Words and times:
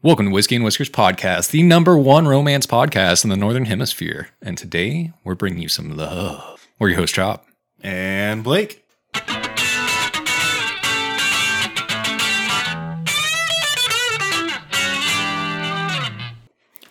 Welcome 0.00 0.26
to 0.26 0.32
Whiskey 0.32 0.54
and 0.54 0.64
Whiskers 0.64 0.88
Podcast, 0.88 1.50
the 1.50 1.64
number 1.64 1.98
one 1.98 2.28
romance 2.28 2.66
podcast 2.66 3.24
in 3.24 3.30
the 3.30 3.36
Northern 3.36 3.64
Hemisphere. 3.64 4.28
And 4.40 4.56
today 4.56 5.12
we're 5.24 5.34
bringing 5.34 5.58
you 5.60 5.68
some 5.68 5.96
love. 5.96 6.68
We're 6.78 6.90
your 6.90 6.98
host, 6.98 7.16
Chop. 7.16 7.44
And 7.82 8.44
Blake. 8.44 8.84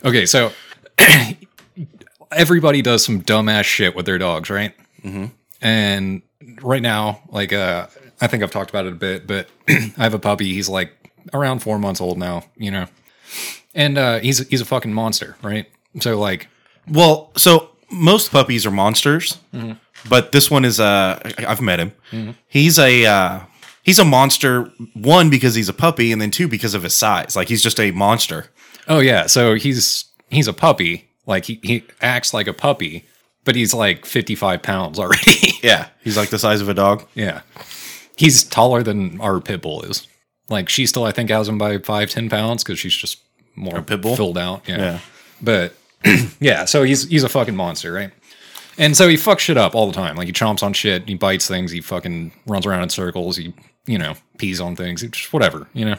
Okay, 0.04 0.26
so 0.26 0.52
everybody 2.30 2.82
does 2.82 3.02
some 3.02 3.22
dumbass 3.22 3.64
shit 3.64 3.96
with 3.96 4.04
their 4.04 4.18
dogs, 4.18 4.50
right? 4.50 4.74
Mm-hmm. 5.02 5.24
And 5.62 6.20
right 6.60 6.82
now, 6.82 7.22
like, 7.30 7.54
uh, 7.54 7.86
I 8.20 8.26
think 8.26 8.42
I've 8.42 8.50
talked 8.50 8.68
about 8.68 8.84
it 8.84 8.92
a 8.92 8.96
bit, 8.96 9.26
but 9.26 9.48
I 9.68 9.92
have 9.96 10.12
a 10.12 10.18
puppy. 10.18 10.52
He's 10.52 10.68
like 10.68 10.92
around 11.32 11.60
four 11.60 11.78
months 11.78 12.00
old 12.00 12.18
now, 12.18 12.44
you 12.56 12.70
know, 12.70 12.86
and 13.74 13.98
uh, 13.98 14.18
he's 14.20 14.46
he's 14.48 14.60
a 14.60 14.64
fucking 14.64 14.92
monster, 14.92 15.36
right? 15.42 15.66
So 16.00 16.18
like, 16.18 16.48
Well, 16.88 17.30
so 17.36 17.70
most 17.90 18.30
puppies 18.30 18.66
are 18.66 18.70
monsters, 18.70 19.38
but 20.08 20.32
this 20.32 20.50
one 20.50 20.64
is 20.64 20.78
uh 20.80 21.18
I've 21.38 21.60
met 21.60 21.80
him. 21.80 22.34
He's 22.48 22.78
a 22.78 23.06
uh 23.06 23.40
he's 23.82 23.98
a 23.98 24.04
monster 24.04 24.70
one 24.94 25.30
because 25.30 25.54
he's 25.54 25.68
a 25.68 25.74
puppy 25.74 26.12
and 26.12 26.20
then 26.20 26.30
two 26.30 26.48
because 26.48 26.74
of 26.74 26.82
his 26.82 26.94
size. 26.94 27.34
Like 27.36 27.48
he's 27.48 27.62
just 27.62 27.80
a 27.80 27.90
monster. 27.92 28.46
oh 28.88 29.00
yeah, 29.00 29.26
so 29.26 29.54
he's 29.54 30.04
he's 30.30 30.48
a 30.48 30.52
puppy. 30.52 31.08
Like 31.26 31.44
he 31.44 31.60
he 31.62 31.84
acts 32.00 32.32
like 32.32 32.46
a 32.46 32.52
puppy, 32.54 33.06
but 33.44 33.54
he's 33.54 33.74
like 33.74 34.06
fifty 34.06 34.34
five 34.34 34.62
pounds 34.62 34.98
already. 34.98 35.32
Yeah, 35.60 35.88
he's 36.04 36.16
like 36.16 36.30
the 36.30 36.38
size 36.38 36.60
of 36.60 36.68
a 36.68 36.74
dog. 36.74 37.04
Yeah. 37.16 37.40
He's 38.16 38.44
taller 38.44 38.84
than 38.84 39.20
our 39.20 39.40
pit 39.40 39.60
bull 39.60 39.82
is. 39.82 40.06
Like 40.48 40.68
she 40.68 40.86
still 40.86 41.04
I 41.04 41.12
think 41.12 41.30
has 41.30 41.48
him 41.48 41.58
by 41.58 41.78
five, 41.78 42.10
ten 42.10 42.28
pounds 42.28 42.64
because 42.64 42.78
she's 42.78 42.94
just 42.94 43.18
more 43.54 43.82
filled 43.82 44.38
out. 44.38 44.68
Yeah. 44.68 44.78
Yeah. 44.78 45.00
But 45.42 45.74
yeah, 46.40 46.64
so 46.64 46.82
he's 46.82 47.08
he's 47.08 47.24
a 47.24 47.28
fucking 47.28 47.56
monster, 47.56 47.92
right? 47.92 48.10
And 48.78 48.96
so 48.96 49.08
he 49.08 49.16
fucks 49.16 49.40
shit 49.40 49.56
up 49.56 49.74
all 49.74 49.88
the 49.88 49.92
time. 49.92 50.16
Like 50.16 50.26
he 50.26 50.32
chomps 50.32 50.62
on 50.62 50.72
shit, 50.72 51.08
he 51.08 51.14
bites 51.14 51.48
things, 51.48 51.70
he 51.70 51.80
fucking 51.80 52.32
runs 52.46 52.64
around 52.66 52.82
in 52.82 52.88
circles, 52.90 53.36
he 53.36 53.52
you 53.86 53.98
know, 53.98 54.14
pees 54.38 54.60
on 54.60 54.76
things, 54.76 55.00
he 55.00 55.08
just 55.08 55.32
whatever, 55.32 55.66
you 55.74 55.84
know. 55.84 55.96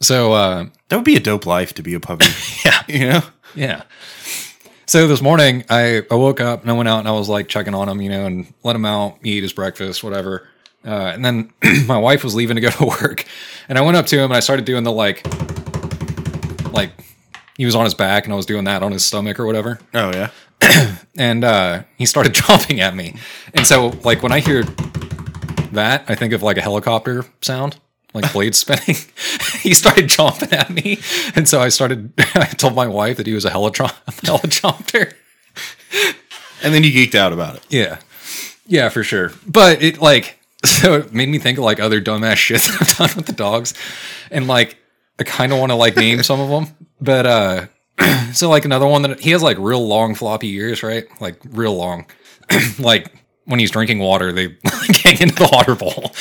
So 0.00 0.32
uh 0.32 0.66
That 0.88 0.96
would 0.96 1.04
be 1.04 1.16
a 1.16 1.20
dope 1.20 1.46
life 1.46 1.74
to 1.74 1.82
be 1.82 1.94
a 1.94 2.00
puppy. 2.00 2.26
yeah. 2.64 2.82
you 2.86 3.08
know? 3.08 3.22
Yeah. 3.54 3.82
So 4.86 5.08
this 5.08 5.22
morning, 5.22 5.64
I, 5.70 6.02
I 6.10 6.14
woke 6.14 6.40
up 6.40 6.60
and 6.60 6.70
I 6.70 6.74
went 6.74 6.88
out 6.90 6.98
and 6.98 7.08
I 7.08 7.12
was 7.12 7.28
like 7.28 7.48
checking 7.48 7.74
on 7.74 7.88
him, 7.88 8.02
you 8.02 8.10
know, 8.10 8.26
and 8.26 8.52
let 8.62 8.76
him 8.76 8.84
out, 8.84 9.16
eat 9.24 9.42
his 9.42 9.52
breakfast, 9.54 10.04
whatever. 10.04 10.46
Uh, 10.84 11.12
and 11.14 11.24
then 11.24 11.52
my 11.86 11.98
wife 11.98 12.22
was 12.24 12.34
leaving 12.34 12.56
to 12.56 12.60
go 12.60 12.70
to 12.70 12.84
work, 13.02 13.24
and 13.68 13.78
I 13.78 13.80
went 13.82 13.96
up 13.96 14.06
to 14.06 14.16
him 14.16 14.24
and 14.24 14.34
I 14.34 14.40
started 14.40 14.64
doing 14.64 14.84
the 14.84 14.92
like, 14.92 15.26
like 16.72 16.90
he 17.56 17.64
was 17.64 17.74
on 17.74 17.84
his 17.84 17.94
back 17.94 18.24
and 18.24 18.32
I 18.32 18.36
was 18.36 18.46
doing 18.46 18.64
that 18.64 18.82
on 18.82 18.92
his 18.92 19.04
stomach 19.04 19.38
or 19.40 19.46
whatever, 19.46 19.78
Oh 19.94 20.10
yeah. 20.10 20.30
and 21.16 21.44
uh, 21.44 21.82
he 21.96 22.06
started 22.06 22.32
chomping 22.34 22.78
at 22.80 22.94
me. 22.94 23.16
And 23.54 23.66
so 23.66 23.88
like 24.04 24.22
when 24.22 24.32
I 24.32 24.40
hear 24.40 24.62
that, 25.72 26.04
I 26.08 26.14
think 26.14 26.32
of 26.32 26.42
like 26.42 26.56
a 26.56 26.62
helicopter 26.62 27.24
sound. 27.42 27.78
Like 28.12 28.32
blades 28.32 28.58
spinning, 28.64 28.94
he 29.60 29.74
started 29.74 30.04
chomping 30.04 30.52
at 30.52 30.70
me, 30.70 31.00
and 31.34 31.48
so 31.48 31.60
I 31.60 31.68
started. 31.68 32.12
I 32.36 32.44
told 32.44 32.76
my 32.76 32.86
wife 32.86 33.16
that 33.16 33.26
he 33.26 33.32
was 33.32 33.44
a 33.44 33.50
helitron, 33.50 33.90
helichopter. 34.06 35.14
And 36.62 36.72
then 36.72 36.84
you 36.84 36.92
geeked 36.92 37.16
out 37.16 37.32
about 37.32 37.56
it. 37.56 37.66
Yeah. 37.70 37.98
Yeah, 38.68 38.88
for 38.88 39.02
sure. 39.02 39.32
But 39.46 39.82
it 39.82 40.00
like 40.00 40.38
so 40.68 40.94
it 40.94 41.12
made 41.12 41.28
me 41.28 41.38
think 41.38 41.58
of 41.58 41.64
like 41.64 41.78
other 41.78 42.00
dumbass 42.00 42.36
shit 42.36 42.62
that 42.62 42.80
I've 42.80 42.96
done 42.96 43.16
with 43.16 43.26
the 43.26 43.32
dogs. 43.32 43.74
And 44.30 44.46
like 44.46 44.78
I 45.18 45.24
kind 45.24 45.52
of 45.52 45.58
want 45.58 45.70
to 45.70 45.76
like 45.76 45.96
name 45.96 46.22
some 46.22 46.40
of 46.40 46.48
them. 46.48 46.74
But 47.00 47.26
uh 47.26 47.66
so 48.32 48.48
like 48.48 48.64
another 48.64 48.86
one 48.86 49.02
that 49.02 49.20
he 49.20 49.30
has 49.30 49.42
like 49.42 49.58
real 49.58 49.86
long 49.86 50.14
floppy 50.14 50.52
ears, 50.54 50.82
right? 50.82 51.04
Like 51.20 51.38
real 51.50 51.76
long. 51.76 52.06
like 52.78 53.12
when 53.44 53.60
he's 53.60 53.70
drinking 53.70 53.98
water, 53.98 54.32
they 54.32 54.48
like 54.64 54.96
hang 54.96 55.20
into 55.20 55.34
the 55.34 55.50
water 55.52 55.74
bowl. 55.74 56.12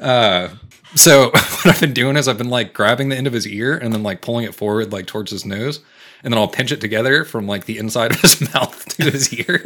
Uh 0.00 0.48
so 0.94 1.30
what 1.30 1.66
I've 1.66 1.80
been 1.80 1.92
doing 1.92 2.16
is 2.16 2.28
I've 2.28 2.38
been 2.38 2.50
like 2.50 2.72
grabbing 2.72 3.08
the 3.08 3.16
end 3.16 3.26
of 3.26 3.32
his 3.32 3.48
ear 3.48 3.76
and 3.76 3.92
then 3.92 4.04
like 4.04 4.22
pulling 4.22 4.44
it 4.44 4.54
forward 4.54 4.92
like 4.92 5.06
towards 5.06 5.32
his 5.32 5.44
nose. 5.44 5.80
And 6.22 6.32
then 6.32 6.38
I'll 6.38 6.48
pinch 6.48 6.72
it 6.72 6.80
together 6.80 7.24
from 7.24 7.46
like 7.46 7.64
the 7.64 7.78
inside 7.78 8.12
of 8.12 8.20
his 8.20 8.40
mouth 8.54 8.84
to 8.96 9.10
his 9.10 9.32
ear. 9.32 9.62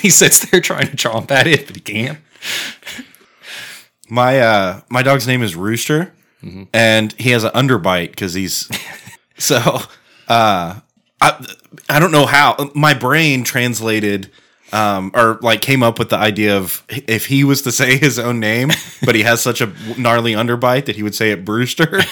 he 0.00 0.10
sits 0.10 0.50
there 0.50 0.60
trying 0.60 0.88
to 0.88 0.96
chomp 0.96 1.30
at 1.30 1.46
it, 1.46 1.66
but 1.66 1.76
he 1.76 1.82
can't. 1.82 2.18
My 4.12 4.40
uh 4.40 4.80
my 4.90 5.02
dog's 5.02 5.26
name 5.26 5.42
is 5.42 5.56
Rooster, 5.56 6.12
and 6.74 7.14
he 7.14 7.30
has 7.30 7.44
an 7.44 7.50
underbite 7.52 8.10
because 8.10 8.34
he's 8.34 8.68
so 9.38 9.56
uh 10.28 10.80
I 11.22 11.46
I 11.88 11.98
don't 11.98 12.12
know 12.12 12.26
how 12.26 12.70
my 12.74 12.92
brain 12.92 13.42
translated 13.42 14.30
um 14.70 15.12
or 15.14 15.38
like 15.40 15.62
came 15.62 15.82
up 15.82 15.98
with 15.98 16.10
the 16.10 16.18
idea 16.18 16.58
of 16.58 16.84
if 16.90 17.24
he 17.24 17.42
was 17.42 17.62
to 17.62 17.72
say 17.72 17.96
his 18.06 18.18
own 18.18 18.38
name, 18.38 18.70
but 19.02 19.14
he 19.14 19.22
has 19.22 19.40
such 19.40 19.62
a 19.62 19.72
gnarly 19.96 20.32
underbite 20.34 20.84
that 20.84 20.96
he 20.96 21.02
would 21.02 21.14
say 21.14 21.30
it 21.30 21.42
Brewster. 21.42 22.02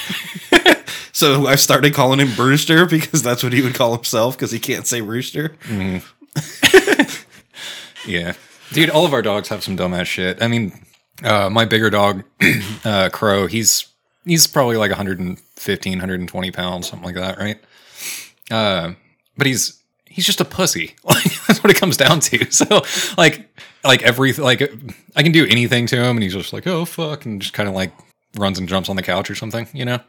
so 1.12 1.46
I 1.48 1.56
started 1.56 1.92
calling 1.92 2.18
him 2.18 2.34
Brewster 2.34 2.86
because 2.86 3.22
that's 3.22 3.42
what 3.42 3.52
he 3.52 3.60
would 3.60 3.74
call 3.74 3.94
himself 3.94 4.38
because 4.38 4.52
he 4.52 4.58
can't 4.58 4.86
say 4.86 5.02
Rooster. 5.02 5.54
Yeah. 8.06 8.32
Dude, 8.72 8.88
all 8.88 9.04
of 9.04 9.12
our 9.12 9.20
dogs 9.20 9.48
have 9.48 9.62
some 9.62 9.76
dumbass 9.76 10.06
shit. 10.06 10.42
I 10.42 10.48
mean, 10.48 10.72
uh, 11.22 11.50
my 11.50 11.64
bigger 11.64 11.90
dog, 11.90 12.24
uh, 12.84 13.08
Crow, 13.12 13.46
he's 13.46 13.86
he's 14.24 14.46
probably 14.46 14.76
like 14.76 14.90
115, 14.90 15.92
120 15.92 16.50
pounds, 16.50 16.88
something 16.88 17.06
like 17.06 17.16
that, 17.16 17.38
right? 17.38 17.58
Uh, 18.50 18.92
but 19.36 19.46
he's 19.46 19.80
he's 20.06 20.26
just 20.26 20.40
a 20.40 20.44
pussy. 20.44 20.94
Like 21.04 21.46
that's 21.46 21.64
what 21.64 21.70
it 21.70 21.76
comes 21.76 21.96
down 21.96 22.20
to. 22.20 22.44
So 22.50 22.82
like 23.18 23.48
like 23.84 24.02
every 24.02 24.32
like 24.32 24.62
I 25.16 25.22
can 25.22 25.32
do 25.32 25.46
anything 25.46 25.86
to 25.86 25.96
him 25.96 26.16
and 26.16 26.22
he's 26.22 26.34
just 26.34 26.52
like, 26.52 26.66
oh 26.66 26.84
fuck, 26.84 27.24
and 27.24 27.40
just 27.40 27.54
kind 27.54 27.68
of 27.68 27.74
like 27.74 27.92
runs 28.36 28.58
and 28.58 28.68
jumps 28.68 28.88
on 28.88 28.96
the 28.96 29.02
couch 29.02 29.30
or 29.30 29.34
something, 29.34 29.68
you 29.72 29.84
know? 29.84 30.00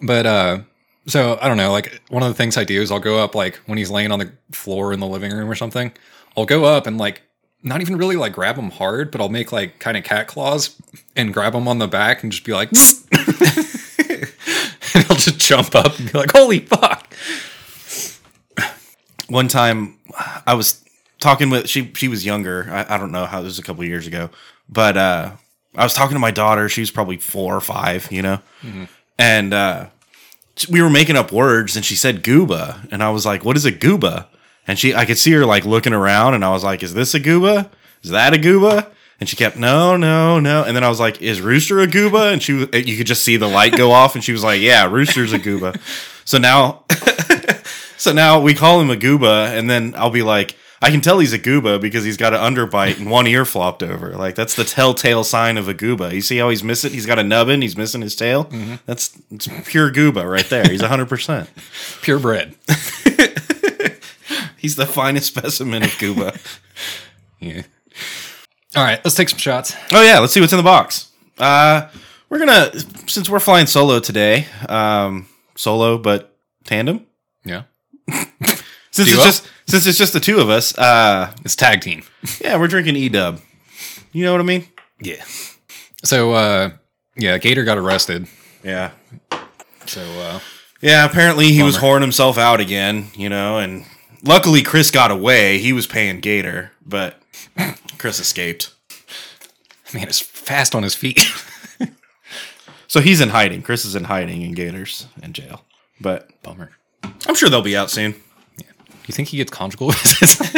But 0.00 0.26
uh 0.26 0.58
so 1.06 1.38
I 1.40 1.48
don't 1.48 1.56
know, 1.56 1.70
like 1.70 2.00
one 2.08 2.22
of 2.22 2.28
the 2.28 2.34
things 2.34 2.56
I 2.56 2.64
do 2.64 2.80
is 2.80 2.90
I'll 2.90 2.98
go 2.98 3.18
up 3.22 3.34
like 3.34 3.56
when 3.66 3.78
he's 3.78 3.90
laying 3.90 4.10
on 4.10 4.18
the 4.18 4.32
floor 4.52 4.92
in 4.92 5.00
the 5.00 5.06
living 5.06 5.32
room 5.32 5.50
or 5.50 5.54
something, 5.54 5.92
I'll 6.36 6.46
go 6.46 6.64
up 6.64 6.86
and 6.86 6.98
like 6.98 7.22
not 7.62 7.80
even 7.80 7.96
really 7.96 8.16
like 8.16 8.32
grab 8.32 8.56
them 8.56 8.70
hard, 8.70 9.10
but 9.10 9.20
I'll 9.20 9.28
make 9.28 9.52
like 9.52 9.78
kind 9.78 9.96
of 9.96 10.04
cat 10.04 10.28
claws 10.28 10.76
and 11.14 11.32
grab 11.32 11.52
them 11.52 11.66
on 11.68 11.78
the 11.78 11.88
back 11.88 12.22
and 12.22 12.30
just 12.30 12.44
be 12.44 12.52
like 12.52 12.70
and 14.94 15.04
he'll 15.06 15.16
just 15.16 15.38
jump 15.38 15.74
up 15.74 15.98
and 15.98 16.12
be 16.12 16.18
like, 16.18 16.32
holy 16.32 16.60
fuck. 16.60 17.12
one 19.28 19.48
time 19.48 19.98
I 20.46 20.54
was 20.54 20.84
talking 21.18 21.50
with 21.50 21.68
she 21.68 21.92
she 21.94 22.08
was 22.08 22.24
younger. 22.24 22.68
I, 22.70 22.94
I 22.94 22.98
don't 22.98 23.12
know 23.12 23.26
how 23.26 23.40
this 23.40 23.50
was 23.50 23.58
a 23.58 23.62
couple 23.62 23.84
years 23.84 24.06
ago, 24.06 24.30
but 24.68 24.96
uh, 24.96 25.32
I 25.74 25.82
was 25.82 25.94
talking 25.94 26.14
to 26.14 26.20
my 26.20 26.30
daughter. 26.30 26.68
She 26.68 26.80
was 26.80 26.90
probably 26.90 27.16
four 27.18 27.54
or 27.56 27.60
five, 27.60 28.10
you 28.12 28.22
know, 28.22 28.38
and 29.18 29.52
uh, 29.52 29.86
we 30.70 30.80
were 30.80 30.90
making 30.90 31.16
up 31.16 31.32
words, 31.32 31.76
and 31.76 31.84
she 31.84 31.96
said 31.96 32.22
gooba, 32.22 32.86
and 32.90 33.02
I 33.02 33.10
was 33.10 33.26
like, 33.26 33.44
"What 33.44 33.56
is 33.56 33.64
a 33.64 33.72
gooba?" 33.72 34.26
And 34.66 34.78
she, 34.78 34.94
I 34.94 35.04
could 35.04 35.18
see 35.18 35.32
her 35.32 35.46
like 35.46 35.64
looking 35.64 35.92
around, 35.92 36.34
and 36.34 36.44
I 36.44 36.50
was 36.50 36.64
like, 36.64 36.82
"Is 36.82 36.94
this 36.94 37.14
a 37.14 37.20
gooba? 37.20 37.70
Is 38.02 38.10
that 38.10 38.34
a 38.34 38.38
gooba?" 38.38 38.90
And 39.20 39.28
she 39.28 39.36
kept, 39.36 39.56
"No, 39.56 39.96
no, 39.96 40.40
no." 40.40 40.64
And 40.64 40.76
then 40.76 40.84
I 40.84 40.88
was 40.88 41.00
like, 41.00 41.22
"Is 41.22 41.40
rooster 41.40 41.80
a 41.80 41.86
gooba?" 41.86 42.32
And 42.32 42.42
she, 42.42 42.62
uh, 42.62 42.76
you 42.76 42.96
could 42.96 43.06
just 43.06 43.24
see 43.24 43.36
the 43.36 43.48
light 43.48 43.76
go 43.76 43.92
off, 44.00 44.14
and 44.14 44.24
she 44.24 44.32
was 44.32 44.42
like, 44.44 44.60
"Yeah, 44.60 44.90
rooster's 44.90 45.32
a 45.32 45.38
gooba." 45.38 45.78
So 46.24 46.38
now 46.38 46.84
so 47.96 48.12
now 48.12 48.40
we 48.40 48.54
call 48.54 48.80
him 48.80 48.90
a 48.90 48.96
gooba, 48.96 49.56
and 49.56 49.70
then 49.70 49.94
I'll 49.96 50.10
be 50.10 50.22
like, 50.22 50.56
I 50.82 50.90
can 50.90 51.00
tell 51.00 51.18
he's 51.18 51.32
a 51.32 51.38
gooba 51.38 51.80
because 51.80 52.04
he's 52.04 52.18
got 52.18 52.34
an 52.34 52.40
underbite 52.40 52.98
and 52.98 53.10
one 53.10 53.26
ear 53.26 53.44
flopped 53.44 53.82
over. 53.82 54.12
Like 54.12 54.34
that's 54.34 54.54
the 54.54 54.64
telltale 54.64 55.24
sign 55.24 55.56
of 55.56 55.68
a 55.68 55.74
gooba. 55.74 56.12
You 56.12 56.20
see 56.20 56.36
how 56.36 56.50
he's 56.50 56.62
missing? 56.62 56.92
He's 56.92 57.06
got 57.06 57.18
a 57.18 57.24
nubbin. 57.24 57.62
He's 57.62 57.76
missing 57.76 58.02
his 58.02 58.14
tail. 58.14 58.44
Mm-hmm. 58.46 58.74
That's 58.84 59.18
it's 59.30 59.48
pure 59.64 59.90
gooba 59.90 60.30
right 60.30 60.48
there. 60.48 60.68
He's 60.68 60.82
hundred 60.82 61.08
percent. 61.08 61.48
Purebred. 62.02 62.54
He's 64.66 64.74
the 64.74 64.84
finest 64.84 65.28
specimen 65.36 65.84
of 65.84 65.90
gooba. 65.90 66.36
Yeah. 67.38 67.62
All 68.74 68.82
right, 68.82 68.98
let's 69.04 69.14
take 69.14 69.28
some 69.28 69.38
shots. 69.38 69.76
oh 69.92 70.02
yeah, 70.02 70.18
let's 70.18 70.32
see 70.32 70.40
what's 70.40 70.52
in 70.52 70.56
the 70.56 70.62
box. 70.64 71.10
Uh, 71.38 71.88
we're 72.28 72.40
gonna 72.40 72.72
since 73.06 73.28
we're 73.30 73.38
flying 73.38 73.66
solo 73.66 74.00
today, 74.00 74.46
um, 74.68 75.28
solo 75.54 75.98
but 75.98 76.34
tandem. 76.64 77.06
Yeah. 77.44 77.62
Since 78.90 79.10
Duo? 79.10 79.16
it's 79.18 79.24
just 79.24 79.48
since 79.68 79.86
it's 79.86 79.98
just 79.98 80.12
the 80.14 80.18
two 80.20 80.38
of 80.40 80.48
us, 80.48 80.76
uh, 80.78 81.30
It's 81.44 81.54
tag 81.54 81.82
team. 81.82 82.02
yeah, 82.40 82.56
we're 82.58 82.66
drinking 82.68 82.96
E 82.96 83.08
Dub. 83.10 83.40
You 84.12 84.24
know 84.24 84.32
what 84.32 84.40
I 84.40 84.44
mean? 84.44 84.66
Yeah. 85.00 85.22
So 86.04 86.32
uh 86.32 86.70
yeah, 87.16 87.36
Gator 87.38 87.62
got 87.64 87.76
arrested. 87.78 88.26
Yeah. 88.64 88.90
So 89.84 90.00
uh 90.20 90.40
Yeah, 90.80 91.04
apparently 91.04 91.52
he 91.52 91.62
was 91.62 91.76
Bummer. 91.76 91.98
whoring 91.98 92.00
himself 92.00 92.38
out 92.38 92.60
again, 92.60 93.08
you 93.14 93.28
know, 93.28 93.58
and 93.58 93.84
luckily 94.26 94.62
Chris 94.62 94.90
got 94.90 95.10
away. 95.10 95.58
He 95.58 95.72
was 95.72 95.86
paying 95.86 96.20
Gator, 96.20 96.72
but 96.84 97.20
Chris 97.98 98.18
escaped. 98.20 98.74
man 99.94 100.08
is 100.08 100.20
fast 100.20 100.74
on 100.74 100.82
his 100.82 100.94
feet. 100.94 101.24
So 102.88 103.00
he's 103.00 103.20
in 103.20 103.30
hiding. 103.30 103.62
Chris 103.62 103.84
is 103.84 103.96
in 103.96 104.04
hiding 104.04 104.42
in 104.42 104.52
Gators 104.52 105.06
in 105.22 105.32
jail. 105.32 105.64
but 106.00 106.30
Bummer. 106.42 106.70
I'm 107.26 107.34
sure 107.34 107.50
they'll 107.50 107.60
be 107.60 107.76
out 107.76 107.90
soon. 107.90 108.14
You 109.06 109.12
think 109.12 109.28
he 109.28 109.36
gets 109.36 109.50
conjugal 109.50 109.90
visits? 109.90 110.38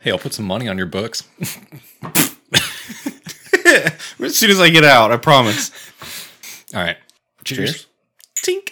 hey, 0.00 0.10
I'll 0.10 0.18
put 0.18 0.34
some 0.34 0.46
money 0.46 0.68
on 0.68 0.78
your 0.78 0.86
books. 0.86 1.22
As 4.20 4.36
soon 4.36 4.50
as 4.50 4.60
I 4.60 4.68
get 4.70 4.84
out, 4.84 5.12
I 5.12 5.16
promise. 5.16 5.70
All 6.74 6.82
right. 6.82 6.96
Cheers. 7.44 7.86
Tink. 8.42 8.70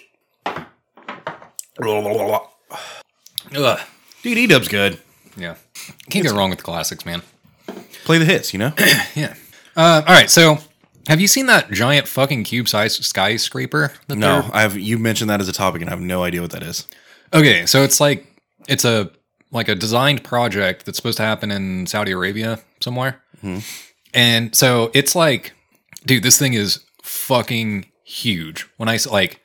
Ugh. 3.56 3.80
Dude, 4.22 4.38
E 4.38 4.46
Dub's 4.46 4.68
good. 4.68 4.98
Yeah. 5.36 5.56
Can't 6.10 6.26
go 6.26 6.34
wrong 6.34 6.50
with 6.50 6.58
the 6.58 6.64
classics, 6.64 7.04
man. 7.04 7.22
Play 8.04 8.18
the 8.18 8.24
hits, 8.24 8.52
you 8.52 8.58
know? 8.58 8.72
Yeah. 9.14 9.34
Uh, 9.76 10.02
all 10.06 10.14
right. 10.14 10.30
So, 10.30 10.58
have 11.08 11.20
you 11.20 11.26
seen 11.28 11.46
that 11.46 11.70
giant 11.70 12.06
fucking 12.08 12.44
cube 12.44 12.68
size 12.68 12.96
skyscraper? 12.96 13.92
that 14.08 14.16
no, 14.16 14.42
they're- 14.42 14.50
I 14.54 14.62
have 14.62 14.76
you 14.78 14.98
mentioned 14.98 15.28
that 15.30 15.40
as 15.40 15.48
a 15.48 15.52
topic 15.52 15.80
and 15.82 15.90
I 15.90 15.92
have 15.92 16.00
no 16.00 16.22
idea 16.22 16.40
what 16.40 16.50
that 16.52 16.62
is. 16.62 16.86
Okay. 17.32 17.66
So 17.66 17.82
it's 17.82 18.00
like 18.00 18.26
it's 18.68 18.84
a 18.84 19.10
like 19.50 19.68
a 19.68 19.74
designed 19.74 20.22
project 20.24 20.86
that's 20.86 20.96
supposed 20.96 21.16
to 21.18 21.22
happen 21.24 21.50
in 21.50 21.86
Saudi 21.86 22.12
Arabia 22.12 22.60
somewhere, 22.80 23.20
and 24.12 24.54
so 24.54 24.90
it's 24.94 25.14
like, 25.14 25.52
dude, 26.06 26.22
this 26.22 26.38
thing 26.38 26.54
is 26.54 26.80
fucking 27.02 27.86
huge. 28.04 28.62
When 28.76 28.86
When 28.86 28.88
I 28.88 28.94
s- 28.94 29.06
like 29.06 29.40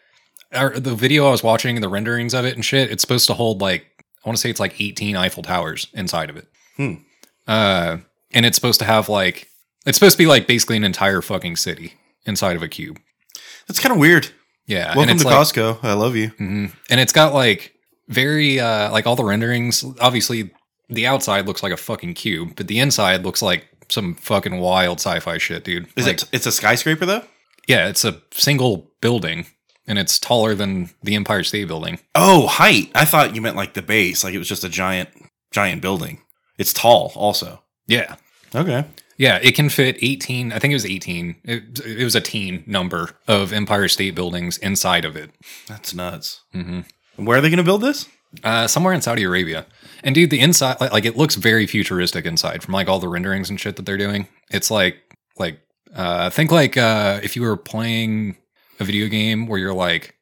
or 0.53 0.79
the 0.79 0.95
video 0.95 1.27
I 1.27 1.31
was 1.31 1.43
watching, 1.43 1.79
the 1.81 1.89
renderings 1.89 2.33
of 2.33 2.45
it 2.45 2.55
and 2.55 2.63
shit, 2.65 2.91
it's 2.91 3.01
supposed 3.01 3.27
to 3.27 3.33
hold 3.33 3.61
like 3.61 3.85
I 4.23 4.29
want 4.29 4.37
to 4.37 4.41
say 4.41 4.49
it's 4.49 4.59
like 4.59 4.79
18 4.79 5.15
Eiffel 5.15 5.43
Towers 5.43 5.87
inside 5.93 6.29
of 6.29 6.37
it. 6.37 6.47
Hmm. 6.75 6.93
Uh, 7.47 7.97
and 8.31 8.45
it's 8.45 8.55
supposed 8.55 8.79
to 8.79 8.85
have 8.85 9.09
like 9.09 9.49
it's 9.85 9.97
supposed 9.97 10.17
to 10.17 10.23
be 10.23 10.27
like 10.27 10.47
basically 10.47 10.77
an 10.77 10.83
entire 10.83 11.21
fucking 11.21 11.55
city 11.55 11.93
inside 12.25 12.55
of 12.55 12.63
a 12.63 12.67
cube. 12.67 12.99
That's 13.67 13.79
kind 13.79 13.93
of 13.93 13.99
weird. 13.99 14.29
Yeah, 14.67 14.89
and 14.89 14.97
Welcome 14.97 15.17
to 15.17 15.25
like, 15.25 15.35
Costco. 15.35 15.83
I 15.83 15.93
love 15.93 16.15
you. 16.15 16.29
Mhm. 16.31 16.73
and 16.89 16.99
it's 16.99 17.13
got 17.13 17.33
like 17.33 17.73
very 18.07 18.59
uh 18.59 18.91
like 18.91 19.07
all 19.07 19.15
the 19.15 19.23
renderings. 19.23 19.83
Obviously, 19.99 20.51
the 20.89 21.07
outside 21.07 21.47
looks 21.47 21.63
like 21.63 21.71
a 21.71 21.77
fucking 21.77 22.13
cube, 22.15 22.53
but 22.55 22.67
the 22.67 22.79
inside 22.79 23.23
looks 23.23 23.41
like 23.41 23.67
some 23.89 24.15
fucking 24.15 24.59
wild 24.59 24.99
sci-fi 24.99 25.37
shit, 25.37 25.63
dude. 25.63 25.87
Is 25.95 26.05
like, 26.05 26.21
it? 26.21 26.29
It's 26.31 26.45
a 26.45 26.51
skyscraper 26.51 27.05
though. 27.05 27.23
Yeah, 27.67 27.87
it's 27.87 28.03
a 28.05 28.21
single 28.31 28.91
building, 29.01 29.45
and 29.89 29.99
it's 29.99 30.17
taller 30.19 30.55
than 30.55 30.91
the 31.03 31.15
Empire 31.15 31.43
State 31.43 31.67
Building. 31.67 31.99
Oh, 32.15 32.47
height. 32.47 32.91
I 32.95 33.03
thought 33.03 33.35
you 33.35 33.41
meant 33.41 33.57
like 33.57 33.73
the 33.73 33.81
base, 33.81 34.23
like 34.23 34.33
it 34.33 34.37
was 34.39 34.47
just 34.47 34.63
a 34.63 34.69
giant, 34.69 35.09
giant 35.51 35.81
building. 35.81 36.21
It's 36.57 36.71
tall, 36.71 37.11
also. 37.15 37.61
Yeah, 37.87 38.15
Okay. 38.55 38.85
Yeah, 39.17 39.37
it 39.43 39.53
can 39.53 39.67
fit 39.67 39.97
18. 40.01 40.53
I 40.53 40.59
think 40.59 40.71
it 40.71 40.75
was 40.75 40.85
18. 40.85 41.35
It, 41.43 41.79
it 41.85 42.03
was 42.05 42.15
a 42.15 42.21
teen 42.21 42.63
number 42.65 43.09
of 43.27 43.51
Empire 43.51 43.89
State 43.89 44.15
Buildings 44.15 44.57
inside 44.59 45.03
of 45.03 45.17
it. 45.17 45.31
That's 45.67 45.93
nuts. 45.93 46.41
hmm 46.53 46.81
Where 47.17 47.37
are 47.37 47.41
they 47.41 47.49
going 47.49 47.57
to 47.57 47.63
build 47.65 47.81
this? 47.81 48.07
Uh, 48.45 48.65
somewhere 48.67 48.93
in 48.93 49.01
Saudi 49.01 49.23
Arabia. 49.25 49.65
And 50.05 50.15
dude, 50.15 50.29
the 50.29 50.39
inside, 50.39 50.79
like, 50.79 50.93
like 50.93 51.05
it 51.05 51.17
looks 51.17 51.35
very 51.35 51.67
futuristic 51.67 52.25
inside 52.25 52.63
from 52.63 52.73
like 52.73 52.87
all 52.87 52.99
the 52.99 53.09
renderings 53.09 53.49
and 53.49 53.59
shit 53.59 53.75
that 53.75 53.85
they're 53.85 53.97
doing. 53.97 54.27
It's 54.51 54.71
like, 54.71 54.97
like, 55.37 55.59
uh, 55.93 56.29
think 56.29 56.49
like 56.51 56.77
uh, 56.77 57.19
if 57.21 57.35
you 57.35 57.41
were 57.41 57.57
playing 57.57 58.37
a 58.79 58.83
video 58.83 59.07
game 59.07 59.47
where 59.47 59.59
you're 59.59 59.73
like 59.73 60.15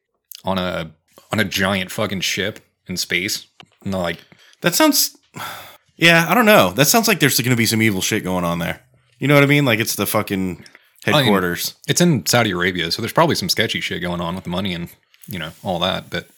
on 0.44 0.58
a 0.58 0.90
on 1.32 1.40
a 1.40 1.44
giant 1.44 1.90
fucking 1.90 2.20
ship 2.20 2.60
in 2.86 2.96
space, 2.96 3.46
and 3.84 3.92
they're 3.92 4.00
like, 4.00 4.18
That 4.62 4.74
sounds. 4.74 5.16
Yeah, 5.96 6.26
I 6.28 6.34
don't 6.34 6.46
know. 6.46 6.70
That 6.70 6.86
sounds 6.86 7.08
like 7.08 7.18
there's 7.20 7.38
going 7.40 7.50
to 7.50 7.56
be 7.56 7.66
some 7.66 7.82
evil 7.82 8.00
shit 8.00 8.22
going 8.22 8.44
on 8.44 8.60
there. 8.60 8.80
You 9.18 9.26
know 9.26 9.34
what 9.34 9.42
I 9.42 9.46
mean? 9.46 9.64
Like 9.64 9.80
it's 9.80 9.96
the 9.96 10.06
fucking 10.06 10.64
headquarters. 11.04 11.74
it's 11.88 12.00
in 12.00 12.24
Saudi 12.26 12.52
Arabia, 12.52 12.90
so 12.92 13.02
there's 13.02 13.12
probably 13.12 13.34
some 13.34 13.48
sketchy 13.48 13.80
shit 13.80 14.00
going 14.00 14.20
on 14.20 14.34
with 14.36 14.44
the 14.44 14.50
money 14.50 14.74
and 14.74 14.88
you 15.26 15.38
know 15.38 15.50
all 15.64 15.78
that. 15.80 16.08
But 16.10 16.28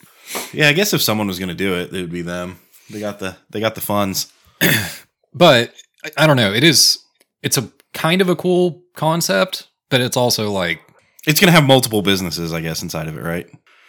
yeah, 0.53 0.69
I 0.69 0.73
guess 0.73 0.93
if 0.95 1.03
someone 1.03 1.27
was 1.27 1.39
going 1.39 1.49
to 1.51 1.55
do 1.55 1.75
it, 1.75 1.93
it 1.93 2.01
would 2.01 2.13
be 2.13 2.23
them. 2.23 2.59
They 2.89 3.01
got 3.01 3.19
the 3.19 3.37
they 3.51 3.61
got 3.61 3.75
the 3.75 3.81
funds. 3.83 4.33
but 5.35 5.75
I- 6.05 6.25
I 6.25 6.27
don't 6.27 6.37
know. 6.37 6.53
It 6.53 6.65
is 6.65 6.99
it's 7.43 7.59
a 7.59 7.71
kind 7.93 8.21
of 8.21 8.29
a 8.29 8.37
cool 8.37 8.83
concept, 8.95 9.69
but 9.91 10.01
it's 10.01 10.17
also 10.17 10.51
like, 10.51 10.81
It's 11.27 11.39
going 11.41 11.49
to 11.49 11.53
have 11.53 11.65
multiple 11.67 12.03
businesses, 12.03 12.53
I 12.53 12.61
guess, 12.61 12.83
inside 12.83 13.09
of 13.09 13.17
it, 13.17 13.23
right? 13.23 13.47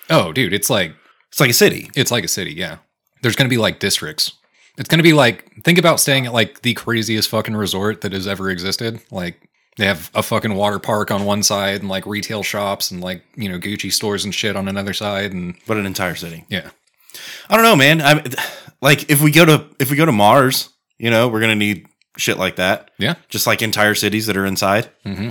oh, 0.10 0.34
dude, 0.34 0.54
it's 0.54 0.70
like 0.70 0.94
It's 1.30 1.40
like 1.40 1.50
a 1.50 1.54
city. 1.54 1.90
it's 1.96 2.12
like 2.12 2.24
a 2.26 2.28
city. 2.28 2.54
Yeah, 2.54 2.78
there's 3.22 3.36
gonna 3.38 3.50
be 3.50 3.58
like 3.58 3.80
districts. 3.80 4.34
It's 4.78 4.90
gonna 4.90 5.04
be 5.04 5.14
like 5.14 5.50
think 5.64 5.78
about 5.78 6.00
staying 6.02 6.26
at 6.26 6.34
like 6.34 6.62
the 6.64 6.74
craziest 6.74 7.30
fucking 7.30 7.56
resort 7.56 8.02
that 8.02 8.12
has 8.12 8.28
ever 8.28 8.50
existed. 8.50 9.00
Like 9.12 9.40
they 9.78 9.86
have 9.86 10.12
a 10.14 10.22
fucking 10.24 10.54
water 10.56 10.80
park 10.80 11.12
on 11.12 11.24
one 11.24 11.44
side 11.44 11.80
and 11.80 11.88
like 11.90 12.06
retail 12.06 12.44
shops 12.44 12.92
and 12.92 13.00
like 13.02 13.24
you 13.36 13.48
know 13.48 13.58
Gucci 13.60 13.92
stores 13.94 14.26
and 14.26 14.36
shit 14.36 14.58
on 14.58 14.68
another 14.68 14.94
side 14.94 15.32
and 15.32 15.56
but 15.68 15.78
an 15.78 15.86
entire 15.86 16.16
city. 16.16 16.44
yeah. 16.50 16.72
I 17.50 17.56
don't 17.56 17.64
know, 17.66 17.76
man. 17.78 18.02
I 18.02 18.24
like 18.82 19.10
if 19.10 19.22
we 19.22 19.32
go 19.32 19.46
to 19.46 19.66
if 19.80 19.90
we 19.92 19.96
go 19.98 20.06
to 20.06 20.12
Mars, 20.12 20.70
you 20.98 21.10
know, 21.10 21.30
we're 21.30 21.42
gonna 21.42 21.56
need 21.56 21.86
shit 22.18 22.38
like 22.38 22.58
that. 22.58 22.92
Yeah. 22.98 23.16
just 23.30 23.48
like 23.48 23.62
entire 23.62 23.96
cities 23.96 24.26
that 24.28 24.36
are 24.36 24.46
inside. 24.46 24.90
hmm 25.06 25.30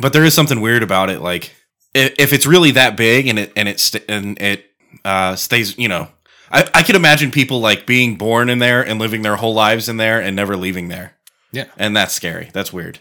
But 0.00 0.12
there 0.12 0.24
is 0.24 0.34
something 0.34 0.60
weird 0.60 0.82
about 0.82 1.10
it. 1.10 1.20
Like 1.20 1.52
if, 1.94 2.14
if 2.18 2.32
it's 2.32 2.46
really 2.46 2.70
that 2.72 2.96
big 2.96 3.26
and 3.28 3.38
it 3.38 3.52
and 3.56 3.68
it 3.68 3.78
st- 3.80 4.04
and 4.08 4.40
it 4.40 4.64
uh, 5.04 5.36
stays, 5.36 5.76
you 5.78 5.88
know, 5.88 6.08
I 6.50 6.68
I 6.74 6.82
could 6.82 6.96
imagine 6.96 7.30
people 7.30 7.60
like 7.60 7.86
being 7.86 8.16
born 8.16 8.48
in 8.48 8.58
there 8.58 8.82
and 8.86 8.98
living 8.98 9.22
their 9.22 9.36
whole 9.36 9.54
lives 9.54 9.88
in 9.88 9.96
there 9.98 10.20
and 10.20 10.34
never 10.34 10.56
leaving 10.56 10.88
there, 10.88 11.14
Yeah. 11.52 11.66
and 11.76 11.96
that's 11.96 12.14
scary. 12.14 12.50
That's 12.52 12.72
weird. 12.72 13.00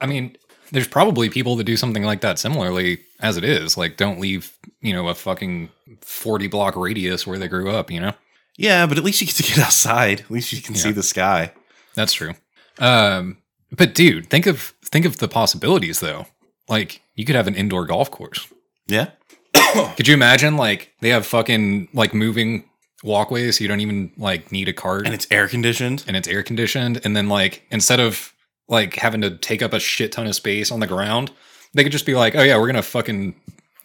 I 0.00 0.06
mean, 0.06 0.36
there's 0.72 0.88
probably 0.88 1.28
people 1.28 1.56
that 1.56 1.64
do 1.64 1.76
something 1.76 2.04
like 2.04 2.20
that 2.22 2.38
similarly 2.38 3.00
as 3.20 3.36
it 3.36 3.44
is. 3.44 3.76
Like 3.76 3.96
don't 3.96 4.20
leave 4.20 4.52
you 4.80 4.92
know 4.92 5.08
a 5.08 5.14
fucking 5.14 5.70
forty 6.02 6.46
block 6.46 6.76
radius 6.76 7.26
where 7.26 7.38
they 7.38 7.48
grew 7.48 7.70
up. 7.70 7.90
You 7.90 8.00
know. 8.00 8.12
Yeah, 8.56 8.86
but 8.86 8.98
at 8.98 9.04
least 9.04 9.20
you 9.20 9.26
get 9.26 9.36
to 9.36 9.42
get 9.42 9.58
outside. 9.58 10.20
At 10.20 10.30
least 10.30 10.52
you 10.52 10.60
can 10.62 10.74
see 10.74 10.92
the 10.92 11.02
sky. 11.02 11.52
That's 11.94 12.12
true. 12.12 12.34
Um, 12.78 13.38
but 13.72 13.94
dude, 13.94 14.28
think 14.30 14.46
of 14.46 14.74
think 14.92 15.06
of 15.06 15.18
the 15.18 15.28
possibilities 15.28 16.00
though. 16.00 16.26
Like 16.68 17.02
you 17.14 17.24
could 17.24 17.36
have 17.36 17.46
an 17.46 17.54
indoor 17.54 17.84
golf 17.86 18.10
course. 18.10 18.46
Yeah. 18.86 19.10
Could 19.96 20.08
you 20.08 20.14
imagine 20.14 20.56
like 20.56 20.92
they 21.00 21.10
have 21.10 21.26
fucking 21.26 21.88
like 21.92 22.14
moving 22.14 22.64
walkways 23.02 23.58
so 23.58 23.62
you 23.64 23.68
don't 23.68 23.80
even 23.80 24.12
like 24.16 24.52
need 24.52 24.68
a 24.68 24.72
cart 24.72 25.06
And 25.06 25.14
it's 25.14 25.26
air 25.30 25.48
conditioned. 25.48 26.04
And 26.06 26.16
it's 26.16 26.28
air 26.28 26.42
conditioned 26.42 27.00
and 27.04 27.16
then 27.16 27.28
like 27.28 27.66
instead 27.70 28.00
of 28.00 28.32
like 28.68 28.94
having 28.94 29.20
to 29.22 29.36
take 29.36 29.62
up 29.62 29.72
a 29.72 29.80
shit 29.80 30.12
ton 30.12 30.26
of 30.26 30.34
space 30.34 30.70
on 30.70 30.80
the 30.80 30.86
ground, 30.86 31.32
they 31.74 31.82
could 31.82 31.92
just 31.92 32.06
be 32.06 32.14
like, 32.14 32.34
"Oh 32.36 32.42
yeah, 32.42 32.56
we're 32.56 32.66
going 32.66 32.76
to 32.76 32.82
fucking 32.82 33.34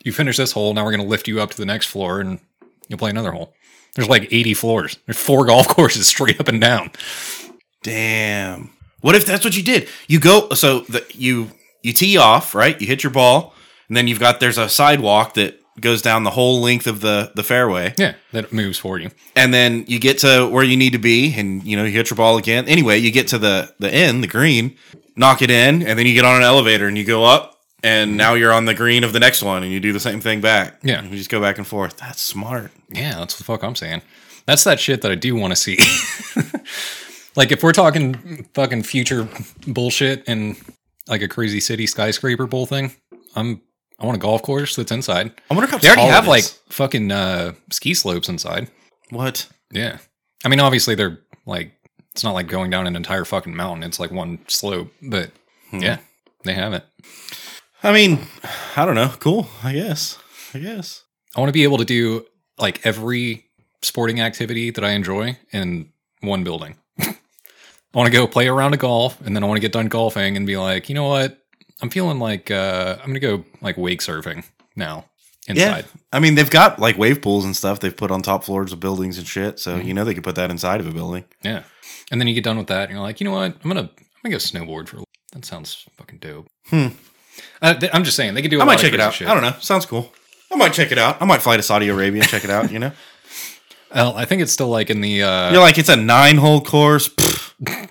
you 0.03 0.11
finish 0.11 0.37
this 0.37 0.51
hole, 0.51 0.73
now 0.73 0.85
we're 0.85 0.91
going 0.91 1.03
to 1.03 1.09
lift 1.09 1.27
you 1.27 1.41
up 1.41 1.49
to 1.51 1.57
the 1.57 1.65
next 1.65 1.87
floor 1.87 2.19
and 2.19 2.39
you'll 2.87 2.99
play 2.99 3.09
another 3.09 3.31
hole." 3.31 3.53
There's 3.95 4.09
like 4.09 4.31
80 4.31 4.53
floors. 4.53 4.97
There's 5.05 5.17
four 5.17 5.45
golf 5.47 5.67
courses 5.67 6.07
straight 6.07 6.39
up 6.39 6.47
and 6.47 6.61
down. 6.61 6.91
Damn. 7.81 8.74
What 9.05 9.13
if 9.13 9.23
that's 9.25 9.45
what 9.45 9.55
you 9.55 9.61
did? 9.61 9.87
You 10.07 10.19
go 10.19 10.49
so 10.55 10.79
the, 10.89 11.05
you 11.13 11.51
you 11.83 11.93
tee 11.93 12.17
off, 12.17 12.55
right? 12.55 12.79
You 12.81 12.87
hit 12.87 13.03
your 13.03 13.11
ball, 13.11 13.53
and 13.87 13.95
then 13.95 14.07
you've 14.07 14.19
got 14.19 14.39
there's 14.39 14.57
a 14.57 14.67
sidewalk 14.67 15.35
that 15.35 15.61
goes 15.79 16.01
down 16.01 16.23
the 16.23 16.31
whole 16.31 16.59
length 16.59 16.87
of 16.87 17.01
the 17.01 17.31
the 17.35 17.43
fairway, 17.43 17.93
Yeah, 17.99 18.13
that 18.31 18.51
moves 18.51 18.79
for 18.79 18.97
you. 18.97 19.11
and 19.35 19.53
then 19.53 19.85
you 19.87 19.99
get 19.99 20.17
to 20.19 20.47
where 20.47 20.63
you 20.63 20.75
need 20.75 20.93
to 20.93 20.97
be, 20.97 21.31
and 21.39 21.63
you 21.63 21.77
know 21.77 21.83
you 21.83 21.91
hit 21.91 22.09
your 22.09 22.17
ball 22.17 22.37
again. 22.39 22.65
Anyway, 22.67 22.97
you 22.97 23.11
get 23.11 23.27
to 23.27 23.37
the 23.37 23.71
the 23.79 23.93
end, 23.93 24.23
the 24.23 24.27
green, 24.27 24.75
knock 25.15 25.43
it 25.43 25.51
in, 25.51 25.83
and 25.83 25.99
then 25.99 26.07
you 26.07 26.13
get 26.15 26.25
on 26.25 26.37
an 26.37 26.41
elevator 26.43 26.87
and 26.87 26.97
you 26.97 27.03
go 27.05 27.25
up, 27.25 27.61
and 27.83 28.17
now 28.17 28.33
you're 28.33 28.53
on 28.53 28.65
the 28.65 28.73
green 28.73 29.03
of 29.03 29.13
the 29.13 29.19
next 29.19 29.43
one, 29.43 29.61
and 29.61 29.71
you 29.71 29.79
do 29.79 29.93
the 29.93 29.99
same 29.99 30.19
thing 30.19 30.41
back. 30.41 30.79
Yeah. 30.81 31.03
you 31.03 31.15
just 31.15 31.29
go 31.29 31.39
back 31.39 31.59
and 31.59 31.67
forth. 31.67 31.97
That's 31.97 32.21
smart. 32.23 32.71
Yeah, 32.89 33.19
that's 33.19 33.35
what 33.35 33.37
the 33.37 33.43
fuck 33.43 33.63
I'm 33.63 33.75
saying. 33.75 34.01
That's 34.47 34.63
that 34.63 34.79
shit 34.79 35.03
that 35.03 35.11
I 35.11 35.15
do 35.15 35.35
want 35.35 35.51
to 35.51 35.55
see. 35.55 35.77
like 37.35 37.51
if 37.51 37.63
we're 37.63 37.71
talking 37.73 38.47
fucking 38.53 38.83
future 38.83 39.27
bullshit 39.67 40.23
and 40.27 40.55
like 41.07 41.21
a 41.21 41.27
crazy 41.27 41.59
city 41.59 41.87
skyscraper 41.87 42.47
bull 42.47 42.65
thing, 42.65 42.93
I'm 43.35 43.61
I 43.99 44.05
want 44.05 44.17
a 44.17 44.19
golf 44.21 44.41
course 44.41 44.75
that's 44.75 44.91
inside. 44.91 45.31
I 45.49 45.53
wonder 45.53 45.69
how 45.69 45.77
They 45.77 45.87
already 45.87 46.03
have 46.03 46.27
like 46.27 46.43
fucking 46.69 47.11
uh 47.11 47.53
ski 47.71 47.93
slopes 47.93 48.29
inside. 48.29 48.69
what? 49.09 49.47
Yeah. 49.71 49.97
I 50.43 50.49
mean 50.49 50.59
obviously 50.59 50.95
they're 50.95 51.19
like 51.45 51.71
it's 52.13 52.23
not 52.23 52.33
like 52.33 52.47
going 52.47 52.69
down 52.71 52.87
an 52.87 52.95
entire 52.95 53.25
fucking 53.25 53.55
mountain. 53.55 53.83
It's 53.83 53.99
like 53.99 54.11
one 54.11 54.39
slope, 54.47 54.91
but 55.01 55.31
Hmm. 55.71 55.79
yeah, 55.79 55.97
they 56.43 56.53
have 56.53 56.73
it. 56.73 56.85
I 57.83 57.91
mean, 57.91 58.19
I 58.75 58.85
don't 58.85 58.93
know. 58.95 59.11
Cool. 59.19 59.47
I 59.63 59.73
guess. 59.73 60.17
I 60.53 60.59
guess. 60.59 61.03
I 61.35 61.39
want 61.39 61.49
to 61.49 61.53
be 61.53 61.63
able 61.63 61.77
to 61.79 61.85
do 61.85 62.25
like 62.59 62.85
every 62.85 63.45
sporting 63.81 64.21
activity 64.21 64.69
that 64.71 64.83
I 64.83 64.91
enjoy 64.91 65.37
in 65.51 65.91
one 66.21 66.43
building. 66.43 66.75
I 67.95 67.97
want 67.97 68.11
to 68.11 68.17
go 68.17 68.27
play 68.27 68.47
a 68.47 68.53
round 68.53 68.73
of 68.73 68.79
golf 68.81 69.19
and 69.21 69.33
then 69.35 69.43
I 69.43 69.47
want 69.47 69.55
to 69.57 69.61
get 69.61 69.71
done 69.71 69.87
golfing 69.87 70.35
and 70.35 70.45
be 70.45 70.57
like, 70.57 70.89
you 70.89 70.95
know 70.95 71.07
what? 71.07 71.39
I'm 71.81 71.89
feeling 71.89 72.19
like 72.19 72.51
uh, 72.51 72.97
I'm 72.99 73.07
going 73.07 73.13
to 73.15 73.19
go 73.21 73.45
like 73.61 73.77
wake 73.77 74.01
surfing 74.01 74.43
now 74.75 75.05
inside. 75.47 75.85
Yeah. 75.85 76.01
I 76.11 76.19
mean, 76.19 76.35
they've 76.35 76.49
got 76.49 76.79
like 76.79 76.97
wave 76.97 77.21
pools 77.21 77.45
and 77.45 77.55
stuff 77.55 77.79
they've 77.79 77.95
put 77.95 78.11
on 78.11 78.21
top 78.21 78.43
floors 78.43 78.73
of 78.73 78.79
buildings 78.79 79.17
and 79.17 79.25
shit. 79.27 79.59
So, 79.59 79.77
Mm-hmm. 79.77 79.87
you 79.87 79.93
know, 79.93 80.03
they 80.03 80.13
could 80.13 80.23
put 80.23 80.35
that 80.35 80.51
inside 80.51 80.79
of 80.81 80.87
a 80.87 80.91
building. 80.91 81.23
Yeah. 81.43 81.63
And 82.11 82.19
then 82.19 82.27
you 82.27 82.33
get 82.33 82.43
done 82.43 82.57
with 82.57 82.67
that 82.67 82.83
and 82.83 82.91
you're 82.91 83.01
like, 83.01 83.19
you 83.21 83.25
know 83.25 83.31
what? 83.31 83.55
I'm 83.63 83.71
going 83.71 83.75
to 83.87 83.91
I'm 83.93 84.31
going 84.31 84.31
to 84.31 84.31
go 84.31 84.37
snowboard 84.37 84.87
for 84.89 84.97
a 84.97 85.03
That 85.33 85.45
sounds 85.45 85.85
fucking 85.97 86.19
dope. 86.19 86.47
Hmm. 86.67 86.87
Uh, 87.61 87.73
th- 87.73 87.91
I'm 87.93 88.03
just 88.03 88.15
saying 88.17 88.33
they 88.33 88.41
could 88.41 88.51
do. 88.51 88.59
I 88.59 88.63
I 88.63 88.65
might 88.65 88.79
check 88.79 88.93
it 88.93 88.99
out. 88.99 89.21
I 89.21 89.33
don't 89.33 89.41
know. 89.43 89.53
Sounds 89.59 89.85
cool. 89.85 90.11
I 90.51 90.55
might 90.55 90.73
check 90.73 90.91
it 90.91 90.97
out. 90.97 91.21
I 91.21 91.25
might 91.25 91.41
fly 91.41 91.57
to 91.57 91.63
Saudi 91.63 91.89
Arabia 91.89 92.21
and 92.21 92.29
check 92.29 92.43
it 92.43 92.49
out. 92.49 92.71
You 92.71 92.79
know, 92.79 92.91
Well, 93.95 94.15
I 94.15 94.25
think 94.25 94.41
it's 94.41 94.51
still 94.51 94.67
like 94.67 94.89
in 94.91 95.01
the. 95.01 95.23
Uh, 95.23 95.51
you're 95.53 95.61
like 95.61 95.77
it's 95.79 95.89
a 95.89 95.95
nine 95.95 96.35
hole 96.37 96.61
course. 96.61 97.07
Come 97.65 97.87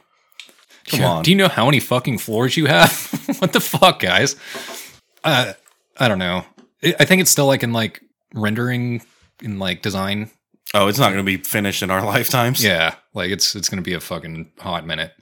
Yeah, 0.92 1.08
on. 1.08 1.23
Do 1.25 1.30
you 1.30 1.37
know 1.37 1.49
how 1.49 1.64
many 1.64 1.80
fucking 1.80 2.18
floors 2.18 2.56
you 2.56 2.66
have? 2.66 2.92
what 3.40 3.52
the 3.54 3.61
fuck, 3.61 4.00
guys? 4.00 4.37
Uh, 5.25 5.54
I 5.96 6.08
don't 6.08 6.18
know. 6.18 6.44
I 6.82 7.06
think 7.06 7.23
it's 7.23 7.30
still 7.30 7.46
like 7.46 7.62
in 7.62 7.73
like 7.73 8.02
rendering 8.34 9.00
in 9.42 9.58
like 9.58 9.80
design. 9.80 10.30
oh, 10.75 10.88
it's 10.88 10.99
not 10.99 11.06
going 11.06 11.18
to 11.18 11.23
be 11.25 11.38
finished 11.38 11.82
in 11.82 11.90
our 11.90 12.04
lifetimes. 12.04 12.62
Yeah, 12.62 12.96
like 13.14 13.30
it's 13.30 13.54
it's 13.56 13.70
gonna 13.70 13.80
be 13.82 13.94
a 13.94 14.00
fucking 14.00 14.50
hot 14.58 14.87
minute. 14.87 15.12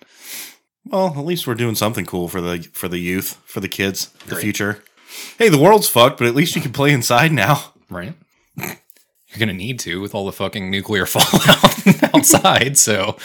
Well, 0.85 1.15
at 1.17 1.25
least 1.25 1.47
we're 1.47 1.55
doing 1.55 1.77
something 1.77 2.05
cool 2.05 2.27
for 2.27 2.41
the 2.41 2.69
for 2.73 2.89
the 2.89 2.99
youth, 2.99 3.41
for 3.45 3.61
the 3.61 3.69
kids, 3.69 4.09
the 4.27 4.35
future. 4.35 4.83
Hey, 5.39 5.49
the 5.49 5.59
world's 5.59 5.89
fucked, 5.89 6.19
but 6.19 6.27
at 6.27 6.35
least 6.35 6.57
you 6.57 6.63
can 6.63 6.73
play 6.73 6.91
inside 6.93 7.31
now. 7.33 7.73
right? 7.89 8.15
You're 9.33 9.41
gonna 9.41 9.53
need 9.55 9.79
to 9.81 10.01
with 10.01 10.15
all 10.15 10.27
the 10.27 10.33
fucking 10.33 10.71
nuclear 10.71 11.07
fallout 11.07 12.15
outside. 12.15 12.77
So, 12.79 13.17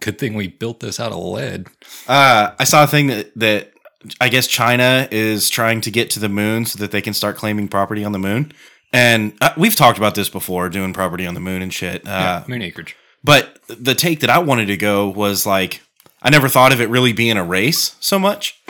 good 0.00 0.18
thing 0.18 0.34
we 0.34 0.48
built 0.48 0.80
this 0.80 1.00
out 1.00 1.12
of 1.12 1.18
lead. 1.18 1.66
Uh, 2.06 2.52
I 2.58 2.64
saw 2.64 2.84
a 2.84 2.86
thing 2.86 3.06
that 3.08 3.32
that 3.36 3.72
I 4.20 4.28
guess 4.28 4.46
China 4.46 5.08
is 5.10 5.48
trying 5.50 5.80
to 5.82 5.90
get 5.90 6.10
to 6.10 6.20
the 6.20 6.28
moon 6.28 6.64
so 6.66 6.78
that 6.78 6.90
they 6.90 7.02
can 7.02 7.14
start 7.14 7.36
claiming 7.36 7.68
property 7.68 8.04
on 8.04 8.12
the 8.12 8.18
moon. 8.18 8.52
And 8.92 9.34
uh, 9.40 9.52
we've 9.56 9.76
talked 9.76 9.98
about 9.98 10.14
this 10.14 10.28
before, 10.28 10.68
doing 10.68 10.92
property 10.92 11.26
on 11.26 11.34
the 11.34 11.40
moon 11.40 11.62
and 11.62 11.72
shit. 11.72 12.06
Uh, 12.06 12.10
Yeah, 12.10 12.44
moon 12.48 12.62
acreage. 12.62 12.96
But 13.22 13.58
the 13.68 13.94
take 13.94 14.20
that 14.20 14.30
I 14.30 14.38
wanted 14.38 14.66
to 14.66 14.76
go 14.76 15.08
was 15.08 15.46
like 15.46 15.80
I 16.22 16.30
never 16.30 16.48
thought 16.48 16.72
of 16.72 16.80
it 16.80 16.88
really 16.88 17.12
being 17.12 17.36
a 17.36 17.44
race 17.44 17.96
so 18.00 18.18
much. 18.18 18.60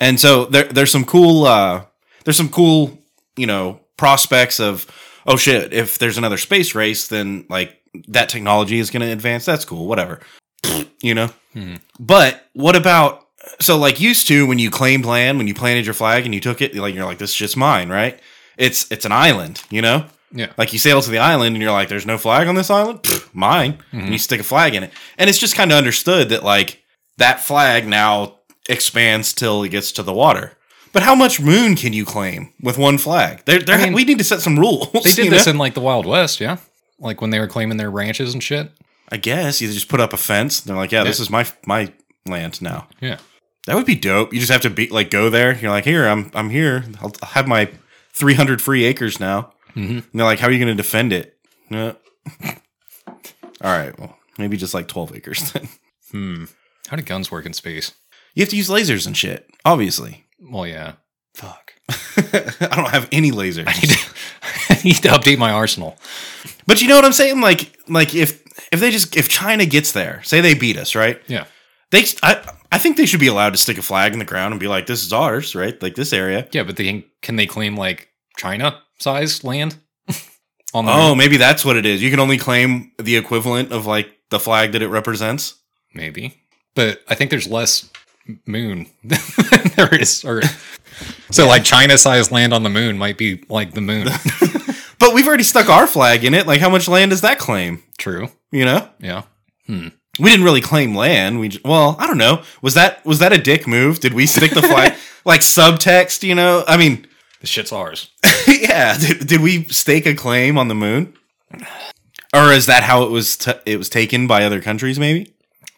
And 0.00 0.18
so 0.20 0.44
there 0.46 0.64
there's 0.64 0.90
some 0.90 1.04
cool 1.04 1.44
uh 1.46 1.84
there's 2.24 2.36
some 2.36 2.48
cool, 2.48 2.98
you 3.36 3.46
know, 3.46 3.80
prospects 3.96 4.60
of 4.60 4.86
oh 5.28 5.36
shit, 5.36 5.72
if 5.72 5.98
there's 5.98 6.18
another 6.18 6.38
space 6.38 6.74
race 6.74 7.06
then 7.06 7.44
like 7.48 7.80
that 8.08 8.28
technology 8.28 8.78
is 8.78 8.90
going 8.90 9.02
to 9.02 9.12
advance. 9.12 9.44
That's 9.44 9.64
cool, 9.64 9.86
whatever. 9.86 10.20
You 11.00 11.14
know? 11.14 11.28
Hmm. 11.52 11.76
But 12.00 12.44
what 12.54 12.74
about 12.74 13.28
so 13.60 13.78
like 13.78 14.00
used 14.00 14.26
to 14.26 14.48
when 14.48 14.58
you 14.58 14.68
claimed 14.68 15.06
land, 15.06 15.38
when 15.38 15.46
you 15.46 15.54
planted 15.54 15.84
your 15.84 15.94
flag 15.94 16.24
and 16.24 16.34
you 16.34 16.40
took 16.40 16.60
it, 16.60 16.74
like 16.74 16.92
you're 16.92 17.04
like 17.04 17.18
this 17.18 17.30
is 17.30 17.36
just 17.36 17.56
mine, 17.56 17.88
right? 17.88 18.18
It's 18.56 18.90
it's 18.90 19.04
an 19.04 19.12
island, 19.12 19.62
you 19.70 19.80
know? 19.80 20.06
Yeah, 20.32 20.52
Like 20.58 20.72
you 20.72 20.80
sail 20.80 21.00
to 21.00 21.10
the 21.10 21.18
island 21.18 21.54
and 21.54 21.62
you're 21.62 21.70
like, 21.72 21.88
there's 21.88 22.04
no 22.04 22.18
flag 22.18 22.48
on 22.48 22.56
this 22.56 22.68
island? 22.68 23.04
Pfft, 23.04 23.32
mine. 23.32 23.78
And 23.92 24.02
mm-hmm. 24.02 24.12
you 24.12 24.18
stick 24.18 24.40
a 24.40 24.44
flag 24.44 24.74
in 24.74 24.82
it. 24.82 24.92
And 25.16 25.30
it's 25.30 25.38
just 25.38 25.54
kind 25.54 25.70
of 25.70 25.78
understood 25.78 26.30
that 26.30 26.42
like 26.42 26.82
that 27.18 27.40
flag 27.40 27.86
now 27.86 28.38
expands 28.68 29.32
till 29.32 29.62
it 29.62 29.70
gets 29.70 29.92
to 29.92 30.02
the 30.02 30.12
water. 30.12 30.57
But 30.92 31.02
how 31.02 31.14
much 31.14 31.40
moon 31.40 31.74
can 31.76 31.92
you 31.92 32.04
claim 32.04 32.52
with 32.60 32.78
one 32.78 32.98
flag? 32.98 33.44
There, 33.44 33.58
there, 33.60 33.76
I 33.78 33.84
mean, 33.84 33.92
we 33.92 34.04
need 34.04 34.18
to 34.18 34.24
set 34.24 34.40
some 34.40 34.58
rules. 34.58 34.90
they 34.92 35.12
did 35.12 35.32
this 35.32 35.46
know? 35.46 35.52
in 35.52 35.58
like 35.58 35.74
the 35.74 35.80
Wild 35.80 36.06
West. 36.06 36.40
Yeah, 36.40 36.58
like 36.98 37.20
when 37.20 37.30
they 37.30 37.38
were 37.40 37.46
claiming 37.48 37.76
their 37.76 37.90
ranches 37.90 38.32
and 38.34 38.42
shit. 38.42 38.72
I 39.10 39.16
guess 39.16 39.60
you 39.62 39.68
just 39.72 39.88
put 39.88 40.00
up 40.00 40.12
a 40.12 40.16
fence. 40.18 40.60
They're 40.60 40.76
like, 40.76 40.92
yeah, 40.92 41.04
this 41.04 41.18
is 41.20 41.30
my 41.30 41.46
my 41.66 41.92
land 42.26 42.60
now. 42.60 42.88
Yeah, 43.00 43.18
That 43.66 43.74
would 43.76 43.86
be 43.86 43.94
dope. 43.94 44.32
You 44.34 44.38
just 44.40 44.52
have 44.52 44.60
to 44.62 44.70
be 44.70 44.88
like 44.88 45.10
go 45.10 45.30
there. 45.30 45.56
You're 45.56 45.70
like, 45.70 45.84
here, 45.84 46.06
I'm 46.06 46.30
I'm 46.34 46.50
here. 46.50 46.84
I'll 47.00 47.12
I'll 47.22 47.28
have 47.30 47.48
my 47.48 47.70
300 48.12 48.60
free 48.60 48.84
acres 48.84 49.18
now. 49.18 49.52
Mhm. 49.74 49.88
And 49.90 50.04
they're 50.12 50.26
like, 50.26 50.40
how 50.40 50.48
are 50.48 50.50
you 50.50 50.58
going 50.58 50.74
to 50.76 50.82
defend 50.82 51.12
it? 51.12 51.38
Uh, 51.70 51.92
all 53.06 53.14
right, 53.62 53.98
well, 53.98 54.16
maybe 54.38 54.56
just 54.56 54.74
like 54.74 54.88
12 54.88 55.16
acres 55.16 55.52
then. 55.52 55.68
hmm. 56.10 56.44
How 56.88 56.96
do 56.96 57.02
guns 57.02 57.30
work 57.30 57.44
in 57.46 57.52
space? 57.52 57.92
You 58.34 58.42
have 58.42 58.50
to 58.50 58.56
use 58.56 58.68
lasers 58.68 59.06
and 59.06 59.16
shit. 59.16 59.48
Obviously, 59.64 60.24
Well, 60.40 60.66
yeah. 60.66 60.92
Fuck. 61.34 61.74
I 61.90 62.74
don't 62.74 62.88
have 62.90 63.08
any 63.12 63.30
lasers. 63.30 63.64
I 63.66 63.72
need 63.80 63.90
to, 63.90 64.08
I 64.70 64.82
need 64.84 64.96
to 65.02 65.08
update 65.08 65.38
my 65.38 65.50
arsenal. 65.52 65.96
But 66.66 66.80
you 66.82 66.88
know 66.88 66.96
what 66.96 67.04
I'm 67.04 67.12
saying? 67.12 67.40
Like, 67.40 67.78
like 67.88 68.14
if 68.14 68.42
if 68.72 68.80
they 68.80 68.90
just 68.90 69.16
if 69.16 69.28
China 69.28 69.64
gets 69.66 69.92
there, 69.92 70.22
say 70.24 70.40
they 70.40 70.54
beat 70.54 70.76
us, 70.76 70.94
right? 70.94 71.20
Yeah. 71.28 71.44
They, 71.90 72.04
I, 72.22 72.44
I 72.70 72.76
think 72.78 72.96
they 72.98 73.06
should 73.06 73.20
be 73.20 73.28
allowed 73.28 73.50
to 73.50 73.56
stick 73.56 73.78
a 73.78 73.82
flag 73.82 74.12
in 74.12 74.18
the 74.18 74.24
ground 74.26 74.52
and 74.52 74.60
be 74.60 74.68
like, 74.68 74.86
"This 74.86 75.02
is 75.06 75.12
ours," 75.12 75.54
right? 75.54 75.80
Like 75.82 75.94
this 75.94 76.12
area. 76.12 76.46
Yeah, 76.52 76.64
but 76.64 76.76
they 76.76 76.84
can, 76.84 77.04
can 77.22 77.36
they 77.36 77.46
claim 77.46 77.76
like 77.76 78.08
China 78.36 78.82
sized 78.98 79.42
land? 79.44 79.78
On 80.74 80.84
the 80.84 80.92
Oh, 80.92 81.08
moon? 81.10 81.18
maybe 81.18 81.38
that's 81.38 81.64
what 81.64 81.76
it 81.76 81.86
is. 81.86 82.02
You 82.02 82.10
can 82.10 82.20
only 82.20 82.36
claim 82.36 82.92
the 82.98 83.16
equivalent 83.16 83.72
of 83.72 83.86
like 83.86 84.10
the 84.30 84.38
flag 84.40 84.72
that 84.72 84.82
it 84.82 84.88
represents. 84.88 85.54
maybe. 85.94 86.34
But 86.74 87.00
I 87.08 87.14
think 87.14 87.30
there's 87.30 87.48
less 87.48 87.88
moon 88.46 88.86
there 89.04 89.94
is 89.94 90.24
Earth. 90.24 90.78
So 91.30 91.46
like 91.46 91.64
China 91.64 91.96
sized 91.98 92.30
land 92.30 92.52
on 92.52 92.62
the 92.62 92.70
moon 92.70 92.98
might 92.98 93.18
be 93.18 93.42
like 93.48 93.72
the 93.72 93.80
moon. 93.80 94.08
But 95.00 95.14
we've 95.14 95.28
already 95.28 95.44
stuck 95.44 95.68
our 95.68 95.86
flag 95.86 96.24
in 96.24 96.34
it. 96.34 96.48
Like, 96.48 96.60
how 96.60 96.68
much 96.68 96.88
land 96.88 97.12
does 97.12 97.20
that 97.20 97.38
claim? 97.38 97.84
True. 97.98 98.30
You 98.50 98.64
know, 98.64 98.88
Yeah. 98.98 99.22
we 99.68 99.92
didn't 100.18 100.44
really 100.44 100.60
claim 100.60 100.92
land. 100.96 101.38
We 101.38 101.50
j- 101.50 101.60
well, 101.64 101.94
I 102.00 102.08
don't 102.08 102.18
know. 102.18 102.42
Was 102.62 102.74
that 102.74 103.06
was 103.06 103.20
that 103.20 103.32
a 103.32 103.38
dick 103.38 103.68
move? 103.68 104.00
Did 104.00 104.12
we 104.12 104.26
stick 104.26 104.50
the 104.52 104.60
flag 104.60 104.94
like 105.24 105.42
subtext? 105.42 106.24
You 106.24 106.34
know, 106.34 106.64
I 106.66 106.76
mean, 106.76 107.06
the 107.40 107.46
shit's 107.46 107.70
ours. 107.72 108.10
yeah. 108.48 108.98
Did, 108.98 109.24
did 109.28 109.40
we 109.40 109.64
stake 109.66 110.04
a 110.04 110.14
claim 110.16 110.58
on 110.58 110.66
the 110.66 110.74
moon? 110.74 111.14
Or 112.34 112.52
is 112.52 112.66
that 112.66 112.82
how 112.82 113.04
it 113.04 113.10
was? 113.10 113.36
T- 113.36 113.52
it 113.66 113.76
was 113.78 113.88
taken 113.88 114.26
by 114.26 114.42
other 114.44 114.60
countries, 114.60 114.98
maybe. 114.98 115.32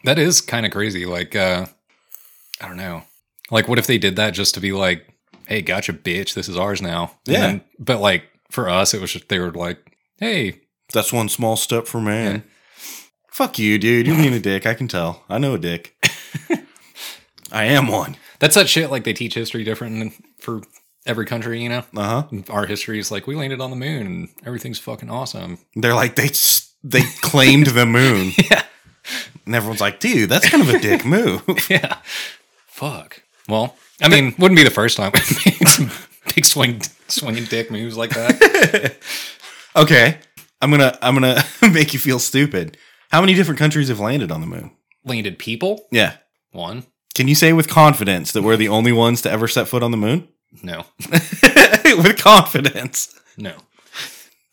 That 0.05 0.19
is 0.19 0.41
kind 0.41 0.65
of 0.65 0.73
crazy. 0.73 1.05
Like, 1.05 1.37
uh, 1.37 1.67
I 2.61 2.69
don't 2.69 2.77
know. 2.77 3.03
Like, 3.51 3.69
what 3.69 3.79
if 3.79 3.87
they 3.87 3.99
did 3.99 4.17
that 4.17 4.31
just 4.35 4.55
to 4.55 4.61
be 4.61 4.73
like, 4.73 5.07
hey, 5.47 5.63
gotcha, 5.63 5.93
bitch, 5.93 6.35
this 6.35 6.49
is 6.49 6.57
ours 6.57 6.81
now. 6.83 7.13
And 7.27 7.35
Yeah. 7.35 7.41
then- 7.41 7.61
but 7.79 8.01
like, 8.01 8.25
for 8.51 8.69
us, 8.69 8.95
it 8.95 9.01
was 9.01 9.13
just, 9.13 9.29
they 9.29 9.39
were 9.39 9.51
like, 9.53 9.79
hey, 10.19 10.61
That's 10.93 11.13
one 11.13 11.29
small 11.29 11.57
step 11.57 11.87
for 11.87 12.01
man. 12.01 12.43
Fuck 13.31 13.59
you, 13.61 13.79
dude. 13.79 14.07
You're 14.09 14.17
being 14.17 14.35
a 14.35 14.41
dick. 14.41 14.67
I 14.67 14.75
can 14.75 14.89
tell. 14.89 15.25
I 15.29 15.39
know 15.39 15.55
a 15.55 15.59
dick. 15.59 15.95
I 17.53 17.65
am 17.65 17.87
one. 17.89 18.17
that's 18.41 18.55
that 18.57 18.69
shit. 18.69 18.91
Like, 18.91 19.05
they 19.05 19.13
teach 19.13 19.35
history 19.35 19.63
different 19.65 20.13
for 20.41 20.63
every 21.07 21.27
country, 21.27 21.63
you 21.63 21.69
know? 21.69 21.85
Uh 21.97 22.23
huh. 22.23 22.43
Our 22.51 22.67
history 22.67 22.99
is 22.99 23.11
like, 23.11 23.27
we 23.27 23.35
landed 23.37 23.61
on 23.61 23.71
the 23.71 23.77
moon 23.77 24.07
and 24.07 24.29
everything's 24.45 24.79
fucking 24.79 25.11
awesome. 25.11 25.59
They're 25.77 25.95
like 25.95 26.17
they 26.17 26.31
they 26.83 27.03
claimed 27.21 27.69
the 27.69 27.87
moon, 27.87 28.33
Yeah. 28.51 28.65
and 29.47 29.55
everyone's 29.55 29.81
like, 29.81 30.01
dude, 30.01 30.29
that's 30.31 30.49
kind 30.49 30.63
of 30.63 30.69
a 30.75 30.79
dick 30.79 31.05
move. 31.05 31.43
Yeah. 31.71 31.99
Fuck. 32.81 33.23
Well, 33.47 33.77
I 34.01 34.09
mean, 34.09 34.35
wouldn't 34.39 34.57
be 34.57 34.65
the 34.65 34.71
first 34.71 34.97
time 34.97 35.13
we 35.13 35.21
made 35.45 35.69
some 35.69 35.91
big 36.35 36.47
swing, 36.47 36.81
swinging 37.09 37.45
dick 37.45 37.71
moves 37.71 37.95
like 37.95 38.09
that. 38.09 38.97
okay, 39.77 40.17
I'm 40.63 40.71
gonna 40.71 40.97
I'm 41.03 41.13
gonna 41.13 41.45
make 41.71 41.93
you 41.93 41.99
feel 41.99 42.19
stupid. 42.19 42.79
How 43.11 43.21
many 43.21 43.35
different 43.35 43.59
countries 43.59 43.89
have 43.89 44.01
landed 44.01 44.31
on 44.31 44.41
the 44.41 44.47
moon? 44.47 44.71
landed 45.05 45.39
people? 45.39 45.89
Yeah. 45.91 46.15
One. 46.53 46.85
Can 47.15 47.29
you 47.29 47.35
say 47.35 47.53
with 47.53 47.69
confidence 47.69 48.33
that 48.33 48.41
we're 48.41 48.57
the 48.57 48.69
only 48.69 48.93
ones 48.93 49.21
to 49.23 49.31
ever 49.31 49.47
set 49.47 49.69
foot 49.69 49.83
on 49.83 49.91
the 49.91 49.99
moon? 49.99 50.29
No. 50.63 50.87
with 51.11 52.17
confidence. 52.17 53.15
No. 53.37 53.57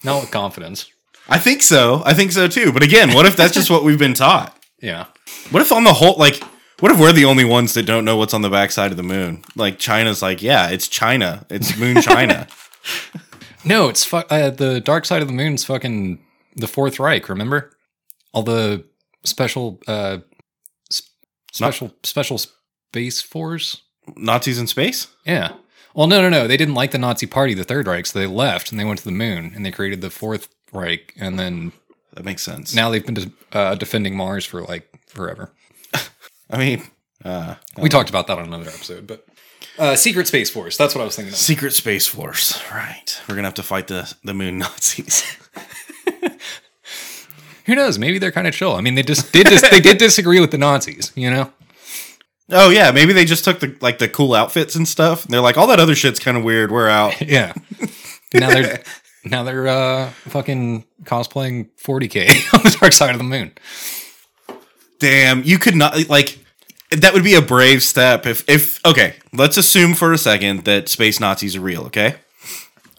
Not 0.03 0.19
with 0.19 0.31
confidence. 0.31 0.91
I 1.29 1.39
think 1.39 1.61
so. 1.61 2.01
I 2.05 2.13
think 2.13 2.33
so 2.33 2.49
too. 2.49 2.73
But 2.73 2.83
again, 2.83 3.13
what 3.13 3.25
if 3.25 3.37
that's 3.37 3.53
just 3.53 3.69
what 3.69 3.85
we've 3.85 3.97
been 3.97 4.13
taught? 4.13 4.53
Yeah. 4.81 5.05
What 5.51 5.61
if 5.61 5.71
on 5.71 5.85
the 5.85 5.93
whole, 5.93 6.15
like, 6.17 6.41
what 6.79 6.91
if 6.91 6.99
we're 6.99 7.11
the 7.13 7.25
only 7.25 7.45
ones 7.45 7.73
that 7.73 7.83
don't 7.85 8.05
know 8.05 8.17
what's 8.17 8.33
on 8.33 8.41
the 8.41 8.49
backside 8.49 8.91
of 8.91 8.97
the 8.97 9.03
moon? 9.03 9.43
Like, 9.55 9.79
China's 9.79 10.21
like, 10.21 10.41
yeah, 10.41 10.69
it's 10.69 10.87
China. 10.87 11.45
It's 11.49 11.77
moon 11.77 12.01
China. 12.01 12.47
No, 13.65 13.89
it's 13.89 14.05
fu- 14.05 14.17
uh, 14.17 14.49
the 14.51 14.79
dark 14.79 15.03
side 15.03 15.21
of 15.21 15.27
the 15.27 15.33
moon's 15.33 15.65
fucking 15.65 16.19
the 16.55 16.67
Fourth 16.67 16.99
Reich. 17.01 17.27
Remember 17.27 17.71
all 18.31 18.43
the 18.43 18.85
special, 19.25 19.81
uh, 19.87 20.19
s- 20.89 21.01
special, 21.51 21.93
special 22.03 22.37
space 22.37 23.21
force. 23.21 23.81
Nazis 24.15 24.57
in 24.57 24.67
space? 24.67 25.07
Yeah. 25.25 25.53
Well, 25.93 26.07
no, 26.07 26.21
no, 26.21 26.29
no. 26.29 26.47
They 26.47 26.55
didn't 26.55 26.75
like 26.75 26.91
the 26.91 26.97
Nazi 26.97 27.25
Party, 27.25 27.53
the 27.55 27.65
Third 27.65 27.87
Reich, 27.87 28.05
so 28.05 28.19
they 28.19 28.27
left 28.27 28.71
and 28.71 28.79
they 28.79 28.85
went 28.85 28.99
to 28.99 29.05
the 29.05 29.11
moon 29.11 29.51
and 29.53 29.65
they 29.65 29.71
created 29.71 29.99
the 29.99 30.11
Fourth 30.11 30.47
Reich, 30.71 31.13
and 31.19 31.37
then 31.37 31.73
That 32.13 32.23
makes 32.23 32.43
sense. 32.43 32.73
now 32.73 32.89
they've 32.89 33.05
been 33.05 33.15
de- 33.15 33.31
uh, 33.51 33.75
defending 33.75 34.15
Mars 34.15 34.45
for 34.45 34.61
like 34.61 34.87
forever. 35.07 35.51
I 36.49 36.57
mean, 36.57 36.83
uh, 37.25 37.55
We 37.77 37.89
talked 37.89 38.09
about 38.09 38.27
that 38.27 38.37
on 38.39 38.45
another 38.45 38.69
episode, 38.69 39.07
but 39.07 39.25
uh, 39.77 39.95
Secret 39.95 40.27
Space 40.27 40.49
Force. 40.49 40.77
That's 40.77 40.95
what 40.95 41.01
I 41.01 41.05
was 41.05 41.15
thinking 41.15 41.33
of. 41.33 41.37
Secret 41.39 41.73
Space 41.73 42.07
Force. 42.07 42.61
Right. 42.71 43.21
We're 43.27 43.35
gonna 43.35 43.47
have 43.47 43.53
to 43.55 43.63
fight 43.63 43.87
the 43.87 44.13
the 44.23 44.33
moon 44.33 44.57
Nazis. 44.59 45.37
Who 47.65 47.75
knows? 47.75 47.99
Maybe 47.99 48.17
they're 48.17 48.31
kind 48.31 48.47
of 48.47 48.53
chill. 48.53 48.73
I 48.75 48.81
mean, 48.81 48.95
they 48.95 49.03
just 49.03 49.33
did 49.33 49.47
dis- 49.47 49.69
they 49.69 49.81
did 49.81 49.97
disagree 49.97 50.39
with 50.39 50.51
the 50.51 50.57
Nazis. 50.57 51.11
You 51.15 51.29
know. 51.29 51.51
oh 52.51 52.69
yeah, 52.69 52.91
maybe 52.91 53.11
they 53.11 53.25
just 53.25 53.43
took 53.43 53.59
the 53.59 53.75
like 53.81 53.99
the 53.99 54.07
cool 54.07 54.33
outfits 54.33 54.75
and 54.75 54.87
stuff. 54.87 55.25
And 55.25 55.33
they're 55.33 55.41
like, 55.41 55.57
all 55.57 55.67
that 55.67 55.79
other 55.79 55.95
shit's 55.95 56.19
kind 56.19 56.37
of 56.37 56.43
weird. 56.43 56.71
We're 56.71 56.89
out. 56.89 57.19
Yeah. 57.21 57.53
Now 58.33 58.49
they're 58.49 58.83
now 59.25 59.43
they're 59.43 59.67
uh 59.67 60.09
fucking 60.29 60.85
cosplaying 61.03 61.69
40k 61.81 62.29
on 62.53 62.61
the 62.63 62.77
dark 62.79 62.93
side 62.93 63.11
of 63.11 63.17
the 63.17 63.23
moon. 63.25 63.51
Damn, 64.99 65.43
you 65.43 65.57
could 65.59 65.75
not 65.75 66.09
like. 66.09 66.39
That 66.91 67.13
would 67.13 67.23
be 67.23 67.35
a 67.35 67.41
brave 67.41 67.83
step 67.83 68.25
if 68.25 68.47
if 68.47 68.83
okay. 68.85 69.15
Let's 69.33 69.57
assume 69.57 69.93
for 69.93 70.13
a 70.13 70.17
second 70.17 70.63
that 70.63 70.87
space 70.87 71.19
Nazis 71.19 71.55
are 71.55 71.61
real. 71.61 71.85
Okay. 71.87 72.15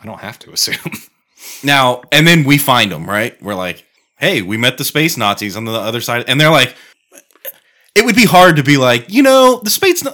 I 0.00 0.07
don't 0.07 0.21
have 0.21 0.38
to 0.40 0.52
assume. 0.52 0.93
Now, 1.62 2.02
and 2.12 2.26
then 2.26 2.45
we 2.45 2.59
find 2.59 2.93
them, 2.93 3.09
right? 3.09 3.40
We're 3.43 3.55
like, 3.55 3.85
hey, 4.19 4.43
we 4.43 4.57
met 4.57 4.78
the 4.78 4.85
space 4.85 5.17
Nazis 5.17 5.57
on 5.57 5.64
the 5.64 5.73
other 5.73 6.00
side. 6.00 6.25
And 6.28 6.40
they're 6.40 6.50
like, 6.50 6.75
it 7.95 8.05
would 8.05 8.17
be 8.17 8.26
hard 8.26 8.57
to 8.57 8.62
be 8.62 8.76
like, 8.76 9.07
you 9.09 9.23
know, 9.23 9.61
the 9.62 9.71
space, 9.71 10.05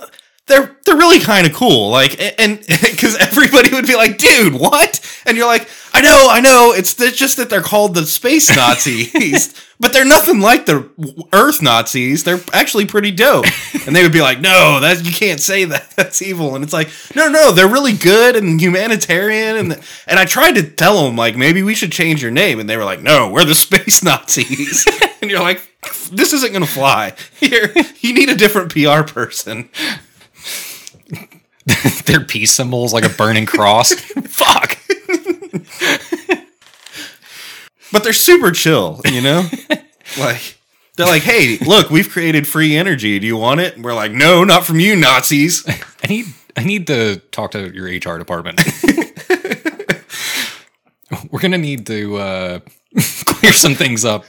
they're, 0.47 0.77
they're 0.85 0.97
really 0.97 1.21
kind 1.21 1.47
of 1.47 1.55
cool. 1.55 1.91
Like, 1.91 2.21
and 2.39 2.59
because 2.67 3.17
everybody 3.17 3.71
would 3.73 3.87
be 3.87 3.97
like, 3.97 4.19
dude, 4.19 4.55
what? 4.55 5.01
And 5.27 5.37
you're 5.37 5.47
like, 5.47 5.69
I 5.95 6.03
know, 6.03 6.27
I 6.31 6.41
know. 6.41 6.73
It's, 6.77 7.01
it's 7.01 7.17
just 7.17 7.37
that 7.39 7.49
they're 7.49 7.63
called 7.63 7.95
the 7.95 8.05
space 8.05 8.55
Nazis, 8.57 9.55
but 9.81 9.93
they're 9.93 10.05
nothing 10.05 10.41
like 10.41 10.67
the 10.67 10.91
Earth 11.33 11.63
Nazis. 11.63 12.25
They're 12.25 12.41
actually 12.53 12.85
pretty 12.87 13.11
dope. 13.11 13.47
And 13.87 13.97
they 13.97 14.03
would 14.03 14.13
be 14.13 14.21
like, 14.21 14.41
no, 14.41 14.81
that 14.81 15.05
you 15.05 15.13
can't 15.13 15.41
say 15.41 15.65
that. 15.65 15.91
That's 15.97 16.21
evil. 16.21 16.55
And 16.55 16.63
it's 16.63 16.73
like, 16.73 16.91
no, 17.15 17.29
no, 17.29 17.53
they're 17.53 17.69
really 17.69 17.95
good 17.95 18.37
and 18.37 18.61
humanitarian. 18.61 19.57
And 19.57 19.81
and 20.07 20.19
I 20.19 20.25
tried 20.25 20.57
to 20.57 20.63
tell 20.63 21.05
them 21.05 21.17
like 21.17 21.37
maybe 21.37 21.63
we 21.63 21.75
should 21.75 21.93
change 21.93 22.21
your 22.21 22.31
name, 22.31 22.61
and 22.61 22.69
they 22.69 22.77
were 22.77 22.85
like, 22.85 23.01
no, 23.01 23.31
we're 23.31 23.45
the 23.45 23.55
space 23.55 24.03
Nazis. 24.03 24.87
and 25.23 25.31
you're 25.31 25.41
like, 25.41 25.63
this 26.11 26.33
isn't 26.33 26.53
gonna 26.53 26.67
fly. 26.67 27.15
Here, 27.39 27.73
you 28.01 28.15
need 28.15 28.29
a 28.29 28.37
different 28.37 28.73
PR 28.73 29.03
person. 29.03 29.69
Their 32.07 32.21
peace 32.21 32.55
symbols 32.55 32.93
like 32.93 33.05
a 33.05 33.09
burning 33.09 33.47
cross. 33.47 33.93
Fuck. 34.25 34.79
But 37.95 38.03
they're 38.03 38.13
super 38.13 38.51
chill, 38.51 39.01
you 39.05 39.21
know? 39.21 39.49
like 40.19 40.59
they're 40.97 41.07
like, 41.07 41.23
hey, 41.23 41.59
look, 41.59 41.91
we've 41.91 42.11
created 42.11 42.47
free 42.49 42.77
energy. 42.77 43.21
Do 43.21 43.27
you 43.27 43.37
want 43.37 43.61
it? 43.61 43.77
And 43.77 43.85
we're 43.85 43.95
like, 43.95 44.11
no, 44.11 44.43
not 44.43 44.65
from 44.65 44.81
you, 44.81 44.97
Nazis. 44.97 45.65
I 45.69 46.07
need 46.09 46.27
I 46.57 46.65
need 46.65 46.89
to 46.89 47.19
talk 47.31 47.53
to 47.53 47.73
your 47.73 47.87
HR 47.87 48.19
department. 48.19 48.61
We're 51.31 51.41
gonna 51.41 51.59
need 51.59 51.87
to 51.87 52.17
uh, 52.17 52.59
clear 53.27 53.53
some 53.53 53.77
things 53.77 54.05
up. 54.05 54.25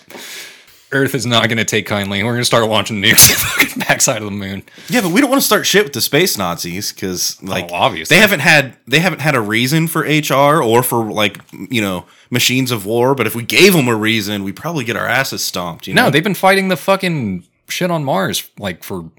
Earth 0.96 1.14
is 1.14 1.26
not 1.26 1.48
gonna 1.50 1.66
take 1.66 1.86
kindly. 1.86 2.24
We're 2.24 2.32
gonna 2.34 2.46
start 2.46 2.68
launching 2.68 3.02
nukes 3.02 3.30
at 3.32 3.38
the 3.38 3.46
fucking 3.68 3.80
backside 3.88 4.18
of 4.18 4.26
the 4.26 4.32
moon. 4.32 4.64
Yeah, 4.90 5.02
but 5.02 5.12
we 5.12 5.22
don't 5.22 5.30
want 5.30 5.42
to 5.42 5.46
start 5.46 5.66
shit 5.68 5.84
with 5.84 5.94
the 5.94 6.02
space 6.02 6.38
Nazis 6.38 6.92
because, 6.92 7.38
oh, 7.44 7.46
like, 7.48 7.66
Oh, 7.72 7.76
obviously. 7.76 8.16
they 8.16 8.22
haven't 8.22 8.40
had 8.40 8.78
they 8.88 9.00
haven't 9.00 9.20
had 9.22 9.36
a 9.36 9.42
reason 9.42 9.88
for 9.88 10.02
HR 10.02 10.64
or 10.64 10.82
for 10.82 11.04
like 11.12 11.38
you 11.70 11.82
know 11.82 12.06
machines 12.32 12.72
of 12.72 12.86
war. 12.86 13.14
But 13.14 13.28
if 13.28 13.36
we 13.36 13.44
gave 13.44 13.74
them 13.74 13.88
a 13.88 13.96
reason, 13.96 14.44
we 14.44 14.52
probably 14.52 14.84
get 14.86 14.96
our 14.96 15.08
asses 15.08 15.44
stomped. 15.44 15.88
You 15.88 15.94
know? 15.94 16.06
No, 16.06 16.10
they've 16.10 16.24
been 16.24 16.34
fighting 16.34 16.70
the 16.70 16.78
fucking 16.78 17.46
shit 17.68 17.92
on 17.92 18.04
Mars 18.04 18.50
like 18.58 18.84
for 18.84 19.10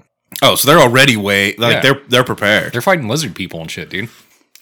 oh, 0.41 0.55
so 0.55 0.67
they're 0.67 0.79
already 0.81 1.15
way 1.15 1.55
like 1.57 1.75
Yeah. 1.75 1.81
they're 1.81 2.01
they're 2.09 2.23
prepared. 2.23 2.73
they're 2.73 2.81
fighting 2.81 3.07
lizard 3.07 3.35
people 3.35 3.61
and 3.61 3.69
shit, 3.71 3.89
dude. 3.89 4.09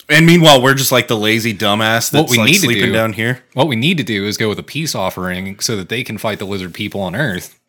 And 0.09 0.25
meanwhile, 0.25 0.61
we're 0.61 0.73
just 0.75 0.91
like 0.91 1.07
the 1.07 1.17
lazy 1.17 1.53
dumbass 1.53 2.11
that's 2.11 2.13
What 2.13 2.29
we 2.29 2.37
like 2.37 2.47
need 2.47 2.53
to 2.55 2.59
sleeping 2.59 2.85
do- 2.87 2.93
down 2.93 3.13
here. 3.13 3.43
What 3.53 3.67
we 3.67 3.75
need 3.75 3.97
to 3.97 4.03
do 4.03 4.25
is 4.25 4.37
go 4.37 4.49
with 4.49 4.59
a 4.59 4.63
peace 4.63 4.93
offering 4.95 5.59
so 5.59 5.75
that 5.77 5.89
they 5.89 6.03
can 6.03 6.17
fight 6.17 6.39
the 6.39 6.45
lizard 6.45 6.73
people 6.73 7.01
on 7.01 7.15
Earth. 7.15 7.59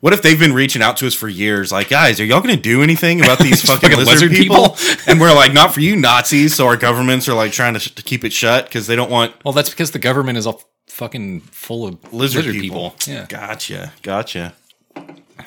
What 0.00 0.12
if 0.12 0.20
they've 0.22 0.38
been 0.38 0.52
reaching 0.52 0.82
out 0.82 0.96
to 0.96 1.06
us 1.06 1.14
for 1.14 1.28
years? 1.28 1.70
Like, 1.70 1.88
guys, 1.88 2.18
are 2.18 2.24
y'all 2.24 2.40
going 2.40 2.56
to 2.56 2.60
do 2.60 2.82
anything 2.82 3.20
about 3.20 3.38
these 3.38 3.62
fucking, 3.64 3.90
Fucking 3.90 4.04
lizard, 4.04 4.30
lizard 4.30 4.30
people? 4.32 4.70
people? 4.70 5.02
and 5.06 5.20
we're 5.20 5.32
like, 5.32 5.52
not 5.52 5.72
for 5.72 5.78
you, 5.80 5.94
Nazis. 5.94 6.56
So 6.56 6.66
our 6.66 6.76
governments 6.76 7.28
are 7.28 7.34
like 7.34 7.52
trying 7.52 7.74
to, 7.74 7.80
sh- 7.80 7.94
to 7.94 8.02
keep 8.02 8.24
it 8.24 8.32
shut 8.32 8.64
because 8.64 8.88
they 8.88 8.96
don't 8.96 9.10
want 9.12 9.32
Well, 9.44 9.52
that's 9.52 9.70
because 9.70 9.92
the 9.92 10.00
government 10.00 10.38
is 10.38 10.46
all 10.48 10.60
fucking 10.88 11.42
full 11.42 11.86
of 11.86 12.12
lizard, 12.12 12.46
lizard, 12.46 12.60
people. 12.60 12.90
people. 12.90 13.12
Yeah. 13.14 13.26
Gotcha. 13.28 13.92
Gotcha. 14.02 14.54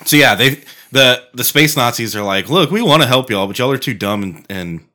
So 0.05 0.15
yeah, 0.15 0.35
they 0.35 0.61
the 0.91 1.23
the 1.33 1.43
space 1.43 1.75
Nazis 1.77 2.15
are 2.15 2.23
like, 2.23 2.49
look, 2.49 2.71
we 2.71 2.81
want 2.81 3.01
to 3.03 3.07
help 3.07 3.29
y'all, 3.29 3.47
but 3.47 3.59
y'all 3.59 3.71
are 3.71 3.77
too 3.77 3.93
dumb 3.93 4.23
and, 4.23 4.45
and 4.49 4.85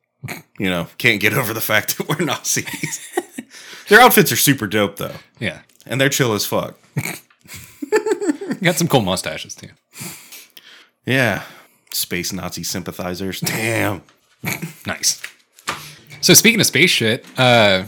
you 0.58 0.68
know 0.70 0.86
can't 0.98 1.20
get 1.20 1.32
over 1.34 1.52
the 1.54 1.60
fact 1.60 1.96
that 1.98 2.08
we're 2.08 2.24
Nazis. 2.24 3.00
Their 3.88 4.00
outfits 4.00 4.30
are 4.32 4.36
super 4.36 4.66
dope 4.66 4.96
though, 4.96 5.16
Yeah. 5.38 5.60
and 5.86 6.00
they're 6.00 6.08
chill 6.08 6.32
as 6.34 6.46
fuck. 6.46 6.78
Got 8.62 8.76
some 8.76 8.88
cool 8.88 9.00
mustaches 9.00 9.54
too. 9.54 9.68
Yeah, 11.06 11.42
space 11.92 12.32
Nazi 12.32 12.62
sympathizers. 12.62 13.40
Damn. 13.40 14.02
Nice. 14.86 15.22
So 16.20 16.34
speaking 16.34 16.60
of 16.60 16.66
space 16.66 16.90
shit, 16.90 17.24
uh 17.38 17.84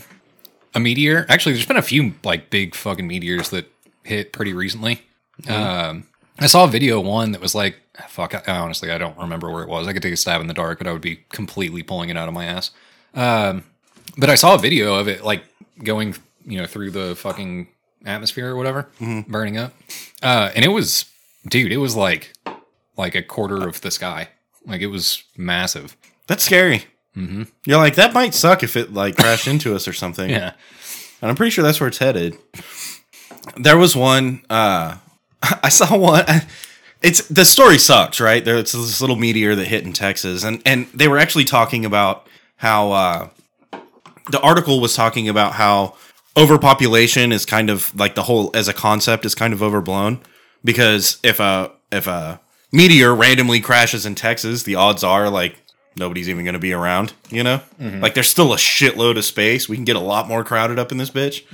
a 0.74 0.80
meteor. 0.80 1.26
Actually, 1.28 1.52
there's 1.52 1.66
been 1.66 1.76
a 1.76 1.82
few 1.82 2.14
like 2.24 2.48
big 2.48 2.74
fucking 2.74 3.06
meteors 3.06 3.50
that 3.50 3.70
hit 4.02 4.32
pretty 4.32 4.54
recently. 4.54 5.02
Um 5.48 6.06
I 6.38 6.46
saw 6.46 6.64
a 6.64 6.68
video 6.68 6.98
one 7.00 7.32
that 7.32 7.40
was 7.42 7.54
like 7.54 7.76
fuck 8.08 8.34
I, 8.48 8.56
honestly 8.58 8.90
I 8.90 8.98
don't 8.98 9.16
remember 9.18 9.50
where 9.50 9.62
it 9.62 9.68
was. 9.68 9.86
I 9.86 9.92
could 9.92 10.02
take 10.02 10.14
a 10.14 10.16
stab 10.16 10.40
in 10.40 10.46
the 10.46 10.54
dark, 10.54 10.78
but 10.78 10.86
I 10.86 10.92
would 10.92 11.02
be 11.02 11.16
completely 11.30 11.82
pulling 11.82 12.08
it 12.10 12.16
out 12.16 12.28
of 12.28 12.34
my 12.34 12.44
ass. 12.46 12.70
Um 13.14 13.64
but 14.16 14.30
I 14.30 14.34
saw 14.34 14.54
a 14.54 14.58
video 14.58 14.94
of 14.94 15.08
it 15.08 15.24
like 15.24 15.44
going, 15.82 16.14
you 16.44 16.58
know, 16.58 16.66
through 16.66 16.90
the 16.90 17.14
fucking 17.16 17.68
atmosphere 18.04 18.48
or 18.50 18.56
whatever, 18.56 18.88
burning 19.28 19.56
up. 19.58 19.74
Uh 20.22 20.50
and 20.54 20.64
it 20.64 20.68
was 20.68 21.04
dude, 21.46 21.72
it 21.72 21.76
was 21.78 21.94
like 21.96 22.32
like 22.96 23.14
a 23.14 23.22
quarter 23.22 23.68
of 23.68 23.80
the 23.80 23.90
sky. 23.90 24.28
Like 24.66 24.80
it 24.80 24.86
was 24.88 25.24
massive. 25.36 25.96
That's 26.28 26.44
scary. 26.44 26.84
Mm-hmm. 27.16 27.42
You're 27.66 27.78
like 27.78 27.96
that 27.96 28.14
might 28.14 28.32
suck 28.34 28.62
if 28.62 28.76
it 28.76 28.92
like 28.94 29.16
crashed 29.16 29.46
into 29.46 29.74
us 29.74 29.86
or 29.86 29.92
something. 29.92 30.30
Yeah. 30.38 30.52
and 31.20 31.30
I'm 31.30 31.36
pretty 31.36 31.50
sure 31.50 31.62
that's 31.64 31.78
where 31.80 31.88
it's 31.88 31.98
headed. 31.98 32.36
There 33.56 33.76
was 33.76 33.94
one. 33.94 34.42
uh 34.48 34.96
I 35.62 35.68
saw 35.68 35.96
one. 35.96 36.24
It's 37.02 37.26
the 37.28 37.44
story 37.44 37.78
sucks, 37.78 38.20
right? 38.20 38.44
There, 38.44 38.56
it's 38.56 38.72
this 38.72 39.00
little 39.00 39.16
meteor 39.16 39.54
that 39.54 39.66
hit 39.66 39.84
in 39.84 39.92
Texas, 39.92 40.44
and 40.44 40.62
and 40.64 40.86
they 40.94 41.08
were 41.08 41.18
actually 41.18 41.44
talking 41.44 41.84
about 41.84 42.26
how 42.56 42.92
uh, 42.92 43.28
the 44.30 44.40
article 44.40 44.80
was 44.80 44.94
talking 44.94 45.28
about 45.28 45.54
how 45.54 45.96
overpopulation 46.36 47.32
is 47.32 47.44
kind 47.44 47.70
of 47.70 47.94
like 47.98 48.14
the 48.14 48.22
whole 48.22 48.50
as 48.54 48.68
a 48.68 48.72
concept 48.72 49.26
is 49.26 49.34
kind 49.34 49.52
of 49.52 49.62
overblown 49.62 50.20
because 50.64 51.18
if 51.22 51.40
a 51.40 51.72
if 51.90 52.06
a 52.06 52.40
meteor 52.70 53.14
randomly 53.14 53.60
crashes 53.60 54.06
in 54.06 54.14
Texas, 54.14 54.62
the 54.62 54.76
odds 54.76 55.02
are 55.02 55.28
like 55.28 55.56
nobody's 55.96 56.28
even 56.28 56.44
going 56.44 56.54
to 56.54 56.60
be 56.60 56.72
around. 56.72 57.14
You 57.30 57.42
know, 57.42 57.60
like 58.00 58.14
there's 58.14 58.30
still 58.30 58.52
a 58.52 58.56
shitload 58.56 59.18
of 59.18 59.24
space. 59.24 59.68
We 59.68 59.76
can 59.76 59.84
get 59.84 59.96
a 59.96 60.00
lot 60.00 60.28
more 60.28 60.44
crowded 60.44 60.78
up 60.78 60.92
in 60.92 60.98
this 60.98 61.10
bitch. 61.10 61.44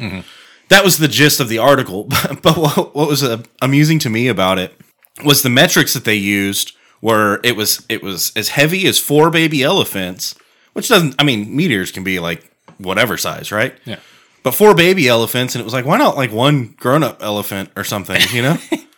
That 0.68 0.84
was 0.84 0.98
the 0.98 1.08
gist 1.08 1.40
of 1.40 1.48
the 1.48 1.56
article. 1.56 2.04
but 2.42 2.56
what, 2.58 2.94
what 2.94 3.08
was 3.08 3.24
uh, 3.24 3.42
amusing 3.62 3.98
to 4.00 4.10
me 4.10 4.28
about 4.28 4.58
it 4.58 4.78
was 5.24 5.42
the 5.42 5.50
metrics 5.50 5.94
that 5.94 6.04
they 6.04 6.14
used 6.14 6.72
were 7.00 7.40
it 7.44 7.56
was 7.56 7.84
it 7.88 8.02
was 8.02 8.32
as 8.36 8.50
heavy 8.50 8.86
as 8.86 8.98
four 8.98 9.30
baby 9.30 9.62
elephants, 9.62 10.34
which 10.72 10.88
doesn't. 10.88 11.14
I 11.18 11.24
mean, 11.24 11.54
meteors 11.54 11.90
can 11.90 12.04
be 12.04 12.18
like 12.18 12.48
whatever 12.78 13.16
size, 13.16 13.52
right? 13.52 13.74
Yeah. 13.84 13.98
But 14.42 14.54
four 14.54 14.74
baby 14.74 15.08
elephants, 15.08 15.54
and 15.54 15.60
it 15.60 15.64
was 15.64 15.74
like, 15.74 15.84
why 15.84 15.98
not 15.98 16.16
like 16.16 16.32
one 16.32 16.74
grown 16.78 17.02
up 17.02 17.22
elephant 17.22 17.70
or 17.76 17.84
something, 17.84 18.20
you 18.32 18.42
know? 18.42 18.58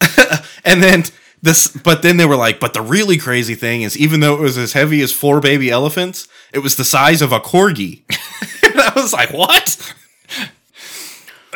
and 0.64 0.82
then 0.82 1.04
this, 1.42 1.68
but 1.68 2.02
then 2.02 2.16
they 2.16 2.26
were 2.26 2.36
like, 2.36 2.60
but 2.60 2.74
the 2.74 2.82
really 2.82 3.18
crazy 3.18 3.54
thing 3.54 3.82
is, 3.82 3.96
even 3.98 4.20
though 4.20 4.34
it 4.34 4.40
was 4.40 4.56
as 4.56 4.72
heavy 4.72 5.02
as 5.02 5.12
four 5.12 5.40
baby 5.40 5.70
elephants, 5.70 6.28
it 6.52 6.60
was 6.60 6.76
the 6.76 6.84
size 6.84 7.22
of 7.22 7.32
a 7.32 7.40
corgi. 7.40 8.02
and 8.64 8.80
I 8.80 8.92
was 8.94 9.12
like, 9.12 9.32
what? 9.32 9.94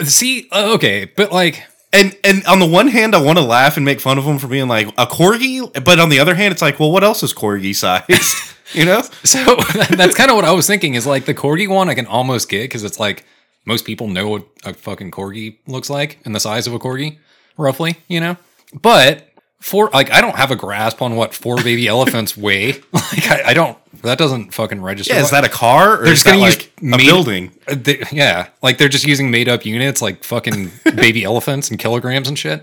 See, 0.05 0.49
uh, 0.53 0.75
okay, 0.75 1.05
but 1.05 1.33
like, 1.33 1.65
And 1.97 2.15
and 2.23 2.45
on 2.45 2.59
the 2.59 2.67
one 2.67 2.89
hand, 2.89 3.15
I 3.15 3.23
want 3.23 3.39
to 3.39 3.45
laugh 3.45 3.77
and 3.77 3.85
make 3.85 4.01
fun 4.01 4.19
of 4.19 4.27
them 4.27 4.39
for 4.39 4.49
being 4.49 4.69
like 4.69 4.89
a 4.99 5.07
corgi, 5.07 5.73
but 5.83 5.99
on 5.99 6.11
the 6.11 6.19
other 6.19 6.35
hand, 6.35 6.53
it's 6.53 6.61
like, 6.61 6.79
well, 6.79 6.93
what 6.93 7.03
else 7.03 7.23
is 7.23 7.33
corgi 7.33 7.75
size? 7.75 8.55
you 8.75 8.85
know? 8.85 9.01
so 9.25 9.39
that's 9.91 10.15
kind 10.15 10.31
of 10.31 10.37
what 10.37 10.45
I 10.45 10.53
was 10.53 10.67
thinking 10.67 10.95
is 10.95 11.07
like 11.07 11.25
the 11.25 11.35
corgi 11.35 11.67
one 11.67 11.89
I 11.89 11.95
can 11.95 12.07
almost 12.07 12.51
get 12.51 12.65
because 12.65 12.85
it's 12.85 13.01
like 13.01 13.25
most 13.65 13.87
people 13.87 14.09
know 14.09 14.29
what 14.29 14.47
a 14.65 14.75
fucking 14.75 15.11
corgi 15.11 15.57
looks 15.67 15.89
like 15.89 16.19
and 16.25 16.35
the 16.35 16.41
size 16.41 16.67
of 16.67 16.75
a 16.75 16.79
corgi, 16.79 17.17
roughly, 17.57 17.97
you 18.09 18.21
know? 18.21 18.37
But 18.75 19.31
for 19.61 19.89
like, 19.91 20.11
I 20.11 20.21
don't 20.21 20.37
have 20.37 20.51
a 20.51 20.57
grasp 20.57 21.01
on 21.01 21.17
what 21.17 21.35
four 21.35 21.57
baby 21.57 21.89
elephants 21.97 22.37
weigh. 22.37 22.83
Like, 22.93 23.31
I, 23.31 23.43
I 23.47 23.55
don't, 23.55 23.79
that 24.03 24.19
doesn't 24.19 24.53
fucking 24.55 24.81
register. 24.83 25.15
Yeah, 25.15 25.21
is 25.23 25.31
that 25.31 25.45
a 25.45 25.49
car 25.49 25.95
or 26.01 26.05
They're 26.05 26.13
is 26.13 26.23
just 26.23 26.27
gonna 26.27 26.45
use 26.45 26.57
like 26.57 26.73
a 26.81 26.85
made- 26.85 27.07
building? 27.07 27.53
Uh, 27.69 27.75
they- 27.77 28.03
yeah, 28.13 28.49
like 28.63 28.79
they're 28.79 28.89
just 28.89 29.07
using 29.07 29.31
made 29.31 29.49
up 29.49 29.65
units 29.67 30.01
like 30.03 30.25
fucking 30.25 30.71
baby 30.95 31.25
elephants 31.25 31.71
and 31.71 31.79
kilograms 31.79 32.29
and 32.29 32.39
shit. 32.39 32.63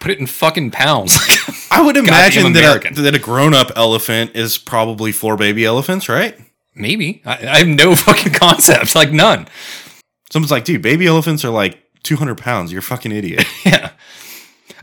Put 0.00 0.10
it 0.10 0.18
in 0.18 0.26
fucking 0.26 0.70
pounds. 0.70 1.16
I 1.70 1.80
would 1.80 1.96
imagine 1.96 2.52
that 2.52 2.84
a, 2.98 3.02
that 3.02 3.14
a 3.14 3.18
grown 3.18 3.54
up 3.54 3.72
elephant 3.74 4.32
is 4.34 4.58
probably 4.58 5.12
four 5.12 5.36
baby 5.36 5.64
elephants, 5.64 6.08
right? 6.10 6.38
Maybe. 6.74 7.22
I, 7.24 7.32
I 7.46 7.58
have 7.58 7.68
no 7.68 7.94
fucking 7.96 8.34
concept. 8.34 8.94
Like 8.94 9.12
none. 9.12 9.48
Someone's 10.30 10.50
like, 10.50 10.64
dude, 10.64 10.82
baby 10.82 11.06
elephants 11.06 11.42
are 11.44 11.50
like 11.50 11.78
200 12.02 12.36
pounds. 12.36 12.70
You're 12.70 12.80
a 12.80 12.82
fucking 12.82 13.12
idiot. 13.12 13.46
Yeah. 13.64 13.92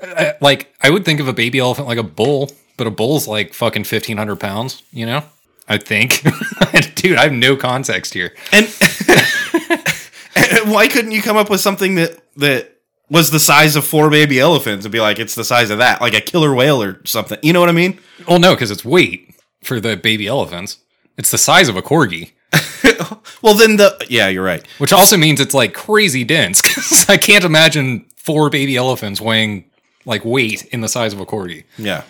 I, 0.02 0.34
like 0.42 0.74
I 0.82 0.90
would 0.90 1.06
think 1.06 1.20
of 1.20 1.28
a 1.28 1.34
baby 1.34 1.60
elephant 1.60 1.88
like 1.88 2.00
a 2.00 2.04
bull, 2.04 2.52
but 2.82 2.88
a 2.88 2.92
bull's 2.92 3.28
like 3.28 3.54
fucking 3.54 3.84
fifteen 3.84 4.18
hundred 4.18 4.38
pounds. 4.40 4.82
You 4.92 5.06
know, 5.06 5.24
I 5.68 5.78
think. 5.78 6.24
Dude, 6.96 7.16
I 7.18 7.24
have 7.24 7.32
no 7.32 7.56
context 7.56 8.12
here. 8.16 8.34
and, 8.52 8.66
and 10.36 10.72
why 10.72 10.88
couldn't 10.88 11.12
you 11.12 11.22
come 11.22 11.38
up 11.38 11.48
with 11.50 11.62
something 11.62 11.94
that 11.96 12.20
that 12.38 12.78
was 13.10 13.30
the 13.30 13.40
size 13.40 13.76
of 13.76 13.86
four 13.86 14.10
baby 14.10 14.40
elephants 14.40 14.84
and 14.86 14.92
be 14.92 15.00
like, 15.00 15.20
it's 15.20 15.36
the 15.36 15.44
size 15.44 15.70
of 15.70 15.78
that, 15.80 16.02
like 16.02 16.14
a 16.16 16.22
killer 16.22 16.56
whale 16.56 16.82
or 16.82 17.00
something? 17.06 17.38
You 17.44 17.54
know 17.54 17.60
what 17.60 17.70
I 17.70 17.74
mean? 17.74 18.00
Well, 18.28 18.40
no, 18.40 18.56
because 18.56 18.72
it's 18.72 18.84
weight 18.86 19.36
for 19.64 19.80
the 19.80 19.96
baby 19.98 20.26
elephants. 20.28 20.78
It's 21.18 21.30
the 21.30 21.38
size 21.38 21.70
of 21.70 21.76
a 21.76 21.82
corgi. 21.84 22.32
well, 23.44 23.54
then 23.54 23.78
the 23.78 24.04
yeah, 24.10 24.28
you're 24.28 24.44
right. 24.44 24.66
which 24.80 24.92
also 24.94 25.18
means 25.18 25.40
it's 25.40 25.54
like 25.54 25.74
crazy 25.76 26.24
dense. 26.24 26.62
'cause 26.62 27.06
I 27.10 27.18
can't 27.18 27.44
imagine 27.46 28.06
four 28.16 28.50
baby 28.50 28.76
elephants 28.76 29.22
weighing 29.22 29.66
like 30.06 30.26
weight 30.26 30.66
in 30.72 30.82
the 30.82 30.88
size 30.90 31.14
of 31.14 31.20
a 31.20 31.26
corgi. 31.28 31.66
Yeah. 31.78 32.04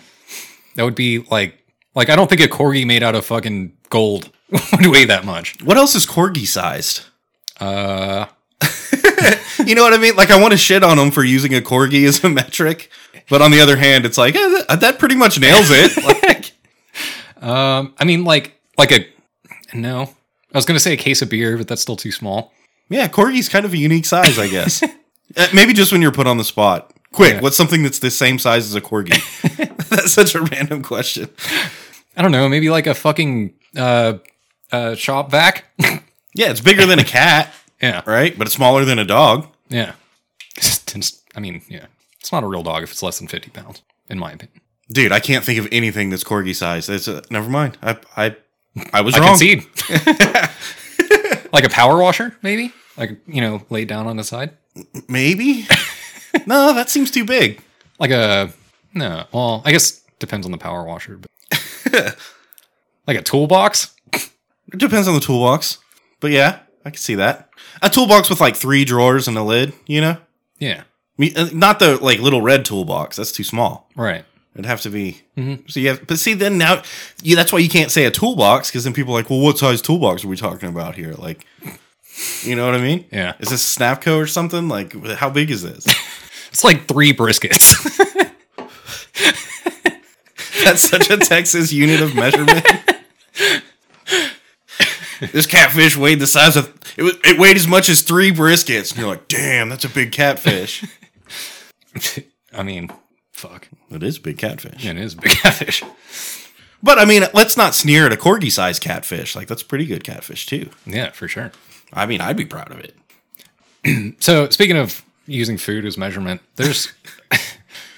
That 0.76 0.84
would 0.84 0.94
be 0.94 1.18
like 1.30 1.58
like 1.94 2.08
I 2.08 2.16
don't 2.16 2.28
think 2.28 2.40
a 2.40 2.48
corgi 2.48 2.86
made 2.86 3.02
out 3.02 3.14
of 3.14 3.24
fucking 3.26 3.72
gold 3.90 4.30
would 4.72 4.86
weigh 4.90 5.04
that 5.06 5.24
much. 5.24 5.60
What 5.62 5.76
else 5.76 5.94
is 5.94 6.06
corgi 6.06 6.46
sized? 6.46 7.02
Uh, 7.60 8.26
You 9.64 9.76
know 9.76 9.82
what 9.82 9.92
I 9.94 9.98
mean? 9.98 10.16
Like, 10.16 10.30
I 10.32 10.40
want 10.40 10.50
to 10.52 10.56
shit 10.58 10.82
on 10.82 10.96
them 10.96 11.10
for 11.12 11.22
using 11.22 11.54
a 11.54 11.60
corgi 11.60 12.04
as 12.08 12.24
a 12.24 12.28
metric, 12.28 12.90
but 13.28 13.40
on 13.40 13.52
the 13.52 13.60
other 13.60 13.76
hand, 13.76 14.04
it's 14.04 14.18
like 14.18 14.34
eh, 14.34 14.64
that, 14.68 14.80
that 14.80 14.98
pretty 14.98 15.14
much 15.14 15.38
nails 15.38 15.68
it. 15.70 15.92
Like, 16.22 16.52
um, 17.42 17.94
I 17.98 18.04
mean 18.04 18.24
like 18.24 18.54
like 18.78 18.90
a 18.92 19.06
no. 19.74 20.02
I 20.54 20.58
was 20.58 20.64
gonna 20.64 20.80
say 20.80 20.92
a 20.92 20.96
case 20.96 21.22
of 21.22 21.28
beer, 21.30 21.56
but 21.56 21.68
that's 21.68 21.82
still 21.82 21.96
too 21.96 22.10
small. 22.12 22.52
yeah, 22.88 23.06
corgi's 23.08 23.48
kind 23.48 23.64
of 23.64 23.72
a 23.72 23.76
unique 23.76 24.04
size, 24.06 24.38
I 24.38 24.48
guess. 24.48 24.82
Uh, 24.82 25.46
Maybe 25.54 25.72
just 25.72 25.92
when 25.92 26.02
you're 26.02 26.12
put 26.12 26.26
on 26.26 26.36
the 26.38 26.44
spot. 26.44 26.92
Quick, 27.12 27.34
Yeah. 27.34 27.40
what's 27.40 27.56
something 27.56 27.82
that's 27.82 27.98
the 28.00 28.10
same 28.10 28.38
size 28.38 28.66
as 28.66 28.74
a 28.74 28.80
corgi? 28.80 29.12
that's 29.96 30.12
such 30.12 30.34
a 30.34 30.42
random 30.42 30.82
question. 30.82 31.28
I 32.16 32.22
don't 32.22 32.32
know, 32.32 32.48
maybe 32.48 32.70
like 32.70 32.86
a 32.86 32.94
fucking 32.94 33.54
uh 33.76 34.14
uh 34.70 34.94
shop 34.94 35.30
vac. 35.30 35.64
Yeah, 36.34 36.50
it's 36.50 36.62
bigger 36.62 36.86
than 36.86 36.98
a 36.98 37.04
cat, 37.04 37.52
yeah. 37.82 38.00
right? 38.06 38.36
But 38.38 38.46
it's 38.46 38.56
smaller 38.56 38.86
than 38.86 38.98
a 38.98 39.04
dog. 39.04 39.48
Yeah. 39.68 39.92
I 41.36 41.40
mean, 41.40 41.60
yeah. 41.68 41.86
It's 42.20 42.32
not 42.32 42.42
a 42.42 42.46
real 42.46 42.62
dog 42.62 42.82
if 42.82 42.90
it's 42.90 43.02
less 43.02 43.18
than 43.18 43.28
50 43.28 43.50
pounds, 43.50 43.82
in 44.08 44.18
my 44.18 44.32
opinion. 44.32 44.62
Dude, 44.90 45.12
I 45.12 45.20
can't 45.20 45.44
think 45.44 45.58
of 45.58 45.68
anything 45.70 46.08
that's 46.08 46.24
corgi 46.24 46.54
size. 46.56 46.88
It's 46.88 47.06
a, 47.06 47.22
never 47.30 47.50
mind. 47.50 47.76
I 47.82 47.98
I 48.16 48.36
I 48.94 49.02
was 49.02 49.14
I 49.14 49.18
wrong. 49.18 49.28
concede. 49.36 49.66
like 51.52 51.64
a 51.64 51.68
power 51.68 51.98
washer, 52.00 52.34
maybe? 52.40 52.72
Like, 52.96 53.18
you 53.26 53.42
know, 53.42 53.62
laid 53.68 53.88
down 53.88 54.06
on 54.06 54.16
the 54.16 54.24
side? 54.24 54.56
Maybe. 55.08 55.66
no, 56.46 56.72
that 56.72 56.88
seems 56.88 57.10
too 57.10 57.24
big. 57.26 57.60
Like 57.98 58.10
a, 58.10 58.50
no, 58.94 59.24
well, 59.32 59.62
I 59.64 59.72
guess 59.72 60.00
depends 60.18 60.46
on 60.46 60.52
the 60.52 60.58
power 60.58 60.84
washer, 60.84 61.18
but 61.18 61.30
like 63.06 63.18
a 63.18 63.22
toolbox? 63.22 63.94
It 64.12 64.78
depends 64.78 65.08
on 65.08 65.14
the 65.14 65.20
toolbox. 65.20 65.78
But 66.20 66.30
yeah, 66.30 66.60
I 66.84 66.90
can 66.90 66.96
see 66.98 67.16
that. 67.16 67.48
A 67.82 67.90
toolbox 67.90 68.30
with 68.30 68.40
like 68.40 68.56
three 68.56 68.84
drawers 68.84 69.28
and 69.28 69.36
a 69.36 69.42
lid, 69.42 69.72
you 69.86 70.00
know? 70.00 70.16
Yeah, 70.58 70.84
Me- 71.18 71.34
uh, 71.34 71.48
Not 71.52 71.78
the 71.80 71.96
like 71.98 72.20
little 72.20 72.40
red 72.42 72.64
toolbox. 72.64 73.16
That's 73.16 73.32
too 73.32 73.44
small. 73.44 73.88
right. 73.96 74.24
It'd 74.54 74.66
have 74.66 74.82
to 74.82 74.90
be. 74.90 75.22
So 75.66 75.80
you 75.80 75.88
have, 75.88 76.06
but 76.06 76.18
see, 76.18 76.34
then 76.34 76.58
now, 76.58 76.82
you, 77.22 77.36
that's 77.36 77.54
why 77.54 77.58
you 77.60 77.70
can't 77.70 77.90
say 77.90 78.04
a 78.04 78.10
toolbox 78.10 78.68
because 78.70 78.84
then 78.84 78.92
people 78.92 79.14
are 79.14 79.16
like, 79.16 79.30
well, 79.30 79.40
what 79.40 79.56
size 79.56 79.80
toolbox 79.80 80.26
are 80.26 80.28
we 80.28 80.36
talking 80.36 80.68
about 80.68 80.94
here? 80.94 81.14
Like, 81.14 81.46
you 82.42 82.54
know 82.54 82.66
what 82.66 82.74
I 82.74 82.82
mean? 82.82 83.06
Yeah. 83.10 83.32
Is 83.40 83.48
this 83.48 83.76
Snapco 83.76 84.18
or 84.18 84.26
something? 84.26 84.68
Like, 84.68 84.92
how 85.14 85.30
big 85.30 85.50
is 85.50 85.62
this? 85.62 85.86
It's 86.52 86.62
like 86.64 86.86
three 86.86 87.14
briskets. 87.14 87.98
That's 90.64 90.88
such 90.88 91.10
a 91.10 91.16
Texas 91.16 91.72
unit 91.72 92.00
of 92.00 92.14
measurement. 92.14 92.64
this 95.32 95.46
catfish 95.46 95.96
weighed 95.96 96.20
the 96.20 96.26
size 96.26 96.56
of 96.56 96.72
it. 96.96 97.02
Was, 97.02 97.16
it 97.24 97.38
weighed 97.38 97.56
as 97.56 97.66
much 97.66 97.88
as 97.88 98.02
three 98.02 98.30
briskets, 98.30 98.90
and 98.90 99.00
you're 99.00 99.08
like, 99.08 99.28
"Damn, 99.28 99.68
that's 99.68 99.84
a 99.84 99.88
big 99.88 100.12
catfish." 100.12 100.84
I 102.52 102.62
mean, 102.62 102.90
fuck. 103.32 103.68
it 103.90 104.02
is 104.02 104.18
a 104.18 104.20
big 104.20 104.38
catfish. 104.38 104.84
Yeah, 104.84 104.92
it 104.92 104.98
is 104.98 105.14
a 105.14 105.18
big 105.18 105.32
catfish. 105.32 105.82
But 106.82 106.98
I 106.98 107.04
mean, 107.04 107.24
let's 107.32 107.56
not 107.56 107.74
sneer 107.74 108.06
at 108.06 108.12
a 108.12 108.16
corgi-sized 108.16 108.82
catfish. 108.82 109.36
Like 109.36 109.48
that's 109.48 109.62
a 109.62 109.66
pretty 109.66 109.86
good 109.86 110.04
catfish 110.04 110.46
too. 110.46 110.70
Yeah, 110.84 111.10
for 111.10 111.28
sure. 111.28 111.52
I 111.92 112.06
mean, 112.06 112.20
I'd 112.20 112.36
be 112.36 112.44
proud 112.44 112.70
of 112.70 112.78
it. 112.80 112.96
So 114.20 114.48
speaking 114.50 114.76
of 114.76 115.04
using 115.26 115.58
food 115.58 115.84
as 115.84 115.98
measurement, 115.98 116.40
there's 116.54 116.92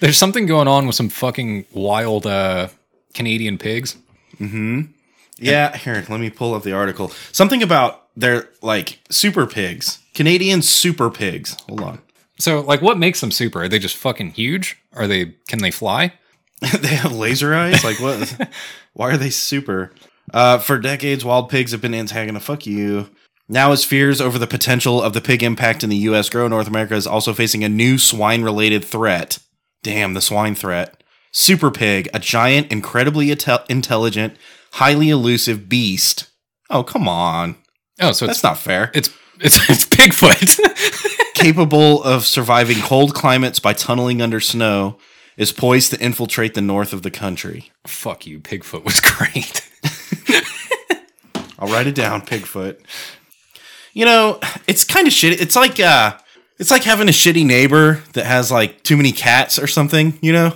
there's 0.00 0.16
something 0.16 0.46
going 0.46 0.68
on 0.68 0.86
with 0.86 0.94
some 0.94 1.08
fucking 1.08 1.66
wild 1.72 2.26
uh, 2.26 2.68
Canadian 3.14 3.58
pigs. 3.58 3.96
Yeah, 5.38 5.76
here, 5.76 6.04
let 6.08 6.20
me 6.20 6.30
pull 6.30 6.54
up 6.54 6.62
the 6.62 6.72
article. 6.72 7.10
Something 7.32 7.62
about 7.62 8.04
they're 8.16 8.48
like 8.62 9.00
super 9.10 9.46
pigs, 9.46 9.98
Canadian 10.14 10.62
super 10.62 11.10
pigs. 11.10 11.56
Hold 11.68 11.80
on. 11.80 11.98
So 12.38 12.60
like, 12.60 12.82
what 12.82 12.98
makes 12.98 13.20
them 13.20 13.30
super? 13.30 13.62
Are 13.62 13.68
they 13.68 13.78
just 13.78 13.96
fucking 13.96 14.30
huge? 14.30 14.78
Are 14.92 15.06
they? 15.06 15.34
Can 15.48 15.60
they 15.60 15.70
fly? 15.70 16.12
they 16.80 16.94
have 16.94 17.12
laser 17.12 17.54
eyes. 17.54 17.84
Like 17.84 18.00
what? 18.00 18.50
Why 18.92 19.10
are 19.10 19.16
they 19.16 19.30
super? 19.30 19.92
Uh, 20.32 20.58
for 20.58 20.78
decades, 20.78 21.24
wild 21.24 21.48
pigs 21.48 21.72
have 21.72 21.80
been 21.80 21.94
antagonized. 21.94 22.44
Fuck 22.44 22.66
you. 22.66 23.10
Now, 23.48 23.72
as 23.72 23.84
fears 23.84 24.22
over 24.22 24.38
the 24.38 24.46
potential 24.46 25.02
of 25.02 25.12
the 25.12 25.20
pig 25.20 25.42
impact 25.42 25.84
in 25.84 25.90
the 25.90 25.96
U.S. 25.96 26.30
grow, 26.30 26.48
North 26.48 26.66
America 26.66 26.94
is 26.94 27.06
also 27.06 27.34
facing 27.34 27.62
a 27.62 27.68
new 27.68 27.98
swine-related 27.98 28.82
threat. 28.82 29.38
Damn, 29.84 30.14
the 30.14 30.20
swine 30.20 30.54
threat. 30.54 31.04
Super 31.30 31.70
pig, 31.70 32.08
a 32.14 32.18
giant, 32.18 32.72
incredibly 32.72 33.26
inte- 33.26 33.64
intelligent, 33.68 34.36
highly 34.72 35.10
elusive 35.10 35.68
beast. 35.68 36.28
Oh, 36.70 36.82
come 36.82 37.06
on. 37.06 37.56
Oh, 38.00 38.12
so 38.12 38.26
That's 38.26 38.38
it's 38.38 38.42
not 38.42 38.58
fair. 38.58 38.90
it's 38.94 39.10
it's 39.40 39.58
it's 39.70 39.84
Bigfoot. 39.84 40.58
capable 41.34 42.02
of 42.02 42.24
surviving 42.24 42.78
cold 42.78 43.14
climates 43.14 43.58
by 43.58 43.72
tunneling 43.74 44.22
under 44.22 44.40
snow, 44.40 44.96
is 45.36 45.52
poised 45.52 45.90
to 45.90 46.00
infiltrate 46.00 46.54
the 46.54 46.62
north 46.62 46.92
of 46.92 47.02
the 47.02 47.10
country. 47.10 47.70
Fuck 47.86 48.26
you, 48.26 48.40
Pigfoot 48.40 48.84
was 48.84 49.00
great. 49.02 49.68
I'll 51.58 51.68
write 51.68 51.86
it 51.86 51.94
down, 51.94 52.22
Pigfoot. 52.22 52.78
You 53.92 54.06
know, 54.06 54.40
it's 54.66 54.84
kind 54.84 55.06
of 55.06 55.12
shit. 55.12 55.40
It's 55.40 55.56
like 55.56 55.78
uh 55.78 56.16
it's 56.58 56.70
like 56.70 56.84
having 56.84 57.08
a 57.08 57.12
shitty 57.12 57.44
neighbor 57.44 58.02
that 58.12 58.26
has 58.26 58.50
like 58.52 58.82
too 58.82 58.96
many 58.96 59.12
cats 59.12 59.58
or 59.58 59.66
something, 59.66 60.18
you 60.22 60.32
know? 60.32 60.46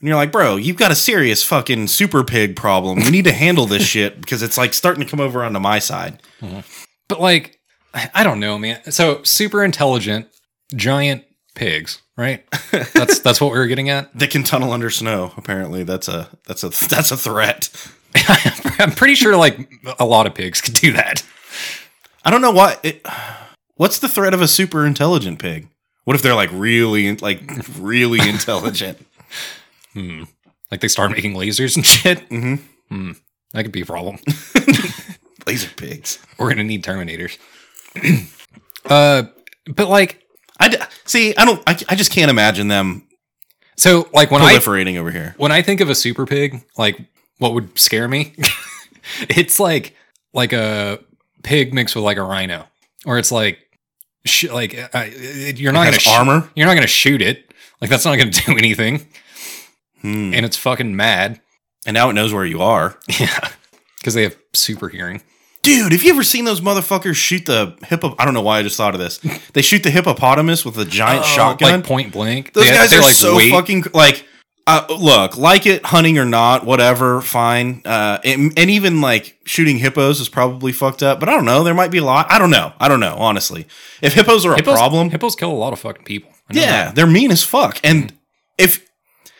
And 0.00 0.08
you're 0.08 0.16
like, 0.16 0.32
bro, 0.32 0.56
you've 0.56 0.76
got 0.76 0.92
a 0.92 0.96
serious 0.96 1.42
fucking 1.42 1.88
super 1.88 2.22
pig 2.22 2.54
problem. 2.54 3.00
You 3.00 3.10
need 3.10 3.24
to 3.24 3.32
handle 3.32 3.66
this 3.66 3.82
shit 3.82 4.20
because 4.20 4.42
it's 4.42 4.58
like 4.58 4.74
starting 4.74 5.02
to 5.04 5.10
come 5.10 5.20
over 5.20 5.42
onto 5.42 5.58
my 5.58 5.78
side. 5.78 6.22
Mm-hmm. 6.40 6.60
But 7.08 7.20
like, 7.20 7.60
I 7.94 8.10
I 8.14 8.24
don't 8.24 8.40
know, 8.40 8.58
man. 8.58 8.90
So 8.92 9.22
super 9.22 9.64
intelligent, 9.64 10.28
giant 10.74 11.24
pigs, 11.54 12.02
right? 12.16 12.44
That's 12.92 13.20
that's 13.20 13.40
what 13.40 13.52
we 13.52 13.58
were 13.58 13.66
getting 13.66 13.88
at. 13.88 14.10
They 14.14 14.26
can 14.26 14.44
tunnel 14.44 14.72
under 14.72 14.90
snow. 14.90 15.32
Apparently, 15.36 15.82
that's 15.82 16.08
a 16.08 16.28
that's 16.46 16.62
a 16.62 16.68
that's 16.88 17.10
a 17.10 17.16
threat. 17.16 17.70
I'm 18.78 18.92
pretty 18.92 19.14
sure 19.14 19.36
like 19.36 19.70
a 19.98 20.04
lot 20.04 20.26
of 20.26 20.34
pigs 20.34 20.60
could 20.60 20.74
do 20.74 20.92
that. 20.92 21.24
I 22.24 22.30
don't 22.30 22.42
know 22.42 22.50
why. 22.50 22.76
It, 22.82 23.06
what's 23.76 23.98
the 23.98 24.08
threat 24.08 24.34
of 24.34 24.42
a 24.42 24.48
super 24.48 24.84
intelligent 24.84 25.38
pig? 25.38 25.68
What 26.04 26.14
if 26.16 26.22
they're 26.22 26.34
like 26.34 26.50
really, 26.52 27.14
like 27.16 27.40
really 27.78 28.20
intelligent? 28.28 29.04
Like 30.70 30.80
they 30.80 30.88
start 30.88 31.10
making 31.12 31.34
lasers 31.34 31.76
and 31.76 31.86
shit. 31.86 32.28
Mm-hmm. 32.28 33.12
That 33.52 33.62
could 33.62 33.72
be 33.72 33.80
a 33.82 33.86
problem. 33.86 34.18
Laser 35.46 35.70
pigs. 35.76 36.18
We're 36.38 36.48
gonna 36.50 36.64
need 36.64 36.84
Terminators. 36.84 37.38
uh, 38.86 39.24
but 39.74 39.88
like, 39.88 40.22
I 40.58 40.68
d- 40.68 40.76
see. 41.04 41.34
I 41.36 41.44
don't. 41.44 41.62
I, 41.66 41.78
I 41.88 41.94
just 41.94 42.10
can't 42.10 42.30
imagine 42.30 42.68
them 42.68 43.06
so 43.76 44.08
like 44.12 44.30
when 44.30 44.42
I 44.42 44.54
proliferating 44.54 44.96
over 44.96 45.10
here. 45.10 45.34
when 45.36 45.52
I 45.52 45.62
think 45.62 45.80
of 45.80 45.90
a 45.90 45.94
super 45.94 46.26
pig, 46.26 46.64
like 46.76 46.98
what 47.38 47.52
would 47.54 47.78
scare 47.78 48.08
me? 48.08 48.34
it's 49.28 49.60
like 49.60 49.94
like 50.32 50.52
a 50.52 50.98
pig 51.42 51.74
mixed 51.74 51.94
with 51.94 52.04
like 52.04 52.16
a 52.16 52.22
rhino, 52.22 52.66
or 53.04 53.18
it's 53.18 53.30
like 53.30 53.58
sh- 54.26 54.50
like 54.50 54.76
uh, 54.94 55.04
you're 55.54 55.72
not 55.72 55.84
gonna 55.84 55.98
sh- 55.98 56.08
armor? 56.08 56.48
You're 56.54 56.66
not 56.66 56.74
gonna 56.74 56.86
shoot 56.86 57.22
it. 57.22 57.52
Like 57.80 57.90
that's 57.90 58.04
not 58.04 58.16
gonna 58.18 58.30
do 58.46 58.56
anything, 58.56 59.06
Hmm. 60.02 60.32
and 60.34 60.44
it's 60.46 60.56
fucking 60.56 60.94
mad. 60.96 61.40
And 61.86 61.94
now 61.94 62.10
it 62.10 62.14
knows 62.14 62.32
where 62.32 62.44
you 62.44 62.62
are, 62.62 62.98
Yeah, 63.20 63.48
because 63.98 64.14
they 64.14 64.24
have 64.24 64.36
super 64.52 64.88
hearing. 64.88 65.22
dude. 65.62 65.92
Have 65.92 66.02
you 66.02 66.12
ever 66.12 66.24
seen 66.24 66.44
those 66.44 66.60
motherfuckers 66.60 67.14
shoot 67.14 67.46
the 67.46 67.76
hippo? 67.86 68.14
I 68.18 68.24
don't 68.24 68.34
know 68.34 68.42
why 68.42 68.58
I 68.58 68.62
just 68.62 68.76
thought 68.76 68.94
of 68.94 69.00
this. 69.00 69.18
They 69.52 69.62
shoot 69.62 69.82
the 69.84 69.90
hippopotamus 69.90 70.64
with 70.64 70.76
a 70.78 70.84
giant 70.84 71.24
shotgun. 71.24 71.70
Oh, 71.72 71.76
like 71.76 71.84
point 71.84 72.12
blank. 72.12 72.52
Those 72.54 72.66
They- 72.66 72.72
guys 72.74 72.92
are 72.92 73.00
like 73.00 73.14
so 73.14 73.36
weight- 73.36 73.50
fucking 73.52 73.84
like. 73.94 74.26
Uh, 74.68 74.84
look, 74.98 75.36
like 75.36 75.64
it, 75.64 75.84
hunting 75.86 76.18
or 76.18 76.24
not, 76.24 76.66
whatever, 76.66 77.20
fine. 77.20 77.82
Uh, 77.84 78.18
and, 78.24 78.52
and 78.58 78.68
even 78.68 79.00
like 79.00 79.38
shooting 79.44 79.78
hippos 79.78 80.18
is 80.20 80.28
probably 80.28 80.72
fucked 80.72 81.04
up. 81.04 81.20
But 81.20 81.28
I 81.28 81.32
don't 81.32 81.44
know. 81.44 81.62
There 81.62 81.72
might 81.74 81.92
be 81.92 81.98
a 81.98 82.04
lot. 82.04 82.26
I 82.30 82.38
don't 82.40 82.50
know. 82.50 82.72
I 82.80 82.88
don't 82.88 82.98
know. 82.98 83.14
Honestly, 83.16 83.66
if 84.02 84.14
hippos 84.14 84.44
are 84.44 84.54
a 84.54 84.62
problem, 84.62 85.10
Hippos 85.10 85.36
kill 85.36 85.52
a 85.52 85.54
lot 85.54 85.72
of 85.72 85.78
fucking 85.78 86.04
people. 86.04 86.32
Yeah, 86.50 86.86
that. 86.86 86.94
they're 86.96 87.06
mean 87.06 87.30
as 87.30 87.44
fuck. 87.44 87.78
And 87.84 88.12
if 88.58 88.84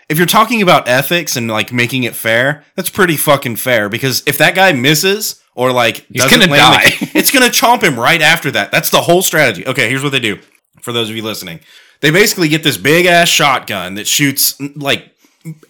if 0.08 0.16
you're 0.18 0.26
talking 0.28 0.62
about 0.62 0.86
ethics 0.86 1.36
and 1.36 1.48
like 1.50 1.72
making 1.72 2.04
it 2.04 2.14
fair, 2.14 2.64
that's 2.76 2.90
pretty 2.90 3.16
fucking 3.16 3.56
fair. 3.56 3.88
Because 3.88 4.22
if 4.26 4.38
that 4.38 4.54
guy 4.54 4.72
misses 4.72 5.42
or 5.56 5.72
like 5.72 6.06
He's 6.06 6.22
doesn't 6.22 6.38
gonna 6.38 6.52
the- 6.52 6.56
die. 6.56 6.82
it's 7.18 7.32
gonna 7.32 7.46
chomp 7.46 7.82
him 7.82 7.98
right 7.98 8.22
after 8.22 8.52
that. 8.52 8.70
That's 8.70 8.90
the 8.90 9.00
whole 9.00 9.22
strategy. 9.22 9.66
Okay, 9.66 9.88
here's 9.88 10.04
what 10.04 10.12
they 10.12 10.20
do. 10.20 10.38
For 10.82 10.92
those 10.92 11.10
of 11.10 11.16
you 11.16 11.22
listening, 11.24 11.58
they 12.00 12.10
basically 12.12 12.48
get 12.48 12.62
this 12.62 12.76
big 12.76 13.06
ass 13.06 13.28
shotgun 13.28 13.94
that 13.94 14.06
shoots 14.06 14.60
like 14.76 15.15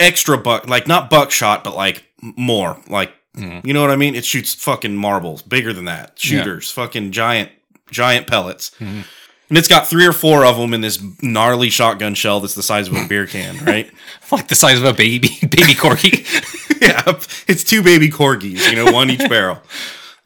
extra 0.01 0.39
buck, 0.39 0.69
like 0.69 0.87
not 0.87 1.11
buckshot, 1.11 1.65
but 1.65 1.75
like 1.75 2.05
more, 2.21 2.79
like 2.89 3.12
You 3.65 3.73
know 3.75 3.83
what 3.83 3.91
I 3.91 3.97
mean? 3.97 4.15
It 4.15 4.25
shoots 4.25 4.55
fucking 4.55 4.97
marbles, 4.97 5.43
bigger 5.43 5.73
than 5.73 5.85
that. 5.87 6.19
Shooters, 6.19 6.71
fucking 6.71 7.12
giant, 7.12 7.51
giant 7.91 8.27
pellets. 8.27 8.71
And 9.49 9.57
it's 9.57 9.69
got 9.69 9.87
three 9.87 10.07
or 10.07 10.12
four 10.12 10.45
of 10.45 10.57
them 10.57 10.75
in 10.75 10.81
this 10.81 11.01
gnarly 11.23 11.71
shotgun 11.71 12.15
shell 12.15 12.41
that's 12.41 12.55
the 12.55 12.62
size 12.65 12.89
of 12.89 12.95
a 12.95 13.07
beer 13.07 13.27
can, 13.27 13.65
right? 13.65 13.91
Like 14.33 14.49
the 14.49 14.55
size 14.57 14.79
of 14.79 14.85
a 14.85 14.93
baby 14.93 15.29
baby 15.43 15.75
corgi. 15.75 16.25
yeah, 16.81 17.03
it's 17.47 17.62
two 17.62 17.83
baby 17.83 18.09
corgis, 18.09 18.69
you 18.71 18.77
know, 18.77 18.91
one 18.91 19.11
each 19.11 19.29
barrel. 19.29 19.59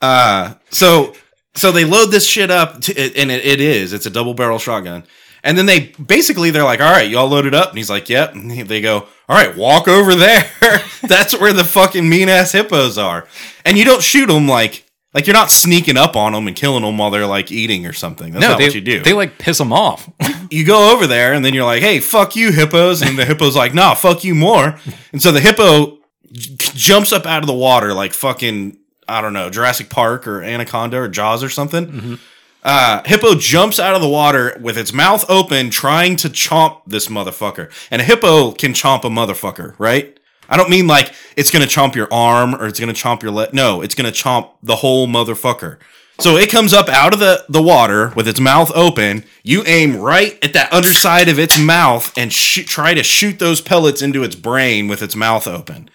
Uh, 0.01 0.55
so 0.71 1.15
so 1.55 1.73
they 1.73 1.85
load 1.85 2.07
this 2.07 2.27
shit 2.27 2.51
up, 2.51 2.81
to, 2.83 2.93
and 3.17 3.31
it, 3.31 3.45
it 3.45 3.61
is 3.61 3.93
it's 3.93 4.07
a 4.07 4.11
double 4.11 4.35
barrel 4.35 4.59
shotgun. 4.59 5.05
And 5.42 5.57
then 5.57 5.66
they 5.66 5.92
basically 6.05 6.50
they're 6.50 6.64
like, 6.64 6.81
"All 6.81 6.90
right, 6.90 7.09
y'all 7.09 7.29
load 7.29 7.46
it 7.46 7.55
up," 7.55 7.70
and 7.70 7.79
he's 7.79 7.90
like, 7.90 8.09
"Yep." 8.09 8.35
And 8.35 8.50
they 8.50 8.81
go, 8.81 9.07
"All 9.29 9.37
right, 9.37 9.57
walk 9.57 9.88
over 9.88 10.14
there. 10.14 10.50
That's 11.03 11.38
where 11.38 11.53
the 11.53 11.64
fucking 11.64 12.09
mean 12.09 12.29
ass 12.29 12.53
hippos 12.53 12.98
are." 12.98 13.26
And 13.64 13.79
you 13.79 13.85
don't 13.85 14.03
shoot 14.03 14.26
them 14.26 14.46
like 14.48 14.85
like 15.14 15.26
you're 15.26 15.35
not 15.35 15.50
sneaking 15.50 15.96
up 15.96 16.14
on 16.14 16.33
them 16.33 16.46
and 16.46 16.55
killing 16.55 16.83
them 16.85 16.96
while 16.98 17.11
they're 17.11 17.26
like 17.26 17.50
eating 17.50 17.87
or 17.87 17.92
something. 17.92 18.33
That's 18.33 18.42
No, 18.42 18.50
not 18.50 18.59
they, 18.59 18.66
what 18.66 18.74
you 18.74 18.81
do 18.81 19.00
they 19.03 19.12
like 19.12 19.38
piss 19.38 19.59
them 19.59 19.72
off. 19.72 20.09
you 20.50 20.64
go 20.64 20.92
over 20.94 21.07
there 21.07 21.33
and 21.33 21.44
then 21.44 21.53
you're 21.55 21.64
like, 21.64 21.83
hey, 21.83 21.98
fuck 22.00 22.37
you, 22.37 22.53
hippos. 22.53 23.03
And 23.03 23.18
the 23.18 23.24
hippo's 23.24 23.57
like, 23.57 23.74
nah, 23.74 23.94
fuck 23.94 24.22
you 24.22 24.35
more. 24.37 24.79
And 25.12 25.20
so 25.20 25.33
the 25.33 25.40
hippo 25.40 25.98
j- 26.31 26.55
jumps 26.74 27.12
up 27.12 27.26
out 27.26 27.42
of 27.42 27.48
the 27.48 27.55
water 27.55 27.92
like 27.92 28.12
fucking, 28.12 28.76
I 29.09 29.20
don't 29.20 29.33
know, 29.33 29.50
Jurassic 29.50 29.90
Park 29.90 30.29
or 30.29 30.42
Anaconda 30.42 30.98
or 30.98 31.09
Jaws 31.09 31.42
or 31.42 31.48
something. 31.48 31.87
Mm-hmm. 31.87 32.14
Uh, 32.62 33.03
hippo 33.05 33.35
jumps 33.35 33.79
out 33.79 33.94
of 33.94 34.03
the 34.03 34.09
water 34.09 34.57
with 34.61 34.77
its 34.77 34.92
mouth 34.92 35.25
open, 35.31 35.70
trying 35.70 36.16
to 36.16 36.29
chomp 36.29 36.83
this 36.87 37.09
motherfucker. 37.09 37.70
And 37.90 38.03
a 38.03 38.05
hippo 38.05 38.53
can 38.53 38.73
chomp 38.73 39.05
a 39.05 39.09
motherfucker, 39.09 39.75
right? 39.79 40.18
I 40.49 40.57
don't 40.57 40.68
mean 40.68 40.87
like 40.87 41.14
it's 41.37 41.51
gonna 41.51 41.66
chomp 41.66 41.94
your 41.94 42.12
arm 42.12 42.55
or 42.55 42.66
it's 42.66 42.81
gonna 42.81 42.92
chomp 42.92 43.23
your 43.23 43.31
leg. 43.31 43.55
No, 43.55 43.83
it's 43.83 43.94
gonna 43.94 44.11
chomp 44.11 44.51
the 44.62 44.77
whole 44.77 45.07
motherfucker. 45.07 45.79
So 46.18 46.37
it 46.37 46.51
comes 46.51 46.75
up 46.75 46.90
out 46.90 47.14
of 47.14 47.18
the, 47.20 47.46
the 47.49 47.62
water 47.62 48.12
with 48.14 48.29
its 48.29 48.40
mouth 48.40 48.70
open. 48.75 49.25
You 49.42 49.62
aim 49.64 49.96
right 49.96 50.38
at 50.44 50.53
that 50.53 50.70
underside 50.70 51.31
of 51.31 51.38
its 51.38 51.59
mouth 51.59 52.12
and 52.18 52.31
shoot, 52.31 52.66
try 52.66 52.92
to 52.92 53.03
shoot 53.03 53.38
those 53.38 53.62
pellets 53.62 54.03
into 54.03 54.23
its 54.23 54.35
brain 54.37 54.87
with 54.87 55.01
its 55.01 55.16
mouth 55.16 55.46
open. 55.46 55.88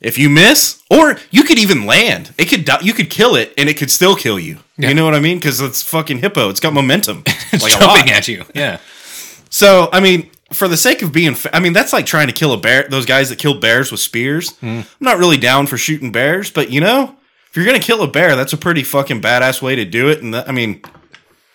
If 0.00 0.16
you 0.16 0.28
miss, 0.30 0.80
or 0.90 1.16
you 1.30 1.42
could 1.42 1.58
even 1.58 1.84
land, 1.84 2.32
it 2.38 2.46
could 2.46 2.64
die, 2.64 2.78
you 2.82 2.92
could 2.92 3.10
kill 3.10 3.34
it 3.34 3.52
and 3.58 3.68
it 3.68 3.76
could 3.76 3.90
still 3.90 4.14
kill 4.14 4.38
you. 4.38 4.58
Yeah. 4.76 4.90
You 4.90 4.94
know 4.94 5.04
what 5.04 5.14
I 5.14 5.20
mean? 5.20 5.38
Because 5.38 5.60
it's 5.60 5.82
fucking 5.82 6.18
hippo. 6.18 6.48
It's 6.50 6.60
got 6.60 6.72
momentum. 6.72 7.24
It's 7.52 7.62
like 7.62 7.78
jumping 7.80 8.12
at 8.12 8.28
you. 8.28 8.44
Yeah. 8.54 8.78
So 9.50 9.88
I 9.92 10.00
mean, 10.00 10.30
for 10.52 10.68
the 10.68 10.76
sake 10.76 11.02
of 11.02 11.12
being, 11.12 11.34
fa- 11.34 11.54
I 11.56 11.60
mean, 11.60 11.72
that's 11.72 11.92
like 11.92 12.06
trying 12.06 12.26
to 12.28 12.32
kill 12.32 12.52
a 12.52 12.56
bear. 12.58 12.86
Those 12.88 13.06
guys 13.06 13.28
that 13.30 13.38
kill 13.38 13.58
bears 13.58 13.90
with 13.90 14.00
spears. 14.00 14.50
Mm. 14.62 14.80
I'm 14.80 14.86
not 15.00 15.18
really 15.18 15.36
down 15.38 15.66
for 15.66 15.76
shooting 15.78 16.12
bears, 16.12 16.50
but 16.50 16.70
you 16.70 16.80
know, 16.80 17.16
if 17.50 17.56
you're 17.56 17.64
gonna 17.66 17.78
kill 17.80 18.02
a 18.02 18.06
bear, 18.08 18.36
that's 18.36 18.52
a 18.52 18.56
pretty 18.58 18.82
fucking 18.84 19.20
badass 19.20 19.60
way 19.62 19.74
to 19.76 19.84
do 19.84 20.08
it. 20.10 20.22
And 20.22 20.34
that, 20.34 20.48
I 20.48 20.52
mean, 20.52 20.82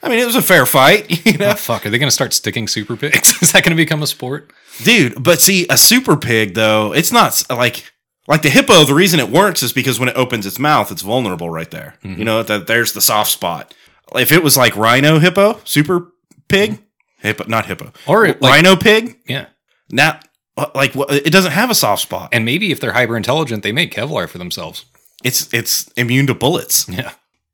I 0.02 0.10
mean, 0.10 0.20
it 0.20 0.26
was 0.26 0.36
a 0.36 0.42
fair 0.42 0.66
fight, 0.66 1.26
you 1.26 1.38
know, 1.38 1.52
Oh, 1.52 1.56
fuck. 1.56 1.86
Are 1.86 1.90
they 1.90 1.98
going 1.98 2.08
to 2.10 2.12
start 2.12 2.34
sticking 2.34 2.68
super 2.68 2.98
pigs? 2.98 3.38
Is 3.42 3.54
that 3.54 3.64
going 3.64 3.72
to 3.78 3.82
become 3.82 4.04
a 4.04 4.08
sport? 4.08 4.52
dude. 4.84 5.24
But 5.24 5.40
see, 5.40 5.66
a 5.70 5.78
super 5.78 6.18
pig 6.18 6.56
though, 6.56 6.94
it's 6.94 7.12
not 7.12 7.42
like. 7.50 7.90
Like 8.28 8.42
the 8.42 8.50
hippo, 8.50 8.86
the 8.86 8.94
reason 8.94 9.20
it 9.20 9.30
works 9.30 9.64
is 9.64 9.74
because 9.74 10.00
when 10.00 10.10
it 10.10 10.16
opens 10.16 10.46
its 10.46 10.60
mouth, 10.60 10.92
it's 10.92 11.02
vulnerable 11.02 11.50
right 11.50 11.70
there. 11.70 11.96
Mm-hmm. 12.04 12.20
You 12.20 12.26
know, 12.26 12.44
that 12.44 12.68
there's 12.68 12.94
the 12.94 13.02
soft 13.02 13.32
spot. 13.32 13.74
If 14.16 14.32
it 14.32 14.44
was 14.44 14.56
like 14.56 14.76
rhino 14.78 15.20
hippo, 15.20 15.60
super 15.66 16.12
pig, 16.48 16.72
mm-hmm. 16.72 17.28
hippo, 17.28 17.46
not 17.48 17.66
hippo, 17.66 17.92
Or 18.08 18.28
like- 18.28 18.42
rhino 18.42 18.76
pig, 18.76 19.18
Yeah. 19.28 19.48
Now, 19.90 20.20
uh, 20.58 20.68
like, 20.74 20.94
it 20.96 21.32
doesn't 21.32 21.52
have 21.52 21.70
a 21.70 21.76
soft 21.76 22.02
spot. 22.02 22.30
And 22.32 22.46
maybe 22.46 22.72
if 22.72 22.80
they're 22.80 22.94
hyper 22.94 23.18
intelligent, 23.18 23.64
they 23.64 23.72
make 23.72 23.94
Kevlar 23.94 24.30
for 24.30 24.38
themselves. 24.38 24.86
It's 25.24 25.54
it's 25.54 25.92
immune 25.96 26.28
to 26.28 26.34
bullets. 26.34 26.88
Yeah. 26.90 27.12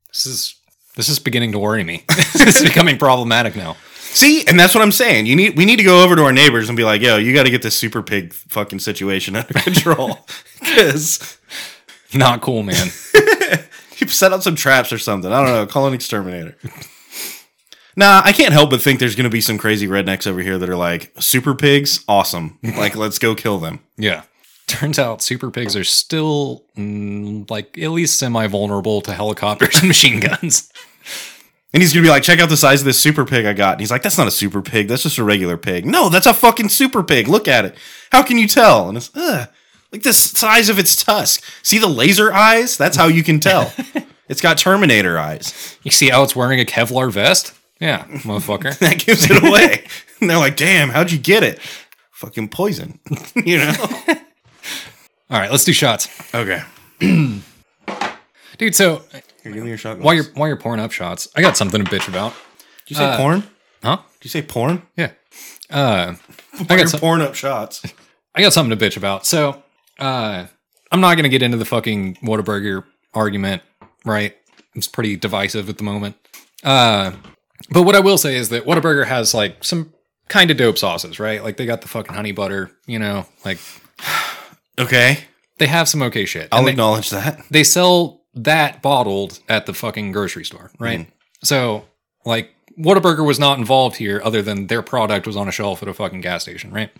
This 0.08 0.26
is 0.26 0.54
this 0.96 1.08
is 1.08 1.18
beginning 1.18 1.52
to 1.52 1.58
worry 1.58 1.84
me. 1.84 2.04
it's 2.08 2.62
becoming 2.62 2.98
problematic 2.98 3.56
now. 3.56 3.76
See, 4.12 4.44
and 4.46 4.58
that's 4.58 4.74
what 4.74 4.82
I'm 4.82 4.92
saying. 4.92 5.26
You 5.26 5.36
need 5.36 5.56
we 5.56 5.64
need 5.64 5.76
to 5.76 5.84
go 5.84 6.02
over 6.02 6.16
to 6.16 6.24
our 6.24 6.32
neighbors 6.32 6.68
and 6.68 6.76
be 6.76 6.84
like, 6.84 7.00
"Yo, 7.00 7.16
you 7.16 7.32
got 7.32 7.44
to 7.44 7.50
get 7.50 7.62
this 7.62 7.76
super 7.76 8.02
pig 8.02 8.32
fucking 8.34 8.80
situation 8.80 9.36
under 9.36 9.54
control." 9.54 10.26
Because 10.60 11.38
Not 12.14 12.42
cool, 12.42 12.62
man. 12.62 12.88
you 13.98 14.06
set 14.08 14.32
up 14.32 14.42
some 14.42 14.54
traps 14.54 14.92
or 14.92 14.98
something. 14.98 15.32
I 15.32 15.44
don't 15.44 15.54
know. 15.54 15.66
Call 15.66 15.86
an 15.86 15.94
exterminator. 15.94 16.54
Nah, 17.96 18.22
I 18.24 18.32
can't 18.32 18.52
help 18.52 18.70
but 18.70 18.82
think 18.82 19.00
there's 19.00 19.16
going 19.16 19.24
to 19.24 19.30
be 19.30 19.40
some 19.40 19.58
crazy 19.58 19.88
rednecks 19.88 20.26
over 20.26 20.40
here 20.40 20.58
that 20.58 20.68
are 20.68 20.76
like, 20.76 21.12
super 21.18 21.54
pigs, 21.54 22.04
awesome. 22.06 22.58
Like, 22.62 22.94
let's 22.94 23.18
go 23.18 23.34
kill 23.34 23.58
them. 23.58 23.80
Yeah. 23.96 24.22
Turns 24.66 24.98
out 24.98 25.22
super 25.22 25.50
pigs 25.50 25.74
are 25.74 25.82
still 25.82 26.64
mm, 26.76 27.50
like 27.50 27.76
at 27.78 27.90
least 27.90 28.18
semi 28.18 28.46
vulnerable 28.46 29.00
to 29.00 29.12
helicopters 29.12 29.76
and 29.80 29.88
machine 29.88 30.20
guns. 30.20 30.70
And 31.72 31.82
he's 31.82 31.92
gonna 31.92 32.02
be 32.04 32.10
like, 32.10 32.22
check 32.22 32.40
out 32.40 32.48
the 32.48 32.56
size 32.56 32.80
of 32.80 32.84
this 32.84 33.00
super 33.00 33.24
pig 33.24 33.46
I 33.46 33.52
got. 33.52 33.72
And 33.72 33.80
he's 33.80 33.90
like, 33.90 34.02
that's 34.02 34.18
not 34.18 34.26
a 34.26 34.32
super 34.32 34.60
pig. 34.60 34.88
That's 34.88 35.04
just 35.04 35.18
a 35.18 35.24
regular 35.24 35.56
pig. 35.56 35.86
No, 35.86 36.08
that's 36.08 36.26
a 36.26 36.34
fucking 36.34 36.68
super 36.68 37.02
pig. 37.02 37.28
Look 37.28 37.46
at 37.46 37.64
it. 37.64 37.76
How 38.10 38.22
can 38.22 38.38
you 38.38 38.48
tell? 38.48 38.88
And 38.88 38.96
it's, 38.96 39.10
ugh, 39.14 39.48
like 39.92 40.02
the 40.02 40.12
size 40.12 40.68
of 40.68 40.78
its 40.78 41.02
tusk. 41.02 41.44
See 41.62 41.78
the 41.78 41.88
laser 41.88 42.32
eyes? 42.32 42.76
That's 42.76 42.96
how 42.96 43.06
you 43.06 43.22
can 43.22 43.40
tell. 43.40 43.72
it's 44.28 44.40
got 44.40 44.58
Terminator 44.58 45.18
eyes. 45.18 45.78
You 45.82 45.90
see 45.90 46.08
how 46.08 46.22
it's 46.22 46.34
wearing 46.34 46.60
a 46.60 46.64
Kevlar 46.64 47.10
vest? 47.12 47.54
Yeah, 47.80 48.04
motherfucker. 48.04 48.78
That 48.80 48.98
gives 48.98 49.30
it 49.30 49.42
away. 49.42 49.86
and 50.20 50.28
they're 50.28 50.38
like, 50.38 50.56
damn, 50.56 50.90
how'd 50.90 51.10
you 51.10 51.18
get 51.18 51.42
it? 51.42 51.60
Fucking 52.12 52.48
poison. 52.48 53.00
you 53.34 53.58
know? 53.58 53.74
All 55.30 55.38
right, 55.38 55.50
let's 55.50 55.64
do 55.64 55.72
shots. 55.72 56.08
Okay. 56.34 56.62
Dude, 58.58 58.74
so 58.74 59.02
Here, 59.42 59.52
give 59.52 59.62
me 59.62 59.68
your 59.70 59.78
shot. 59.78 59.98
while 59.98 60.14
you're 60.14 60.24
while 60.34 60.48
you're 60.48 60.56
pouring 60.56 60.80
up 60.80 60.92
shots, 60.92 61.28
I 61.36 61.40
got 61.40 61.56
something 61.56 61.82
to 61.84 61.90
bitch 61.90 62.08
about. 62.08 62.32
Did 62.86 62.90
you 62.90 62.96
say 62.96 63.16
porn? 63.16 63.42
Huh? 63.82 63.98
Did 64.20 64.24
you 64.24 64.30
say 64.30 64.42
porn? 64.42 64.82
Yeah. 64.96 65.12
Uh 65.70 66.14
I 66.68 66.76
got 66.76 66.88
some, 66.88 67.00
pouring 67.00 67.22
up 67.22 67.34
shots. 67.34 67.82
I 68.34 68.42
got 68.42 68.52
something 68.52 68.76
to 68.76 68.84
bitch 68.84 68.96
about. 68.96 69.24
So, 69.26 69.62
uh 69.98 70.46
I'm 70.92 71.00
not 71.00 71.14
going 71.14 71.22
to 71.22 71.28
get 71.28 71.42
into 71.42 71.56
the 71.56 71.64
fucking 71.64 72.16
Whataburger 72.16 72.82
argument, 73.14 73.62
right? 74.04 74.36
It's 74.74 74.88
pretty 74.88 75.16
divisive 75.16 75.68
at 75.68 75.78
the 75.78 75.84
moment. 75.84 76.16
Uh 76.64 77.12
but 77.70 77.82
what 77.82 77.94
I 77.94 78.00
will 78.00 78.18
say 78.18 78.34
is 78.36 78.48
that 78.48 78.64
Whataburger 78.64 79.06
has 79.06 79.32
like 79.34 79.62
some 79.64 79.94
kind 80.28 80.50
of 80.50 80.56
dope 80.56 80.78
sauces, 80.78 81.18
right? 81.20 81.42
Like 81.44 81.56
they 81.56 81.66
got 81.66 81.80
the 81.82 81.88
fucking 81.88 82.14
honey 82.14 82.32
butter, 82.32 82.70
you 82.86 82.98
know, 82.98 83.26
like 83.44 83.58
Okay. 84.78 85.18
they 85.58 85.66
have 85.66 85.88
some 85.88 86.02
okay 86.02 86.24
shit. 86.24 86.48
I'll 86.52 86.58
And 86.60 86.68
they, 86.68 86.72
acknowledge 86.72 87.10
that. 87.10 87.40
they 87.50 87.64
sell 87.64 88.19
that 88.34 88.82
bottled 88.82 89.40
at 89.48 89.66
the 89.66 89.74
fucking 89.74 90.12
grocery 90.12 90.44
store, 90.44 90.70
right? 90.78 91.10
So, 91.42 91.84
like, 92.24 92.54
Whataburger 92.78 93.24
was 93.26 93.38
not 93.38 93.58
involved 93.58 93.96
here 93.96 94.20
other 94.24 94.42
than 94.42 94.68
their 94.68 94.82
product 94.82 95.26
was 95.26 95.36
on 95.36 95.48
a 95.48 95.52
shelf 95.52 95.82
at 95.82 95.88
a 95.88 95.94
fucking 95.94 96.20
gas 96.20 96.42
station, 96.42 96.70
right? 96.72 96.90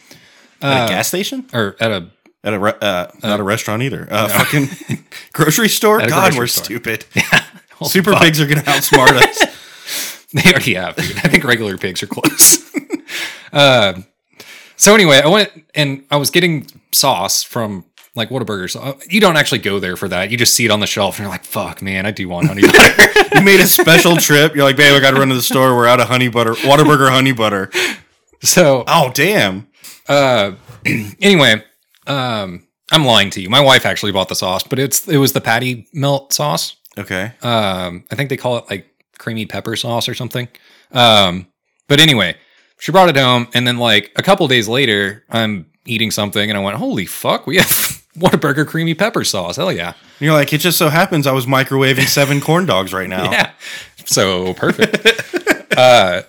At 0.62 0.86
a 0.86 0.88
gas 0.88 1.08
station? 1.08 1.46
Or 1.52 1.76
at 1.80 1.90
a 1.90 2.08
At 2.44 2.54
a 2.54 2.58
re- 2.58 2.72
uh, 2.80 3.06
not 3.22 3.40
a 3.40 3.42
restaurant 3.42 3.82
either. 3.82 4.06
Uh, 4.10 4.28
fucking 4.28 5.04
grocery 5.32 5.68
store. 5.68 6.00
God, 6.00 6.08
grocery 6.32 6.38
we're 6.38 6.46
store. 6.48 6.64
stupid. 6.64 7.04
Super 7.86 8.14
pigs 8.16 8.40
are 8.40 8.46
gonna 8.46 8.62
outsmart 8.62 9.12
us. 9.12 10.26
They 10.32 10.50
already 10.50 10.74
have, 10.74 10.96
dude. 10.96 11.16
I 11.18 11.28
think 11.28 11.44
regular 11.44 11.76
pigs 11.78 12.02
are 12.02 12.06
close. 12.06 12.70
uh, 13.52 13.94
so 14.76 14.94
anyway, 14.94 15.20
I 15.24 15.28
went 15.28 15.50
and 15.74 16.04
I 16.10 16.16
was 16.16 16.30
getting 16.30 16.66
sauce 16.92 17.42
from 17.42 17.84
like 18.16 18.28
Whataburger. 18.30 18.70
So 18.70 18.80
uh, 18.80 18.92
you 19.08 19.20
don't 19.20 19.36
actually 19.36 19.58
go 19.60 19.78
there 19.78 19.96
for 19.96 20.08
that. 20.08 20.30
You 20.30 20.36
just 20.36 20.54
see 20.54 20.64
it 20.64 20.70
on 20.70 20.80
the 20.80 20.86
shelf 20.86 21.16
and 21.18 21.24
you're 21.24 21.30
like, 21.30 21.44
"Fuck, 21.44 21.82
man, 21.82 22.06
I 22.06 22.10
do 22.10 22.28
want 22.28 22.48
honey 22.48 22.62
butter." 22.66 23.06
You 23.34 23.42
made 23.42 23.60
a 23.60 23.66
special 23.66 24.16
trip. 24.16 24.56
You're 24.56 24.64
like, 24.64 24.76
babe, 24.76 24.92
I 24.92 24.98
got 24.98 25.12
to 25.12 25.16
run 25.18 25.28
to 25.28 25.34
the 25.36 25.40
store. 25.42 25.76
We're 25.76 25.86
out 25.86 26.00
of 26.00 26.08
honey 26.08 26.26
butter, 26.28 26.54
Whataburger 26.54 27.10
honey 27.10 27.30
butter. 27.30 27.70
so 28.42 28.82
Oh, 28.88 29.12
damn. 29.14 29.68
uh, 30.08 30.52
anyway, 31.20 31.62
um, 32.08 32.66
I'm 32.90 33.04
lying 33.04 33.30
to 33.30 33.40
you. 33.40 33.48
My 33.48 33.60
wife 33.60 33.86
actually 33.86 34.10
bought 34.12 34.28
the 34.28 34.34
sauce, 34.34 34.64
but 34.64 34.78
it's 34.80 35.06
it 35.06 35.18
was 35.18 35.32
the 35.32 35.40
patty 35.40 35.86
melt 35.92 36.32
sauce. 36.32 36.76
Okay. 36.98 37.32
Um, 37.42 38.04
I 38.10 38.16
think 38.16 38.30
they 38.30 38.36
call 38.36 38.56
it 38.58 38.64
like 38.68 38.86
creamy 39.18 39.46
pepper 39.46 39.76
sauce 39.76 40.08
or 40.08 40.14
something. 40.14 40.48
Um, 40.90 41.46
but 41.86 42.00
anyway, 42.00 42.36
she 42.80 42.90
brought 42.90 43.08
it 43.08 43.16
home, 43.16 43.46
and 43.54 43.64
then 43.66 43.78
like 43.78 44.10
a 44.16 44.22
couple 44.24 44.48
days 44.48 44.66
later, 44.66 45.24
I'm 45.30 45.66
eating 45.86 46.10
something, 46.10 46.50
and 46.50 46.58
I 46.58 46.62
went, 46.62 46.76
"Holy 46.78 47.06
fuck, 47.06 47.46
we 47.46 47.58
have 47.58 47.68
Whataburger 48.16 48.66
creamy 48.66 48.94
pepper 48.94 49.24
sauce! 49.24 49.56
Hell 49.56 49.72
yeah, 49.72 49.88
And 49.88 50.20
you're 50.20 50.34
like, 50.34 50.52
it 50.52 50.58
just 50.58 50.78
so 50.78 50.88
happens 50.88 51.26
I 51.26 51.32
was 51.32 51.46
microwaving 51.46 52.06
seven 52.06 52.40
corn 52.46 52.66
dogs 52.66 52.92
right 52.92 53.08
now. 53.08 53.30
yeah, 53.30 53.52
so 54.04 54.54
perfect." 54.54 55.06
uh, 55.76 56.22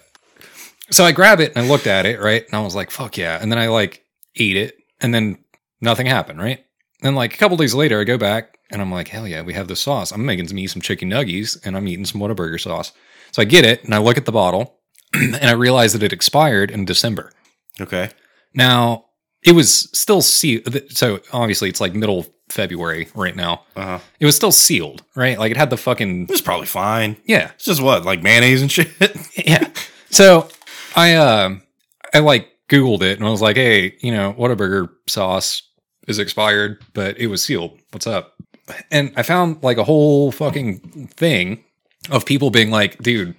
so 0.91 1.03
I 1.03 1.11
grab 1.11 1.39
it 1.39 1.53
and 1.55 1.65
I 1.65 1.69
looked 1.69 1.87
at 1.87 2.05
it 2.05 2.19
right, 2.19 2.45
and 2.45 2.53
I 2.55 2.61
was 2.61 2.75
like, 2.75 2.91
"Fuck 2.91 3.17
yeah!" 3.17 3.39
And 3.41 3.51
then 3.51 3.57
I 3.59 3.67
like 3.67 4.03
ate 4.35 4.57
it, 4.57 4.75
and 4.99 5.13
then 5.13 5.39
nothing 5.81 6.05
happened, 6.05 6.39
right? 6.39 6.63
Then 7.01 7.15
like 7.15 7.33
a 7.33 7.37
couple 7.37 7.57
days 7.57 7.73
later, 7.73 7.99
I 7.99 8.03
go 8.03 8.17
back 8.17 8.57
and 8.69 8.81
I'm 8.81 8.91
like, 8.91 9.07
hell 9.07 9.27
yeah, 9.27 9.41
we 9.41 9.53
have 9.53 9.67
the 9.67 9.75
sauce. 9.75 10.11
I'm 10.11 10.25
making 10.25 10.53
me 10.55 10.67
some 10.67 10.81
chicken 10.81 11.09
nuggies 11.09 11.59
and 11.65 11.75
I'm 11.75 11.87
eating 11.87 12.05
some 12.05 12.21
Whataburger 12.21 12.59
sauce. 12.59 12.91
So 13.31 13.41
I 13.41 13.45
get 13.45 13.65
it 13.65 13.83
and 13.83 13.93
I 13.93 13.97
look 13.97 14.17
at 14.17 14.25
the 14.25 14.31
bottle 14.31 14.79
and 15.13 15.35
I 15.35 15.53
realize 15.53 15.93
that 15.93 16.03
it 16.03 16.13
expired 16.13 16.69
in 16.71 16.85
December. 16.85 17.31
Okay. 17.79 18.11
Now 18.53 19.05
it 19.43 19.54
was 19.54 19.89
still 19.97 20.21
sealed. 20.21 20.91
so 20.91 21.19
obviously 21.34 21.69
it's 21.69 21.82
like 21.82 21.93
middle 21.93 22.25
February 22.49 23.08
right 23.15 23.36
now. 23.36 23.63
Uh-huh. 23.75 23.99
It 24.19 24.25
was 24.25 24.36
still 24.36 24.51
sealed, 24.51 25.04
right? 25.15 25.39
Like 25.39 25.51
it 25.51 25.58
had 25.58 25.69
the 25.69 25.77
fucking 25.77 26.27
It's 26.30 26.41
probably 26.41 26.67
fine. 26.67 27.17
yeah, 27.25 27.51
It's 27.56 27.65
just 27.65 27.82
what, 27.82 28.04
like 28.06 28.21
mayonnaise 28.21 28.62
and 28.62 28.71
shit? 28.71 28.89
yeah. 29.45 29.69
So 30.10 30.49
I 30.95 31.13
uh, 31.15 31.56
I 32.13 32.19
like 32.19 32.49
Googled 32.69 33.01
it 33.01 33.17
and 33.17 33.27
I 33.27 33.32
was 33.32 33.41
like, 33.41 33.56
hey, 33.56 33.95
you 34.01 34.12
know, 34.12 34.34
Whataburger 34.34 34.89
sauce 35.08 35.63
is 36.08 36.19
expired, 36.19 36.84
but 36.93 37.17
it 37.19 37.27
was 37.27 37.43
sealed. 37.43 37.80
What's 37.91 38.08
up? 38.08 38.34
And 38.89 39.12
I 39.15 39.23
found 39.23 39.63
like 39.63 39.77
a 39.77 39.84
whole 39.84 40.32
fucking 40.32 41.08
thing 41.15 41.63
of 42.10 42.25
people 42.25 42.51
being 42.51 42.69
like, 42.71 42.97
dude, 42.99 43.36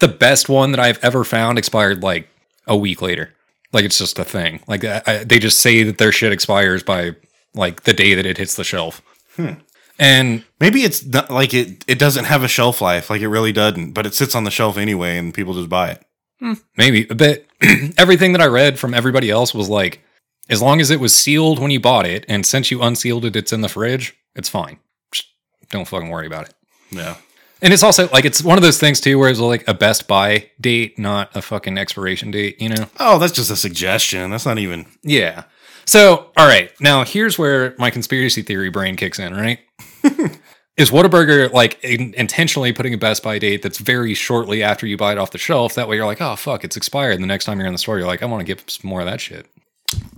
the 0.00 0.08
best 0.08 0.48
one 0.48 0.70
that 0.72 0.80
I've 0.80 1.02
ever 1.04 1.24
found 1.24 1.58
expired 1.58 2.02
like 2.02 2.28
a 2.66 2.76
week 2.76 3.00
later. 3.02 3.32
Like 3.72 3.84
it's 3.84 3.98
just 3.98 4.18
a 4.18 4.24
thing. 4.24 4.60
Like 4.66 4.84
I, 4.84 5.02
I- 5.06 5.24
they 5.24 5.38
just 5.38 5.58
say 5.58 5.82
that 5.84 5.98
their 5.98 6.12
shit 6.12 6.32
expires 6.32 6.82
by 6.82 7.16
like 7.54 7.82
the 7.84 7.92
day 7.92 8.14
that 8.14 8.26
it 8.26 8.38
hits 8.38 8.54
the 8.56 8.64
shelf. 8.64 9.02
Hmm. 9.36 9.54
And 9.98 10.44
Maybe 10.60 10.82
it's 10.84 11.04
not 11.04 11.30
like 11.30 11.54
it, 11.54 11.84
it 11.88 11.98
doesn't 11.98 12.24
have 12.24 12.42
a 12.42 12.48
shelf 12.48 12.80
life, 12.80 13.10
like 13.10 13.20
it 13.20 13.28
really 13.28 13.52
doesn't, 13.52 13.92
but 13.92 14.06
it 14.06 14.14
sits 14.14 14.34
on 14.34 14.44
the 14.44 14.50
shelf 14.50 14.76
anyway 14.76 15.16
and 15.18 15.32
people 15.34 15.54
just 15.54 15.68
buy 15.68 15.90
it. 15.90 16.04
Hmm. 16.40 16.52
Maybe, 16.76 17.04
but 17.04 17.44
everything 17.98 18.32
that 18.32 18.40
I 18.40 18.46
read 18.46 18.78
from 18.78 18.94
everybody 18.94 19.30
else 19.30 19.52
was 19.54 19.68
like, 19.68 20.02
as 20.48 20.62
long 20.62 20.80
as 20.80 20.90
it 20.90 21.00
was 21.00 21.14
sealed 21.14 21.58
when 21.58 21.70
you 21.70 21.78
bought 21.80 22.06
it, 22.06 22.24
and 22.28 22.46
since 22.46 22.70
you 22.70 22.80
unsealed 22.82 23.24
it, 23.24 23.36
it's 23.36 23.52
in 23.52 23.60
the 23.60 23.68
fridge, 23.68 24.16
it's 24.34 24.48
fine. 24.48 24.78
Just 25.12 25.26
don't 25.70 25.86
fucking 25.86 26.08
worry 26.08 26.26
about 26.26 26.48
it. 26.48 26.54
Yeah. 26.90 27.16
And 27.60 27.72
it's 27.72 27.82
also 27.82 28.08
like 28.10 28.24
it's 28.24 28.42
one 28.42 28.56
of 28.56 28.62
those 28.62 28.78
things 28.78 29.00
too, 29.00 29.18
where 29.18 29.30
it's 29.30 29.40
like 29.40 29.66
a 29.66 29.74
best 29.74 30.06
buy 30.06 30.50
date, 30.60 30.98
not 30.98 31.34
a 31.34 31.42
fucking 31.42 31.76
expiration 31.76 32.30
date. 32.30 32.60
You 32.60 32.68
know? 32.70 32.86
Oh, 33.00 33.18
that's 33.18 33.32
just 33.32 33.50
a 33.50 33.56
suggestion. 33.56 34.30
That's 34.30 34.46
not 34.46 34.58
even. 34.58 34.86
Yeah. 35.02 35.44
So, 35.84 36.30
all 36.36 36.46
right, 36.46 36.70
now 36.80 37.04
here's 37.04 37.38
where 37.38 37.74
my 37.78 37.90
conspiracy 37.90 38.42
theory 38.42 38.70
brain 38.70 38.96
kicks 38.96 39.18
in. 39.18 39.34
Right? 39.34 39.60
Is 40.76 40.92
Whataburger 40.92 41.50
like 41.52 41.82
in- 41.82 42.14
intentionally 42.16 42.72
putting 42.72 42.94
a 42.94 42.98
best 42.98 43.24
buy 43.24 43.40
date 43.40 43.62
that's 43.62 43.78
very 43.78 44.14
shortly 44.14 44.62
after 44.62 44.86
you 44.86 44.96
buy 44.96 45.12
it 45.12 45.18
off 45.18 45.32
the 45.32 45.38
shelf? 45.38 45.74
That 45.74 45.88
way, 45.88 45.96
you're 45.96 46.06
like, 46.06 46.20
oh 46.20 46.36
fuck, 46.36 46.62
it's 46.62 46.76
expired. 46.76 47.14
And 47.14 47.22
the 47.22 47.26
next 47.26 47.46
time 47.46 47.58
you're 47.58 47.66
in 47.66 47.72
the 47.72 47.78
store, 47.78 47.98
you're 47.98 48.06
like, 48.06 48.22
I 48.22 48.26
want 48.26 48.40
to 48.40 48.44
get 48.44 48.70
some 48.70 48.88
more 48.88 49.00
of 49.00 49.06
that 49.06 49.20
shit. 49.20 49.46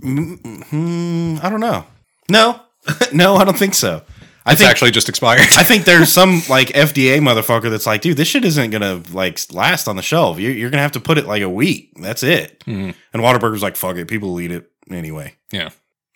Hmm, 0.01 1.37
I 1.41 1.49
don't 1.49 1.59
know. 1.61 1.85
No, 2.29 2.59
no, 3.13 3.35
I 3.35 3.43
don't 3.43 3.57
think 3.57 3.73
so. 3.73 4.03
I 4.45 4.53
It's 4.53 4.61
think 4.61 4.71
actually 4.71 4.91
just 4.91 5.07
expired. 5.09 5.41
I 5.41 5.63
think 5.63 5.85
there's 5.85 6.11
some 6.13 6.41
like 6.49 6.69
FDA 6.69 7.19
motherfucker 7.19 7.69
that's 7.69 7.85
like, 7.85 8.01
dude, 8.01 8.17
this 8.17 8.27
shit 8.27 8.43
isn't 8.45 8.71
gonna 8.71 9.01
like 9.11 9.39
last 9.51 9.87
on 9.87 9.95
the 9.95 10.01
shelf. 10.01 10.39
You're, 10.39 10.51
you're 10.51 10.69
gonna 10.69 10.81
have 10.81 10.93
to 10.93 10.99
put 10.99 11.17
it 11.17 11.27
like 11.27 11.41
a 11.43 11.49
week. 11.49 11.91
That's 11.99 12.23
it. 12.23 12.59
Mhm. 12.65 12.95
And 13.13 13.21
Whataburger's 13.21 13.61
like, 13.61 13.75
fuck 13.75 13.97
it, 13.97 14.07
people 14.07 14.29
will 14.29 14.41
eat 14.41 14.51
it 14.51 14.71
anyway, 14.89 15.35
yeah. 15.51 15.69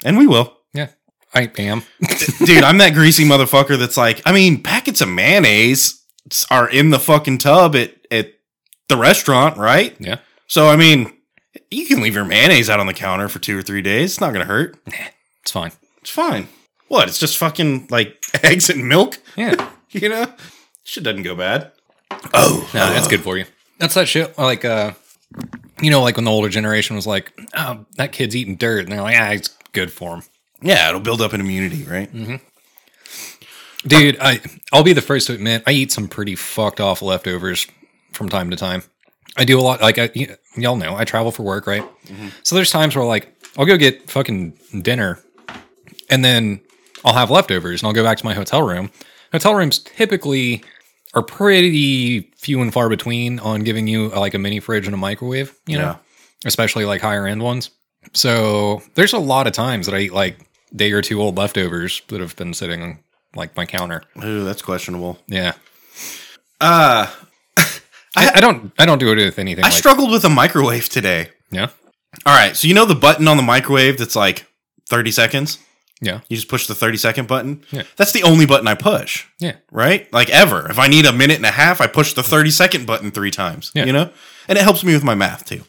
and 0.04 0.18
we 0.18 0.26
will. 0.28 0.58
Yeah. 0.74 0.88
I 1.34 1.52
am. 1.58 1.84
dude, 2.46 2.64
I'm 2.64 2.78
that 2.80 2.94
greasy 2.94 3.26
motherfucker 3.28 3.78
that's 3.78 3.98
like, 3.98 4.22
I 4.26 4.32
mean, 4.32 4.64
packets 4.64 5.02
of 5.02 5.10
mayonnaise 5.10 6.02
are 6.50 6.68
in 6.70 6.90
the 6.92 7.00
fucking 7.00 7.38
tub 7.40 7.76
at 7.76 7.94
at 8.10 8.34
the 8.90 8.98
restaurant, 8.98 9.58
right? 9.58 9.96
Yeah. 10.00 10.18
So 10.48 10.68
I 10.70 10.76
mean, 10.78 11.12
you 11.70 11.86
can 11.88 12.02
leave 12.02 12.16
your 12.16 12.26
mayonnaise 12.26 12.70
out 12.70 12.80
on 12.80 12.88
the 12.88 12.94
counter 12.94 13.28
for 13.30 13.40
two 13.40 13.58
or 13.58 13.62
three 13.62 13.82
days. 13.82 14.14
It's 14.14 14.22
not 14.22 14.32
gonna 14.34 14.46
hurt. 14.46 14.78
It's 15.42 15.52
fine. 15.52 15.72
It's 16.02 16.10
fine. 16.10 16.48
What? 16.88 17.08
It's 17.08 17.20
just 17.20 17.38
fucking 17.38 17.88
like 17.90 18.24
eggs 18.44 18.70
and 18.70 18.88
milk. 18.88 19.20
Yeah. 19.36 19.70
You 19.92 20.10
know, 20.10 20.26
shit 20.84 21.06
doesn't 21.06 21.24
go 21.24 21.36
bad. 21.36 21.72
Oh, 22.34 22.70
No, 22.74 22.92
that's 22.92 23.08
good 23.08 23.22
for 23.22 23.38
you. 23.38 23.46
That's 23.80 23.94
that 23.94 24.10
shit. 24.10 24.38
Like, 24.38 24.66
uh, 24.66 24.92
you 25.82 25.90
know, 25.90 26.02
like 26.02 26.18
when 26.18 26.26
the 26.26 26.32
older 26.32 26.50
generation 26.50 26.98
was 26.98 27.08
like, 27.08 27.32
"Oh, 27.56 27.86
that 27.96 28.12
kid's 28.12 28.36
eating 28.36 28.58
dirt," 28.58 28.84
and 28.84 28.92
they're 28.92 29.02
like, 29.02 29.16
"Ah, 29.18 29.30
it's 29.30 29.56
good 29.72 29.94
for 29.94 30.16
him." 30.16 30.24
yeah. 30.62 30.90
It'll 30.90 31.00
build 31.00 31.22
up 31.22 31.32
an 31.32 31.40
immunity, 31.40 31.84
right? 31.84 32.12
Mm-hmm. 32.14 32.36
Dude, 33.88 34.18
I 34.20 34.42
I'll 34.74 34.84
be 34.84 34.92
the 34.94 35.02
first 35.02 35.28
to 35.28 35.34
admit 35.34 35.64
I 35.66 35.72
eat 35.72 35.94
some 35.94 36.10
pretty 36.10 36.36
fucked 36.36 36.82
off 36.82 37.02
leftovers 37.02 37.68
from 38.12 38.28
time 38.28 38.50
to 38.50 38.58
time. 38.58 38.84
I 39.38 39.46
do 39.46 39.58
a 39.58 39.62
lot. 39.62 39.82
Like, 39.82 39.98
I, 39.98 40.10
y- 40.16 40.36
y'all 40.58 40.76
know, 40.76 40.96
I 40.98 41.06
travel 41.06 41.32
for 41.32 41.44
work, 41.44 41.68
right? 41.68 41.84
So 42.44 42.56
there's 42.56 42.72
times 42.72 42.96
where 42.98 43.06
like 43.06 43.34
I'll 43.58 43.66
go 43.66 43.78
get 43.78 44.10
fucking 44.10 44.58
dinner, 44.82 45.20
and 46.10 46.26
then 46.26 46.62
I'll 47.06 47.14
have 47.14 47.30
leftovers, 47.32 47.82
and 47.82 47.88
I'll 47.88 47.94
go 47.94 48.04
back 48.04 48.18
to 48.18 48.26
my 48.26 48.34
hotel 48.34 48.62
room. 48.64 48.92
Hotel 49.32 49.56
rooms 49.56 49.80
typically 49.80 50.64
are 51.14 51.22
pretty 51.24 52.22
few 52.38 52.62
and 52.62 52.74
far 52.74 52.90
between 52.90 53.40
on 53.40 53.62
giving 53.64 53.88
you 53.88 54.12
uh, 54.14 54.20
like 54.20 54.34
a 54.34 54.40
mini 54.40 54.60
fridge 54.60 54.86
and 54.88 54.94
a 54.94 54.98
microwave. 54.98 55.54
You 55.68 55.78
know, 55.78 55.84
Yeah. 55.84 55.96
especially 56.46 56.84
like 56.86 57.02
higher 57.02 57.26
end 57.26 57.42
ones. 57.44 57.70
So 58.14 58.82
there's 58.96 59.14
a 59.14 59.18
lot 59.20 59.48
of 59.48 59.54
times 59.54 59.86
that 59.86 59.96
I 59.96 60.00
eat 60.00 60.14
like 60.14 60.38
day 60.76 60.92
or 60.92 61.02
two 61.02 61.22
old 61.22 61.38
leftovers 61.38 62.02
that 62.10 62.20
have 62.20 62.36
been 62.36 62.54
sitting 62.54 62.82
on 62.82 63.00
like 63.36 63.56
my 63.56 63.66
counter. 63.66 64.04
Ooh, 64.24 64.44
that's 64.44 64.62
questionable. 64.62 65.20
Yeah. 65.28 65.54
Uh, 66.62 67.08
I, 68.16 68.32
I 68.36 68.40
don't 68.42 68.72
I 68.80 68.86
don't 68.86 69.00
do 69.00 69.12
it 69.12 69.16
with 69.24 69.40
anything 69.40 69.64
I 69.66 69.70
like 69.70 69.78
struggled 69.78 70.12
with 70.12 70.24
a 70.26 70.30
microwave 70.30 70.88
today. 70.90 71.30
Yeah. 71.52 71.68
All 72.26 72.34
right, 72.36 72.56
so 72.56 72.68
you 72.68 72.74
know 72.74 72.86
the 72.86 72.96
button 72.96 73.28
on 73.28 73.36
the 73.38 73.44
microwave 73.44 73.98
that's 73.98 74.16
like 74.16 74.46
30 74.90 75.12
seconds? 75.12 75.60
Yeah. 76.02 76.20
You 76.28 76.36
just 76.36 76.50
push 76.50 76.68
the 76.68 76.76
30 76.76 76.98
second 76.98 77.28
button? 77.28 77.64
Yeah. 77.72 77.84
That's 77.96 78.12
the 78.12 78.24
only 78.24 78.46
button 78.46 78.68
I 78.68 78.76
push, 78.76 79.26
Yeah. 79.40 79.54
right? 79.72 80.12
Like 80.14 80.30
ever. 80.30 80.70
If 80.70 80.78
I 80.78 80.88
need 80.88 81.06
a 81.06 81.14
minute 81.14 81.38
and 81.38 81.46
a 81.46 81.52
half, 81.52 81.80
I 81.82 81.88
push 81.88 82.14
the 82.14 82.22
30 82.24 82.52
second 82.52 82.86
button 82.86 83.12
three 83.12 83.32
times, 83.32 83.72
Yeah. 83.74 83.86
you 83.86 83.94
know? 83.94 84.10
And 84.48 84.58
it 84.58 84.64
helps 84.64 84.84
me 84.84 84.94
with 84.94 85.04
my 85.04 85.16
math 85.16 85.46
too. 85.46 85.64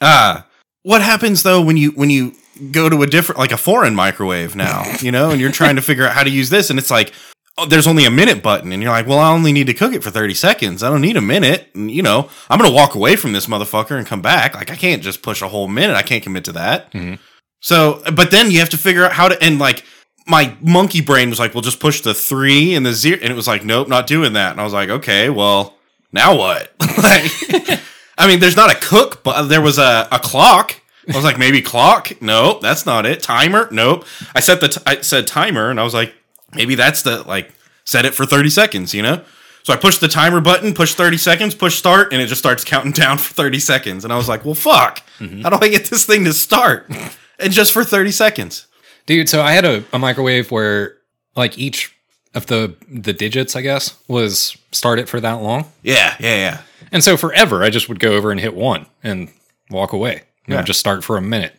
Uh, 0.00 0.42
what 0.82 1.02
happens 1.02 1.42
though 1.42 1.62
when 1.62 1.76
you 1.76 1.90
when 1.92 2.10
you 2.10 2.32
go 2.70 2.88
to 2.88 3.02
a 3.02 3.06
different 3.06 3.38
like 3.38 3.52
a 3.52 3.56
foreign 3.56 3.94
microwave 3.94 4.54
now, 4.56 4.84
you 5.00 5.10
know, 5.12 5.30
and 5.30 5.40
you're 5.40 5.52
trying 5.52 5.76
to 5.76 5.82
figure 5.82 6.06
out 6.06 6.12
how 6.12 6.22
to 6.22 6.30
use 6.30 6.50
this 6.50 6.70
and 6.70 6.78
it's 6.78 6.90
like 6.90 7.12
oh, 7.58 7.64
there's 7.64 7.86
only 7.86 8.04
a 8.04 8.10
minute 8.10 8.42
button 8.42 8.70
and 8.72 8.82
you're 8.82 8.92
like, 8.92 9.06
"Well, 9.06 9.18
I 9.18 9.30
only 9.30 9.50
need 9.50 9.66
to 9.68 9.72
cook 9.74 9.94
it 9.94 10.02
for 10.04 10.10
30 10.10 10.34
seconds. 10.34 10.82
I 10.82 10.90
don't 10.90 11.00
need 11.00 11.16
a 11.16 11.22
minute." 11.22 11.70
And 11.74 11.90
you 11.90 12.02
know, 12.02 12.28
I'm 12.50 12.58
going 12.58 12.70
to 12.70 12.74
walk 12.74 12.94
away 12.94 13.16
from 13.16 13.32
this 13.32 13.46
motherfucker 13.46 13.96
and 13.96 14.06
come 14.06 14.20
back. 14.20 14.54
Like 14.54 14.70
I 14.70 14.76
can't 14.76 15.02
just 15.02 15.22
push 15.22 15.40
a 15.40 15.48
whole 15.48 15.66
minute. 15.68 15.96
I 15.96 16.02
can't 16.02 16.22
commit 16.22 16.44
to 16.44 16.52
that. 16.52 16.92
Mhm. 16.92 17.18
So, 17.66 18.00
but 18.14 18.30
then 18.30 18.52
you 18.52 18.60
have 18.60 18.68
to 18.68 18.78
figure 18.78 19.04
out 19.04 19.10
how 19.10 19.26
to 19.26 19.42
and 19.42 19.58
like 19.58 19.84
my 20.24 20.56
monkey 20.60 21.00
brain 21.00 21.30
was 21.30 21.40
like, 21.40 21.52
"Well, 21.52 21.62
just 21.62 21.80
push 21.80 22.00
the 22.00 22.14
3 22.14 22.74
and 22.74 22.86
the 22.86 22.92
0." 22.92 23.18
And 23.20 23.32
it 23.32 23.34
was 23.34 23.48
like, 23.48 23.64
"Nope, 23.64 23.88
not 23.88 24.06
doing 24.06 24.34
that." 24.34 24.52
And 24.52 24.60
I 24.60 24.62
was 24.62 24.72
like, 24.72 24.88
"Okay, 24.88 25.30
well, 25.30 25.74
now 26.12 26.36
what?" 26.36 26.72
like 27.02 27.80
I 28.16 28.28
mean, 28.28 28.38
there's 28.38 28.54
not 28.54 28.70
a 28.70 28.78
cook, 28.78 29.24
but 29.24 29.48
there 29.48 29.60
was 29.60 29.78
a, 29.78 30.06
a 30.12 30.20
clock. 30.20 30.80
I 31.12 31.16
was 31.16 31.24
like, 31.24 31.40
maybe 31.40 31.60
clock? 31.60 32.12
Nope, 32.20 32.60
that's 32.60 32.86
not 32.86 33.04
it. 33.04 33.20
Timer? 33.20 33.66
Nope. 33.72 34.04
I 34.32 34.38
set 34.38 34.60
the 34.60 34.68
t- 34.68 34.80
I 34.86 35.00
said 35.00 35.26
timer, 35.26 35.68
and 35.68 35.80
I 35.80 35.82
was 35.82 35.92
like, 35.92 36.14
maybe 36.54 36.76
that's 36.76 37.02
the 37.02 37.24
like 37.24 37.52
set 37.84 38.04
it 38.04 38.14
for 38.14 38.24
30 38.26 38.48
seconds, 38.48 38.94
you 38.94 39.02
know? 39.02 39.24
So 39.64 39.72
I 39.72 39.76
pushed 39.76 40.00
the 40.00 40.06
timer 40.06 40.40
button, 40.40 40.72
push 40.72 40.94
30 40.94 41.16
seconds, 41.16 41.52
push 41.56 41.74
start, 41.74 42.12
and 42.12 42.22
it 42.22 42.26
just 42.26 42.38
starts 42.38 42.62
counting 42.62 42.92
down 43.02 43.18
for 43.18 43.34
30 43.34 43.58
seconds. 43.58 44.04
And 44.04 44.12
I 44.12 44.16
was 44.16 44.28
like, 44.28 44.44
well, 44.44 44.54
fuck. 44.54 45.02
Mm-hmm. 45.18 45.42
How 45.42 45.50
do 45.50 45.58
I 45.60 45.68
get 45.68 45.86
this 45.86 46.06
thing 46.06 46.24
to 46.26 46.32
start? 46.32 46.88
and 47.38 47.52
just 47.52 47.72
for 47.72 47.84
30 47.84 48.10
seconds. 48.12 48.66
Dude, 49.06 49.28
so 49.28 49.42
I 49.42 49.52
had 49.52 49.64
a, 49.64 49.84
a 49.92 49.98
microwave 49.98 50.50
where 50.50 50.96
like 51.36 51.58
each 51.58 51.94
of 52.34 52.46
the 52.46 52.74
the 52.88 53.12
digits, 53.12 53.54
I 53.56 53.60
guess, 53.62 53.96
was 54.08 54.56
started 54.72 55.08
for 55.08 55.20
that 55.20 55.34
long. 55.42 55.70
Yeah, 55.82 56.16
yeah, 56.20 56.36
yeah. 56.36 56.60
And 56.92 57.02
so 57.04 57.16
forever 57.16 57.62
I 57.62 57.70
just 57.70 57.88
would 57.88 58.00
go 58.00 58.12
over 58.12 58.30
and 58.30 58.40
hit 58.40 58.54
one 58.54 58.86
and 59.02 59.30
walk 59.70 59.92
away. 59.92 60.22
You 60.46 60.54
know, 60.54 60.56
Yeah. 60.60 60.62
just 60.64 60.80
start 60.80 61.02
for 61.04 61.16
a 61.16 61.22
minute. 61.22 61.54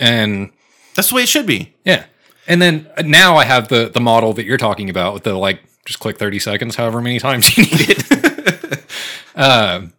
And 0.00 0.50
That's 0.94 1.08
the 1.10 1.16
way 1.16 1.22
it 1.22 1.28
should 1.28 1.46
be. 1.46 1.72
yeah. 1.84 2.04
And 2.48 2.60
then 2.60 2.88
uh, 2.96 3.02
now 3.02 3.36
I 3.36 3.44
have 3.44 3.68
the 3.68 3.88
the 3.88 4.00
model 4.00 4.32
that 4.34 4.44
you're 4.44 4.56
talking 4.58 4.88
about 4.90 5.14
with 5.14 5.22
the 5.24 5.34
like 5.34 5.60
just 5.86 5.98
click 6.00 6.18
30 6.18 6.38
seconds 6.38 6.76
however 6.76 7.00
many 7.00 7.18
times 7.18 7.56
you 7.56 7.64
need 7.64 7.90
it. 7.90 8.84
um 9.34 9.92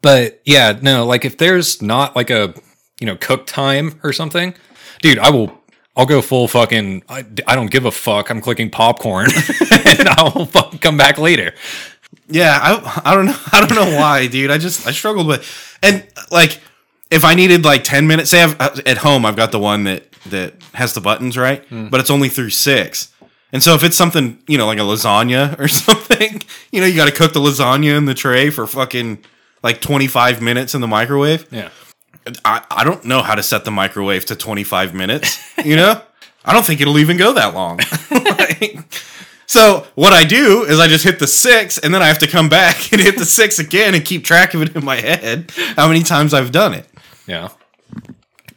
but 0.00 0.40
yeah, 0.44 0.78
no, 0.80 1.04
like 1.06 1.24
if 1.24 1.36
there's 1.38 1.82
not 1.82 2.16
like 2.16 2.30
a 2.30 2.54
you 3.00 3.06
know 3.06 3.16
cook 3.16 3.46
time 3.46 4.00
or 4.02 4.12
something, 4.12 4.54
dude, 5.02 5.18
I 5.18 5.30
will 5.30 5.60
I'll 5.96 6.06
go 6.06 6.20
full 6.22 6.48
fucking 6.48 7.02
I, 7.08 7.24
I 7.46 7.54
don't 7.54 7.70
give 7.70 7.84
a 7.84 7.90
fuck. 7.90 8.30
I'm 8.30 8.40
clicking 8.40 8.70
popcorn 8.70 9.28
and 9.98 10.08
I'll 10.08 10.46
fucking 10.46 10.80
come 10.80 10.96
back 10.96 11.18
later. 11.18 11.54
Yeah, 12.28 12.58
I 12.60 13.02
I 13.04 13.14
don't 13.14 13.26
know 13.26 13.38
I 13.52 13.66
don't 13.66 13.74
know 13.74 13.96
why, 13.98 14.26
dude. 14.26 14.50
I 14.50 14.58
just 14.58 14.86
I 14.86 14.92
struggled 14.92 15.26
with 15.26 15.78
and 15.82 16.06
like 16.30 16.60
if 17.10 17.24
I 17.24 17.34
needed 17.34 17.64
like 17.64 17.84
10 17.84 18.08
minutes, 18.08 18.30
say 18.30 18.42
I've, 18.42 18.60
uh, 18.60 18.76
at 18.84 18.98
home 18.98 19.24
I've 19.24 19.36
got 19.36 19.52
the 19.52 19.60
one 19.60 19.84
that 19.84 20.10
that 20.24 20.54
has 20.74 20.92
the 20.92 21.00
buttons, 21.00 21.36
right? 21.38 21.64
But 21.90 22.00
it's 22.00 22.10
only 22.10 22.28
through 22.28 22.50
6. 22.50 23.12
And 23.52 23.62
so 23.62 23.74
if 23.74 23.84
it's 23.84 23.96
something, 23.96 24.42
you 24.48 24.58
know, 24.58 24.66
like 24.66 24.78
a 24.78 24.82
lasagna 24.82 25.58
or 25.60 25.68
something, 25.68 26.42
you 26.72 26.80
know, 26.80 26.86
you 26.86 26.96
got 26.96 27.06
to 27.06 27.12
cook 27.12 27.32
the 27.32 27.40
lasagna 27.40 27.96
in 27.96 28.06
the 28.06 28.14
tray 28.14 28.50
for 28.50 28.66
fucking 28.66 29.24
like 29.62 29.80
25 29.80 30.42
minutes 30.42 30.74
in 30.74 30.80
the 30.80 30.88
microwave. 30.88 31.46
Yeah. 31.52 31.70
I, 32.44 32.64
I 32.70 32.84
don't 32.84 33.04
know 33.04 33.22
how 33.22 33.34
to 33.34 33.42
set 33.42 33.64
the 33.64 33.70
microwave 33.70 34.24
to 34.26 34.36
25 34.36 34.94
minutes, 34.94 35.38
you 35.64 35.76
know? 35.76 36.00
I 36.44 36.52
don't 36.52 36.64
think 36.64 36.80
it'll 36.80 36.98
even 36.98 37.16
go 37.16 37.32
that 37.34 37.54
long. 37.54 37.80
Like, 38.36 38.78
so 39.46 39.86
what 39.94 40.12
I 40.12 40.24
do 40.24 40.64
is 40.64 40.78
I 40.78 40.88
just 40.88 41.04
hit 41.04 41.18
the 41.18 41.26
six 41.26 41.78
and 41.78 41.94
then 41.94 42.02
I 42.02 42.06
have 42.06 42.18
to 42.18 42.26
come 42.26 42.48
back 42.48 42.92
and 42.92 43.00
hit 43.00 43.16
the 43.16 43.24
six 43.24 43.58
again 43.58 43.94
and 43.94 44.04
keep 44.04 44.24
track 44.24 44.54
of 44.54 44.62
it 44.62 44.76
in 44.76 44.84
my 44.84 44.96
head 44.96 45.52
how 45.76 45.88
many 45.88 46.02
times 46.02 46.34
I've 46.34 46.52
done 46.52 46.74
it. 46.74 46.86
Yeah. 47.26 47.48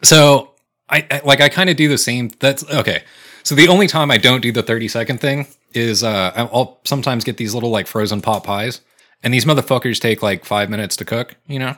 So 0.03 0.51
I, 0.89 1.05
I 1.09 1.21
like 1.23 1.41
I 1.41 1.49
kind 1.49 1.69
of 1.69 1.77
do 1.77 1.87
the 1.87 1.97
same. 1.97 2.29
That's 2.39 2.67
okay. 2.69 3.03
So 3.43 3.55
the 3.55 3.67
only 3.67 3.87
time 3.87 4.11
I 4.11 4.17
don't 4.17 4.41
do 4.41 4.51
the 4.51 4.63
30 4.63 4.87
second 4.87 5.21
thing 5.21 5.47
is 5.73 6.03
uh, 6.03 6.31
I'll 6.35 6.79
sometimes 6.83 7.23
get 7.23 7.37
these 7.37 7.53
little 7.53 7.69
like 7.69 7.87
frozen 7.87 8.21
pot 8.21 8.43
pies, 8.43 8.81
and 9.23 9.33
these 9.33 9.45
motherfuckers 9.45 9.99
take 9.99 10.21
like 10.21 10.45
five 10.45 10.69
minutes 10.69 10.95
to 10.97 11.05
cook, 11.05 11.35
you 11.47 11.59
know? 11.59 11.75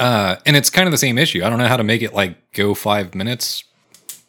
Uh, 0.00 0.36
and 0.46 0.56
it's 0.56 0.70
kind 0.70 0.86
of 0.88 0.92
the 0.92 0.98
same 0.98 1.18
issue. 1.18 1.44
I 1.44 1.50
don't 1.50 1.58
know 1.58 1.68
how 1.68 1.76
to 1.76 1.84
make 1.84 2.00
it 2.00 2.14
like 2.14 2.52
go 2.52 2.74
five 2.74 3.14
minutes 3.14 3.64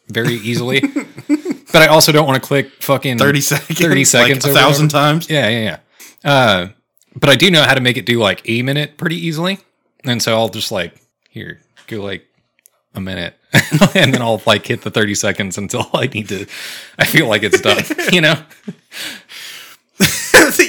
very 0.08 0.34
easily. 0.34 0.80
but 1.72 1.76
I 1.82 1.86
also 1.86 2.12
don't 2.12 2.26
want 2.26 2.42
to 2.42 2.46
click 2.46 2.70
fucking 2.82 3.16
30 3.18 3.40
seconds. 3.40 3.78
30 3.80 4.04
seconds 4.04 4.44
Like 4.44 4.52
a 4.52 4.54
thousand 4.54 4.86
whatever. 4.92 5.12
times. 5.12 5.30
Yeah, 5.30 5.48
yeah, 5.48 5.78
yeah. 6.24 6.30
Uh, 6.30 6.68
but 7.16 7.30
I 7.30 7.36
do 7.36 7.50
know 7.50 7.62
how 7.62 7.72
to 7.72 7.80
make 7.80 7.96
it 7.96 8.04
do 8.04 8.18
like 8.18 8.42
a 8.48 8.60
minute 8.62 8.98
pretty 8.98 9.16
easily. 9.16 9.60
And 10.04 10.22
so 10.22 10.36
I'll 10.36 10.50
just 10.50 10.72
like, 10.72 10.94
here, 11.30 11.60
go 11.86 12.02
like 12.02 12.26
a 12.94 13.00
minute. 13.00 13.34
and 13.94 14.12
then 14.12 14.20
I'll 14.20 14.42
like 14.46 14.66
hit 14.66 14.82
the 14.82 14.90
30 14.90 15.14
seconds 15.14 15.56
until 15.56 15.88
I 15.94 16.06
need 16.06 16.28
to, 16.28 16.46
I 16.98 17.06
feel 17.06 17.28
like 17.28 17.42
it's 17.42 17.60
done, 17.62 17.82
you 18.12 18.20
know? 18.20 18.34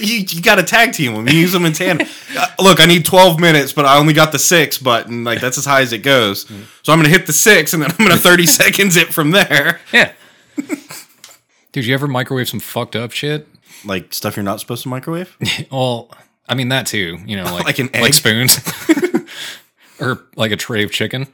You, 0.03 0.25
you 0.27 0.41
got 0.41 0.55
to 0.55 0.63
tag 0.63 0.93
team 0.93 1.13
them. 1.13 1.27
You 1.27 1.35
use 1.35 1.51
them 1.51 1.65
in 1.65 1.73
tandem. 1.73 2.07
Uh, 2.35 2.47
Look, 2.59 2.79
I 2.79 2.87
need 2.87 3.05
12 3.05 3.39
minutes, 3.39 3.73
but 3.73 3.85
I 3.85 3.99
only 3.99 4.13
got 4.13 4.31
the 4.31 4.39
six 4.39 4.79
button. 4.79 5.23
Like, 5.23 5.39
that's 5.39 5.59
as 5.59 5.65
high 5.65 5.81
as 5.81 5.93
it 5.93 5.99
goes. 5.99 6.47
So 6.81 6.91
I'm 6.91 6.97
going 6.99 7.03
to 7.03 7.15
hit 7.15 7.27
the 7.27 7.33
six 7.33 7.73
and 7.73 7.83
then 7.83 7.91
I'm 7.91 7.97
going 7.97 8.09
to 8.11 8.17
30 8.17 8.47
seconds 8.47 8.95
it 8.95 9.13
from 9.13 9.29
there. 9.29 9.79
Yeah. 9.91 10.13
Dude, 11.71 11.85
you 11.85 11.93
ever 11.93 12.07
microwave 12.07 12.49
some 12.49 12.59
fucked 12.59 12.95
up 12.95 13.11
shit? 13.11 13.47
Like, 13.85 14.15
stuff 14.15 14.35
you're 14.35 14.43
not 14.43 14.59
supposed 14.59 14.81
to 14.81 14.89
microwave? 14.89 15.37
Well, 15.71 16.09
I 16.47 16.55
mean 16.55 16.69
that 16.69 16.87
too, 16.87 17.19
you 17.25 17.37
know, 17.37 17.43
like 17.43 17.65
Like 17.65 17.79
an 17.79 17.89
like 17.93 18.13
spoons 18.13 18.59
or 19.99 20.23
like 20.35 20.51
a 20.51 20.55
tray 20.57 20.83
of 20.83 20.91
chicken. 20.91 21.27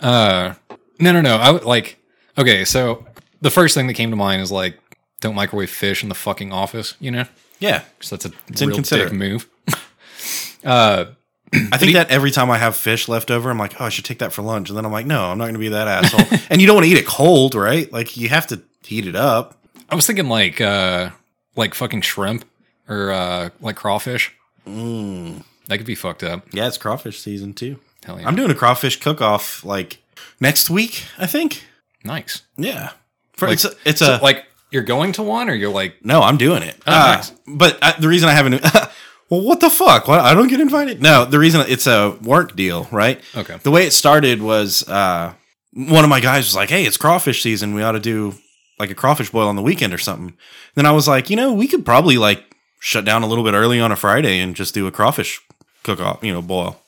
Uh, 0.00 0.54
no, 1.00 1.12
no, 1.12 1.20
no. 1.20 1.36
I 1.36 1.50
would 1.50 1.64
like 1.64 1.98
okay. 2.36 2.64
So 2.64 3.06
the 3.40 3.50
first 3.50 3.74
thing 3.74 3.86
that 3.86 3.94
came 3.94 4.10
to 4.10 4.16
mind 4.16 4.42
is 4.42 4.52
like 4.52 4.78
don't 5.20 5.34
microwave 5.34 5.70
fish 5.70 6.02
in 6.02 6.08
the 6.08 6.14
fucking 6.14 6.52
office, 6.52 6.94
you 7.00 7.10
know, 7.10 7.24
Yeah. 7.60 7.82
because 7.98 8.10
that's 8.10 8.24
a 8.26 8.30
real 8.60 8.70
inconsiderate. 8.70 9.10
dick 9.10 9.18
move. 9.18 9.48
I 10.64 11.76
think 11.78 11.92
that 11.94 12.10
every 12.10 12.30
time 12.30 12.50
I 12.50 12.58
have 12.58 12.76
fish 12.76 13.08
left 13.08 13.30
over, 13.30 13.50
I'm 13.50 13.58
like, 13.58 13.80
oh, 13.80 13.84
I 13.86 13.88
should 13.88 14.04
take 14.04 14.18
that 14.18 14.32
for 14.32 14.42
lunch. 14.42 14.68
And 14.68 14.76
then 14.76 14.84
I'm 14.84 14.92
like, 14.92 15.06
no, 15.06 15.24
I'm 15.30 15.38
not 15.38 15.44
going 15.44 15.54
to 15.54 15.60
be 15.60 15.68
that 15.68 15.88
asshole. 15.88 16.38
and 16.50 16.60
you 16.60 16.66
don't 16.66 16.76
want 16.76 16.86
to 16.86 16.90
eat 16.90 16.98
it 16.98 17.06
cold, 17.06 17.54
right? 17.54 17.90
Like, 17.92 18.16
you 18.16 18.28
have 18.28 18.46
to 18.48 18.62
heat 18.84 19.06
it 19.06 19.16
up. 19.16 19.56
I 19.90 19.94
was 19.94 20.06
thinking 20.06 20.28
like 20.28 20.60
uh 20.60 21.10
like 21.56 21.72
fucking 21.74 22.02
shrimp 22.02 22.44
or 22.88 23.10
uh 23.10 23.48
like 23.60 23.76
crawfish. 23.76 24.34
Mm. 24.66 25.42
That 25.68 25.78
could 25.78 25.86
be 25.86 25.94
fucked 25.94 26.22
up. 26.22 26.42
Yeah, 26.52 26.66
it's 26.68 26.76
crawfish 26.76 27.18
season 27.20 27.54
too. 27.54 27.78
Hell 28.04 28.20
yeah. 28.20 28.28
I'm 28.28 28.36
doing 28.36 28.50
a 28.50 28.54
crawfish 28.54 29.00
cook 29.00 29.22
off 29.22 29.64
like 29.64 29.98
next 30.40 30.68
week, 30.68 31.04
I 31.16 31.26
think. 31.26 31.64
nice. 32.04 32.42
Yeah. 32.58 32.90
For, 33.32 33.46
Like- 33.46 33.54
it's 33.54 33.64
a, 33.64 33.72
it's 33.86 33.98
So, 34.00 34.16
a 34.16 34.22
like 34.22 34.44
you're 34.70 34.82
going 34.82 35.12
to 35.12 35.22
one 35.22 35.48
or 35.48 35.54
you're 35.54 35.72
like 35.72 36.04
no, 36.04 36.20
I'm 36.22 36.36
doing 36.36 36.62
it. 36.62 36.76
Oh, 36.86 36.92
Uh, 36.92 37.14
nice. 37.16 37.32
But 37.46 37.78
I, 37.82 37.92
the 37.98 38.08
reason 38.08 38.28
I 38.28 38.32
haven't, 38.32 38.62
well, 39.30 39.42
what 39.42 39.60
the 39.60 39.70
fuck? 39.70 40.08
Why 40.08 40.18
I 40.20 40.34
don't 40.34 40.48
get 40.48 40.60
invited? 40.60 41.00
No, 41.02 41.24
the 41.24 41.38
reason 41.38 41.64
it's 41.68 41.86
a 41.86 42.16
work 42.22 42.54
deal, 42.56 42.86
right? 42.92 43.20
Okay. 43.36 43.56
The 43.62 43.70
way 43.70 43.86
it 43.86 43.92
started 43.92 44.42
was 44.42 44.86
uh, 44.88 45.32
one 45.72 46.04
of 46.04 46.10
my 46.10 46.20
guys 46.20 46.44
was 46.44 46.56
like, 46.56 46.70
"Hey, 46.70 46.84
it's 46.84 46.96
crawfish 46.96 47.42
season. 47.42 47.74
We 47.74 47.82
ought 47.82 47.92
to 47.92 48.00
do 48.00 48.34
like 48.78 48.90
a 48.90 48.94
crawfish 48.94 49.30
boil 49.30 49.48
on 49.48 49.56
the 49.56 49.62
weekend 49.62 49.92
or 49.94 49.98
something." 49.98 50.36
Then 50.74 50.86
I 50.86 50.92
was 50.92 51.08
like, 51.08 51.30
you 51.30 51.36
know, 51.36 51.52
we 51.52 51.66
could 51.68 51.84
probably 51.84 52.18
like 52.18 52.44
shut 52.80 53.04
down 53.04 53.22
a 53.22 53.26
little 53.26 53.44
bit 53.44 53.54
early 53.54 53.80
on 53.80 53.90
a 53.92 53.96
Friday 53.96 54.38
and 54.38 54.54
just 54.54 54.72
do 54.74 54.86
a 54.86 54.90
crawfish 54.92 55.40
cook 55.82 56.00
off, 56.00 56.22
you 56.22 56.32
know, 56.32 56.42
boil. 56.42 56.80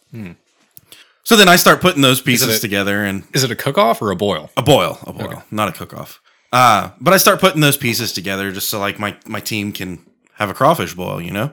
So 1.24 1.36
then 1.36 1.48
I 1.48 1.56
start 1.56 1.80
putting 1.80 2.02
those 2.02 2.20
pieces 2.20 2.48
Hmm. 2.48 2.54
it- 2.54 2.60
together 2.60 3.04
and 3.04 3.24
is 3.32 3.44
it 3.44 3.50
a 3.50 3.56
cook 3.56 3.78
off 3.78 4.00
or 4.02 4.10
a 4.10 4.16
boil? 4.16 4.50
a 4.56 4.62
boil, 4.62 4.98
a 5.06 5.12
boil, 5.12 5.42
not 5.50 5.68
a 5.68 5.72
cook 5.72 5.94
off. 5.94 6.20
Uh, 6.52 6.90
but 7.00 7.14
I 7.14 7.16
start 7.16 7.40
putting 7.40 7.60
those 7.60 7.76
pieces 7.76 8.12
together 8.12 8.50
just 8.52 8.68
so 8.68 8.78
like 8.80 8.98
my 8.98 9.16
my 9.26 9.40
team 9.40 9.72
can 9.72 10.04
have 10.34 10.50
a 10.50 10.54
crawfish 10.54 10.94
boil, 10.94 11.20
you 11.20 11.30
know. 11.30 11.52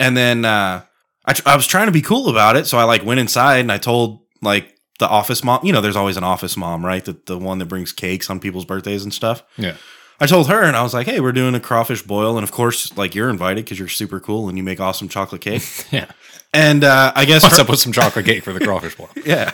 And 0.00 0.16
then 0.16 0.44
uh, 0.44 0.82
I 1.24 1.32
tr- 1.32 1.48
I 1.48 1.56
was 1.56 1.66
trying 1.66 1.86
to 1.86 1.92
be 1.92 2.02
cool 2.02 2.28
about 2.28 2.56
it, 2.56 2.66
so 2.66 2.78
I 2.78 2.84
like 2.84 3.04
went 3.04 3.20
inside 3.20 3.58
and 3.58 3.72
I 3.72 3.78
told 3.78 4.20
like 4.42 4.76
the 5.00 5.08
office 5.08 5.42
mom. 5.42 5.64
You 5.64 5.72
know, 5.72 5.80
there's 5.80 5.96
always 5.96 6.16
an 6.16 6.24
office 6.24 6.56
mom, 6.56 6.84
right? 6.84 7.04
The 7.04 7.16
the 7.26 7.38
one 7.38 7.58
that 7.58 7.66
brings 7.66 7.92
cakes 7.92 8.30
on 8.30 8.38
people's 8.40 8.64
birthdays 8.64 9.02
and 9.04 9.12
stuff. 9.12 9.42
Yeah. 9.56 9.76
I 10.20 10.26
told 10.26 10.48
her 10.48 10.62
and 10.62 10.76
I 10.76 10.82
was 10.84 10.94
like, 10.94 11.06
hey, 11.08 11.18
we're 11.18 11.32
doing 11.32 11.56
a 11.56 11.60
crawfish 11.60 12.02
boil, 12.02 12.36
and 12.36 12.44
of 12.44 12.52
course, 12.52 12.96
like 12.96 13.16
you're 13.16 13.30
invited 13.30 13.64
because 13.64 13.80
you're 13.80 13.88
super 13.88 14.20
cool 14.20 14.48
and 14.48 14.56
you 14.56 14.62
make 14.62 14.78
awesome 14.80 15.08
chocolate 15.08 15.40
cake. 15.40 15.62
Yeah. 15.90 16.06
and 16.52 16.84
uh, 16.84 17.12
I 17.16 17.24
guess 17.24 17.42
What's 17.42 17.56
her- 17.56 17.64
up 17.64 17.68
with 17.68 17.80
some 17.80 17.90
chocolate 17.92 18.24
cake 18.24 18.44
for 18.44 18.52
the 18.52 18.60
crawfish 18.64 18.94
boil? 18.96 19.10
yeah. 19.26 19.50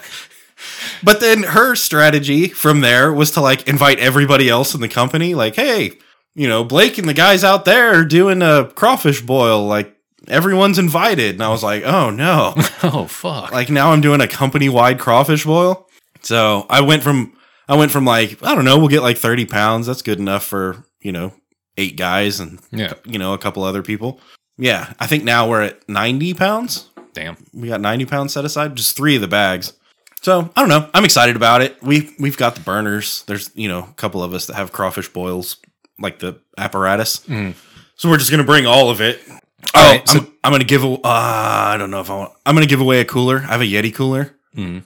But 1.02 1.20
then 1.20 1.42
her 1.42 1.74
strategy 1.74 2.48
from 2.48 2.80
there 2.80 3.12
was 3.12 3.30
to 3.32 3.40
like 3.40 3.68
invite 3.68 3.98
everybody 3.98 4.48
else 4.48 4.74
in 4.74 4.80
the 4.80 4.88
company, 4.88 5.34
like, 5.34 5.56
hey, 5.56 5.92
you 6.34 6.48
know, 6.48 6.64
Blake 6.64 6.98
and 6.98 7.08
the 7.08 7.14
guys 7.14 7.42
out 7.44 7.64
there 7.64 7.94
are 7.98 8.04
doing 8.04 8.42
a 8.42 8.70
crawfish 8.74 9.20
boil. 9.20 9.66
Like, 9.66 9.96
everyone's 10.28 10.78
invited. 10.78 11.34
And 11.34 11.42
I 11.42 11.48
was 11.48 11.62
like, 11.62 11.82
oh 11.84 12.10
no. 12.10 12.54
Oh 12.82 13.06
fuck. 13.06 13.52
like, 13.52 13.68
now 13.68 13.92
I'm 13.92 14.00
doing 14.00 14.20
a 14.20 14.28
company 14.28 14.68
wide 14.68 14.98
crawfish 14.98 15.44
boil. 15.44 15.86
So 16.22 16.66
I 16.70 16.80
went 16.82 17.02
from, 17.02 17.34
I 17.68 17.76
went 17.76 17.90
from 17.92 18.04
like, 18.04 18.42
I 18.42 18.54
don't 18.54 18.64
know, 18.64 18.78
we'll 18.78 18.88
get 18.88 19.02
like 19.02 19.18
30 19.18 19.46
pounds. 19.46 19.86
That's 19.86 20.02
good 20.02 20.18
enough 20.18 20.44
for, 20.44 20.84
you 21.00 21.12
know, 21.12 21.32
eight 21.76 21.96
guys 21.96 22.40
and, 22.40 22.60
Yeah. 22.70 22.94
you 23.04 23.18
know, 23.18 23.32
a 23.32 23.38
couple 23.38 23.62
other 23.64 23.82
people. 23.82 24.20
Yeah. 24.58 24.92
I 24.98 25.06
think 25.06 25.24
now 25.24 25.48
we're 25.48 25.62
at 25.62 25.88
90 25.88 26.34
pounds 26.34 26.90
Damn. 27.14 27.36
we 27.52 27.68
got 27.68 27.80
90 27.80 28.04
pounds 28.06 28.32
set 28.34 28.44
aside 28.44 28.76
just 28.76 28.96
three 28.96 29.14
of 29.16 29.20
the 29.22 29.28
bags 29.28 29.72
so 30.22 30.50
i 30.56 30.60
don't 30.60 30.68
know 30.68 30.88
i'm 30.94 31.04
excited 31.04 31.36
about 31.36 31.62
it 31.62 31.80
we 31.82 32.14
we've 32.18 32.36
got 32.36 32.54
the 32.54 32.60
burners 32.60 33.22
there's 33.26 33.50
you 33.54 33.68
know 33.68 33.80
a 33.80 33.92
couple 33.94 34.22
of 34.22 34.34
us 34.34 34.46
that 34.46 34.54
have 34.54 34.72
crawfish 34.72 35.08
boils 35.08 35.56
like 35.98 36.18
the 36.18 36.38
apparatus 36.58 37.24
so 37.96 38.08
we're 38.08 38.16
just 38.18 38.30
gonna 38.30 38.44
bring 38.44 38.66
all 38.66 38.90
of 38.90 39.00
it 39.00 39.20
oh 39.28 39.36
right, 39.74 40.02
I'm, 40.14 40.32
I'm 40.44 40.52
gonna 40.52 40.64
give 40.64 40.84
a, 40.84 40.92
uh, 40.92 40.98
i 41.04 41.76
don't 41.78 41.90
know 41.90 42.00
if 42.00 42.10
i 42.10 42.16
want 42.16 42.32
i'm 42.46 42.54
gonna 42.54 42.66
give 42.66 42.80
away 42.80 43.00
a 43.00 43.04
cooler 43.04 43.38
i 43.38 43.52
have 43.52 43.60
a 43.60 43.64
yeti 43.64 43.94
cooler 43.94 44.34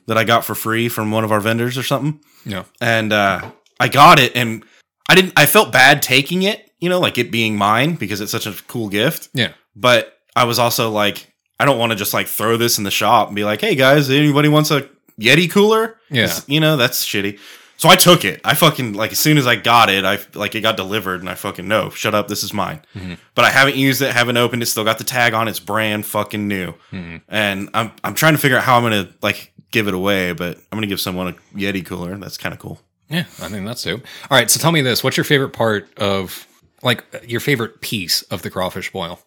that 0.06 0.16
i 0.18 0.24
got 0.24 0.44
for 0.44 0.54
free 0.54 0.88
from 0.88 1.10
one 1.10 1.24
of 1.24 1.32
our 1.32 1.40
vendors 1.40 1.76
or 1.78 1.82
something 1.82 2.20
Yeah. 2.44 2.64
and 2.80 3.12
uh, 3.12 3.50
I 3.80 3.88
got 3.88 4.18
it, 4.20 4.36
and 4.36 4.64
I 5.08 5.16
didn't. 5.16 5.32
I 5.36 5.46
felt 5.46 5.72
bad 5.72 6.00
taking 6.00 6.42
it, 6.44 6.70
you 6.78 6.88
know, 6.88 7.00
like 7.00 7.18
it 7.18 7.32
being 7.32 7.56
mine 7.56 7.96
because 7.96 8.20
it's 8.20 8.30
such 8.30 8.46
a 8.46 8.52
cool 8.68 8.88
gift. 8.88 9.30
Yeah. 9.34 9.52
But 9.74 10.16
I 10.36 10.44
was 10.44 10.60
also 10.60 10.90
like, 10.90 11.26
I 11.58 11.64
don't 11.64 11.76
want 11.78 11.90
to 11.90 11.96
just 11.96 12.14
like 12.14 12.28
throw 12.28 12.56
this 12.56 12.78
in 12.78 12.84
the 12.84 12.92
shop 12.92 13.26
and 13.28 13.34
be 13.36 13.44
like, 13.44 13.60
"Hey 13.60 13.74
guys, 13.74 14.08
anybody 14.10 14.48
wants 14.48 14.70
a 14.70 14.88
Yeti 15.20 15.50
cooler?" 15.50 15.98
Yeah. 16.10 16.38
you 16.46 16.60
know, 16.60 16.76
that's 16.76 17.04
shitty. 17.04 17.38
So 17.76 17.88
I 17.88 17.96
took 17.96 18.24
it. 18.24 18.40
I 18.44 18.54
fucking 18.54 18.94
like 18.94 19.12
as 19.12 19.18
soon 19.18 19.36
as 19.36 19.46
I 19.46 19.56
got 19.56 19.90
it, 19.90 20.04
I 20.04 20.18
like 20.34 20.54
it 20.54 20.60
got 20.60 20.76
delivered, 20.76 21.20
and 21.20 21.28
I 21.28 21.34
fucking 21.34 21.66
no, 21.66 21.90
shut 21.90 22.14
up, 22.14 22.28
this 22.28 22.42
is 22.44 22.54
mine. 22.54 22.80
Mm-hmm. 22.94 23.14
But 23.34 23.44
I 23.44 23.50
haven't 23.50 23.76
used 23.76 24.00
it, 24.00 24.12
haven't 24.14 24.36
opened 24.36 24.62
it. 24.62 24.66
Still 24.66 24.84
got 24.84 24.98
the 24.98 25.04
tag 25.04 25.34
on. 25.34 25.48
It's 25.48 25.60
brand 25.60 26.06
fucking 26.06 26.46
new, 26.46 26.72
mm-hmm. 26.92 27.16
and 27.28 27.68
I'm 27.74 27.92
I'm 28.04 28.14
trying 28.14 28.34
to 28.34 28.38
figure 28.38 28.56
out 28.56 28.64
how 28.64 28.76
I'm 28.76 28.84
gonna 28.84 29.08
like 29.22 29.52
give 29.70 29.88
it 29.88 29.94
away. 29.94 30.32
But 30.32 30.56
I'm 30.56 30.76
gonna 30.76 30.86
give 30.86 31.00
someone 31.00 31.28
a 31.28 31.32
Yeti 31.58 31.84
cooler. 31.84 32.16
That's 32.16 32.38
kind 32.38 32.52
of 32.52 32.58
cool. 32.60 32.80
Yeah. 33.10 33.24
I 33.42 33.48
think 33.48 33.66
that's 33.66 33.82
dope. 33.82 34.02
All 34.30 34.38
right. 34.38 34.50
So 34.50 34.58
tell 34.60 34.72
me 34.72 34.80
this: 34.80 35.02
What's 35.04 35.16
your 35.16 35.24
favorite 35.24 35.50
part 35.52 35.92
of, 35.98 36.46
like, 36.82 37.04
your 37.26 37.40
favorite 37.40 37.80
piece 37.80 38.22
of 38.22 38.42
the 38.42 38.50
crawfish 38.50 38.90
boil? 38.92 39.20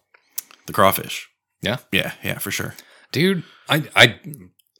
The 0.66 0.72
crawfish. 0.72 1.28
Yeah, 1.60 1.76
Yeah, 1.92 2.12
yeah, 2.24 2.38
for 2.38 2.50
sure. 2.50 2.74
dude. 3.12 3.42
I, 3.68 3.84
I 3.94 4.18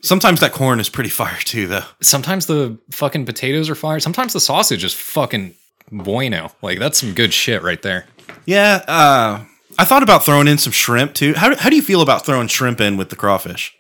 Sometimes 0.03 0.41
that 0.41 0.53
corn 0.53 0.79
is 0.81 0.89
pretty 0.89 1.11
fire 1.11 1.39
too, 1.45 1.67
though. 1.67 1.85
sometimes 2.01 2.47
the 2.47 2.79
fucking 2.91 3.27
potatoes 3.27 3.69
are 3.69 3.75
fire. 3.75 3.99
Sometimes 4.01 4.33
the 4.33 4.41
sausage 4.41 4.85
is 4.85 4.95
fucking 4.95 5.55
bueno. 5.91 6.53
Like 6.63 6.79
that's 6.79 6.99
some 6.99 7.15
good 7.15 7.33
shit 7.35 7.63
right 7.63 7.83
there. 7.83 8.07
Yeah, 8.47 8.85
uh, 8.87 9.45
I 9.79 9.85
thought 9.85 10.03
about 10.03 10.25
throwing 10.25 10.49
in 10.49 10.59
some 10.59 10.73
shrimp 10.73 11.15
too. 11.15 11.35
How, 11.35 11.55
how 11.57 11.69
do 11.71 11.77
you 11.77 11.83
feel 11.83 12.01
about 12.03 12.25
throwing 12.25 12.49
shrimp 12.49 12.81
in 12.81 12.97
with 12.97 13.11
the 13.11 13.17
crawfish? 13.17 13.77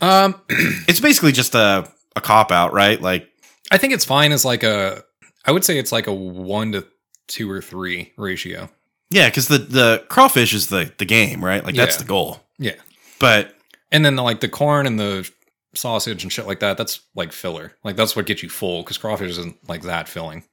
Um, 0.00 0.34
It's 0.88 1.00
basically 1.00 1.32
just 1.32 1.54
a, 1.54 1.90
a 2.14 2.20
cop 2.20 2.52
out, 2.52 2.72
right? 2.72 3.00
Like, 3.00 3.28
I 3.70 3.78
think 3.78 3.92
it's 3.94 4.04
fine 4.04 4.32
as 4.32 4.44
like 4.44 4.62
a. 4.62 5.02
I 5.44 5.52
would 5.52 5.64
say 5.64 5.78
it's 5.78 5.92
like 5.92 6.06
a 6.06 6.12
one 6.12 6.72
to 6.72 6.86
two 7.26 7.50
or 7.50 7.62
three 7.62 8.12
ratio. 8.16 8.68
yeah, 9.10 9.28
because 9.28 9.48
the, 9.48 9.58
the 9.58 10.04
crawfish 10.08 10.52
is 10.52 10.66
the, 10.68 10.92
the 10.98 11.04
game, 11.06 11.42
right? 11.44 11.64
Like, 11.64 11.74
that's 11.74 11.96
Yeah. 11.96 12.02
the 12.02 12.08
goal. 12.08 12.40
Yeah, 12.58 12.74
But 13.18 13.54
and 13.90 14.04
then 14.04 14.16
the, 14.16 14.22
like 14.22 14.40
the 14.40 14.48
corn 14.48 14.86
and 14.86 14.98
the 15.00 15.30
sausage 15.74 16.22
and 16.22 16.32
shit 16.32 16.46
like 16.46 16.60
that. 16.60 16.76
That's 16.78 17.00
like 17.14 17.32
filler. 17.32 17.72
Like 17.84 17.96
that's 17.96 18.14
what 18.16 18.26
gets 18.26 18.42
you 18.42 18.48
full 18.48 18.82
because 18.82 18.98
crawfish 18.98 19.30
isn't 19.30 19.68
like 19.68 19.82
that 19.82 20.08
filling. 20.08 20.44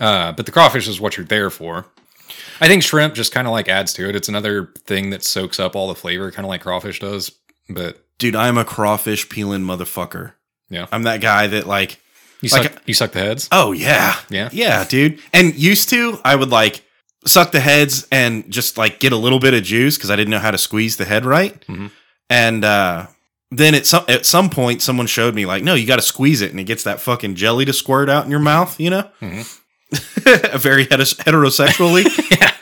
Uh, 0.00 0.32
but 0.32 0.46
the 0.46 0.52
crawfish 0.52 0.88
is 0.88 1.00
what 1.00 1.16
you're 1.16 1.26
there 1.26 1.50
for. 1.50 1.86
I 2.60 2.66
think 2.68 2.82
shrimp 2.82 3.14
just 3.14 3.32
kind 3.32 3.46
of 3.46 3.52
like 3.52 3.68
adds 3.68 3.92
to 3.94 4.08
it. 4.08 4.16
It's 4.16 4.28
another 4.28 4.72
thing 4.86 5.10
that 5.10 5.22
soaks 5.22 5.60
up 5.60 5.76
all 5.76 5.88
the 5.88 5.94
flavor, 5.94 6.30
kind 6.32 6.44
of 6.44 6.48
like 6.48 6.62
crawfish 6.62 7.00
does. 7.00 7.30
But 7.68 7.98
dude, 8.18 8.34
I'm 8.36 8.58
a 8.58 8.64
crawfish 8.64 9.28
peeling 9.28 9.62
motherfucker. 9.62 10.32
yeah, 10.70 10.86
I'm 10.90 11.02
that 11.04 11.20
guy 11.20 11.46
that, 11.48 11.66
like, 11.66 12.00
you 12.40 12.48
Like 12.50 12.72
suck. 12.72 12.82
you 12.86 12.94
suck 12.94 13.12
the 13.12 13.20
heads. 13.20 13.48
oh, 13.52 13.72
yeah. 13.72 14.16
Yeah. 14.30 14.48
Yeah, 14.52 14.84
dude. 14.84 15.20
And 15.32 15.54
used 15.54 15.88
to, 15.90 16.18
I 16.24 16.34
would 16.36 16.50
like 16.50 16.82
suck 17.26 17.52
the 17.52 17.60
heads 17.60 18.06
and 18.12 18.50
just 18.50 18.76
like 18.76 19.00
get 19.00 19.12
a 19.12 19.16
little 19.16 19.38
bit 19.38 19.54
of 19.54 19.62
juice 19.62 19.96
because 19.96 20.10
I 20.10 20.16
didn't 20.16 20.30
know 20.30 20.38
how 20.40 20.50
to 20.50 20.58
squeeze 20.58 20.96
the 20.96 21.04
head 21.06 21.24
right. 21.24 21.58
Mhm. 21.66 21.90
And 22.28 22.64
uh, 22.64 23.06
then 23.50 23.74
at 23.74 23.86
some 23.86 24.04
at 24.08 24.26
some 24.26 24.50
point 24.50 24.82
someone 24.82 25.06
showed 25.06 25.34
me 25.34 25.46
like 25.46 25.62
no 25.62 25.74
you 25.74 25.86
got 25.86 25.96
to 25.96 26.02
squeeze 26.02 26.40
it 26.40 26.50
and 26.50 26.58
it 26.58 26.64
gets 26.64 26.82
that 26.84 27.00
fucking 27.00 27.34
jelly 27.34 27.64
to 27.64 27.72
squirt 27.72 28.08
out 28.08 28.24
in 28.24 28.30
your 28.30 28.40
mouth 28.40 28.78
you 28.80 28.90
know? 28.90 29.08
Very 29.20 30.86
heteros- 30.86 31.16
heterosexually. 31.16 32.04
Yeah. 32.40 32.52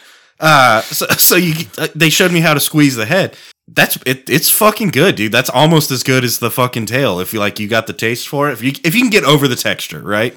uh 0.41 0.80
so, 0.83 1.07
so 1.18 1.37
you 1.37 1.55
uh, 1.78 1.89
they 1.95 2.11
showed 2.11 2.33
me 2.33 2.41
how 2.41 2.53
to 2.55 2.61
squeeze 2.61 2.97
the 2.97 3.07
head. 3.07 3.37
That's 3.68 3.97
it, 4.05 4.28
it's 4.28 4.51
fucking 4.51 4.89
good 4.89 5.14
dude. 5.14 5.30
That's 5.33 5.49
almost 5.49 5.91
as 5.93 6.03
good 6.03 6.24
as 6.24 6.41
the 6.41 6.51
fucking 6.51 6.87
tail 6.87 7.20
if 7.20 7.33
you 7.33 7.39
like 7.39 7.61
you 7.61 7.68
got 7.68 7.87
the 7.87 7.93
taste 7.93 8.28
for 8.28 8.51
it. 8.51 8.55
If 8.55 8.62
you 8.62 8.72
if 8.85 8.95
you 8.95 9.01
can 9.03 9.11
get 9.11 9.24
over 9.24 9.47
the 9.49 9.57
texture 9.57 10.01
right? 10.01 10.37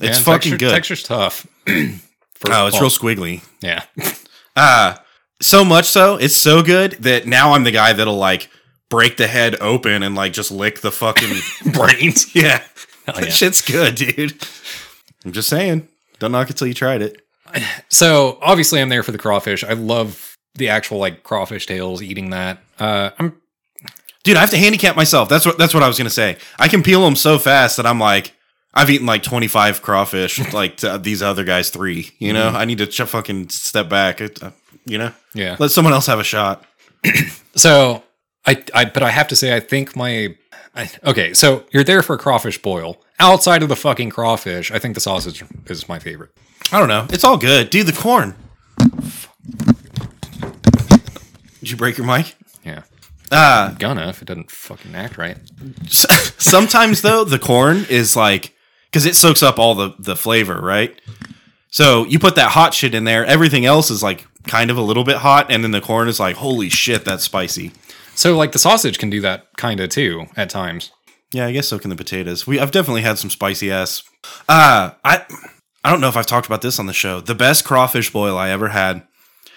It's 0.00 0.18
Yeah, 0.18 0.24
fucking 0.24 0.50
texture, 0.52 0.56
good. 0.58 0.70
Texture's 0.72 1.02
tough. 1.02 1.46
Oh 2.46 2.66
it's 2.66 2.78
real 2.78 2.90
squiggly. 2.90 3.42
Yeah. 3.62 3.84
uh 4.56 4.96
so 5.40 5.64
much 5.64 5.86
so 5.86 6.16
it's 6.16 6.36
so 6.36 6.62
good 6.62 6.92
that 7.00 7.26
now 7.26 7.52
i'm 7.54 7.64
the 7.64 7.70
guy 7.70 7.92
that'll 7.94 8.16
like 8.18 8.50
break 8.90 9.16
the 9.16 9.26
head 9.26 9.56
open 9.60 10.02
and 10.02 10.14
like 10.14 10.32
just 10.32 10.50
lick 10.50 10.80
the 10.80 10.92
fucking 10.92 11.32
Brains. 11.72 12.34
yeah 12.34 12.62
Hell 13.06 13.14
that 13.16 13.24
yeah. 13.24 13.30
shit's 13.30 13.60
good 13.62 13.94
dude 13.96 14.34
i'm 15.24 15.32
just 15.32 15.48
saying 15.48 15.88
don't 16.18 16.32
knock 16.32 16.50
it 16.50 16.56
till 16.56 16.66
you 16.68 16.74
tried 16.74 17.02
it 17.02 17.20
So 17.88 18.38
obviously, 18.42 18.80
I'm 18.80 18.88
there 18.88 19.04
for 19.04 19.12
the 19.12 19.18
crawfish. 19.18 19.62
I 19.62 19.74
love 19.74 20.36
the 20.56 20.70
actual 20.70 20.98
like 20.98 21.22
crawfish 21.22 21.66
tails. 21.66 22.02
Eating 22.02 22.30
that. 22.30 22.58
Uh, 22.80 23.10
I'm 23.18 23.36
dude 24.24 24.36
i 24.36 24.40
have 24.40 24.50
to 24.50 24.56
handicap 24.56 24.96
myself 24.96 25.28
that's 25.28 25.44
what 25.44 25.58
that's 25.58 25.74
what 25.74 25.82
i 25.82 25.86
was 25.86 25.98
gonna 25.98 26.08
say 26.08 26.36
i 26.58 26.66
can 26.66 26.82
peel 26.82 27.02
them 27.04 27.14
so 27.14 27.38
fast 27.38 27.76
that 27.76 27.84
i'm 27.86 28.00
like 28.00 28.32
i've 28.72 28.88
eaten 28.88 29.06
like 29.06 29.22
25 29.22 29.82
crawfish 29.82 30.52
like 30.54 30.78
to 30.78 30.96
these 30.98 31.22
other 31.22 31.44
guys 31.44 31.68
three 31.68 32.10
you 32.18 32.32
know 32.32 32.48
i 32.48 32.64
need 32.64 32.78
to 32.78 32.86
ch- 32.86 33.02
fucking 33.02 33.50
step 33.50 33.88
back 33.90 34.22
it, 34.22 34.42
uh, 34.42 34.50
you 34.86 34.96
know 34.96 35.12
yeah. 35.34 35.56
let 35.58 35.70
someone 35.70 35.92
else 35.92 36.06
have 36.06 36.18
a 36.20 36.24
shot 36.24 36.64
So 37.54 38.02
I, 38.46 38.62
I, 38.74 38.84
but 38.84 39.02
I 39.02 39.10
have 39.10 39.28
to 39.28 39.36
say, 39.36 39.54
I 39.56 39.60
think 39.60 39.96
my. 39.96 40.36
I, 40.76 40.90
okay, 41.04 41.32
so 41.34 41.64
you're 41.72 41.84
there 41.84 42.02
for 42.02 42.14
a 42.14 42.18
crawfish 42.18 42.60
boil. 42.60 43.00
Outside 43.20 43.62
of 43.62 43.68
the 43.68 43.76
fucking 43.76 44.10
crawfish, 44.10 44.70
I 44.72 44.78
think 44.80 44.94
the 44.94 45.00
sausage 45.00 45.44
is 45.66 45.88
my 45.88 45.98
favorite. 46.00 46.30
i 46.72 46.78
don't 46.80 46.88
know 46.88 47.06
it's 47.10 47.22
all 47.24 47.36
good 47.38 47.70
dude 47.70 47.86
the 47.86 47.92
corn 47.92 48.34
did 51.60 51.70
you 51.70 51.76
break 51.76 51.96
your 51.96 52.06
mic 52.06 52.34
Yeah. 52.64 52.82
uh 53.30 53.72
Gonna 53.74 54.08
if 54.08 54.20
it 54.22 54.26
doesn't 54.26 54.50
fucking 54.50 54.94
act 54.94 55.16
right. 55.18 55.36
Sometimes 55.88 57.02
though 57.02 57.24
the 57.24 57.38
corn 57.38 57.86
is 57.88 58.16
like 58.16 58.54
because 58.90 59.06
it 59.06 59.14
soaks 59.16 59.42
up 59.42 59.58
all 59.58 59.74
the 59.74 59.94
the 59.98 60.16
flavor 60.16 60.60
right 60.60 60.98
so 61.70 62.04
you 62.06 62.18
put 62.18 62.34
that 62.36 62.50
hot 62.52 62.74
shit 62.74 62.94
in 62.94 63.04
there 63.04 63.24
everything 63.24 63.64
else 63.64 63.90
is 63.90 64.02
like 64.02 64.26
kind 64.46 64.70
of 64.70 64.76
a 64.76 64.82
little 64.82 65.04
bit 65.04 65.16
hot 65.18 65.50
and 65.50 65.64
then 65.64 65.70
the 65.70 65.80
corn 65.80 66.08
is 66.08 66.20
like 66.20 66.36
holy 66.36 66.68
shit 66.68 67.04
that's 67.04 67.24
spicy 67.24 67.72
So 68.14 68.36
like 68.36 68.52
the 68.52 68.58
sausage 68.58 68.98
can 68.98 69.10
do 69.10 69.20
that 69.22 69.48
kind 69.56 69.80
of 69.80 69.90
too 69.90 70.26
at 70.36 70.50
times. 70.50 70.90
yeah 71.32 71.46
i 71.46 71.52
guess 71.52 71.68
so 71.68 71.78
can 71.78 71.90
the 71.90 71.96
potatoes. 71.96 72.46
We 72.46 72.58
i've 72.60 72.70
definitely 72.70 73.02
had 73.02 73.18
some 73.18 73.30
spicy 73.30 73.70
ass 73.72 74.02
uh 74.48 74.90
i 75.04 75.24
i 75.84 75.90
don't 75.90 76.00
know 76.00 76.08
if 76.08 76.16
i've 76.16 76.26
talked 76.26 76.46
about 76.46 76.62
this 76.62 76.78
on 76.78 76.86
the 76.86 76.92
show. 76.92 77.20
The 77.20 77.34
best 77.34 77.64
crawfish 77.64 78.12
boil 78.12 78.36
i 78.38 78.50
ever 78.50 78.68
had 78.68 79.02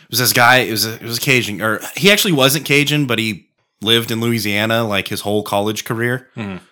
was 0.10 0.20
this 0.20 0.34
guy 0.34 0.58
it 0.60 0.72
was 0.72 0.86
a, 0.86 0.94
it 0.96 1.02
was 1.04 1.18
a 1.18 1.22
cajun 1.22 1.62
or 1.62 1.80
he 1.96 2.12
actually 2.12 2.32
wasn't 2.34 2.66
cajun 2.66 3.06
but 3.08 3.20
he 3.20 3.50
lived 3.82 4.10
in 4.10 4.20
louisiana 4.22 4.84
like 4.84 5.08
his 5.10 5.22
whole 5.22 5.44
college 5.44 5.84
career. 5.86 6.30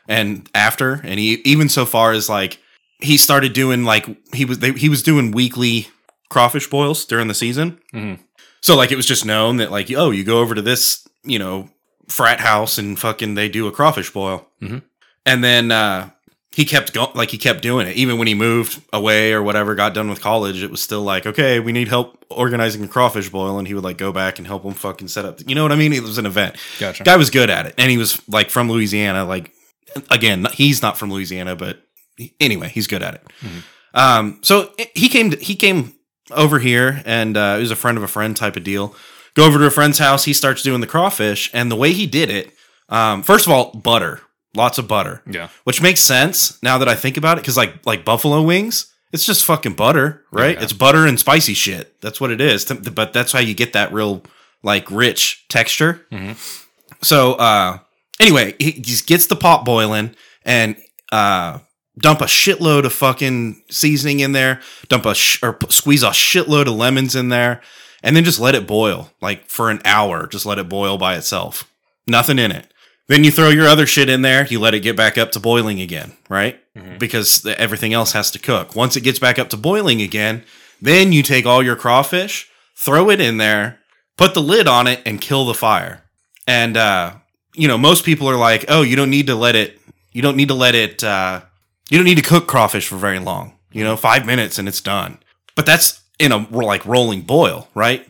And 0.08 0.50
after 0.56 0.94
and 1.04 1.20
he 1.20 1.34
even 1.46 1.70
so 1.70 1.86
far 1.86 2.12
as 2.14 2.28
like 2.30 2.60
he 3.02 3.18
started 3.18 3.54
doing 3.54 3.84
like 3.84 4.08
he 4.34 4.46
was 4.46 4.60
they, 4.60 4.72
he 4.72 4.90
was 4.90 5.04
doing 5.04 5.32
weekly 5.32 5.88
crawfish 6.30 6.68
boils 6.70 7.06
during 7.06 7.28
the 7.28 7.34
season. 7.36 7.80
Mhm. 7.94 8.20
so 8.62 8.76
like 8.76 8.92
it 8.92 8.96
was 8.96 9.06
just 9.06 9.26
known 9.26 9.58
that 9.58 9.70
like 9.72 9.92
oh 9.96 10.10
you 10.12 10.24
go 10.24 10.40
over 10.40 10.56
to 10.56 10.62
this 10.64 11.08
you 11.24 11.38
know 11.38 11.70
frat 12.08 12.40
house 12.40 12.78
and 12.78 13.00
fucking 13.00 13.36
they 13.36 13.50
do 13.50 13.68
a 13.68 13.72
crawfish 13.72 14.12
boil. 14.12 14.48
Mhm. 14.62 14.82
and 15.26 15.44
then 15.44 15.72
uh 15.72 16.10
he 16.52 16.64
kept 16.64 16.94
going 16.94 17.10
like 17.16 17.32
he 17.32 17.38
kept 17.38 17.62
doing 17.62 17.86
it. 17.86 17.98
Even 17.98 18.18
when 18.18 18.28
he 18.28 18.34
moved 18.34 18.82
away 18.94 19.34
or 19.34 19.44
whatever 19.44 19.76
got 19.76 19.94
done 19.94 20.10
with 20.10 20.22
college 20.22 20.64
it 20.64 20.72
was 20.72 20.82
still 20.82 21.02
like 21.02 21.26
okay 21.26 21.60
we 21.60 21.72
need 21.74 21.88
help 21.90 22.24
organizing 22.30 22.84
a 22.84 22.88
crawfish 22.88 23.30
boil. 23.30 23.58
And 23.60 23.68
he 23.68 23.74
would 23.74 23.84
like 23.84 23.98
go 23.98 24.12
back 24.14 24.38
and 24.38 24.48
help 24.48 24.64
him 24.64 24.74
fucking 24.74 25.10
set 25.10 25.26
up 25.26 25.40
you 25.48 25.54
know 25.56 25.64
what 25.64 25.72
i 25.74 25.76
mean? 25.76 25.92
It 25.94 26.04
was 26.04 26.18
an 26.18 26.26
event. 26.26 26.56
Gotcha. 26.80 27.04
guy 27.04 27.18
was 27.18 27.30
good 27.30 27.50
at 27.50 27.66
it. 27.66 27.76
And 27.78 27.92
he 27.92 27.98
was 27.98 28.22
like 28.30 28.50
from 28.50 28.70
louisiana 28.72 29.26
like 29.26 29.52
again 30.10 30.48
he's 30.54 30.82
not 30.82 30.98
from 30.98 31.12
louisiana 31.12 31.56
but 31.56 31.82
anyway 32.40 32.70
he's 32.70 32.88
good 32.88 33.04
at 33.04 33.16
it. 33.16 33.24
Um 33.94 34.40
so 34.42 34.72
he 34.94 35.10
came 35.10 35.32
to, 35.32 35.38
he 35.38 35.56
came 35.56 35.94
over 36.32 36.60
here 36.60 37.02
and 37.06 37.36
uh, 37.38 37.56
it 37.58 37.62
was 37.62 37.72
a 37.72 37.76
friend 37.76 37.98
of 37.98 38.04
a 38.04 38.08
friend 38.08 38.36
type 38.36 38.56
of 38.56 38.64
deal 38.64 38.96
go 39.36 39.46
over 39.46 39.60
to 39.60 39.66
a 39.66 39.70
friend's 39.72 40.00
house 40.00 40.26
he 40.26 40.34
starts 40.34 40.62
doing 40.64 40.82
the 40.82 40.88
crawfish 40.88 41.50
and 41.54 41.72
the 41.72 41.76
way 41.76 41.94
he 41.94 42.06
did 42.08 42.30
it 42.30 42.52
um 42.90 43.22
first 43.24 43.46
of 43.46 43.52
all 43.52 43.72
butter 43.74 44.22
lots 44.56 44.78
of 44.78 44.88
butter. 44.88 45.22
Yeah. 45.30 45.50
which 45.66 45.82
makes 45.82 46.00
sense 46.00 46.62
now 46.64 46.78
that 46.78 46.88
i 46.90 46.96
think 46.96 47.18
about 47.18 47.38
it 47.38 47.42
because 47.42 47.58
like 47.58 47.86
like 47.86 48.06
buffalo 48.06 48.42
wings 48.42 48.92
it's 49.14 49.26
just 49.26 49.46
fucking 49.46 49.76
butter 49.76 50.24
right? 50.32 50.58
Yeah. 50.58 50.64
it's 50.64 50.74
butter 50.74 51.06
and 51.06 51.18
spicy 51.20 51.54
shit. 51.54 52.02
That's 52.02 52.20
what 52.20 52.32
it 52.32 52.42
is. 52.42 52.66
But 52.66 53.14
that's 53.14 53.32
how 53.32 53.40
you 53.40 53.54
get 53.54 53.72
that 53.72 53.94
real 53.94 54.24
like 54.62 54.92
rich 54.92 55.46
texture. 55.48 56.06
So 57.02 57.34
uh 57.36 57.78
anyway 58.20 58.56
he 58.60 58.74
just 58.74 59.08
gets 59.08 59.28
the 59.28 59.36
pot 59.38 59.64
boiling 59.64 60.16
and 60.44 60.76
uh 61.14 61.60
dump 61.98 62.20
a 62.22 62.26
shitload 62.26 62.84
of 62.86 62.92
fucking 62.92 63.62
seasoning 63.70 64.20
in 64.20 64.34
there 64.34 64.60
dump 64.90 65.06
a 65.06 65.16
sh- 65.16 65.42
or 65.42 65.54
p- 65.54 65.68
squeeze 65.70 66.04
a 66.04 66.10
shitload 66.10 66.68
of 66.68 66.74
lemons 66.74 67.16
in 67.16 67.30
there 67.30 67.62
and 68.06 68.16
then 68.16 68.24
just 68.24 68.40
let 68.40 68.56
it 68.56 68.68
boil 68.68 69.12
like 69.20 69.50
for 69.50 69.70
an 69.70 69.82
hour. 69.84 70.28
Just 70.28 70.46
let 70.46 70.60
it 70.60 70.70
boil 70.70 70.98
by 70.98 71.18
itself. 71.18 71.70
Nothing 72.08 72.38
in 72.40 72.52
it. 72.52 72.72
Then 73.08 73.24
you 73.24 73.32
throw 73.32 73.50
your 73.50 73.68
other 73.68 73.86
shit 73.86 74.10
in 74.10 74.22
there. 74.22 74.46
You 74.46 74.60
let 74.60 74.74
it 74.76 74.80
get 74.80 74.96
back 74.96 75.18
up 75.18 75.32
to 75.34 75.40
boiling 75.40 75.82
again 75.82 76.14
right? 76.30 76.60
Because 77.00 77.42
the, 77.42 77.60
everything 77.60 77.94
else 77.94 78.14
has 78.14 78.32
to 78.32 78.40
cook. 78.40 78.76
Once 78.76 78.96
it 78.96 79.02
gets 79.02 79.20
back 79.20 79.40
up 79.40 79.50
to 79.50 79.58
boiling 79.58 80.02
again 80.02 80.44
then 80.82 81.12
you 81.12 81.24
take 81.24 81.46
all 81.46 81.64
your 81.64 81.76
crawfish 81.76 82.50
throw 82.76 83.10
it 83.10 83.20
in 83.20 83.38
there 83.38 83.80
put 84.18 84.34
the 84.34 84.42
lid 84.42 84.68
on 84.68 84.88
it 84.88 85.02
and 85.06 85.20
kill 85.20 85.46
the 85.46 85.54
fire. 85.54 86.04
And 86.48 86.78
uh 86.78 87.16
you 87.56 87.68
know 87.68 87.78
most 87.78 88.06
people 88.06 88.30
are 88.30 88.38
like 88.38 88.66
oh 88.68 88.84
you 88.84 88.96
don't 88.96 89.10
need 89.10 89.28
to 89.28 89.36
let 89.36 89.56
it 89.56 89.80
you 90.12 90.22
don't 90.22 90.38
need 90.38 90.50
to 90.50 90.54
let 90.54 90.76
it 90.76 91.04
uh 91.04 91.42
you 91.90 91.98
don't 91.98 92.06
need 92.06 92.18
to 92.18 92.30
cook 92.30 92.48
crawfish 92.48 92.88
for 92.88 92.98
very 92.98 93.20
long. 93.20 93.58
You 93.72 93.84
know 93.84 93.98
five 93.98 94.28
minutes 94.28 94.60
and 94.60 94.68
it's 94.68 94.82
done. 94.82 95.18
But 95.56 95.66
that's 95.66 96.02
in 96.20 96.32
a 96.32 96.38
like 96.52 96.86
rolling 96.86 97.22
boil 97.22 97.68
right 97.76 98.08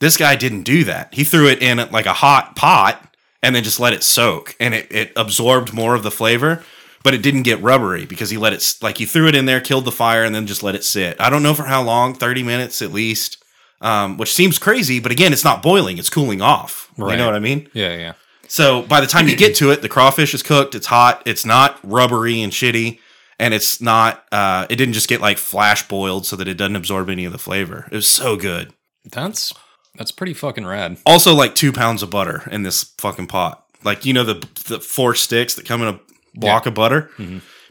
this 0.00 0.16
guy 0.16 0.36
didn't 0.36 0.62
do 0.62 0.84
that 0.84 1.12
he 1.12 1.24
threw 1.24 1.48
it 1.48 1.60
in 1.62 1.78
like 1.90 2.06
a 2.06 2.12
hot 2.12 2.54
pot 2.54 3.02
and 3.42 3.54
then 3.56 3.64
just 3.64 3.80
let 3.80 3.92
it 3.92 4.02
soak 4.04 4.54
and 4.60 4.72
it, 4.74 4.86
it 4.92 5.12
absorbed 5.16 5.72
more 5.72 5.94
of 5.96 6.02
the 6.04 6.10
flavor 6.10 6.62
but 7.02 7.14
it 7.14 7.22
didn't 7.22 7.42
get 7.42 7.60
rubbery 7.62 8.06
because 8.06 8.30
he 8.30 8.36
let 8.36 8.52
it 8.52 8.74
like 8.82 8.98
he 8.98 9.04
threw 9.06 9.26
it 9.26 9.34
in 9.34 9.46
there 9.46 9.60
killed 9.60 9.84
the 9.84 9.90
fire 9.92 10.22
and 10.24 10.34
then 10.34 10.46
just 10.46 10.62
let 10.62 10.74
it 10.76 10.84
sit 10.84 11.20
i 11.20 11.28
don't 11.30 11.42
know 11.42 11.54
for 11.54 11.64
how 11.64 11.82
long 11.82 12.14
30 12.14 12.42
minutes 12.44 12.80
at 12.82 12.92
least 12.92 13.42
um, 13.80 14.16
which 14.16 14.32
seems 14.32 14.58
crazy 14.58 15.00
but 15.00 15.10
again 15.12 15.32
it's 15.32 15.44
not 15.44 15.62
boiling 15.62 15.98
it's 15.98 16.10
cooling 16.10 16.40
off 16.42 16.90
you 17.12 17.16
know 17.16 17.26
what 17.26 17.34
i 17.34 17.38
mean 17.40 17.68
Yeah. 17.72 17.96
Yeah. 17.96 18.12
so 18.48 18.82
by 18.82 19.00
the 19.00 19.06
time 19.06 19.26
you 19.28 19.36
get 19.36 19.54
to 19.56 19.70
it, 19.70 19.82
the 19.82 19.88
crawfish 19.88 20.34
is 20.34 20.42
cooked. 20.42 20.74
It's 20.74 20.86
hot. 20.86 21.22
It's 21.26 21.44
not 21.44 21.78
rubbery 21.84 22.40
and 22.42 22.52
shitty, 22.52 22.98
and 23.38 23.54
it's 23.54 23.80
not. 23.80 24.24
Uh, 24.32 24.66
it 24.68 24.76
didn't 24.76 24.94
just 24.94 25.08
get 25.08 25.20
like 25.20 25.38
flash 25.38 25.86
boiled 25.86 26.26
so 26.26 26.36
that 26.36 26.48
it 26.48 26.54
doesn't 26.54 26.76
absorb 26.76 27.08
any 27.08 27.24
of 27.24 27.32
the 27.32 27.38
flavor. 27.38 27.88
It 27.90 27.96
was 27.96 28.08
so 28.08 28.36
good. 28.36 28.72
That's 29.04 29.54
that's 29.96 30.12
pretty 30.12 30.34
fucking 30.34 30.66
rad. 30.66 30.98
Also, 31.06 31.34
like 31.34 31.54
two 31.54 31.72
pounds 31.72 32.02
of 32.02 32.10
butter 32.10 32.48
in 32.50 32.62
this 32.62 32.84
fucking 32.98 33.28
pot. 33.28 33.64
Like 33.84 34.04
you 34.04 34.12
know 34.12 34.24
the 34.24 34.46
the 34.66 34.80
four 34.80 35.14
sticks 35.14 35.54
that 35.54 35.66
come 35.66 35.82
in 35.82 35.88
a 35.94 36.00
block 36.34 36.66
of 36.66 36.74
butter. 36.74 37.10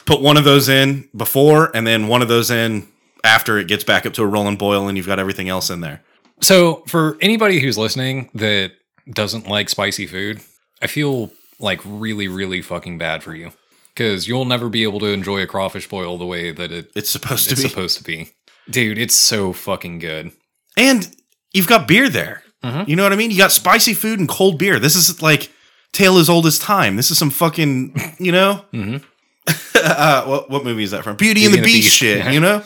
Put 0.06 0.22
one 0.22 0.38
of 0.38 0.46
those 0.46 0.70
in 0.70 1.10
before, 1.16 1.70
and 1.76 1.86
then 1.86 2.08
one 2.08 2.22
of 2.22 2.30
those 2.30 2.50
in 2.50 2.88
after 3.26 3.58
it 3.58 3.68
gets 3.68 3.84
back 3.84 4.06
up 4.06 4.14
to 4.14 4.24
a 4.24 4.28
rolling 4.28 4.56
boil, 4.56 4.88
and 4.88 4.98
you've 4.98 5.08
got 5.08 5.20
everything 5.20 5.50
else 5.50 5.70
in 5.70 5.82
there. 5.82 6.02
So, 6.42 6.84
for 6.88 7.18
anybody 7.20 7.60
who's 7.60 7.78
listening 7.78 8.30
that 8.36 8.72
doesn't 9.12 9.48
like 9.50 9.68
spicy 9.68 10.08
food, 10.08 10.40
I 10.82 10.88
feel 10.88 11.32
like 11.60 11.82
really, 11.84 12.28
really 12.28 12.62
fucking 12.62 12.98
bad 13.00 13.22
for 13.22 13.36
you 13.36 13.52
because 13.98 14.28
you'll 14.28 14.46
never 14.46 14.70
be 14.70 14.84
able 14.84 15.00
to 15.00 15.08
enjoy 15.08 15.42
a 15.42 15.48
crawfish 15.48 15.90
boil 15.90 16.20
the 16.20 16.26
way 16.26 16.52
that 16.52 16.72
it, 16.72 16.92
It's 16.96 17.10
supposed 17.10 17.48
to 17.48 17.54
it's 17.54 17.64
be. 17.64 17.70
supposed 17.70 17.98
to 17.98 18.04
be. 18.04 18.30
Dude, 18.70 19.00
it's 19.00 19.16
so 19.16 19.54
fucking 19.54 19.98
good. 19.98 20.32
And 20.78 21.10
you've 21.52 21.68
got 21.68 21.88
beer 21.88 22.08
there. 22.08 22.44
You 22.86 22.98
know 22.98 23.04
what 23.04 23.14
I 23.14 23.16
mean? 23.16 23.32
You 23.32 23.38
got 23.38 23.54
spicy 23.54 23.94
food 23.94 24.20
and 24.20 24.28
cold 24.28 24.60
beer. 24.60 24.78
This 24.78 24.96
is 24.98 25.22
like 25.22 25.50
tale 25.94 26.18
as 26.18 26.30
old 26.30 26.46
as 26.46 26.60
time. 26.60 26.98
This 26.98 27.10
is 27.12 27.18
some 27.18 27.30
fucking, 27.30 28.16
you 28.20 28.34
know? 28.34 28.66
Mhm. 28.74 29.02
uh, 29.76 30.26
what, 30.26 30.50
what 30.50 30.66
movie 30.66 30.84
is 30.84 30.92
that 30.92 31.04
from? 31.06 31.16
Beauty, 31.16 31.46
and 31.46 31.54
the, 31.54 31.62
Beast, 31.62 31.96
shit, 31.96 32.18
yeah. 32.18 32.32
you 32.32 32.42
know? 32.42 32.62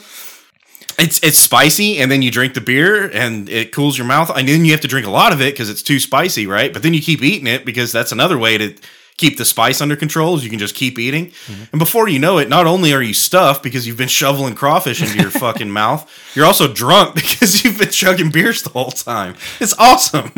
It's 0.98 1.22
it's 1.24 1.38
spicy, 1.38 2.00
and 2.00 2.12
then 2.12 2.22
you 2.24 2.32
drink 2.32 2.56
the 2.56 2.62
beer, 2.62 3.10
and 3.12 3.48
it 3.48 3.72
cools 3.72 3.96
your 3.98 4.08
mouth. 4.08 4.32
And 4.36 4.48
then 4.48 4.66
you 4.66 4.72
have 4.72 4.82
to 4.82 4.88
drink 4.88 5.06
a 5.06 5.12
lot 5.12 5.34
of 5.34 5.40
it 5.42 5.54
because 5.54 5.70
it's 5.70 5.84
too 5.84 6.00
spicy, 6.00 6.48
right? 6.48 6.74
But 6.74 6.82
then 6.84 6.94
you 6.96 7.02
keep 7.02 7.22
eating 7.22 7.46
it 7.48 7.64
because 7.64 7.92
that's 7.92 8.12
another 8.12 8.38
way 8.40 8.58
to 8.58 8.76
keep 9.22 9.38
the 9.38 9.46
spice 9.46 9.80
under 9.82 9.96
control. 9.96 10.40
You 10.40 10.50
can 10.50 10.60
just 10.60 10.76
keep 10.76 11.00
eating, 11.00 11.32
and 11.72 11.80
before 11.80 12.10
you 12.10 12.20
know 12.20 12.40
it, 12.40 12.50
not 12.50 12.66
only 12.68 12.92
are 12.94 13.02
you 13.02 13.14
stuffed 13.14 13.64
because 13.64 13.86
you've 13.88 13.98
been 13.98 14.08
shoveling 14.10 14.56
crawfish 14.56 15.02
into 15.02 15.18
your 15.22 15.32
fucking 15.46 15.70
mouth, 15.70 16.10
you're 16.36 16.46
also 16.46 16.72
drunk 16.74 17.16
because 17.22 17.64
you've 17.64 17.78
been 17.78 17.90
chugging 17.92 18.32
beers 18.32 18.64
the 18.64 18.70
whole 18.72 18.92
time. 18.92 19.36
It's 19.60 19.78
awesome. 19.78 20.32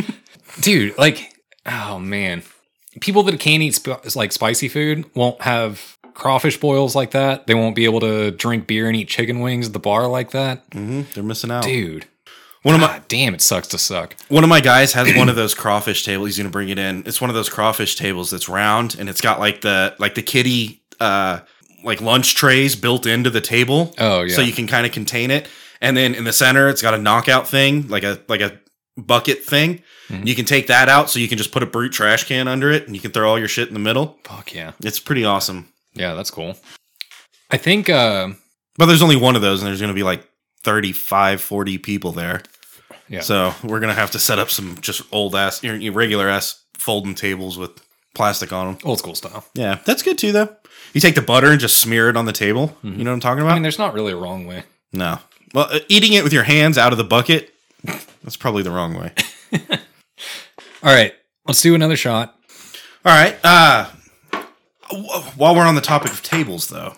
Dude, 0.62 0.98
like, 0.98 1.34
oh 1.66 1.98
man. 1.98 2.44
people 3.02 3.24
that 3.24 3.40
can't 3.40 3.64
eat 3.64 3.74
sp- 3.80 4.04
like 4.16 4.32
spicy 4.32 4.68
food 4.68 5.06
won't 5.16 5.42
have 5.42 5.98
crawfish 6.14 6.60
boils 6.60 6.96
like 6.96 7.12
that. 7.12 7.48
They 7.48 7.56
won't 7.56 7.76
be 7.76 7.86
able 7.86 8.02
to 8.02 8.30
drink 8.32 8.68
beer 8.68 8.88
and 8.88 8.96
eat 8.96 9.08
chicken 9.08 9.40
wings 9.40 9.68
at 9.68 9.74
the 9.74 9.80
bar 9.80 10.08
like 10.08 10.32
that. 10.32 10.70
Mm-hmm. 10.72 11.02
They're 11.14 11.24
missing 11.24 11.50
out. 11.52 11.64
Dude, 11.64 12.06
One 12.64 12.76
of 12.76 12.82
my 12.82 12.88
God 12.88 13.08
damn, 13.08 13.34
it 13.36 13.42
sucks 13.42 13.68
to 13.70 13.78
suck. 13.78 14.16
one 14.30 14.44
of 14.44 14.50
my 14.50 14.62
guys 14.62 14.94
has 14.94 15.16
one 15.16 15.30
of 15.30 15.36
those 15.36 15.54
crawfish 15.54 16.04
tables. 16.04 16.30
He's 16.30 16.38
gonna 16.38 16.50
bring 16.50 16.70
it 16.70 16.80
in. 16.80 17.04
It's 17.06 17.22
one 17.22 17.30
of 17.30 17.36
those 17.36 17.50
crawfish 17.50 17.96
tables 17.96 18.32
that's 18.32 18.50
round 18.50 18.96
and 18.98 19.10
it's 19.10 19.22
got 19.22 19.40
like 19.40 19.62
the 19.62 19.96
like 20.00 20.16
the 20.16 20.24
kitty 20.24 20.82
uh 21.00 21.40
like 21.84 22.02
lunch 22.02 22.36
trays 22.36 22.76
built 22.76 23.06
into 23.06 23.30
the 23.30 23.42
table. 23.42 23.94
Oh, 24.00 24.22
yeah. 24.22 24.36
So 24.36 24.42
you 24.42 24.54
can 24.54 24.68
kind 24.68 24.86
of 24.86 24.92
contain 24.94 25.32
it. 25.32 25.48
And 25.82 25.98
then 25.98 26.16
in 26.16 26.24
the 26.24 26.32
center, 26.32 26.70
it's 26.70 26.82
got 26.82 26.94
a 26.94 26.98
knockout 26.98 27.48
thing, 27.48 27.90
like 27.90 28.04
a 28.04 28.20
like 28.30 28.40
a 28.40 28.58
bucket 28.96 29.44
thing. 29.44 29.82
Mm-hmm. 30.08 30.28
You 30.28 30.36
can 30.36 30.46
take 30.46 30.68
that 30.68 30.88
out, 30.88 31.10
so 31.10 31.20
you 31.20 31.28
can 31.28 31.38
just 31.38 31.52
put 31.52 31.64
a 31.64 31.66
brute 31.66 31.92
trash 31.92 32.24
can 32.26 32.48
under 32.48 32.72
it, 32.72 32.86
and 32.88 32.96
you 32.96 33.02
can 33.02 33.12
throw 33.12 33.30
all 33.30 33.40
your 33.40 33.48
shit 33.50 33.68
in 33.68 33.74
the 33.74 33.80
middle. 33.82 34.18
Fuck 34.24 34.54
yeah. 34.54 34.72
It's 34.82 35.00
pretty 35.00 35.26
awesome. 35.26 35.68
Yeah, 35.94 36.14
that's 36.14 36.32
cool. 36.32 36.56
I 37.52 37.58
think 37.58 37.90
uh 37.90 38.30
But 38.78 38.86
there's 38.86 39.02
only 39.02 39.18
one 39.18 39.36
of 39.36 39.42
those, 39.42 39.62
and 39.62 39.68
there's 39.68 39.82
going 39.82 39.90
to 39.90 39.96
be 39.96 40.04
like 40.04 40.26
35, 40.64 41.42
40 41.42 41.78
people 41.80 42.12
there. 42.14 42.42
Yeah. 43.10 43.22
So 43.22 43.54
we're 43.64 43.80
going 43.80 43.94
to 43.94 44.00
have 44.00 44.12
to 44.12 44.20
set 44.20 44.40
up 44.40 44.50
some 44.50 44.78
just 44.82 45.02
old 45.12 45.36
ass, 45.36 45.64
regular 45.64 46.30
ass 46.30 46.62
folding 46.74 47.16
tables 47.16 47.58
with 47.58 47.72
plastic 48.16 48.52
on 48.54 48.68
them. 48.68 48.78
old 48.84 49.00
school 49.00 49.16
style. 49.16 49.46
Yeah, 49.54 49.80
that's 49.86 50.02
good 50.04 50.18
too, 50.18 50.32
though. 50.32 50.56
You 50.94 51.02
take 51.02 51.16
the 51.16 51.22
butter 51.22 51.52
and 51.52 51.60
just 51.60 51.78
smear 51.78 52.10
it 52.10 52.18
on 52.18 52.26
the 52.26 52.32
table. 52.34 52.78
You 52.84 52.92
know 52.92 53.12
what 53.12 53.16
I'm 53.16 53.20
talking 53.20 53.42
about? 53.42 53.52
I 53.52 53.54
mean, 53.56 53.64
there's 53.64 53.80
not 53.80 53.94
really 53.94 54.12
a 54.14 54.18
wrong 54.18 54.46
way. 54.46 54.64
no. 54.92 55.20
Well, 55.54 55.68
uh, 55.72 55.80
eating 55.88 56.14
it 56.14 56.24
with 56.24 56.34
your 56.34 56.44
hands 56.44 56.80
out 56.80 56.94
of 56.94 56.98
the 56.98 57.04
bucket, 57.04 57.54
that's 58.24 58.36
probably 58.38 58.64
the 58.64 58.72
wrong 58.72 58.96
way. 58.96 59.12
All 60.84 60.94
right, 60.94 61.14
let's 61.48 61.62
do 61.62 61.76
another 61.76 61.96
shot. 61.96 62.36
All 63.06 63.12
right. 63.14 63.38
Uh, 63.44 63.88
w- 64.90 65.08
while 65.38 65.56
we're 65.56 65.66
on 65.66 65.76
the 65.76 65.82
topic 65.82 66.12
of 66.12 66.24
tables, 66.24 66.68
though, 66.70 66.96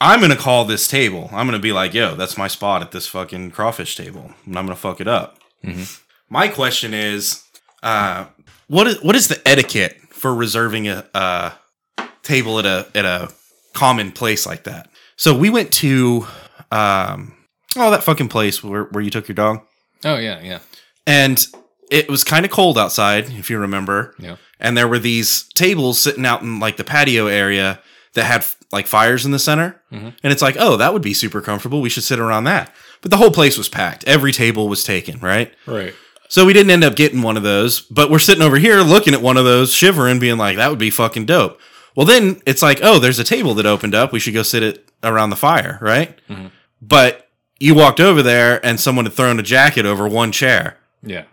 I'm 0.00 0.20
gonna 0.20 0.36
call 0.36 0.64
this 0.64 0.88
table. 0.88 1.28
I'm 1.32 1.46
gonna 1.46 1.58
be 1.58 1.72
like, 1.72 1.94
"Yo, 1.94 2.14
that's 2.14 2.36
my 2.36 2.48
spot 2.48 2.82
at 2.82 2.92
this 2.92 3.06
fucking 3.06 3.50
crawfish 3.52 3.96
table," 3.96 4.32
and 4.44 4.58
I'm 4.58 4.66
gonna 4.66 4.76
fuck 4.76 5.00
it 5.00 5.08
up. 5.08 5.38
My 6.28 6.48
question 6.48 6.92
is, 6.94 7.42
uh, 7.82 8.26
what 8.68 8.86
is 8.86 9.02
what 9.02 9.16
is 9.16 9.28
the 9.28 9.40
etiquette 9.48 9.96
for 10.10 10.34
reserving 10.34 10.88
a, 10.88 11.04
a 11.14 11.52
table 12.22 12.58
at 12.58 12.66
a 12.66 12.86
at 12.94 13.04
a 13.04 13.32
common 13.72 14.12
place 14.12 14.46
like 14.46 14.64
that? 14.64 14.88
So 15.16 15.36
we 15.36 15.48
went 15.50 15.72
to, 15.74 16.26
um, 16.70 17.34
oh, 17.76 17.90
that 17.90 18.02
fucking 18.02 18.28
place 18.28 18.62
where 18.62 18.84
where 18.84 19.02
you 19.02 19.10
took 19.10 19.28
your 19.28 19.34
dog, 19.34 19.62
Oh 20.04 20.18
yeah, 20.18 20.40
yeah, 20.42 20.58
and 21.06 21.44
it 21.90 22.08
was 22.08 22.22
kind 22.24 22.44
of 22.44 22.50
cold 22.50 22.76
outside, 22.76 23.30
if 23.30 23.48
you 23.48 23.58
remember 23.58 24.14
yeah. 24.18 24.36
and 24.58 24.76
there 24.76 24.88
were 24.88 24.98
these 24.98 25.44
tables 25.54 26.00
sitting 26.00 26.26
out 26.26 26.42
in 26.42 26.58
like 26.58 26.76
the 26.76 26.84
patio 26.84 27.26
area 27.28 27.80
that 28.16 28.24
had 28.24 28.44
like 28.72 28.86
fires 28.88 29.24
in 29.24 29.30
the 29.30 29.38
center. 29.38 29.80
And 29.92 30.14
it's 30.24 30.42
like 30.42 30.56
oh 30.58 30.76
that 30.76 30.92
would 30.92 31.02
be 31.02 31.14
super 31.14 31.40
comfortable. 31.40 31.80
We 31.80 31.88
should 31.88 32.02
sit 32.02 32.18
around 32.18 32.44
that. 32.44 32.70
But 33.00 33.10
the 33.12 33.16
whole 33.16 33.30
place 33.30 33.56
was 33.56 33.68
packed. 33.68 34.04
Every 34.04 34.32
table 34.32 34.68
was 34.68 34.82
taken 34.84 35.20
right? 35.20 35.54
Right. 35.66 35.94
so 36.28 36.44
we 36.44 36.52
didn't 36.52 36.72
end 36.72 36.82
up 36.84 36.96
getting 36.96 37.22
one 37.22 37.36
of 37.36 37.42
those 37.44 37.80
but 37.82 38.10
we're 38.10 38.18
sitting 38.18 38.42
over 38.42 38.56
here 38.58 38.80
looking 38.82 39.14
at 39.14 39.22
one 39.22 39.36
of 39.36 39.44
those 39.44 39.72
shivering 39.72 40.18
being 40.18 40.36
like 40.36 40.56
that 40.56 40.68
would 40.70 40.78
be 40.78 40.90
fucking 40.90 41.24
dope. 41.26 41.58
Well 41.94 42.04
then 42.06 42.42
it's 42.44 42.60
like 42.62 42.80
oh 42.82 42.98
there's 42.98 43.18
a 43.20 43.24
table 43.24 43.54
that 43.54 43.64
opened 43.66 43.94
up. 43.94 44.12
We 44.12 44.18
should 44.20 44.34
go 44.34 44.42
sit 44.42 44.62
it 44.62 44.88
around 45.04 45.30
the 45.30 45.36
fire 45.36 45.78
right? 45.80 46.18
But 46.82 47.28
you 47.58 47.74
walked 47.74 48.00
over 48.00 48.22
there 48.22 48.64
and 48.66 48.78
someone 48.80 49.06
had 49.06 49.14
thrown 49.14 49.38
a 49.38 49.42
jacket 49.42 49.86
over 49.86 50.06
one 50.08 50.32
chair. 50.32 50.76
Yeah. 51.02 51.24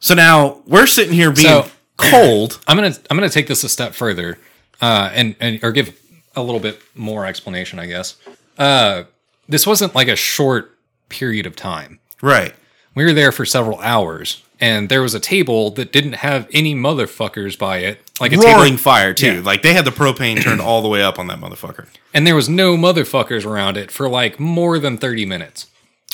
so 0.00 0.14
now 0.14 0.62
we're 0.66 0.86
sitting 0.86 1.14
here 1.14 1.30
being 1.30 1.46
So- 1.46 1.70
cold. 1.96 2.60
I'm 2.66 2.76
gonna 2.76 2.94
I'm 3.08 3.16
gonna 3.16 3.30
take 3.30 3.46
this 3.46 3.62
a 3.64 3.68
step 3.68 3.94
further, 3.94 4.36
uh, 4.80 5.10
and 5.14 5.36
and 5.40 5.62
or 5.62 5.70
give 5.72 5.96
a 6.36 6.42
little 6.42 6.60
bit 6.60 6.80
more 6.94 7.26
explanation, 7.26 7.78
I 7.78 7.86
guess. 7.86 8.16
Uh, 8.58 9.04
this 9.48 9.66
wasn't 9.66 9.94
like 9.94 10.08
a 10.08 10.16
short 10.16 10.76
period 11.08 11.46
of 11.46 11.54
time. 11.56 12.00
right 12.22 12.54
We 12.94 13.04
were 13.04 13.12
there 13.12 13.32
for 13.32 13.44
several 13.44 13.78
hours, 13.80 14.42
and 14.60 14.88
there 14.88 15.02
was 15.02 15.14
a 15.14 15.20
table 15.20 15.70
that 15.72 15.92
didn't 15.92 16.14
have 16.14 16.48
any 16.52 16.74
motherfuckers 16.74 17.58
by 17.58 17.78
it, 17.78 18.00
like 18.20 18.32
a 18.32 18.36
roaring 18.36 18.72
table, 18.72 18.78
fire 18.78 19.14
too. 19.14 19.36
Yeah. 19.36 19.40
Like 19.42 19.62
they 19.62 19.74
had 19.74 19.84
the 19.84 19.90
propane 19.90 20.40
turned 20.42 20.60
all 20.60 20.82
the 20.82 20.88
way 20.88 21.02
up 21.02 21.18
on 21.18 21.26
that 21.26 21.40
motherfucker. 21.40 21.86
and 22.12 22.26
there 22.26 22.34
was 22.36 22.48
no 22.48 22.76
motherfuckers 22.76 23.44
around 23.44 23.76
it 23.76 23.90
for 23.90 24.08
like 24.08 24.38
more 24.40 24.78
than 24.78 24.96
thirty 24.98 25.26
minutes. 25.26 25.66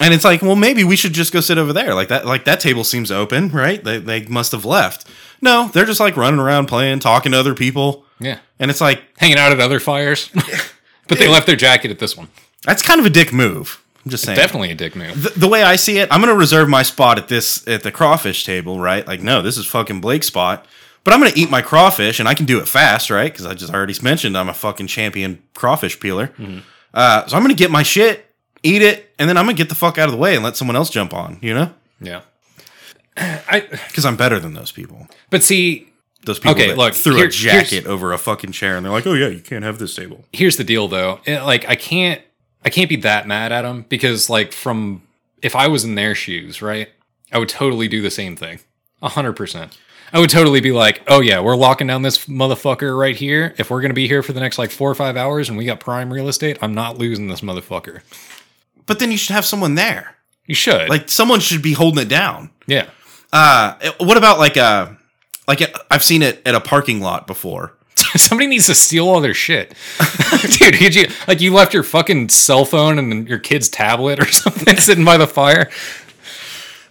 And 0.02 0.14
it's 0.14 0.24
like, 0.24 0.40
well, 0.40 0.56
maybe 0.56 0.82
we 0.82 0.96
should 0.96 1.12
just 1.12 1.30
go 1.30 1.40
sit 1.40 1.58
over 1.58 1.74
there. 1.74 1.94
Like 1.94 2.08
that, 2.08 2.24
like 2.24 2.46
that 2.46 2.58
table 2.58 2.84
seems 2.84 3.10
open, 3.10 3.50
right? 3.50 3.84
They 3.84 3.98
they 3.98 4.24
must 4.24 4.52
have 4.52 4.64
left. 4.64 5.06
No, 5.42 5.68
they're 5.68 5.84
just 5.84 6.00
like 6.00 6.16
running 6.16 6.40
around 6.40 6.66
playing, 6.66 7.00
talking 7.00 7.32
to 7.32 7.38
other 7.38 7.54
people, 7.54 8.04
Yeah, 8.20 8.38
and 8.58 8.70
it's 8.70 8.80
like 8.80 9.02
hanging 9.18 9.38
out 9.38 9.52
at 9.52 9.60
other 9.60 9.80
fires, 9.80 10.28
but 11.08 11.18
they 11.18 11.28
left 11.28 11.46
their 11.46 11.56
jacket 11.56 11.90
at 11.90 11.98
this 11.98 12.16
one. 12.16 12.28
that's 12.64 12.82
kind 12.82 13.00
of 13.00 13.06
a 13.06 13.10
dick 13.10 13.32
move. 13.32 13.82
I'm 14.04 14.10
just 14.10 14.24
saying. 14.24 14.36
Definitely 14.36 14.70
a 14.70 14.74
dick 14.74 14.96
move. 14.96 15.22
The, 15.22 15.40
the 15.40 15.48
way 15.48 15.62
I 15.62 15.76
see 15.76 15.98
it, 15.98 16.08
I'm 16.10 16.20
gonna 16.20 16.34
reserve 16.34 16.68
my 16.68 16.82
spot 16.82 17.18
at 17.18 17.28
this 17.28 17.66
at 17.68 17.82
the 17.82 17.90
crawfish 17.92 18.44
table, 18.44 18.78
right? 18.78 19.06
Like, 19.06 19.20
no, 19.20 19.42
this 19.42 19.58
is 19.58 19.66
fucking 19.66 20.00
Blake's 20.00 20.26
spot. 20.26 20.66
But 21.02 21.14
I'm 21.14 21.20
gonna 21.20 21.32
eat 21.34 21.50
my 21.50 21.62
crawfish, 21.62 22.20
and 22.20 22.28
I 22.28 22.34
can 22.34 22.46
do 22.46 22.60
it 22.60 22.68
fast, 22.68 23.10
right? 23.10 23.32
Because 23.32 23.46
I 23.46 23.54
just 23.54 23.72
already 23.72 23.94
mentioned 24.02 24.36
I'm 24.36 24.48
a 24.48 24.54
fucking 24.54 24.86
champion 24.86 25.42
crawfish 25.54 25.98
peeler. 26.00 26.32
Uh, 26.92 27.26
so 27.26 27.36
I'm 27.36 27.42
gonna 27.42 27.54
get 27.54 27.70
my 27.70 27.82
shit, 27.82 28.26
eat 28.62 28.82
it, 28.82 29.14
and 29.18 29.28
then 29.28 29.36
I'm 29.36 29.44
gonna 29.44 29.56
get 29.56 29.68
the 29.70 29.74
fuck 29.74 29.96
out 29.98 30.06
of 30.06 30.12
the 30.12 30.18
way 30.18 30.34
and 30.34 30.44
let 30.44 30.56
someone 30.56 30.76
else 30.76 30.90
jump 30.90 31.12
on. 31.14 31.38
You 31.40 31.54
know? 31.54 31.74
Yeah. 32.00 32.20
I 33.16 33.60
Because 33.88 34.04
I'm 34.04 34.16
better 34.16 34.38
than 34.38 34.54
those 34.54 34.72
people. 34.72 35.08
but 35.30 35.42
see 35.42 35.89
Those 36.24 36.38
people 36.38 36.52
Okay, 36.52 36.74
look, 36.74 36.94
threw 36.94 37.16
here- 37.16 37.26
a 37.26 37.30
jacket 37.30 37.86
over 37.86 38.12
a 38.12 38.18
fucking 38.18 38.52
chair, 38.52 38.76
and 38.76 38.84
they're 38.84 38.92
like, 38.92 39.06
"Oh 39.06 39.14
yeah, 39.14 39.28
you 39.28 39.40
can't 39.40 39.64
have 39.64 39.78
this 39.78 39.94
table." 39.94 40.24
here's 40.32 40.56
the 40.56 40.64
deal 40.64 40.86
though. 40.88 41.20
It- 41.24 41.42
like 41.42 41.68
i 41.68 41.76
can't 41.76 42.20
i 42.64 42.68
can't 42.70 42.88
be 42.90 42.96
that 42.96 43.26
mad 43.26 43.52
at 43.52 43.62
them 43.62 43.86
because 43.88 44.28
like 44.28 44.52
from 44.52 45.02
if 45.42 45.56
i 45.56 45.66
was 45.66 45.82
in 45.84 45.94
their 45.94 46.14
shoes 46.14 46.60
right 46.60 46.88
i 47.32 47.38
would 47.38 47.48
totally 47.48 47.88
do 47.88 48.02
the 48.02 48.10
same 48.10 48.36
thing. 48.36 48.60
A 49.02 49.08
hundred 49.08 49.32
percent. 49.34 49.78
I 50.12 50.18
would 50.18 50.28
totally 50.28 50.60
be 50.60 50.72
like 50.72 51.00
oh 51.08 51.20
yeah 51.20 51.40
we're 51.40 51.56
locking 51.56 51.86
down 51.86 52.02
this 52.02 52.26
motherfucker 52.26 52.98
right 52.98 53.16
here. 53.16 53.54
If 53.56 53.70
we're 53.70 53.80
gonna 53.80 53.94
be 53.94 54.06
here 54.08 54.22
for 54.22 54.32
the 54.34 54.40
next 54.40 54.58
like 54.58 54.70
four 54.70 54.90
or 54.90 54.94
five 54.94 55.16
hours 55.16 55.48
and 55.48 55.56
we 55.56 55.64
got 55.64 55.80
prime 55.80 56.12
real 56.12 56.28
estate 56.28 56.58
i'm 56.60 56.74
not 56.74 56.98
losing 56.98 57.28
this 57.28 57.40
motherfucker. 57.40 58.00
But 58.86 58.98
then 58.98 59.10
you 59.10 59.16
should 59.16 59.32
have 59.34 59.46
someone 59.46 59.74
there. 59.76 60.16
you 60.46 60.54
should. 60.54 60.80
Like 60.80 60.88
Like 60.90 61.08
someone 61.08 61.40
should 61.40 61.62
be 61.62 61.72
holding 61.72 62.02
it 62.02 62.08
down. 62.08 62.50
yeah. 62.66 62.90
Uh, 63.32 63.76
eh, 63.80 63.92
what 64.00 64.16
about 64.16 64.38
like 64.40 64.56
a 64.56 64.98
like 65.50 65.76
I've 65.90 66.04
seen 66.04 66.22
it 66.22 66.40
at 66.46 66.54
a 66.54 66.60
parking 66.60 67.00
lot 67.00 67.26
before. 67.26 67.74
somebody 68.16 68.46
needs 68.46 68.66
to 68.66 68.74
steal 68.74 69.08
all 69.08 69.20
their 69.20 69.34
shit. 69.34 69.74
Dude 70.58 70.94
you 70.94 71.08
like 71.26 71.40
you 71.40 71.52
left 71.52 71.74
your 71.74 71.82
fucking 71.82 72.28
cell 72.28 72.64
phone 72.64 73.00
and 73.00 73.28
your 73.28 73.40
kid's 73.40 73.68
tablet 73.68 74.20
or 74.20 74.26
something 74.30 74.76
sitting 74.76 75.04
by 75.04 75.16
the 75.16 75.26
fire? 75.26 75.68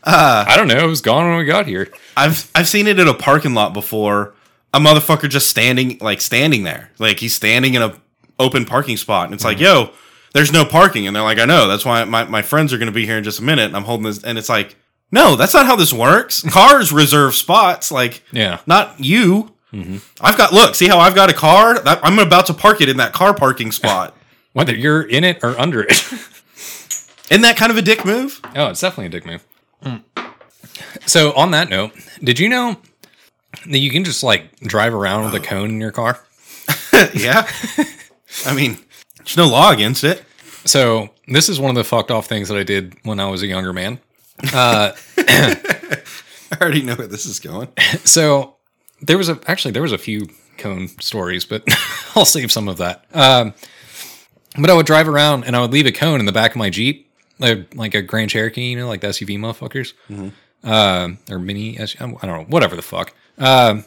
Uh, 0.04 0.44
i 0.48 0.58
don't 0.58 0.68
know. 0.68 0.78
It 0.78 0.88
was 0.88 1.02
gone 1.02 1.30
when 1.30 1.38
we 1.38 1.46
got 1.46 1.68
here. 1.68 1.88
I've 2.18 2.52
I've 2.54 2.68
seen 2.68 2.86
it 2.88 3.00
at 3.00 3.08
a 3.08 3.14
parking 3.14 3.54
lot 3.54 3.74
before. 3.74 4.34
A 4.74 4.80
motherfucker 4.80 5.30
just 5.30 5.50
standing 5.50 5.98
like 6.00 6.20
standing 6.20 6.64
there, 6.64 6.92
like 7.00 7.20
he's 7.20 7.34
standing 7.34 7.76
in 7.76 7.82
a 7.82 8.00
open 8.38 8.66
parking 8.66 8.98
spot, 8.98 9.26
and 9.26 9.34
it's 9.34 9.44
like, 9.44 9.60
yo, 9.60 9.92
there's 10.34 10.52
no 10.52 10.64
parking, 10.64 11.08
and 11.08 11.16
they're 11.16 11.24
like, 11.24 11.40
I 11.40 11.46
know, 11.46 11.68
that's 11.68 11.86
why 11.86 12.04
my 12.04 12.26
my 12.26 12.42
friends 12.42 12.74
are 12.74 12.78
gonna 12.78 12.92
be 12.92 13.06
here 13.06 13.18
in 13.18 13.24
just 13.24 13.40
a 13.40 13.44
minute, 13.44 13.66
and 13.66 13.76
I'm 13.76 13.86
holding 13.86 14.06
this, 14.06 14.24
and 14.24 14.38
it's 14.38 14.50
like, 14.50 14.76
no, 15.12 15.36
that's 15.36 15.54
not 15.54 15.66
how 15.66 15.76
this 15.76 15.92
works. 15.94 16.42
Cars 16.50 16.92
reserve 16.92 17.36
spots, 17.36 17.92
like, 17.92 18.24
Yeah. 18.32 18.60
not 18.68 19.00
you. 19.00 19.54
Mm-hmm. 19.74 19.98
I've 20.20 20.38
got 20.38 20.52
look, 20.54 20.74
see 20.76 20.88
how 20.88 20.98
I've 21.00 21.14
got 21.14 21.30
a 21.30 21.34
car? 21.34 21.78
I'm 21.86 22.18
about 22.18 22.48
to 22.48 22.54
park 22.56 22.82
it 22.82 22.90
in 22.90 22.98
that 22.98 23.14
car 23.14 23.34
parking 23.36 23.72
spot. 23.72 24.16
Whether 24.54 24.74
you're 24.76 25.04
in 25.04 25.24
it 25.24 25.44
or 25.44 25.58
under 25.60 25.84
it. 25.84 25.92
Isn't 27.30 27.44
that 27.44 27.56
kind 27.56 27.72
of 27.72 27.78
a 27.78 27.82
dick 27.84 28.04
move? 28.04 28.42
oh, 28.56 28.68
it's 28.70 28.82
definitely 28.82 29.06
a 29.06 29.10
dick 29.10 29.26
move. 29.28 29.46
So, 31.06 31.34
on 31.34 31.52
that 31.52 31.70
note, 31.70 31.92
did 32.24 32.40
you 32.40 32.50
know 32.50 32.78
that 33.68 33.78
you 33.78 33.92
can 33.92 34.04
just 34.04 34.24
like 34.24 34.60
drive 34.62 34.94
around 34.94 35.26
with 35.26 35.36
a 35.36 35.40
cone 35.40 35.70
in 35.70 35.80
your 35.82 35.92
car? 35.92 36.20
yeah. 37.14 37.48
I 38.46 38.54
mean, 38.56 38.78
there's 39.18 39.38
no 39.38 39.48
law 39.48 39.72
against 39.72 40.04
it. 40.04 40.24
So, 40.66 41.10
this 41.28 41.48
is 41.48 41.60
one 41.60 41.70
of 41.70 41.76
the 41.76 41.84
fucked 41.84 42.10
off 42.12 42.26
things 42.28 42.50
that 42.50 42.58
I 42.58 42.64
did 42.64 42.96
when 43.04 43.20
I 43.20 43.30
was 43.30 43.44
a 43.44 43.48
younger 43.48 43.72
man. 43.74 44.00
I 44.54 44.94
already 46.60 46.82
know 46.82 46.96
where 46.96 47.08
this 47.08 47.26
is 47.26 47.40
going. 47.40 47.70
So, 48.06 48.56
there 49.02 49.18
was 49.18 49.30
a 49.30 49.40
actually 49.48 49.72
there 49.72 49.82
was 49.82 49.92
a 49.92 49.98
few 49.98 50.28
cone 50.58 50.88
stories, 51.00 51.46
but 51.46 51.64
I'll 52.16 52.26
save 52.26 52.52
some 52.52 52.68
of 52.68 52.78
that. 52.78 53.06
Um, 53.14 53.54
but 54.60 54.70
I 54.70 54.74
would 54.74 54.86
drive 54.86 55.08
around 55.08 55.46
and 55.46 55.56
I 55.56 55.62
would 55.62 55.72
leave 55.72 55.86
a 55.86 55.92
cone 55.92 56.20
in 56.20 56.26
the 56.26 56.32
back 56.32 56.52
of 56.52 56.58
my 56.58 56.70
Jeep, 56.70 57.12
like, 57.40 57.74
like 57.76 57.96
a 57.96 58.02
Grand 58.02 58.30
Cherokee, 58.30 58.72
you 58.72 58.78
know, 58.78 58.88
like 58.88 59.02
the 59.02 59.08
SUV 59.08 59.38
motherfuckers, 59.38 59.94
um, 60.64 61.18
or 61.30 61.40
mini 61.40 61.78
SUV, 61.78 62.18
I 62.22 62.28
don't 62.28 62.40
know, 62.40 62.46
whatever 62.50 62.76
the 62.76 62.82
fuck. 62.82 63.14
Um, 63.38 63.86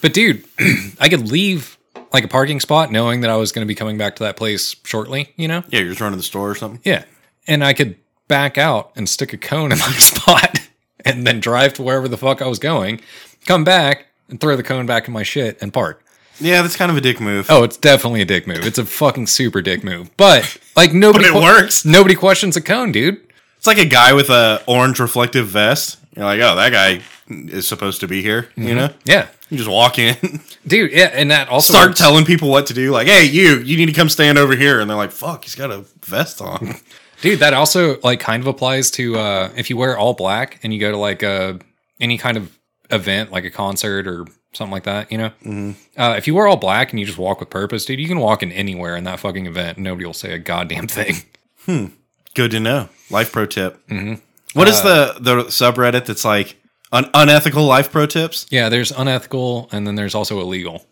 but 0.00 0.12
dude, 0.12 0.44
I 1.00 1.08
could 1.08 1.28
leave 1.28 1.76
like 2.12 2.24
a 2.24 2.28
parking 2.28 2.60
spot 2.60 2.92
knowing 2.92 3.22
that 3.22 3.30
I 3.30 3.36
was 3.36 3.52
going 3.52 3.66
to 3.66 3.68
be 3.68 3.74
coming 3.74 3.98
back 3.98 4.16
to 4.16 4.24
that 4.24 4.36
place 4.36 4.76
shortly, 4.84 5.32
you 5.36 5.48
know? 5.48 5.64
Yeah, 5.70 5.80
you're 5.80 5.88
just 5.88 6.00
running 6.00 6.12
to 6.12 6.18
the 6.18 6.22
store 6.22 6.50
or 6.50 6.54
something. 6.54 6.80
Yeah. 6.84 7.04
And 7.48 7.64
I 7.64 7.72
could 7.72 7.96
back 8.28 8.58
out 8.58 8.92
and 8.96 9.08
stick 9.08 9.32
a 9.32 9.38
cone 9.38 9.72
in 9.72 9.78
my 9.80 9.92
spot 9.92 10.58
and 11.04 11.26
then 11.26 11.40
drive 11.40 11.74
to 11.74 11.82
wherever 11.82 12.08
the 12.08 12.16
fuck 12.16 12.42
I 12.42 12.46
was 12.46 12.58
going, 12.58 13.00
come 13.46 13.64
back, 13.64 14.06
and 14.28 14.40
throw 14.40 14.56
the 14.56 14.62
cone 14.62 14.86
back 14.86 15.06
in 15.06 15.14
my 15.14 15.22
shit 15.22 15.60
and 15.60 15.72
park. 15.72 16.04
Yeah, 16.40 16.62
that's 16.62 16.76
kind 16.76 16.90
of 16.90 16.96
a 16.96 17.00
dick 17.00 17.20
move. 17.20 17.46
Oh, 17.50 17.62
it's 17.62 17.76
definitely 17.76 18.22
a 18.22 18.24
dick 18.24 18.46
move. 18.46 18.64
It's 18.64 18.78
a 18.78 18.84
fucking 18.84 19.26
super 19.26 19.60
dick 19.60 19.84
move. 19.84 20.10
But 20.16 20.56
like 20.74 20.92
nobody, 20.92 21.24
But 21.32 21.36
it 21.36 21.42
works. 21.42 21.84
Nobody 21.84 22.14
questions 22.14 22.56
a 22.56 22.60
cone, 22.60 22.90
dude. 22.90 23.20
It's 23.58 23.66
like 23.66 23.78
a 23.78 23.84
guy 23.84 24.12
with 24.12 24.30
a 24.30 24.62
orange 24.66 24.98
reflective 24.98 25.46
vest. 25.46 25.98
You're 26.16 26.24
like, 26.24 26.40
oh, 26.40 26.56
that 26.56 26.72
guy 26.72 27.02
is 27.28 27.68
supposed 27.68 28.00
to 28.00 28.08
be 28.08 28.22
here. 28.22 28.48
You 28.56 28.64
mm-hmm. 28.64 28.76
know, 28.76 28.90
Yeah, 29.04 29.28
you 29.50 29.56
just 29.56 29.70
walk 29.70 29.98
in, 29.98 30.16
dude. 30.66 30.92
Yeah, 30.92 31.10
and 31.12 31.30
that 31.30 31.48
also 31.48 31.72
start 31.72 31.90
works- 31.90 32.00
telling 32.00 32.24
people 32.24 32.48
what 32.50 32.66
to 32.66 32.74
do. 32.74 32.90
Like, 32.90 33.06
hey, 33.06 33.24
you, 33.24 33.58
you 33.58 33.76
need 33.76 33.86
to 33.86 33.92
come 33.92 34.08
stand 34.08 34.36
over 34.36 34.56
here, 34.56 34.80
and 34.80 34.90
they're 34.90 34.96
like, 34.96 35.12
fuck, 35.12 35.44
he's 35.44 35.54
got 35.54 35.70
a 35.70 35.84
vest 36.02 36.40
on. 36.40 36.76
Dude. 37.22 37.38
That 37.38 37.54
also 37.54 37.98
like 38.00 38.20
kind 38.20 38.42
of 38.42 38.46
applies 38.46 38.90
to 38.92 39.16
uh, 39.18 39.50
if 39.56 39.70
you 39.70 39.78
wear 39.78 39.96
all 39.96 40.12
black 40.12 40.60
and 40.62 40.74
you 40.74 40.78
go 40.80 40.90
to 40.90 40.98
like 40.98 41.22
a 41.22 41.58
any 41.98 42.18
kind 42.18 42.36
of 42.36 42.58
event, 42.90 43.32
like 43.32 43.44
a 43.44 43.50
concert 43.50 44.06
or 44.06 44.26
something 44.52 44.72
like 44.72 44.84
that. 44.84 45.10
You 45.10 45.18
know, 45.18 45.30
mm-hmm. 45.42 45.70
uh, 46.00 46.14
if 46.18 46.26
you 46.26 46.34
wear 46.34 46.46
all 46.46 46.56
black 46.58 46.90
and 46.90 47.00
you 47.00 47.06
just 47.06 47.18
walk 47.18 47.40
with 47.40 47.48
purpose, 47.48 47.86
dude, 47.86 47.98
you 48.00 48.08
can 48.08 48.18
walk 48.20 48.42
in 48.42 48.52
anywhere 48.52 48.96
in 48.96 49.04
that 49.04 49.20
fucking 49.20 49.46
event. 49.46 49.78
and 49.78 49.84
Nobody 49.84 50.04
will 50.04 50.12
say 50.12 50.32
a 50.32 50.38
goddamn 50.38 50.86
thing. 50.88 51.14
Hmm. 51.64 51.86
Good 52.34 52.50
to 52.50 52.58
know. 52.58 52.88
Life 53.08 53.30
pro 53.30 53.46
tip. 53.46 53.86
Mm-hmm. 53.86 54.14
What 54.58 54.66
is 54.66 54.82
the 54.82 55.14
the 55.20 55.44
subreddit 55.44 56.06
that's 56.06 56.24
like 56.24 56.56
un- 56.90 57.08
unethical 57.14 57.64
life 57.64 57.92
pro 57.92 58.06
tips? 58.06 58.46
Yeah, 58.50 58.68
there's 58.68 58.90
unethical, 58.90 59.68
and 59.70 59.86
then 59.86 59.94
there's 59.94 60.16
also 60.16 60.40
illegal. 60.40 60.84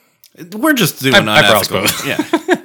We're 0.52 0.74
just 0.74 1.02
doing 1.02 1.14
I- 1.14 1.36
I 1.36 1.38
unethical. 1.38 1.86
yeah, 2.06 2.18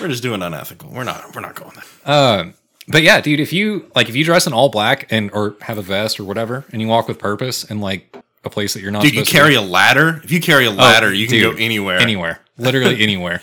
we're 0.00 0.08
just 0.08 0.22
doing 0.22 0.42
unethical. 0.42 0.90
We're 0.90 1.04
not. 1.04 1.34
We're 1.34 1.40
not 1.42 1.54
going 1.54 1.72
there. 1.74 2.14
Um, 2.14 2.54
but 2.88 3.02
yeah, 3.02 3.20
dude, 3.20 3.40
if 3.40 3.52
you 3.52 3.90
like, 3.94 4.08
if 4.08 4.14
you 4.16 4.24
dress 4.24 4.46
in 4.46 4.52
all 4.52 4.68
black 4.68 5.06
and 5.10 5.30
or 5.32 5.56
have 5.62 5.78
a 5.78 5.82
vest 5.82 6.20
or 6.20 6.24
whatever, 6.24 6.64
and 6.72 6.80
you 6.80 6.88
walk 6.88 7.08
with 7.08 7.18
purpose 7.18 7.64
in 7.64 7.80
like 7.80 8.16
a 8.44 8.50
place 8.50 8.74
that 8.74 8.80
you're 8.82 8.90
not, 8.92 9.02
Dude, 9.02 9.14
you 9.14 9.24
carry 9.24 9.54
to 9.54 9.60
a 9.60 9.62
ladder. 9.62 10.20
If 10.22 10.30
you 10.30 10.40
carry 10.40 10.66
a 10.66 10.70
ladder, 10.70 11.08
Oh, 11.08 11.10
you 11.10 11.26
can 11.26 11.38
dude, 11.38 11.56
go 11.56 11.62
anywhere. 11.62 11.98
anywhere, 11.98 12.40
literally 12.58 13.02
anywhere. 13.02 13.42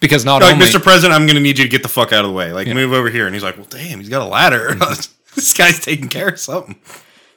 because 0.00 0.24
not 0.24 0.40
Like, 0.42 0.54
only, 0.54 0.66
Mr. 0.66 0.82
President, 0.82 1.12
I'm 1.14 1.26
going 1.26 1.36
to 1.36 1.42
need 1.42 1.58
you 1.58 1.64
to 1.64 1.70
get 1.70 1.82
the 1.82 1.88
fuck 1.88 2.12
out 2.12 2.24
of 2.24 2.30
the 2.30 2.34
way. 2.36 2.52
Like, 2.52 2.66
move 2.68 2.92
over 2.94 3.10
here. 3.10 3.26
And 3.26 3.34
he's 3.34 3.42
like, 3.42 3.56
well, 3.58 3.66
damn, 3.68 3.98
he's 3.98 4.08
got 4.08 4.22
a 4.22 4.28
ladder. 4.28 4.74
this 5.34 5.52
guy's 5.52 5.80
taking 5.80 6.08
care 6.08 6.28
of 6.28 6.40
something. 6.40 6.76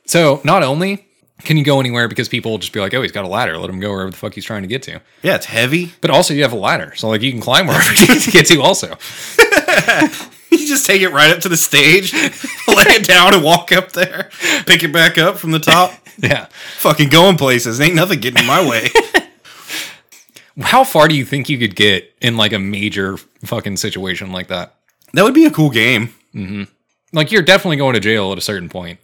so 0.05 0.39
not 0.45 0.63
only 0.63 1.05
can 1.39 1.57
you 1.57 1.63
go 1.63 1.79
anywhere 1.79 2.07
because 2.07 2.29
people 2.29 2.51
will 2.51 2.57
just 2.59 2.73
be 2.73 2.79
like, 2.79 2.93
oh, 2.93 3.01
he's 3.01 3.11
got 3.11 3.25
a 3.25 3.27
ladder, 3.27 3.57
let 3.57 3.69
him 3.69 3.79
go 3.79 3.91
wherever 3.91 4.11
the 4.11 4.17
fuck 4.17 4.33
he's 4.33 4.45
trying 4.45 4.61
to 4.61 4.67
get 4.67 4.83
to. 4.83 5.01
Yeah, 5.21 5.35
it's 5.35 5.45
heavy. 5.47 5.93
But 6.01 6.09
also, 6.11 6.33
you 6.33 6.43
have 6.43 6.53
a 6.53 6.57
ladder, 6.57 6.93
so 6.95 7.09
like 7.09 7.21
you 7.21 7.31
can 7.31 7.41
climb 7.41 7.67
wherever 7.67 7.93
you 8.01 8.07
need 8.13 8.21
to 8.21 8.31
get 8.31 8.45
to. 8.47 8.61
Also, 8.61 8.97
You 10.51 10.67
just 10.67 10.85
take 10.85 11.01
it 11.01 11.09
right 11.09 11.31
up 11.31 11.39
to 11.41 11.49
the 11.49 11.57
stage, 11.57 12.13
lay 12.13 12.29
it 12.67 13.07
down, 13.07 13.33
and 13.33 13.43
walk 13.43 13.71
up 13.71 13.91
there, 13.93 14.29
pick 14.67 14.83
it 14.83 14.93
back 14.93 15.17
up 15.17 15.37
from 15.37 15.49
the 15.51 15.59
top. 15.59 15.91
yeah. 16.17 16.45
Fucking 16.77 17.09
going 17.09 17.37
places. 17.37 17.81
Ain't 17.81 17.95
nothing 17.95 18.19
getting 18.19 18.41
in 18.41 18.45
my 18.45 18.67
way. 18.67 18.89
How 20.61 20.83
far 20.83 21.07
do 21.07 21.15
you 21.15 21.25
think 21.25 21.49
you 21.49 21.57
could 21.57 21.75
get 21.75 22.13
in 22.21 22.37
like 22.37 22.53
a 22.53 22.59
major 22.59 23.17
fucking 23.43 23.77
situation 23.77 24.31
like 24.31 24.47
that? 24.47 24.75
that 25.13 25.23
would 25.23 25.33
be 25.33 25.45
a 25.45 25.51
cool 25.51 25.69
game. 25.69 26.13
Mm-hmm. 26.35 26.63
Like 27.13 27.31
you're 27.31 27.41
definitely 27.41 27.77
going 27.77 27.93
to 27.93 27.99
jail 27.99 28.31
at 28.31 28.37
a 28.37 28.41
certain 28.41 28.69
point. 28.69 28.99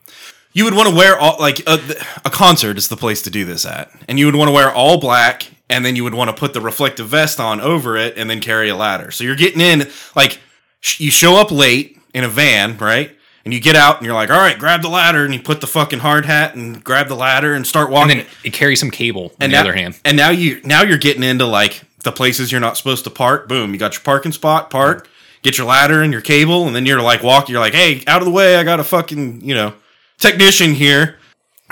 You 0.53 0.63
would 0.65 0.73
want 0.73 0.89
to 0.89 0.95
wear 0.95 1.17
all 1.17 1.37
like 1.39 1.59
a, 1.67 1.79
a 2.25 2.29
concert 2.29 2.77
is 2.77 2.87
the 2.87 2.97
place 2.97 3.21
to 3.23 3.29
do 3.29 3.45
this 3.45 3.65
at, 3.65 3.91
and 4.07 4.17
you 4.17 4.25
would 4.25 4.35
want 4.35 4.47
to 4.49 4.53
wear 4.53 4.71
all 4.71 4.99
black, 4.99 5.47
and 5.69 5.85
then 5.85 5.95
you 5.95 6.03
would 6.03 6.15
want 6.15 6.29
to 6.29 6.35
put 6.35 6.53
the 6.53 6.61
reflective 6.61 7.07
vest 7.07 7.39
on 7.39 7.61
over 7.61 7.95
it, 7.97 8.17
and 8.17 8.29
then 8.29 8.41
carry 8.41 8.69
a 8.69 8.75
ladder. 8.75 9.11
So 9.11 9.23
you're 9.23 9.35
getting 9.35 9.61
in 9.61 9.87
like 10.15 10.39
sh- 10.81 10.99
you 11.01 11.11
show 11.11 11.35
up 11.39 11.51
late 11.51 11.99
in 12.13 12.23
a 12.23 12.27
van, 12.29 12.77
right? 12.77 13.11
And 13.45 13.53
you 13.53 13.59
get 13.61 13.75
out, 13.75 13.97
and 13.97 14.05
you're 14.05 14.15
like, 14.15 14.29
"All 14.31 14.37
right, 14.39 14.57
grab 14.57 14.81
the 14.81 14.89
ladder," 14.89 15.23
and 15.23 15.33
you 15.33 15.39
put 15.39 15.61
the 15.61 15.67
fucking 15.67 15.99
hard 15.99 16.25
hat 16.25 16.55
and 16.55 16.83
grab 16.83 17.07
the 17.07 17.15
ladder 17.15 17.53
and 17.53 17.65
start 17.65 17.89
walking. 17.89 18.17
And 18.17 18.19
then 18.21 18.27
it 18.43 18.53
carries 18.53 18.79
some 18.79 18.91
cable 18.91 19.25
on 19.25 19.31
and 19.39 19.51
the 19.51 19.55
now, 19.55 19.61
other 19.61 19.73
hand. 19.73 19.99
and 20.03 20.17
now 20.17 20.29
you 20.31 20.61
now 20.63 20.81
you're 20.83 20.97
getting 20.97 21.23
into 21.23 21.45
like 21.45 21.81
the 22.03 22.11
places 22.11 22.51
you're 22.51 22.59
not 22.61 22.75
supposed 22.75 23.03
to 23.05 23.09
park. 23.11 23.47
Boom, 23.47 23.71
you 23.73 23.79
got 23.79 23.93
your 23.93 24.01
parking 24.01 24.31
spot, 24.31 24.69
park, 24.69 25.07
get 25.41 25.57
your 25.57 25.67
ladder 25.67 26.01
and 26.01 26.11
your 26.11 26.21
cable, 26.21 26.65
and 26.67 26.75
then 26.75 26.85
you're 26.85 27.01
like 27.01 27.21
walking. 27.23 27.53
You're 27.53 27.61
like, 27.61 27.73
hey, 27.73 28.03
out 28.07 28.21
of 28.21 28.25
the 28.25 28.31
way! 28.31 28.57
I 28.57 28.63
got 28.63 28.79
a 28.79 28.83
fucking 28.83 29.41
you 29.41 29.53
know 29.55 29.73
technician 30.19 30.73
here. 30.73 31.17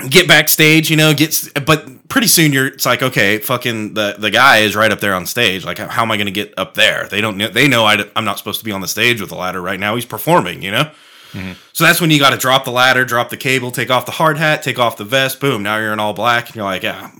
Get 0.08 0.28
backstage, 0.28 0.90
you 0.90 0.96
know, 0.96 1.12
gets 1.12 1.48
but 1.52 2.08
pretty 2.08 2.28
soon 2.28 2.52
you're 2.52 2.68
it's 2.68 2.86
like 2.86 3.02
okay, 3.02 3.38
fucking 3.38 3.94
the 3.94 4.14
the 4.16 4.30
guy 4.30 4.58
is 4.58 4.76
right 4.76 4.92
up 4.92 5.00
there 5.00 5.12
on 5.12 5.26
stage. 5.26 5.64
Like, 5.64 5.78
how, 5.78 5.88
how 5.88 6.02
am 6.02 6.12
I 6.12 6.16
going 6.16 6.26
to 6.26 6.32
get 6.32 6.54
up 6.56 6.74
there? 6.74 7.08
They 7.10 7.20
don't 7.20 7.36
know. 7.36 7.48
They 7.48 7.66
know 7.66 7.84
I, 7.84 8.04
am 8.14 8.24
not 8.24 8.38
supposed 8.38 8.60
to 8.60 8.64
be 8.64 8.70
on 8.70 8.80
the 8.80 8.86
stage 8.86 9.20
with 9.20 9.30
the 9.30 9.36
ladder 9.36 9.60
right 9.60 9.80
now. 9.80 9.96
He's 9.96 10.06
performing, 10.06 10.62
you 10.62 10.70
know. 10.70 10.90
Mm-hmm. 11.32 11.52
So 11.72 11.84
that's 11.84 12.00
when 12.00 12.10
you 12.10 12.18
got 12.18 12.30
to 12.30 12.36
drop 12.36 12.64
the 12.64 12.70
ladder, 12.70 13.04
drop 13.04 13.28
the 13.28 13.36
cable, 13.36 13.70
take 13.70 13.90
off 13.90 14.06
the 14.06 14.12
hard 14.12 14.38
hat, 14.38 14.62
take 14.62 14.78
off 14.78 14.96
the 14.96 15.04
vest. 15.04 15.40
Boom! 15.40 15.62
Now 15.62 15.76
you're 15.78 15.92
in 15.92 16.00
all 16.00 16.14
black, 16.14 16.46
and 16.46 16.56
you're 16.56 16.64
like, 16.64 16.82
yeah, 16.82 17.10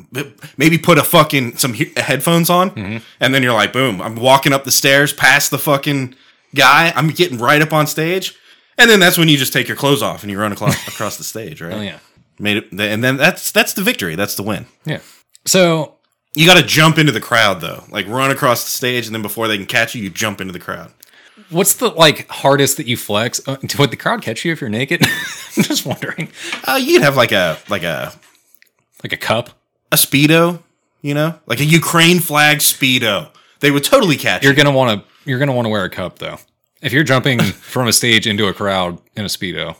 maybe 0.57 0.79
put 0.79 0.99
a 0.99 1.05
fucking 1.05 1.57
some 1.57 1.75
he- 1.75 1.93
headphones 1.97 2.49
on, 2.49 2.71
mm-hmm. 2.71 2.99
and 3.21 3.35
then 3.35 3.43
you're 3.43 3.53
like, 3.53 3.73
boom! 3.73 4.01
I'm 4.01 4.17
walking 4.17 4.53
up 4.53 4.65
the 4.65 4.71
stairs 4.71 5.13
past 5.13 5.51
the 5.51 5.59
fucking 5.59 6.15
guy. 6.55 6.93
I'm 6.97 7.09
getting 7.09 7.39
right 7.39 7.61
up 7.61 7.73
on 7.73 7.87
stage, 7.87 8.37
and 8.79 8.89
then 8.91 9.01
that's 9.01 9.19
when 9.19 9.29
you 9.29 9.37
just 9.37 9.53
take 9.53 9.69
your 9.69 9.77
clothes 9.77 10.03
off 10.03 10.23
and 10.23 10.31
you 10.31 10.39
run 10.41 10.53
across 10.53 10.89
across 10.95 11.17
the 11.17 11.25
stage, 11.25 11.61
right? 11.61 11.73
Oh 11.75 11.81
yeah, 11.81 11.99
Made 12.39 12.57
it, 12.59 12.73
and 12.73 13.03
then 13.05 13.17
that's 13.17 13.51
that's 13.53 13.73
the 13.73 13.83
victory. 13.83 14.15
That's 14.17 14.35
the 14.37 14.43
win. 14.43 14.67
yeah. 14.85 15.01
So 15.47 15.95
You 16.35 16.47
got 16.47 16.61
to 16.61 16.67
jump 16.67 16.99
into 16.99 17.13
the 17.13 17.21
crowd 17.21 17.61
though, 17.61 17.85
like 17.91 18.07
run 18.07 18.31
across 18.31 18.65
the 18.65 18.71
stage, 18.71 19.07
and 19.07 19.15
then 19.15 19.23
before 19.23 19.49
they 19.49 19.57
can 19.57 19.67
catch 19.67 19.95
you, 19.95 20.03
you 20.03 20.11
jump 20.11 20.41
into 20.41 20.53
the 20.53 20.59
crowd. 20.59 20.93
what's 21.51 21.75
the 21.75 21.89
like 21.91 22.29
hardest 22.29 22.77
that 22.77 22.87
you 22.87 22.97
flex? 22.97 23.41
Uh, 23.49 23.57
would 23.79 23.91
the 23.91 23.97
crowd 23.97 24.23
catch 24.23 24.45
you 24.45 24.53
if 24.53 24.61
you're 24.61 24.71
naked? 24.71 25.03
I'm 25.57 25.63
just 25.63 25.87
wondering. 25.87 26.29
Uh, 26.65 26.79
you'd 26.83 27.03
have 27.03 27.17
like 27.17 27.33
a 27.33 27.59
like 27.69 27.83
a 27.85 28.13
Like 29.03 29.13
a 29.13 29.17
cup. 29.17 29.51
a 29.91 29.97
speedo, 29.97 30.63
you 31.03 31.15
know, 31.15 31.39
like 31.47 31.61
a 31.61 31.65
Ukraine 31.65 32.21
flag 32.21 32.59
speedo. 32.59 33.31
They 33.61 33.71
would 33.73 33.83
totally 33.85 34.17
catch 34.17 34.43
You're 34.45 34.53
you. 34.53 34.61
Are 34.61 34.65
gonna 34.65 34.77
want 34.77 35.01
to. 35.01 35.29
You're 35.29 35.39
gonna 35.41 35.53
want 35.55 35.67
to 35.67 35.71
wear 35.71 35.85
a 35.85 35.91
cup 35.91 36.19
though. 36.19 36.39
If 36.83 36.93
you're 36.93 37.05
jumping 37.05 37.41
from 37.43 37.89
a 37.89 37.93
stage 37.93 38.27
into 38.27 38.47
a 38.47 38.55
crowd 38.55 38.99
in 39.17 39.25
a 39.25 39.29
speedo, 39.29 39.77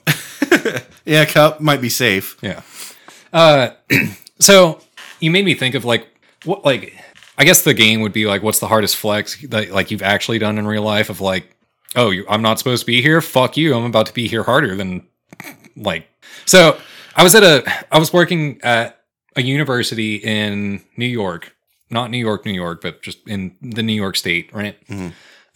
Yeah, 1.05 1.25
cup 1.25 1.61
might 1.61 1.81
be 1.81 1.89
safe. 1.89 2.37
yeah. 2.43 2.63
Uh, 3.33 3.71
so 4.41 4.81
you 5.21 5.31
made 5.31 5.45
me 5.45 5.55
think 5.55 5.75
of 5.75 5.85
like 5.85 6.07
what 6.45 6.65
like 6.65 6.95
I 7.37 7.45
guess 7.45 7.63
the 7.63 7.75
game 7.75 8.01
would 8.01 8.13
be 8.13 8.27
like 8.27 8.43
what's 8.43 8.59
the 8.59 8.69
hardest 8.69 8.97
flex 8.97 9.41
that 9.49 9.71
like 9.71 9.91
you've 9.91 10.03
actually 10.03 10.39
done 10.39 10.59
in 10.59 10.67
real 10.67 10.83
life 10.83 11.09
of 11.11 11.21
like 11.21 11.55
oh 11.97 12.11
you, 12.11 12.27
I'm 12.29 12.43
not 12.43 12.59
supposed 12.59 12.83
to 12.83 12.87
be 12.87 13.01
here? 13.03 13.21
Fuck 13.21 13.57
you. 13.57 13.75
I'm 13.75 13.85
about 13.85 14.07
to 14.07 14.13
be 14.15 14.29
here 14.29 14.43
harder 14.43 14.75
than 14.77 15.07
like 15.77 16.07
so 16.47 16.79
I 17.17 17.23
was 17.23 17.35
at 17.35 17.43
a 17.43 17.65
I 17.93 17.99
was 17.99 18.13
working 18.13 18.61
at 18.63 18.99
a 19.37 19.43
university 19.43 20.17
in 20.17 20.83
New 20.97 21.07
York. 21.07 21.55
Not 21.91 22.11
New 22.11 22.19
York 22.19 22.45
New 22.45 22.53
York 22.53 22.81
but 22.83 23.03
just 23.03 23.27
in 23.29 23.57
the 23.63 23.83
New 23.83 23.95
York 23.95 24.17
state 24.17 24.51
right? 24.53 24.79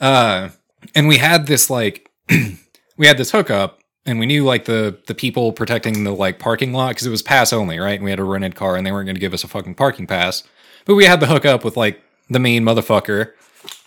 Uh 0.01 0.49
and 0.94 1.08
we 1.08 1.18
had 1.18 1.46
this 1.46 1.70
like 1.70 2.10
we 2.96 3.06
had 3.06 3.18
this 3.18 3.30
hookup 3.30 3.80
and 4.04 4.18
we 4.18 4.26
knew 4.26 4.44
like 4.44 4.64
the 4.64 4.98
the 5.06 5.14
people 5.14 5.52
protecting 5.52 6.04
the 6.04 6.12
like 6.12 6.38
parking 6.38 6.72
lot 6.72 6.88
because 6.90 7.06
it 7.06 7.10
was 7.10 7.22
pass 7.22 7.52
only 7.52 7.78
right? 7.78 7.94
And 7.94 8.04
we 8.04 8.10
had 8.10 8.20
a 8.20 8.24
rented 8.24 8.54
car 8.54 8.76
and 8.76 8.86
they 8.86 8.92
weren't 8.92 9.06
going 9.06 9.16
to 9.16 9.20
give 9.20 9.34
us 9.34 9.44
a 9.44 9.48
fucking 9.48 9.74
parking 9.74 10.06
pass. 10.06 10.42
But 10.84 10.94
we 10.96 11.04
had 11.04 11.20
the 11.20 11.26
hookup 11.26 11.64
with 11.64 11.76
like 11.76 12.02
the 12.28 12.38
main 12.38 12.64
motherfucker 12.64 13.32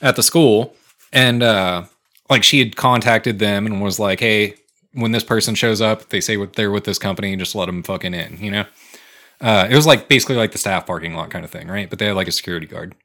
at 0.01 0.15
the 0.15 0.23
school 0.23 0.75
and 1.11 1.43
uh 1.43 1.83
like 2.29 2.43
she 2.43 2.59
had 2.59 2.75
contacted 2.75 3.39
them 3.39 3.65
and 3.65 3.81
was 3.81 3.99
like 3.99 4.19
hey 4.19 4.55
when 4.93 5.11
this 5.11 5.23
person 5.23 5.55
shows 5.55 5.81
up 5.81 6.09
they 6.09 6.21
say 6.21 6.37
what 6.37 6.53
they're 6.53 6.71
with 6.71 6.85
this 6.85 6.99
company 6.99 7.35
just 7.35 7.55
let 7.55 7.65
them 7.65 7.83
fucking 7.83 8.13
in 8.13 8.37
you 8.39 8.51
know? 8.51 8.65
Uh 9.41 9.67
it 9.69 9.75
was 9.75 9.85
like 9.85 10.07
basically 10.07 10.35
like 10.35 10.51
the 10.51 10.57
staff 10.57 10.85
parking 10.85 11.13
lot 11.13 11.29
kind 11.29 11.43
of 11.43 11.51
thing 11.51 11.67
right? 11.67 11.89
But 11.89 11.99
they 11.99 12.05
had 12.05 12.15
like 12.15 12.27
a 12.27 12.31
security 12.31 12.67
guard. 12.67 12.95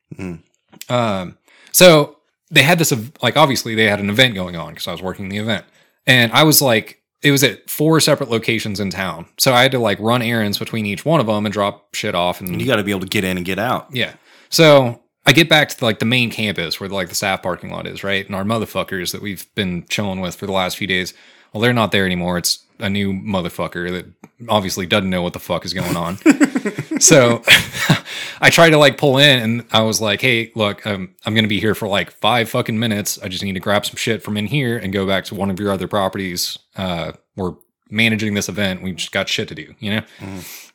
Um 0.88 1.36
so 1.72 2.16
they 2.50 2.62
had 2.62 2.78
this 2.78 2.92
like 3.22 3.36
obviously 3.36 3.74
they 3.74 3.84
had 3.84 4.00
an 4.00 4.10
event 4.10 4.34
going 4.34 4.56
on 4.56 4.70
because 4.72 4.88
i 4.88 4.92
was 4.92 5.02
working 5.02 5.28
the 5.28 5.38
event 5.38 5.64
and 6.06 6.32
i 6.32 6.42
was 6.42 6.60
like 6.60 7.00
it 7.22 7.30
was 7.30 7.44
at 7.44 7.68
four 7.68 8.00
separate 8.00 8.30
locations 8.30 8.80
in 8.80 8.90
town 8.90 9.26
so 9.38 9.52
i 9.52 9.62
had 9.62 9.72
to 9.72 9.78
like 9.78 9.98
run 10.00 10.22
errands 10.22 10.58
between 10.58 10.86
each 10.86 11.04
one 11.04 11.20
of 11.20 11.26
them 11.26 11.44
and 11.46 11.52
drop 11.52 11.94
shit 11.94 12.14
off 12.14 12.40
and 12.40 12.60
You 12.60 12.66
got 12.66 12.76
to 12.76 12.82
be 12.82 12.90
able 12.90 13.00
to 13.00 13.06
get 13.06 13.24
in 13.24 13.36
and 13.36 13.44
get 13.46 13.58
out. 13.58 13.88
yeah. 13.94 14.14
So 14.48 15.00
I 15.26 15.32
get 15.32 15.48
back 15.50 15.68
to 15.68 15.84
like 15.84 15.98
the 15.98 16.06
main 16.06 16.30
campus 16.30 16.80
where 16.80 16.88
like 16.88 17.08
the 17.10 17.14
staff 17.14 17.42
parking 17.42 17.70
lot 17.70 17.86
is, 17.86 18.02
right? 18.02 18.24
And 18.26 18.34
our 18.34 18.42
motherfuckers 18.42 19.12
that 19.12 19.20
we've 19.22 19.46
been 19.54 19.84
chilling 19.88 20.20
with 20.20 20.34
for 20.34 20.46
the 20.46 20.52
last 20.52 20.76
few 20.78 20.86
days, 20.86 21.12
well, 21.52 21.60
they're 21.60 21.72
not 21.72 21.92
there 21.92 22.06
anymore. 22.06 22.38
It's 22.38 22.64
a 22.78 22.88
new 22.88 23.12
motherfucker 23.12 23.90
that 23.90 24.06
obviously 24.48 24.86
doesn't 24.86 25.10
know 25.10 25.22
what 25.22 25.32
the 25.32 25.38
fuck 25.38 25.64
is 25.64 25.74
going 25.74 25.96
on. 25.96 26.16
so 27.00 27.42
I 28.40 28.50
tried 28.50 28.70
to 28.70 28.78
like 28.78 28.96
pull 28.96 29.18
in 29.18 29.42
and 29.42 29.66
I 29.70 29.82
was 29.82 30.00
like, 30.00 30.20
hey, 30.20 30.50
look, 30.54 30.86
um, 30.86 31.14
I'm 31.24 31.34
going 31.34 31.44
to 31.44 31.48
be 31.48 31.60
here 31.60 31.74
for 31.74 31.88
like 31.88 32.10
five 32.10 32.48
fucking 32.48 32.78
minutes. 32.78 33.18
I 33.22 33.28
just 33.28 33.44
need 33.44 33.52
to 33.54 33.60
grab 33.60 33.84
some 33.84 33.96
shit 33.96 34.22
from 34.22 34.36
in 34.36 34.46
here 34.46 34.78
and 34.78 34.92
go 34.92 35.06
back 35.06 35.24
to 35.26 35.34
one 35.34 35.50
of 35.50 35.60
your 35.60 35.72
other 35.72 35.88
properties. 35.88 36.58
Uh, 36.76 37.12
we're 37.36 37.54
managing 37.90 38.34
this 38.34 38.48
event. 38.48 38.82
We've 38.82 38.96
just 38.96 39.12
got 39.12 39.28
shit 39.28 39.48
to 39.48 39.54
do, 39.54 39.74
you 39.78 39.90
know? 39.90 40.02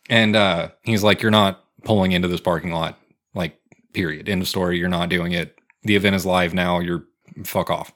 And 0.10 0.36
uh, 0.36 0.70
he's 0.84 1.04
like, 1.04 1.22
you're 1.22 1.32
not 1.32 1.64
pulling 1.84 2.12
into 2.12 2.28
this 2.28 2.42
parking 2.42 2.72
lot. 2.72 3.00
Like, 3.34 3.60
period. 3.94 4.30
End 4.30 4.42
of 4.42 4.48
story. 4.48 4.78
You're 4.78 4.90
not 4.90 5.10
doing 5.10 5.32
it. 5.32 5.58
The 5.84 5.96
event 5.96 6.16
is 6.16 6.26
live 6.26 6.54
now. 6.54 6.80
You're 6.80 7.06
fuck 7.44 7.70
off. 7.70 7.94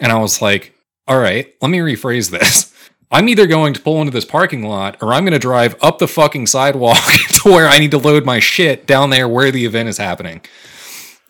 And 0.00 0.10
I 0.10 0.18
was 0.18 0.40
like, 0.40 0.71
all 1.08 1.18
right, 1.18 1.54
let 1.60 1.70
me 1.70 1.78
rephrase 1.78 2.30
this. 2.30 2.72
I'm 3.10 3.28
either 3.28 3.46
going 3.46 3.74
to 3.74 3.80
pull 3.80 4.00
into 4.00 4.10
this 4.10 4.24
parking 4.24 4.62
lot 4.62 5.02
or 5.02 5.12
I'm 5.12 5.24
going 5.24 5.34
to 5.34 5.38
drive 5.38 5.76
up 5.82 5.98
the 5.98 6.08
fucking 6.08 6.46
sidewalk 6.46 6.96
to 7.42 7.50
where 7.50 7.68
I 7.68 7.78
need 7.78 7.90
to 7.90 7.98
load 7.98 8.24
my 8.24 8.38
shit 8.38 8.86
down 8.86 9.10
there 9.10 9.28
where 9.28 9.50
the 9.50 9.66
event 9.66 9.90
is 9.90 9.98
happening. 9.98 10.40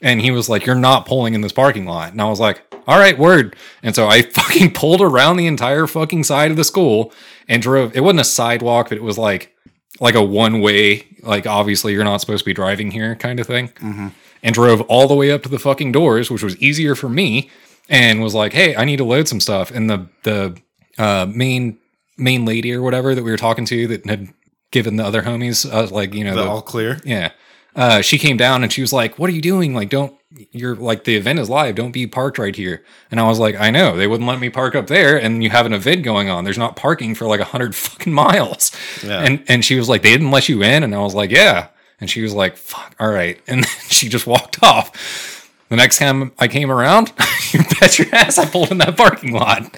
And 0.00 0.20
he 0.20 0.30
was 0.30 0.48
like, 0.48 0.64
You're 0.64 0.76
not 0.76 1.06
pulling 1.06 1.34
in 1.34 1.40
this 1.40 1.52
parking 1.52 1.84
lot. 1.84 2.12
And 2.12 2.22
I 2.22 2.28
was 2.28 2.38
like, 2.38 2.62
All 2.86 2.98
right, 2.98 3.18
word. 3.18 3.56
And 3.82 3.94
so 3.96 4.06
I 4.06 4.22
fucking 4.34 4.74
pulled 4.74 5.00
around 5.00 5.36
the 5.36 5.46
entire 5.48 5.88
fucking 5.88 6.22
side 6.24 6.52
of 6.52 6.56
the 6.56 6.64
school 6.64 7.12
and 7.48 7.60
drove. 7.60 7.96
It 7.96 8.00
wasn't 8.00 8.20
a 8.20 8.24
sidewalk, 8.24 8.88
but 8.88 8.98
it 8.98 9.02
was 9.02 9.18
like 9.18 9.54
like 10.00 10.14
a 10.14 10.22
one 10.22 10.60
way, 10.60 11.06
like 11.22 11.46
obviously 11.46 11.92
you're 11.92 12.04
not 12.04 12.20
supposed 12.20 12.44
to 12.44 12.48
be 12.48 12.54
driving 12.54 12.90
here 12.90 13.14
kind 13.16 13.40
of 13.40 13.46
thing. 13.46 13.68
Mm-hmm. 13.68 14.08
And 14.44 14.54
drove 14.56 14.80
all 14.82 15.06
the 15.06 15.14
way 15.14 15.30
up 15.30 15.44
to 15.44 15.48
the 15.48 15.58
fucking 15.58 15.92
doors, 15.92 16.28
which 16.28 16.42
was 16.42 16.56
easier 16.56 16.96
for 16.96 17.08
me. 17.08 17.48
And 17.88 18.22
was 18.22 18.34
like, 18.34 18.52
Hey, 18.52 18.74
I 18.76 18.84
need 18.84 18.96
to 18.98 19.04
load 19.04 19.28
some 19.28 19.40
stuff. 19.40 19.70
And 19.70 19.88
the 19.90 20.06
the 20.22 20.56
uh, 20.98 21.26
main 21.32 21.78
main 22.16 22.44
lady 22.44 22.72
or 22.72 22.82
whatever 22.82 23.14
that 23.14 23.22
we 23.22 23.30
were 23.30 23.36
talking 23.36 23.64
to 23.66 23.86
that 23.88 24.06
had 24.06 24.28
given 24.70 24.96
the 24.96 25.04
other 25.04 25.22
homies 25.22 25.70
uh, 25.70 25.86
like 25.94 26.14
you 26.14 26.24
know 26.24 26.34
The 26.34 26.42
the, 26.44 26.48
all 26.48 26.62
clear. 26.62 27.00
yeah. 27.04 27.32
Uh, 27.74 28.02
she 28.02 28.18
came 28.18 28.36
down 28.36 28.62
and 28.62 28.70
she 28.70 28.82
was 28.82 28.92
like, 28.92 29.18
"What 29.18 29.30
are 29.30 29.32
you 29.32 29.40
doing? 29.40 29.74
Like, 29.74 29.88
don't 29.88 30.14
you're 30.50 30.76
like 30.76 31.04
the 31.04 31.16
event 31.16 31.38
is 31.38 31.48
live. 31.48 31.74
Don't 31.74 31.90
be 31.92 32.06
parked 32.06 32.36
right 32.38 32.54
here." 32.54 32.84
And 33.10 33.18
I 33.18 33.26
was 33.26 33.38
like, 33.38 33.58
"I 33.58 33.70
know 33.70 33.96
they 33.96 34.06
wouldn't 34.06 34.28
let 34.28 34.38
me 34.40 34.50
park 34.50 34.74
up 34.74 34.88
there, 34.88 35.16
and 35.16 35.42
you 35.42 35.48
have 35.48 35.64
an 35.64 35.72
event 35.72 36.02
going 36.02 36.28
on. 36.28 36.44
There's 36.44 36.58
not 36.58 36.76
parking 36.76 37.14
for 37.14 37.26
like 37.26 37.40
a 37.40 37.44
hundred 37.44 37.74
fucking 37.86 38.12
miles." 38.12 38.72
Yeah. 39.02 39.20
And 39.22 39.42
and 39.48 39.64
she 39.64 39.76
was 39.76 39.88
like, 39.88 40.02
"They 40.02 40.10
didn't 40.12 40.30
let 40.30 40.50
you 40.50 40.62
in," 40.62 40.82
and 40.82 40.94
I 40.94 40.98
was 40.98 41.14
like, 41.14 41.30
"Yeah." 41.30 41.68
And 41.98 42.10
she 42.10 42.20
was 42.20 42.34
like, 42.34 42.58
"Fuck, 42.58 42.94
all 43.00 43.08
right." 43.10 43.40
And 43.48 43.64
then 43.64 43.70
she 43.88 44.10
just 44.10 44.26
walked 44.26 44.62
off. 44.62 45.50
The 45.70 45.76
next 45.76 45.96
time 45.98 46.32
I 46.38 46.48
came 46.48 46.70
around, 46.70 47.10
you 47.60 47.64
bet 47.80 47.98
your 47.98 48.08
ass 48.14 48.38
I 48.38 48.46
pulled 48.46 48.70
in 48.70 48.78
that 48.78 48.96
parking 48.96 49.32
lot. 49.32 49.76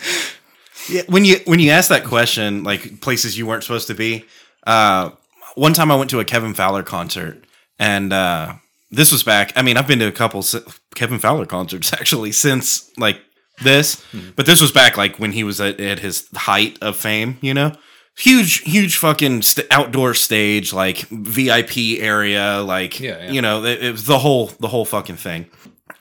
Yeah, 0.88 1.02
when 1.08 1.24
you 1.24 1.36
when 1.46 1.60
you 1.60 1.70
ask 1.70 1.88
that 1.88 2.04
question, 2.04 2.62
like 2.64 3.00
places 3.00 3.38
you 3.38 3.46
weren't 3.46 3.62
supposed 3.62 3.86
to 3.88 3.94
be. 3.94 4.24
Uh, 4.66 5.10
one 5.54 5.72
time 5.72 5.90
I 5.90 5.96
went 5.96 6.10
to 6.10 6.20
a 6.20 6.24
Kevin 6.24 6.52
Fowler 6.54 6.82
concert, 6.82 7.44
and 7.78 8.12
uh, 8.12 8.54
this 8.90 9.12
was 9.12 9.22
back. 9.22 9.52
I 9.56 9.62
mean, 9.62 9.76
I've 9.76 9.86
been 9.86 9.98
to 10.00 10.06
a 10.06 10.12
couple 10.12 10.42
si- 10.42 10.60
Kevin 10.94 11.18
Fowler 11.18 11.46
concerts 11.46 11.92
actually 12.00 12.32
since 12.32 12.90
like 12.98 13.20
this, 13.62 14.04
but 14.36 14.46
this 14.46 14.60
was 14.60 14.72
back 14.72 14.96
like 14.96 15.18
when 15.18 15.32
he 15.32 15.44
was 15.44 15.60
at, 15.60 15.80
at 15.80 16.00
his 16.00 16.28
height 16.34 16.76
of 16.82 16.96
fame. 16.96 17.38
You 17.40 17.54
know, 17.54 17.72
huge, 18.18 18.58
huge 18.62 18.96
fucking 18.96 19.42
st- 19.42 19.66
outdoor 19.70 20.12
stage, 20.14 20.72
like 20.72 20.98
VIP 21.10 22.00
area, 22.00 22.60
like 22.62 23.00
Yeah, 23.00 23.24
yeah. 23.24 23.30
you 23.30 23.40
know, 23.40 23.64
it, 23.64 23.82
it 23.82 23.92
was 23.92 24.04
the 24.04 24.18
whole 24.18 24.46
the 24.60 24.68
whole 24.68 24.84
fucking 24.84 25.16
thing, 25.16 25.46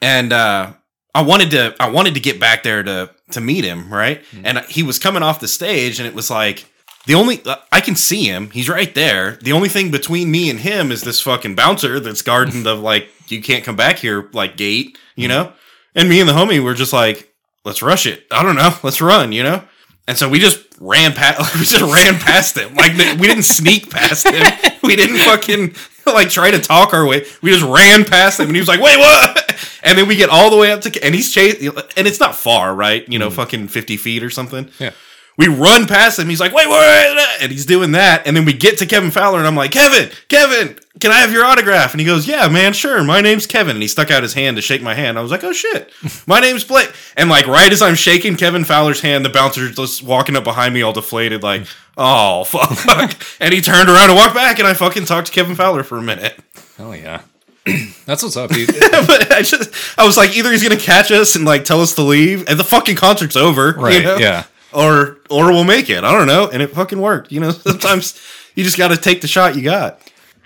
and 0.02 0.34
uh, 0.34 0.74
I 1.16 1.22
wanted 1.22 1.52
to 1.52 1.76
I 1.80 1.90
wanted 1.90 2.16
to 2.16 2.20
get 2.20 2.40
back 2.40 2.64
there 2.64 2.84
to 2.84 3.10
to 3.32 3.42
meet 3.42 3.64
him, 3.64 3.94
right? 3.94 4.24
Mm-hmm. 4.24 4.46
And 4.46 4.60
he 4.66 4.84
was 4.84 5.00
coming 5.00 5.24
off 5.24 5.40
the 5.40 5.48
stage, 5.48 6.00
and 6.00 6.08
it 6.08 6.16
was 6.16 6.30
like 6.30 6.66
the 7.06 7.16
only 7.16 7.44
uh, 7.46 7.58
I 7.72 7.82
can 7.82 7.96
see 7.96 8.26
him. 8.26 8.50
He's 8.52 8.70
right 8.70 8.94
there. 8.96 9.38
The 9.42 9.52
only 9.52 9.70
thing 9.70 9.92
between 9.92 10.32
me 10.32 10.50
and 10.50 10.60
him 10.60 10.92
is 10.92 11.02
this 11.02 11.22
fucking 11.22 11.56
bouncer 11.56 12.00
that's 12.00 12.22
guarding 12.22 12.64
the 12.64 12.76
like 12.92 13.10
you 13.28 13.42
can't 13.42 13.64
come 13.64 13.76
back 13.76 13.98
here 13.98 14.30
like 14.34 14.58
gate, 14.58 14.98
you 15.16 15.28
mm-hmm. 15.28 15.44
know. 15.44 15.54
And 15.96 16.10
me 16.10 16.20
and 16.20 16.28
the 16.28 16.34
homie 16.34 16.64
were 16.64 16.74
just 16.74 16.94
like, 16.94 17.32
let's 17.66 17.84
rush 17.84 18.08
it. 18.08 18.26
I 18.32 18.42
don't 18.42 18.56
know, 18.56 18.74
let's 18.84 19.02
run, 19.02 19.32
you 19.32 19.44
know. 19.44 19.64
And 20.08 20.18
so 20.18 20.28
we 20.28 20.40
just 20.40 20.60
ran 20.80 21.14
past. 21.14 21.56
We 21.60 21.66
just 21.66 21.82
ran 21.82 22.20
past 22.20 22.58
him. 22.58 22.74
Like 22.76 22.94
we 22.94 23.28
didn't 23.28 23.44
sneak 23.44 23.90
past 23.90 24.28
him. 24.28 24.74
We 24.82 24.96
didn't 24.96 25.18
fucking 25.20 25.76
like 26.14 26.30
try 26.30 26.52
to 26.52 26.60
talk 26.60 26.94
our 26.94 27.06
way. 27.06 27.26
We 27.42 27.52
just 27.52 27.64
ran 27.64 28.06
past 28.06 28.40
him, 28.40 28.48
and 28.48 28.56
he 28.56 28.62
was 28.62 28.68
like, 28.68 28.82
"Wait, 28.82 28.98
what?" 28.98 29.50
And 29.86 29.98
then 29.98 30.08
we 30.08 30.16
get 30.16 30.30
all 30.30 30.50
the 30.50 30.56
way 30.56 30.72
up 30.72 30.80
to, 30.82 31.04
and 31.04 31.14
he's 31.14 31.30
chasing, 31.34 31.68
and 31.98 32.08
it's 32.08 32.20
not 32.20 32.36
far, 32.36 32.74
right? 32.74 33.08
You 33.10 33.20
know, 33.20 33.30
mm. 33.30 33.34
fucking 33.34 33.68
fifty 33.68 33.98
feet 33.98 34.24
or 34.24 34.30
something. 34.30 34.70
Yeah. 34.80 34.92
We 35.38 35.48
run 35.48 35.88
past 35.88 36.20
him. 36.20 36.30
He's 36.30 36.40
like, 36.40 36.54
wait, 36.54 36.68
wait, 36.70 37.16
wait, 37.16 37.28
and 37.42 37.52
he's 37.52 37.66
doing 37.66 37.94
that. 37.94 38.28
And 38.28 38.38
then 38.38 38.46
we 38.46 38.54
get 38.54 38.78
to 38.80 38.86
Kevin 38.86 39.10
Fowler, 39.10 39.40
and 39.40 39.48
I'm 39.48 39.56
like, 39.56 39.72
Kevin, 39.72 40.12
Kevin, 40.30 40.78
can 41.00 41.12
I 41.12 41.22
have 41.22 41.32
your 41.32 41.44
autograph? 41.44 41.92
And 41.92 42.00
he 42.00 42.06
goes, 42.06 42.28
yeah, 42.28 42.48
man, 42.50 42.74
sure. 42.74 43.04
My 43.04 43.20
name's 43.20 43.48
Kevin. 43.48 43.76
And 43.76 43.82
he 43.82 43.88
stuck 43.88 44.12
out 44.12 44.22
his 44.22 44.34
hand 44.36 44.58
to 44.58 44.62
shake 44.62 44.84
my 44.84 44.94
hand. 44.94 45.18
I 45.18 45.22
was 45.22 45.32
like, 45.32 45.44
oh 45.44 45.52
shit, 45.52 45.92
my 46.28 46.40
name's 46.40 46.64
Blake. 46.64 46.94
And 47.18 47.30
like 47.30 47.48
right 47.48 47.72
as 47.72 47.82
I'm 47.82 47.96
shaking 47.96 48.36
Kevin 48.36 48.64
Fowler's 48.64 49.02
hand, 49.02 49.26
the 49.26 49.30
bouncer's 49.30 49.76
just 49.76 50.04
walking 50.04 50.36
up 50.36 50.44
behind 50.44 50.74
me, 50.74 50.84
all 50.84 50.94
deflated, 50.94 51.42
like, 51.42 51.66
oh 51.98 52.44
fuck. 52.44 53.16
and 53.40 53.54
he 53.54 53.62
turned 53.62 53.90
around 53.90 54.10
and 54.10 54.18
walked 54.18 54.36
back, 54.36 54.60
and 54.60 54.68
I 54.68 54.74
fucking 54.76 55.06
talked 55.06 55.28
to 55.28 55.34
Kevin 55.34 55.56
Fowler 55.56 55.84
for 55.84 55.98
a 55.98 56.02
minute. 56.02 56.40
Hell 56.78 56.96
yeah. 56.96 57.22
That's 58.06 58.22
what's 58.22 58.36
up, 58.38 58.52
dude. 58.52 58.68
but 58.92 59.32
I 59.32 59.42
just, 59.42 59.72
I 59.98 60.06
was 60.06 60.18
like, 60.18 60.36
either 60.36 60.52
he's 60.52 60.62
gonna 60.64 60.76
catch 60.78 61.12
us 61.12 61.36
and 61.36 61.46
like 61.46 61.66
tell 61.66 61.82
us 61.82 61.96
to 61.96 62.02
leave, 62.04 62.48
and 62.48 62.60
the 62.60 62.64
fucking 62.64 62.98
concert's 62.98 63.36
over, 63.36 63.74
Right. 63.74 63.96
You 63.96 64.04
know? 64.04 64.18
Yeah. 64.18 64.44
Or 64.74 65.20
or 65.30 65.52
we'll 65.52 65.64
make 65.64 65.90
it. 65.90 66.04
I 66.04 66.12
don't 66.12 66.28
know, 66.28 66.50
and 66.50 66.62
it 66.62 66.72
fucking 66.72 67.00
worked. 67.00 67.32
You 67.32 67.40
know, 67.40 67.52
sometimes 67.52 68.20
you 68.56 68.64
just 68.64 68.78
got 68.78 68.90
to 68.90 68.98
take 68.98 69.22
the 69.22 69.28
shot 69.28 69.56
you 69.56 69.64
got. 69.64 70.00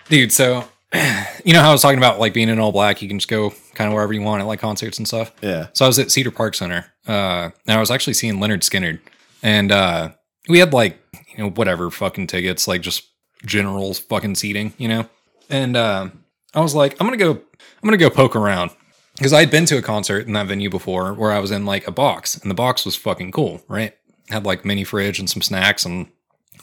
Dude, 0.09 0.31
so 0.31 0.65
you 1.43 1.53
know 1.53 1.61
how 1.61 1.69
I 1.69 1.71
was 1.71 1.81
talking 1.81 1.97
about 1.97 2.19
like 2.19 2.33
being 2.33 2.49
in 2.49 2.59
all 2.59 2.71
black, 2.71 3.01
you 3.01 3.07
can 3.07 3.19
just 3.19 3.29
go 3.29 3.53
kind 3.73 3.87
of 3.87 3.93
wherever 3.93 4.13
you 4.13 4.21
want 4.21 4.41
at 4.41 4.47
like 4.47 4.59
concerts 4.59 4.97
and 4.97 5.07
stuff. 5.07 5.31
Yeah. 5.41 5.67
So 5.73 5.85
I 5.85 5.87
was 5.87 5.99
at 5.99 6.11
Cedar 6.11 6.31
Park 6.31 6.55
Center, 6.55 6.85
uh, 7.07 7.49
and 7.67 7.77
I 7.77 7.79
was 7.79 7.91
actually 7.91 8.13
seeing 8.13 8.35
Lynyrd 8.35 8.61
Skynyrd, 8.61 8.99
and 9.43 9.71
uh, 9.71 10.11
we 10.47 10.59
had 10.59 10.73
like 10.73 10.97
you 11.35 11.43
know 11.43 11.49
whatever 11.51 11.89
fucking 11.91 12.27
tickets, 12.27 12.67
like 12.67 12.81
just 12.81 13.03
general 13.45 13.93
fucking 13.93 14.35
seating, 14.35 14.73
you 14.77 14.87
know. 14.87 15.09
And 15.49 15.75
uh, 15.75 16.09
I 16.53 16.61
was 16.61 16.73
like, 16.73 16.99
I'm 16.99 17.07
gonna 17.07 17.17
go, 17.17 17.31
I'm 17.31 17.83
gonna 17.83 17.97
go 17.97 18.09
poke 18.09 18.35
around 18.35 18.71
because 19.17 19.33
I 19.33 19.41
had 19.41 19.51
been 19.51 19.65
to 19.65 19.77
a 19.77 19.81
concert 19.81 20.25
in 20.25 20.33
that 20.33 20.47
venue 20.47 20.69
before 20.69 21.13
where 21.13 21.31
I 21.31 21.39
was 21.39 21.51
in 21.51 21.65
like 21.65 21.87
a 21.87 21.91
box, 21.91 22.37
and 22.37 22.49
the 22.49 22.55
box 22.55 22.85
was 22.85 22.95
fucking 22.95 23.31
cool, 23.31 23.61
right? 23.67 23.93
Had 24.29 24.45
like 24.45 24.65
mini 24.65 24.83
fridge 24.83 25.19
and 25.19 25.29
some 25.29 25.41
snacks 25.41 25.85
and 25.85 26.07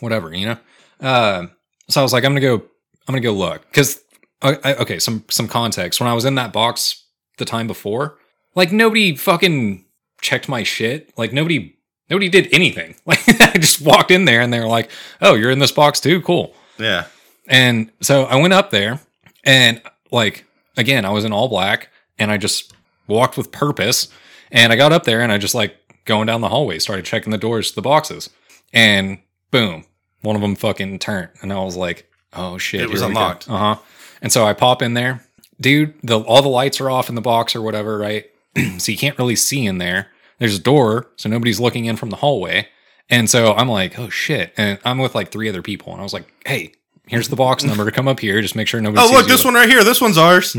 whatever, 0.00 0.34
you 0.34 0.46
know. 0.46 0.58
Uh, 1.00 1.46
so 1.88 2.00
I 2.00 2.02
was 2.02 2.12
like, 2.12 2.24
I'm 2.24 2.32
gonna 2.32 2.40
go, 2.40 2.56
I'm 2.56 3.12
gonna 3.14 3.20
go 3.20 3.32
look 3.32 3.66
because 3.68 4.02
okay, 4.42 4.98
some 4.98 5.24
some 5.30 5.48
context. 5.48 6.00
When 6.00 6.08
I 6.08 6.14
was 6.14 6.24
in 6.24 6.34
that 6.36 6.52
box 6.52 7.04
the 7.38 7.44
time 7.44 7.66
before, 7.66 8.18
like 8.54 8.72
nobody 8.72 9.16
fucking 9.16 9.84
checked 10.20 10.48
my 10.48 10.62
shit. 10.62 11.16
Like 11.16 11.32
nobody 11.32 11.76
nobody 12.10 12.28
did 12.28 12.48
anything. 12.52 12.96
Like 13.06 13.20
I 13.28 13.58
just 13.58 13.80
walked 13.80 14.10
in 14.10 14.24
there 14.24 14.40
and 14.40 14.52
they 14.52 14.60
were 14.60 14.66
like, 14.66 14.90
"Oh, 15.20 15.34
you're 15.34 15.50
in 15.50 15.58
this 15.58 15.72
box 15.72 16.00
too? 16.00 16.20
Cool." 16.22 16.54
Yeah. 16.78 17.06
And 17.46 17.90
so 18.00 18.24
I 18.24 18.36
went 18.36 18.54
up 18.54 18.70
there 18.70 19.00
and 19.44 19.80
like 20.10 20.44
again, 20.76 21.04
I 21.04 21.10
was 21.10 21.24
in 21.24 21.32
all 21.32 21.48
black 21.48 21.90
and 22.18 22.30
I 22.30 22.36
just 22.36 22.72
walked 23.06 23.36
with 23.36 23.52
purpose 23.52 24.08
and 24.50 24.72
I 24.72 24.76
got 24.76 24.92
up 24.92 25.04
there 25.04 25.20
and 25.20 25.30
I 25.30 25.38
just 25.38 25.54
like 25.54 25.76
going 26.04 26.26
down 26.26 26.40
the 26.40 26.48
hallway 26.48 26.78
started 26.78 27.04
checking 27.04 27.30
the 27.30 27.38
doors 27.38 27.70
to 27.70 27.74
the 27.76 27.82
boxes. 27.82 28.30
And 28.72 29.18
boom, 29.50 29.84
one 30.22 30.36
of 30.36 30.42
them 30.42 30.56
fucking 30.56 30.98
turned 30.98 31.30
and 31.42 31.52
I 31.52 31.62
was 31.62 31.76
like, 31.76 32.10
"Oh 32.32 32.58
shit, 32.58 32.80
It 32.82 32.90
was 32.90 33.00
here 33.00 33.08
we 33.08 33.14
go." 33.14 33.20
unlocked. 33.20 33.48
Uh-huh. 33.48 33.76
And 34.22 34.32
so 34.32 34.44
I 34.44 34.52
pop 34.52 34.82
in 34.82 34.94
there. 34.94 35.24
Dude, 35.60 35.94
the 36.02 36.18
all 36.20 36.42
the 36.42 36.48
lights 36.48 36.80
are 36.80 36.90
off 36.90 37.08
in 37.08 37.14
the 37.14 37.20
box 37.20 37.54
or 37.54 37.62
whatever, 37.62 37.98
right? 37.98 38.26
so 38.78 38.90
you 38.90 38.98
can't 38.98 39.18
really 39.18 39.36
see 39.36 39.64
in 39.66 39.78
there. 39.78 40.08
There's 40.38 40.56
a 40.56 40.62
door, 40.62 41.10
so 41.16 41.28
nobody's 41.28 41.60
looking 41.60 41.84
in 41.84 41.96
from 41.96 42.10
the 42.10 42.16
hallway. 42.16 42.68
And 43.10 43.28
so 43.30 43.52
I'm 43.54 43.68
like, 43.68 43.98
oh 43.98 44.08
shit. 44.08 44.52
And 44.56 44.78
I'm 44.84 44.98
with 44.98 45.14
like 45.14 45.30
three 45.30 45.48
other 45.48 45.62
people. 45.62 45.92
And 45.92 46.00
I 46.00 46.02
was 46.02 46.12
like, 46.12 46.26
hey, 46.46 46.72
here's 47.06 47.28
the 47.28 47.36
box 47.36 47.62
number 47.62 47.84
to 47.84 47.92
come 47.92 48.08
up 48.08 48.18
here. 48.18 48.40
Just 48.40 48.56
make 48.56 48.66
sure 48.66 48.80
nobody 48.80 49.02
sees 49.02 49.10
you. 49.10 49.16
Oh, 49.16 49.20
look, 49.20 49.28
this 49.28 49.44
one 49.44 49.54
right 49.54 49.68
here. 49.68 49.84
This 49.84 50.00
one's 50.00 50.18
ours. 50.18 50.56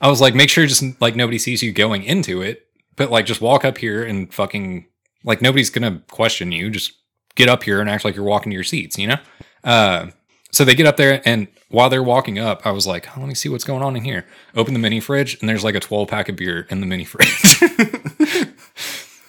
I 0.00 0.08
was 0.08 0.20
like, 0.20 0.34
make 0.34 0.48
sure 0.48 0.66
just 0.66 0.84
like 1.00 1.16
nobody 1.16 1.38
sees 1.38 1.62
you 1.62 1.72
going 1.72 2.04
into 2.04 2.40
it. 2.42 2.67
But 2.98 3.10
like 3.10 3.24
just 3.24 3.40
walk 3.40 3.64
up 3.64 3.78
here 3.78 4.04
and 4.04 4.32
fucking 4.34 4.86
like 5.24 5.40
nobody's 5.40 5.70
gonna 5.70 6.02
question 6.10 6.52
you. 6.52 6.68
Just 6.70 6.92
get 7.36 7.48
up 7.48 7.62
here 7.62 7.80
and 7.80 7.88
act 7.88 8.04
like 8.04 8.16
you're 8.16 8.24
walking 8.24 8.50
to 8.50 8.54
your 8.54 8.64
seats, 8.64 8.98
you 8.98 9.06
know? 9.06 9.16
Uh 9.64 10.08
so 10.50 10.64
they 10.64 10.74
get 10.74 10.86
up 10.86 10.96
there 10.96 11.22
and 11.24 11.46
while 11.70 11.90
they're 11.90 12.02
walking 12.02 12.38
up, 12.38 12.66
I 12.66 12.70
was 12.70 12.86
like, 12.86 13.06
oh, 13.16 13.20
let 13.20 13.28
me 13.28 13.34
see 13.34 13.48
what's 13.50 13.64
going 13.64 13.82
on 13.82 13.96
in 13.96 14.02
here. 14.04 14.24
Open 14.54 14.72
the 14.72 14.80
mini 14.80 15.00
fridge 15.00 15.38
and 15.40 15.48
there's 15.48 15.64
like 15.64 15.74
a 15.74 15.80
12 15.80 16.08
pack 16.08 16.28
of 16.28 16.36
beer 16.36 16.66
in 16.70 16.80
the 16.80 16.86
mini 16.86 17.04
fridge. 17.04 17.28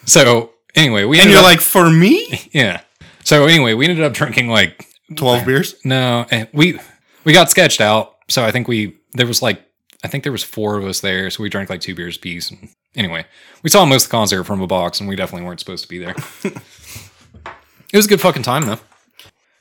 so 0.06 0.52
anyway, 0.76 1.04
we 1.04 1.20
And 1.20 1.30
you're 1.30 1.40
up- 1.40 1.46
like, 1.46 1.62
for 1.62 1.90
me, 1.90 2.50
yeah. 2.52 2.82
So 3.24 3.46
anyway, 3.46 3.74
we 3.74 3.88
ended 3.88 4.04
up 4.04 4.14
drinking 4.14 4.48
like 4.48 4.86
twelve 5.16 5.46
beers. 5.46 5.76
no, 5.84 6.26
we 6.54 6.80
we 7.26 7.34
got 7.34 7.50
sketched 7.52 7.82
out. 7.82 8.16
So 8.30 8.44
I 8.44 8.52
think 8.52 8.68
we 8.68 8.98
there 9.14 9.28
was 9.28 9.42
like 9.42 9.62
I 10.04 10.08
think 10.08 10.24
there 10.24 10.32
was 10.32 10.44
four 10.44 10.78
of 10.78 10.86
us 10.86 11.02
there, 11.02 11.30
so 11.30 11.44
we 11.44 11.50
drank 11.50 11.70
like 11.70 11.82
two 11.82 11.94
beers 11.96 12.18
apiece. 12.18 12.52
And 12.52 12.70
anyway, 12.96 13.26
we 13.64 13.70
saw 13.70 13.86
most 13.86 14.06
of 14.06 14.10
the 14.10 14.18
concert 14.18 14.44
from 14.46 14.62
a 14.62 14.68
box, 14.68 15.00
and 15.00 15.10
we 15.10 15.16
definitely 15.16 15.46
weren't 15.46 15.60
supposed 15.60 15.84
to 15.84 15.90
be 15.90 15.98
there. 16.00 16.16
it 16.44 17.96
was 17.96 18.06
a 18.06 18.10
good 18.10 18.22
fucking 18.22 18.44
time 18.44 18.66
though. 18.66 18.80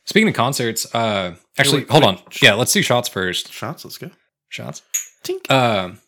Speaking 0.04 0.28
of 0.28 0.34
concerts, 0.34 0.92
uh, 0.94 1.34
actually, 1.58 1.80
wait, 1.80 1.90
hold 1.90 2.04
wait. 2.04 2.10
on. 2.10 2.22
Yeah, 2.40 2.54
let's 2.54 2.72
do 2.72 2.80
shots 2.82 3.08
first. 3.08 3.52
Shots. 3.52 3.84
Let's 3.84 3.98
go. 3.98 4.10
Shots. 4.48 4.82
Tink. 5.22 5.50
Um, 5.50 5.98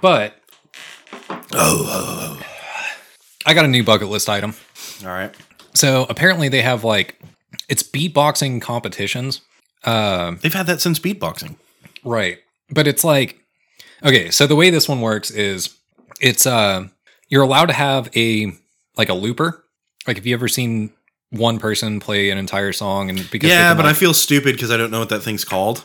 but 0.00 0.36
Oh, 1.52 2.40
I 3.46 3.54
got 3.54 3.64
a 3.64 3.68
new 3.68 3.84
bucket 3.84 4.08
list 4.08 4.28
item. 4.28 4.54
All 5.02 5.10
right. 5.10 5.34
So 5.74 6.06
apparently 6.08 6.48
they 6.48 6.62
have 6.62 6.84
like 6.84 7.20
it's 7.68 7.82
beatboxing 7.82 8.62
competitions. 8.62 9.42
Um, 9.84 10.38
They've 10.40 10.54
had 10.54 10.66
that 10.66 10.80
since 10.80 10.98
beatboxing. 10.98 11.56
Right. 12.04 12.38
But 12.70 12.86
it's 12.86 13.04
like 13.04 13.43
okay, 14.02 14.30
so 14.30 14.46
the 14.46 14.56
way 14.56 14.70
this 14.70 14.88
one 14.88 15.00
works 15.00 15.30
is 15.30 15.76
it's 16.20 16.46
uh 16.46 16.86
you're 17.28 17.42
allowed 17.42 17.66
to 17.66 17.72
have 17.74 18.10
a 18.16 18.52
like 18.96 19.08
a 19.08 19.14
looper. 19.14 19.64
Like 20.06 20.18
if 20.18 20.26
you 20.26 20.34
ever 20.34 20.48
seen 20.48 20.92
one 21.30 21.58
person 21.58 21.98
play 22.00 22.30
an 22.30 22.38
entire 22.38 22.72
song 22.72 23.10
and 23.10 23.18
because 23.30 23.48
they 23.50 23.54
Yeah, 23.54 23.68
can, 23.70 23.76
but 23.76 23.84
I 23.86 23.88
like- 23.88 23.96
feel 23.96 24.14
stupid 24.14 24.54
because 24.54 24.70
I 24.70 24.76
don't 24.76 24.90
know 24.90 25.00
what 25.00 25.08
that 25.08 25.20
thing's 25.22 25.44
called. 25.44 25.84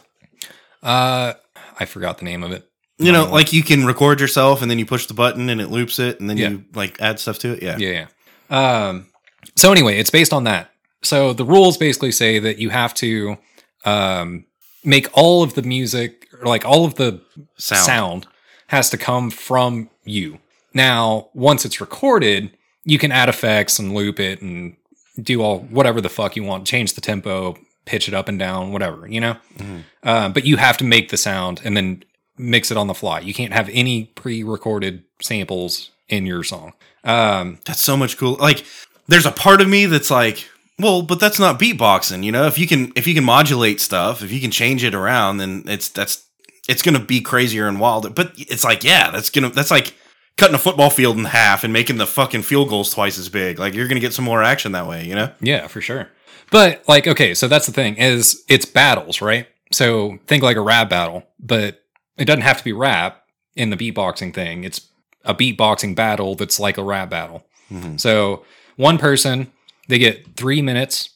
uh 0.83 1.33
I 1.79 1.85
forgot 1.85 2.17
the 2.17 2.25
name 2.25 2.43
of 2.43 2.51
it. 2.51 2.65
You 3.01 3.13
know, 3.13 3.31
like 3.31 3.53
you 3.53 3.63
can 3.63 3.85
record 3.85 4.19
yourself 4.19 4.61
and 4.61 4.69
then 4.69 4.77
you 4.77 4.85
push 4.85 5.05
the 5.05 5.13
button 5.13 5.49
and 5.49 5.61
it 5.61 5.69
loops 5.69 5.99
it 5.99 6.19
and 6.19 6.29
then 6.29 6.35
Yeah. 6.37 6.49
you 6.49 6.65
like 6.73 6.99
add 7.01 7.17
stuff 7.19 7.39
to 7.39 7.53
it. 7.53 7.63
Yeah. 7.63 7.77
Yeah, 7.77 8.05
yeah. 8.49 8.87
Um, 8.87 9.07
so 9.55 9.71
anyway, 9.71 9.97
it's 9.97 10.09
based 10.09 10.33
on 10.33 10.43
that. 10.43 10.71
So 11.01 11.31
the 11.31 11.45
rules 11.45 11.77
basically 11.77 12.11
say 12.11 12.39
that 12.39 12.57
you 12.59 12.69
have 12.71 12.93
to 12.95 13.37
um, 13.85 14.43
make 14.83 15.07
all 15.13 15.43
of 15.43 15.53
the 15.53 15.61
music, 15.61 16.18
like 16.43 16.65
all 16.65 16.85
of 16.85 16.95
the 16.95 17.21
Sound. 17.57 17.85
sound. 17.85 18.27
has 18.67 18.89
to 18.91 18.97
come 18.97 19.29
from 19.29 19.89
you. 20.03 20.39
Now, 20.73 21.29
once 21.33 21.65
it's 21.65 21.81
recorded, 21.81 22.51
you 22.85 22.97
can 22.99 23.11
add 23.11 23.29
effects 23.29 23.79
and 23.79 23.93
loop 23.93 24.19
it 24.19 24.41
and 24.41 24.75
do 25.21 25.41
all 25.41 25.59
whatever 25.59 25.99
the 26.01 26.09
fuck 26.09 26.35
you 26.35 26.43
want, 26.43 26.67
change 26.67 26.93
the 26.93 27.01
tempo, 27.01 27.57
pitch 27.85 28.07
it 28.07 28.13
up 28.13 28.27
and 28.29 28.37
down, 28.39 28.71
whatever, 28.71 29.07
you 29.07 29.19
know? 29.19 29.35
Uh, 30.03 30.29
but 30.29 30.45
you 30.45 30.57
have 30.57 30.77
to 30.77 30.83
make 30.83 31.09
the 31.09 31.17
sound 31.17 31.61
and 31.63 31.75
then 31.75 32.03
mix 32.37 32.71
it 32.71 32.77
on 32.77 32.87
the 32.87 32.93
fly. 32.93 33.19
You 33.19 33.33
can't 33.33 33.51
have 33.53 33.69
any 33.73 34.05
pre 34.05 34.43
recorded 34.43 35.03
samples 35.21 35.91
in 36.07 36.25
your 36.25 36.43
song. 36.43 36.73
Um, 37.03 37.59
That's 37.65 37.81
so 37.81 37.97
much 37.97 38.17
cool. 38.17 38.37
Like, 38.39 38.63
there's 39.07 39.25
a 39.25 39.31
part 39.31 39.59
of 39.61 39.67
me 39.67 39.87
that's 39.87 40.11
like, 40.11 40.47
well, 40.77 41.01
but 41.01 41.19
that's 41.19 41.39
not 41.39 41.59
beatboxing, 41.59 42.23
you 42.23 42.31
know. 42.31 42.45
If 42.45 42.57
you 42.57 42.67
can, 42.67 42.93
if 42.95 43.07
you 43.07 43.13
can 43.13 43.23
modulate 43.25 43.81
stuff, 43.81 44.21
if 44.21 44.31
you 44.31 44.39
can 44.39 44.51
change 44.51 44.83
it 44.83 44.95
around, 44.95 45.37
then 45.37 45.63
it's 45.65 45.89
that's 45.89 46.25
it's 46.69 46.83
gonna 46.83 46.99
be 46.99 47.19
crazier 47.19 47.67
and 47.67 47.79
wilder. 47.79 48.09
But 48.09 48.33
it's 48.37 48.63
like, 48.63 48.83
yeah, 48.83 49.11
that's 49.11 49.29
gonna 49.29 49.49
that's 49.49 49.71
like 49.71 49.95
cutting 50.37 50.55
a 50.55 50.59
football 50.59 50.89
field 50.89 51.17
in 51.17 51.25
half 51.25 51.63
and 51.63 51.73
making 51.73 51.97
the 51.97 52.07
fucking 52.07 52.43
field 52.43 52.69
goals 52.69 52.93
twice 52.93 53.17
as 53.17 53.27
big. 53.27 53.59
Like, 53.59 53.73
you're 53.73 53.87
gonna 53.87 53.99
get 53.99 54.13
some 54.13 54.25
more 54.25 54.43
action 54.43 54.71
that 54.73 54.87
way, 54.87 55.05
you 55.05 55.15
know. 55.15 55.33
Yeah, 55.41 55.67
for 55.67 55.81
sure. 55.81 56.07
But 56.51 56.87
like, 56.87 57.07
okay, 57.07 57.33
so 57.33 57.47
that's 57.47 57.65
the 57.65 57.73
thing 57.73 57.97
is 57.97 58.43
it's 58.47 58.65
battles, 58.65 59.21
right? 59.21 59.47
So 59.71 60.19
think 60.27 60.43
like 60.43 60.57
a 60.57 60.61
rap 60.61 60.89
battle, 60.89 61.23
but 61.39 61.83
it 62.17 62.25
doesn't 62.25 62.41
have 62.41 62.59
to 62.59 62.63
be 62.63 62.73
rap 62.73 63.23
in 63.55 63.71
the 63.71 63.77
beatboxing 63.77 64.33
thing. 64.33 64.63
It's 64.63 64.87
a 65.25 65.33
beatboxing 65.33 65.95
battle 65.95 66.35
that's 66.35 66.59
like 66.59 66.77
a 66.77 66.83
rap 66.83 67.09
battle. 67.09 67.45
Mm-hmm. 67.71 67.97
So 67.97 68.45
one 68.77 68.97
person, 68.97 69.51
they 69.87 69.97
get 69.97 70.35
three 70.35 70.61
minutes, 70.61 71.09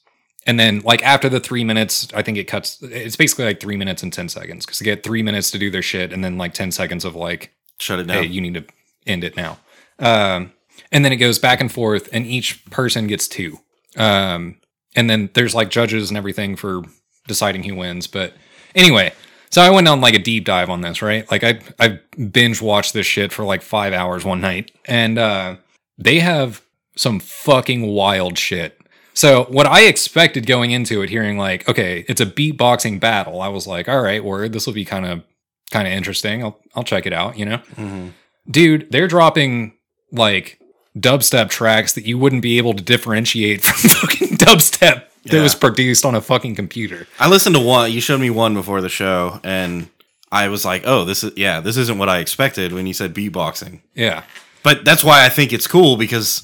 and 0.45 0.59
then 0.59 0.81
like 0.81 1.03
after 1.03 1.29
the 1.29 1.39
three 1.39 1.63
minutes, 1.63 2.07
I 2.13 2.21
think 2.21 2.37
it 2.37 2.45
cuts. 2.45 2.81
It's 2.81 3.15
basically 3.15 3.45
like 3.45 3.59
three 3.59 3.77
minutes 3.77 4.03
and 4.03 4.11
ten 4.11 4.29
seconds 4.29 4.65
because 4.65 4.79
they 4.79 4.85
get 4.85 5.03
three 5.03 5.23
minutes 5.23 5.51
to 5.51 5.57
do 5.57 5.69
their 5.71 5.81
shit, 5.81 6.11
and 6.11 6.23
then 6.23 6.37
like 6.37 6.53
ten 6.53 6.71
seconds 6.71 7.05
of 7.05 7.15
like 7.15 7.53
Shut 7.79 7.99
it 7.99 8.07
down. 8.07 8.23
hey, 8.23 8.29
you 8.29 8.41
need 8.41 8.53
to 8.55 8.65
end 9.05 9.23
it 9.23 9.35
now. 9.35 9.59
Um, 9.99 10.51
and 10.91 11.03
then 11.03 11.11
it 11.11 11.17
goes 11.17 11.39
back 11.39 11.61
and 11.61 11.71
forth, 11.71 12.09
and 12.11 12.25
each 12.25 12.65
person 12.65 13.07
gets 13.07 13.27
two. 13.27 13.59
Um, 13.97 14.57
and 14.95 15.09
then 15.09 15.29
there's 15.33 15.55
like 15.55 15.69
judges 15.69 16.09
and 16.09 16.17
everything 16.17 16.55
for 16.55 16.83
deciding 17.27 17.63
who 17.63 17.75
wins. 17.75 18.07
But 18.07 18.33
anyway, 18.75 19.13
so 19.49 19.61
I 19.61 19.69
went 19.69 19.87
on 19.87 20.01
like 20.01 20.13
a 20.13 20.19
deep 20.19 20.45
dive 20.45 20.69
on 20.69 20.81
this, 20.81 21.01
right? 21.01 21.29
Like 21.31 21.43
I 21.43 21.59
I 21.79 21.99
binge 22.17 22.61
watched 22.61 22.93
this 22.93 23.05
shit 23.07 23.31
for 23.31 23.45
like 23.45 23.61
five 23.61 23.93
hours 23.93 24.25
one 24.25 24.41
night, 24.41 24.71
and 24.85 25.17
uh, 25.17 25.55
they 25.97 26.19
have 26.19 26.61
some 26.95 27.19
fucking 27.19 27.87
wild 27.87 28.37
shit. 28.37 28.79
So 29.13 29.43
what 29.45 29.65
I 29.67 29.83
expected 29.85 30.45
going 30.47 30.71
into 30.71 31.01
it, 31.03 31.09
hearing 31.09 31.37
like, 31.37 31.67
okay, 31.69 32.03
it's 32.07 32.21
a 32.21 32.25
beatboxing 32.25 32.99
battle, 32.99 33.41
I 33.41 33.47
was 33.49 33.67
like, 33.67 33.87
all 33.87 34.01
right, 34.01 34.23
word, 34.23 34.53
this 34.53 34.65
will 34.65 34.73
be 34.73 34.85
kind 34.85 35.05
of 35.05 35.23
kind 35.71 35.87
of 35.87 35.93
interesting. 35.93 36.43
I'll 36.43 36.59
I'll 36.75 36.83
check 36.83 37.05
it 37.05 37.13
out, 37.13 37.37
you 37.37 37.45
know 37.45 37.57
Mhm. 37.77 38.11
dude, 38.49 38.87
they're 38.91 39.07
dropping 39.07 39.73
like 40.11 40.59
dubstep 40.97 41.49
tracks 41.49 41.93
that 41.93 42.05
you 42.05 42.17
wouldn't 42.19 42.41
be 42.43 42.57
able 42.59 42.73
to 42.73 42.83
differentiate 42.83 43.61
from 43.63 43.89
fucking 43.89 44.37
dubstep 44.37 45.03
that 45.25 45.41
was 45.41 45.55
produced 45.55 46.05
on 46.05 46.15
a 46.15 46.21
fucking 46.21 46.53
computer. 46.55 47.07
I 47.19 47.29
listened 47.29 47.55
to 47.55 47.61
one. 47.61 47.91
You 47.91 48.01
showed 48.01 48.19
me 48.21 48.29
one 48.29 48.53
before 48.53 48.81
the 48.81 48.89
show, 48.89 49.39
and 49.43 49.89
I 50.31 50.49
was 50.49 50.65
like, 50.65 50.83
oh, 50.85 51.05
this 51.05 51.23
is 51.23 51.31
yeah, 51.37 51.59
this 51.61 51.77
isn't 51.77 51.97
what 51.97 52.09
I 52.09 52.19
expected 52.19 52.73
when 52.73 52.85
you 52.87 52.93
said 52.93 53.13
beatboxing. 53.13 53.81
Yeah. 53.95 54.23
But 54.63 54.85
that's 54.85 55.03
why 55.03 55.25
I 55.25 55.29
think 55.29 55.51
it's 55.53 55.67
cool 55.67 55.97
because 55.97 56.43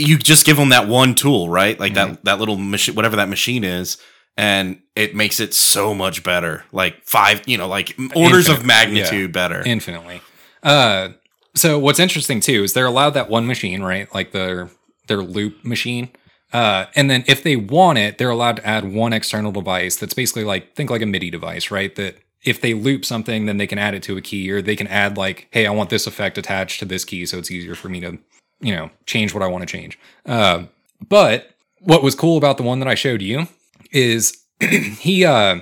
you 0.00 0.18
just 0.18 0.46
give 0.46 0.56
them 0.56 0.70
that 0.70 0.88
one 0.88 1.14
tool, 1.14 1.48
right? 1.48 1.78
Like 1.78 1.94
that 1.94 2.24
that 2.24 2.38
little 2.38 2.56
machine, 2.56 2.94
whatever 2.94 3.16
that 3.16 3.28
machine 3.28 3.64
is, 3.64 3.98
and 4.36 4.80
it 4.96 5.14
makes 5.14 5.40
it 5.40 5.54
so 5.54 5.94
much 5.94 6.22
better. 6.22 6.64
Like 6.72 7.04
five, 7.04 7.42
you 7.46 7.58
know, 7.58 7.68
like 7.68 7.96
orders 8.14 8.48
of 8.48 8.56
Infinite, 8.56 8.66
magnitude 8.66 9.32
better. 9.32 9.62
Infinitely. 9.64 10.22
Uh 10.62 11.10
so 11.54 11.78
what's 11.78 11.98
interesting 11.98 12.40
too 12.40 12.62
is 12.62 12.72
they're 12.72 12.86
allowed 12.86 13.10
that 13.10 13.28
one 13.28 13.46
machine, 13.46 13.82
right? 13.82 14.12
Like 14.14 14.32
their 14.32 14.70
their 15.06 15.22
loop 15.22 15.64
machine. 15.64 16.10
Uh, 16.52 16.86
and 16.96 17.08
then 17.08 17.24
if 17.28 17.42
they 17.42 17.54
want 17.56 17.98
it, 17.98 18.18
they're 18.18 18.30
allowed 18.30 18.56
to 18.56 18.66
add 18.66 18.92
one 18.92 19.12
external 19.12 19.52
device 19.52 19.96
that's 19.96 20.14
basically 20.14 20.44
like 20.44 20.74
think 20.74 20.90
like 20.90 21.02
a 21.02 21.06
MIDI 21.06 21.30
device, 21.30 21.70
right? 21.70 21.94
That 21.94 22.16
if 22.42 22.60
they 22.60 22.74
loop 22.74 23.04
something, 23.04 23.46
then 23.46 23.58
they 23.58 23.66
can 23.66 23.78
add 23.78 23.94
it 23.94 24.02
to 24.04 24.16
a 24.16 24.20
key, 24.20 24.50
or 24.50 24.62
they 24.62 24.76
can 24.76 24.86
add 24.86 25.16
like, 25.16 25.46
hey, 25.50 25.66
I 25.66 25.70
want 25.70 25.90
this 25.90 26.06
effect 26.06 26.38
attached 26.38 26.80
to 26.80 26.86
this 26.86 27.04
key, 27.04 27.26
so 27.26 27.38
it's 27.38 27.50
easier 27.50 27.74
for 27.74 27.88
me 27.88 28.00
to, 28.00 28.18
you 28.60 28.74
know, 28.74 28.90
change 29.06 29.34
what 29.34 29.42
I 29.42 29.46
want 29.46 29.62
to 29.62 29.66
change. 29.66 29.98
Uh, 30.26 30.64
but 31.08 31.50
what 31.80 32.02
was 32.02 32.14
cool 32.14 32.36
about 32.36 32.56
the 32.56 32.62
one 32.62 32.78
that 32.80 32.88
I 32.88 32.94
showed 32.94 33.22
you 33.22 33.48
is 33.90 34.44
he 34.60 35.24
uh 35.24 35.60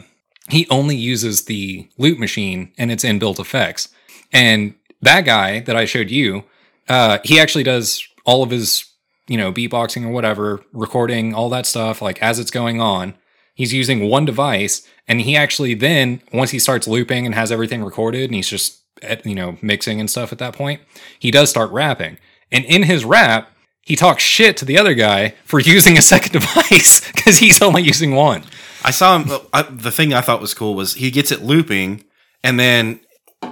he 0.48 0.66
only 0.70 0.96
uses 0.96 1.44
the 1.44 1.88
loop 1.98 2.18
machine 2.18 2.72
and 2.78 2.90
its 2.90 3.04
inbuilt 3.04 3.38
effects. 3.38 3.88
And 4.32 4.74
that 5.02 5.22
guy 5.22 5.60
that 5.60 5.76
I 5.76 5.84
showed 5.84 6.10
you, 6.10 6.44
uh, 6.88 7.18
he 7.22 7.38
actually 7.38 7.64
does 7.64 8.06
all 8.24 8.42
of 8.42 8.50
his, 8.50 8.84
you 9.26 9.36
know, 9.36 9.52
beatboxing 9.52 10.04
or 10.04 10.08
whatever, 10.08 10.62
recording 10.72 11.34
all 11.34 11.50
that 11.50 11.66
stuff 11.66 12.00
like 12.00 12.20
as 12.22 12.38
it's 12.38 12.50
going 12.50 12.80
on. 12.80 13.14
He's 13.54 13.72
using 13.72 14.08
one 14.08 14.24
device, 14.24 14.86
and 15.08 15.20
he 15.20 15.36
actually 15.36 15.74
then 15.74 16.22
once 16.32 16.50
he 16.50 16.58
starts 16.58 16.86
looping 16.86 17.26
and 17.26 17.34
has 17.34 17.50
everything 17.50 17.82
recorded, 17.82 18.24
and 18.24 18.34
he's 18.34 18.48
just 18.48 18.80
at, 19.02 19.26
you 19.26 19.34
know 19.34 19.58
mixing 19.60 20.00
and 20.00 20.08
stuff 20.08 20.32
at 20.32 20.38
that 20.38 20.54
point, 20.54 20.80
he 21.18 21.30
does 21.30 21.50
start 21.50 21.70
rapping. 21.72 22.18
And 22.50 22.64
in 22.64 22.84
his 22.84 23.04
rap, 23.04 23.50
he 23.82 23.96
talks 23.96 24.22
shit 24.22 24.56
to 24.58 24.64
the 24.64 24.78
other 24.78 24.94
guy 24.94 25.34
for 25.44 25.60
using 25.76 25.96
a 25.98 26.02
second 26.02 26.32
device 26.32 27.00
because 27.12 27.38
he's 27.38 27.62
only 27.62 27.82
using 27.82 28.14
one. 28.14 28.44
I 28.84 28.90
saw 28.90 29.18
him. 29.18 29.40
I, 29.52 29.62
the 29.62 29.90
thing 29.90 30.14
I 30.14 30.20
thought 30.20 30.40
was 30.40 30.54
cool 30.54 30.74
was 30.74 30.94
he 30.94 31.10
gets 31.10 31.32
it 31.32 31.42
looping, 31.42 32.04
and 32.44 32.60
then 32.60 33.00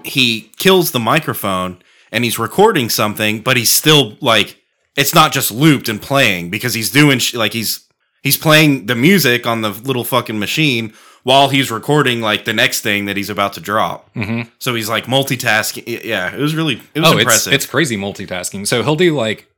he 0.04 0.52
kills 0.56 0.92
the 0.92 1.00
microphone, 1.00 1.82
and 2.12 2.22
he's 2.22 2.38
recording 2.38 2.88
something, 2.88 3.40
but 3.40 3.56
he's 3.56 3.72
still 3.72 4.16
like 4.20 4.60
it's 4.96 5.14
not 5.14 5.32
just 5.32 5.50
looped 5.50 5.88
and 5.88 6.00
playing 6.00 6.50
because 6.50 6.74
he's 6.74 6.90
doing 6.90 7.18
sh- 7.18 7.34
like 7.34 7.52
he's 7.52 7.86
he's 8.22 8.36
playing 8.36 8.86
the 8.86 8.94
music 8.94 9.46
on 9.46 9.62
the 9.62 9.70
little 9.70 10.04
fucking 10.04 10.38
machine 10.38 10.92
while 11.26 11.48
he's 11.48 11.72
recording 11.72 12.20
like 12.20 12.44
the 12.44 12.52
next 12.52 12.82
thing 12.82 13.06
that 13.06 13.16
he's 13.16 13.30
about 13.30 13.54
to 13.54 13.60
drop. 13.60 14.14
Mm-hmm. 14.14 14.48
So 14.60 14.76
he's 14.76 14.88
like 14.88 15.06
multitasking. 15.06 16.04
Yeah, 16.04 16.32
it 16.32 16.38
was 16.38 16.54
really 16.54 16.80
it 16.94 17.00
was 17.00 17.12
oh, 17.12 17.18
impressive. 17.18 17.52
It's, 17.52 17.64
it's 17.64 17.70
crazy 17.70 17.96
multitasking. 17.96 18.64
So 18.64 18.84
he'll 18.84 18.94
do 18.94 19.12
like 19.12 19.50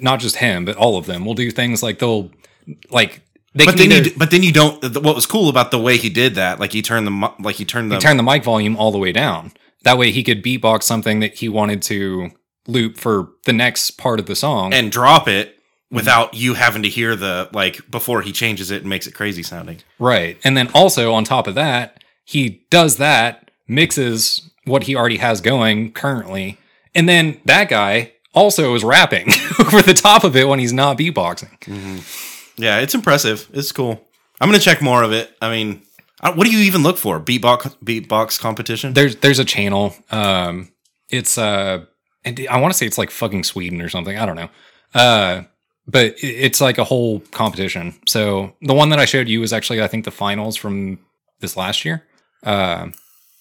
not 0.00 0.20
just 0.20 0.36
him, 0.36 0.64
but 0.64 0.76
all 0.76 0.96
of 0.96 1.06
them 1.06 1.24
will 1.24 1.34
do 1.34 1.50
things 1.50 1.82
like 1.82 1.98
they'll 1.98 2.30
like 2.90 3.22
they 3.56 3.64
but 3.64 3.76
can 3.76 3.88
then 3.88 3.98
either 3.98 4.10
you 4.10 4.16
but 4.16 4.30
then 4.30 4.44
you 4.44 4.52
don't. 4.52 4.80
What 5.02 5.16
was 5.16 5.26
cool 5.26 5.48
about 5.48 5.72
the 5.72 5.80
way 5.80 5.96
he 5.96 6.10
did 6.10 6.36
that? 6.36 6.60
Like 6.60 6.70
he 6.70 6.80
turned 6.80 7.08
the 7.08 7.32
like 7.40 7.56
he 7.56 7.64
turned 7.64 7.90
the 7.90 7.98
turn 7.98 8.16
the 8.16 8.22
mic 8.22 8.44
volume 8.44 8.76
all 8.76 8.92
the 8.92 8.98
way 8.98 9.10
down. 9.10 9.50
That 9.82 9.98
way 9.98 10.12
he 10.12 10.22
could 10.22 10.44
beatbox 10.44 10.84
something 10.84 11.18
that 11.18 11.34
he 11.34 11.48
wanted 11.48 11.82
to 11.82 12.30
loop 12.68 12.98
for 12.98 13.30
the 13.46 13.52
next 13.52 13.98
part 13.98 14.20
of 14.20 14.26
the 14.26 14.36
song. 14.36 14.72
and 14.72 14.92
drop 14.92 15.26
it 15.26 15.55
without 15.90 16.34
you 16.34 16.54
having 16.54 16.82
to 16.82 16.88
hear 16.88 17.14
the 17.16 17.48
like 17.52 17.90
before 17.90 18.22
he 18.22 18.32
changes 18.32 18.70
it 18.70 18.82
and 18.82 18.88
makes 18.90 19.06
it 19.06 19.14
crazy 19.14 19.42
sounding. 19.42 19.78
right. 19.98 20.36
And 20.44 20.56
then 20.56 20.68
also 20.74 21.12
on 21.14 21.24
top 21.24 21.46
of 21.46 21.54
that, 21.54 22.02
he 22.24 22.64
does 22.70 22.96
that, 22.96 23.50
mixes 23.68 24.48
what 24.64 24.84
he 24.84 24.96
already 24.96 25.18
has 25.18 25.40
going 25.40 25.92
currently, 25.92 26.58
and 26.94 27.08
then 27.08 27.40
that 27.44 27.68
guy 27.68 28.12
also 28.34 28.74
is 28.74 28.82
rapping 28.84 29.28
over 29.60 29.80
the 29.80 29.94
top 29.94 30.24
of 30.24 30.34
it 30.36 30.48
when 30.48 30.58
he's 30.58 30.72
not 30.72 30.98
beatboxing. 30.98 32.02
Yeah, 32.56 32.78
it's 32.80 32.94
impressive. 32.94 33.48
It's 33.52 33.70
cool. 33.72 34.02
I'm 34.40 34.48
gonna 34.48 34.58
check 34.58 34.82
more 34.82 35.02
of 35.02 35.12
it. 35.12 35.34
I 35.40 35.50
mean, 35.50 35.82
I- 36.20 36.30
what 36.30 36.46
do 36.46 36.52
you 36.52 36.60
even 36.64 36.82
look 36.82 36.98
for? 36.98 37.20
Beatbox 37.20 37.76
beatbox 37.84 38.40
competition? 38.40 38.92
there's 38.94 39.16
there's 39.16 39.38
a 39.38 39.44
channel. 39.44 39.94
Um, 40.10 40.72
it's 41.10 41.38
uh, 41.38 41.84
and 42.24 42.44
I 42.50 42.58
want 42.60 42.72
to 42.72 42.76
say 42.78 42.86
it's 42.86 42.98
like 42.98 43.10
fucking 43.10 43.44
Sweden 43.44 43.80
or 43.80 43.88
something. 43.88 44.18
I 44.18 44.26
don't 44.26 44.36
know. 44.36 44.48
Uh, 44.94 45.42
but 45.88 46.14
it's 46.18 46.60
like 46.60 46.78
a 46.78 46.84
whole 46.84 47.20
competition. 47.30 47.94
So 48.06 48.54
the 48.62 48.74
one 48.74 48.88
that 48.90 48.98
I 48.98 49.04
showed 49.04 49.28
you 49.28 49.40
was 49.40 49.52
actually 49.52 49.82
I 49.82 49.88
think 49.88 50.04
the 50.04 50.10
finals 50.10 50.56
from 50.56 50.98
this 51.40 51.56
last 51.56 51.84
year. 51.84 52.04
Uh, 52.42 52.88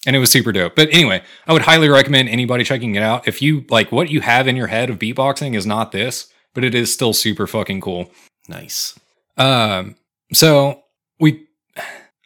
and 0.05 0.15
it 0.15 0.19
was 0.19 0.31
super 0.31 0.51
dope. 0.51 0.75
But 0.75 0.89
anyway, 0.91 1.23
I 1.47 1.53
would 1.53 1.63
highly 1.63 1.89
recommend 1.89 2.29
anybody 2.29 2.63
checking 2.63 2.95
it 2.95 3.01
out. 3.01 3.27
If 3.27 3.41
you 3.41 3.65
like 3.69 3.91
what 3.91 4.09
you 4.09 4.21
have 4.21 4.47
in 4.47 4.55
your 4.55 4.67
head 4.67 4.89
of 4.89 4.99
beatboxing 4.99 5.55
is 5.55 5.65
not 5.65 5.91
this, 5.91 6.27
but 6.53 6.63
it 6.63 6.75
is 6.75 6.93
still 6.93 7.13
super 7.13 7.47
fucking 7.47 7.81
cool. 7.81 8.11
nice. 8.47 8.97
Um, 9.37 9.95
so 10.31 10.83
we, 11.19 11.47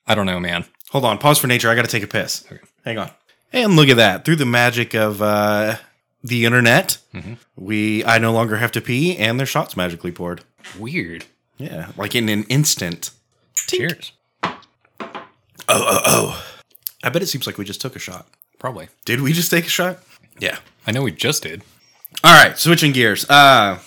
I 0.06 0.16
don't 0.16 0.26
know, 0.26 0.40
man. 0.40 0.66
Hold 0.92 1.06
on, 1.06 1.18
pause 1.18 1.40
for 1.40 1.48
nature. 1.48 1.70
I 1.70 1.76
got 1.76 1.86
to 1.86 1.92
take 1.92 2.04
a 2.04 2.08
piss. 2.08 2.46
Okay. 2.52 2.62
Hang 2.84 2.98
on. 2.98 3.12
And 3.54 3.76
look 3.76 3.90
at 3.90 3.98
that. 3.98 4.26
Through 4.26 4.38
the 4.38 4.46
magic 4.46 4.94
of 4.94 5.22
uh, 5.22 5.76
the 6.24 6.46
internet, 6.46 6.98
we 7.56 8.04
I 8.06 8.18
no 8.18 8.32
longer 8.32 8.58
have 8.58 8.72
to 8.74 8.82
pee, 8.82 9.18
and 9.18 9.40
their 9.40 9.48
shots 9.48 9.78
magically 9.78 10.12
poured. 10.12 10.42
Weird. 10.78 11.26
Yeah, 11.58 11.92
like 11.98 12.16
in 12.16 12.30
an 12.30 12.44
instant. 12.44 13.12
Cheers. 13.56 14.12
Tink. 14.44 14.56
Oh 15.72 15.86
oh 15.88 16.02
oh! 16.06 16.46
I 17.04 17.10
bet 17.10 17.22
it 17.22 17.28
seems 17.28 17.46
like 17.46 17.58
we 17.58 17.66
just 17.66 17.82
took 17.82 17.96
a 17.96 18.00
shot. 18.00 18.28
Probably. 18.58 18.90
Did 19.06 19.22
we 19.22 19.34
just 19.34 19.52
take 19.52 19.66
a 19.66 19.70
shot? 19.70 20.00
Yeah. 20.40 20.58
I 20.88 20.92
know 20.92 21.04
we 21.04 21.12
just 21.12 21.44
did. 21.44 21.62
All 22.24 22.34
right, 22.34 22.58
switching 22.58 22.92
gears. 22.92 23.30
Uh 23.30 23.80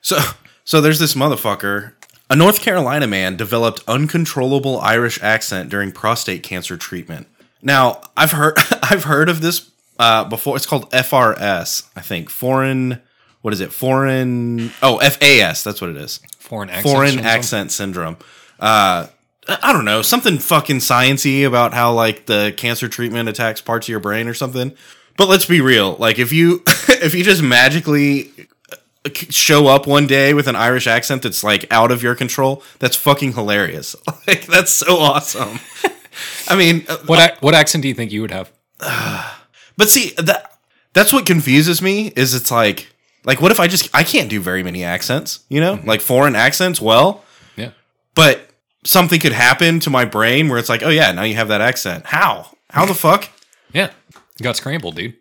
so 0.00 0.18
so 0.64 0.80
there's 0.80 0.98
this 0.98 1.14
motherfucker. 1.14 1.92
A 2.30 2.36
North 2.36 2.60
Carolina 2.60 3.06
man 3.06 3.36
developed 3.36 3.82
uncontrollable 3.88 4.78
Irish 4.80 5.22
accent 5.22 5.70
during 5.70 5.92
prostate 5.92 6.42
cancer 6.42 6.76
treatment. 6.76 7.26
Now, 7.62 8.02
I've 8.16 8.32
heard 8.32 8.58
I've 8.82 9.04
heard 9.04 9.28
of 9.28 9.40
this 9.40 9.70
uh 9.98 10.24
before. 10.24 10.56
It's 10.56 10.66
called 10.66 10.90
FRS, 10.90 11.88
I 11.96 12.00
think. 12.00 12.30
Foreign 12.30 13.00
what 13.42 13.54
is 13.54 13.60
it? 13.60 13.72
Foreign 13.72 14.72
Oh, 14.82 14.98
FAS, 14.98 15.62
that's 15.64 15.80
what 15.80 15.90
it 15.90 15.96
is. 15.96 16.20
Foreign 16.38 16.68
accent. 16.70 16.86
Foreign 16.94 17.08
syndrome. 17.10 17.26
accent 17.26 17.72
syndrome. 17.72 18.16
Uh 18.60 19.06
I 19.48 19.72
don't 19.72 19.86
know, 19.86 20.02
something 20.02 20.36
fucking 20.38 20.76
sciency 20.78 21.46
about 21.46 21.72
how 21.72 21.92
like 21.94 22.26
the 22.26 22.52
cancer 22.56 22.86
treatment 22.88 23.28
attacks 23.30 23.60
parts 23.62 23.86
of 23.86 23.90
your 23.90 24.00
brain 24.00 24.28
or 24.28 24.34
something. 24.34 24.74
But 25.16 25.28
let's 25.28 25.46
be 25.46 25.60
real. 25.60 25.96
Like 25.96 26.18
if 26.18 26.32
you 26.32 26.62
if 26.88 27.14
you 27.14 27.24
just 27.24 27.42
magically 27.42 28.30
uh, 28.70 29.10
show 29.14 29.66
up 29.68 29.86
one 29.86 30.06
day 30.06 30.34
with 30.34 30.48
an 30.48 30.56
Irish 30.56 30.86
accent 30.86 31.22
that's 31.22 31.42
like 31.42 31.64
out 31.72 31.90
of 31.90 32.02
your 32.02 32.14
control, 32.14 32.62
that's 32.78 32.96
fucking 32.96 33.32
hilarious. 33.32 33.96
Like 34.26 34.46
that's 34.46 34.72
so 34.72 34.98
awesome. 34.98 35.60
I 36.48 36.54
mean, 36.56 36.84
uh, 36.88 36.98
What 37.06 37.18
ac- 37.18 37.38
what 37.40 37.54
accent 37.54 37.80
do 37.82 37.88
you 37.88 37.94
think 37.94 38.12
you 38.12 38.20
would 38.20 38.30
have? 38.32 38.52
but 39.78 39.88
see 39.88 40.12
that 40.18 40.52
that's 40.92 41.10
what 41.14 41.24
confuses 41.24 41.80
me 41.80 42.08
is 42.14 42.34
it's 42.34 42.50
like 42.50 42.92
like 43.24 43.40
what 43.40 43.50
if 43.50 43.58
I 43.60 43.66
just 43.68 43.88
I 43.94 44.02
can't 44.04 44.28
do 44.28 44.40
very 44.40 44.62
many 44.62 44.84
accents, 44.84 45.40
you 45.48 45.60
know? 45.60 45.76
Mm-hmm. 45.76 45.88
Like 45.88 46.00
foreign 46.02 46.36
accents, 46.36 46.80
well, 46.82 47.24
Yeah. 47.56 47.70
but 48.14 48.50
something 48.84 49.18
could 49.20 49.32
happen 49.32 49.80
to 49.80 49.90
my 49.90 50.04
brain 50.04 50.48
where 50.48 50.58
it's 50.58 50.68
like, 50.68 50.82
"Oh 50.82 50.90
yeah, 50.90 51.12
now 51.12 51.22
you 51.22 51.34
have 51.36 51.48
that 51.48 51.60
accent." 51.62 52.04
How? 52.06 52.50
How 52.70 52.84
the 52.84 52.94
fuck? 52.94 53.30
Yeah. 53.72 53.90
You 54.38 54.44
got 54.44 54.56
scrambled, 54.56 54.96
dude. 54.96 55.14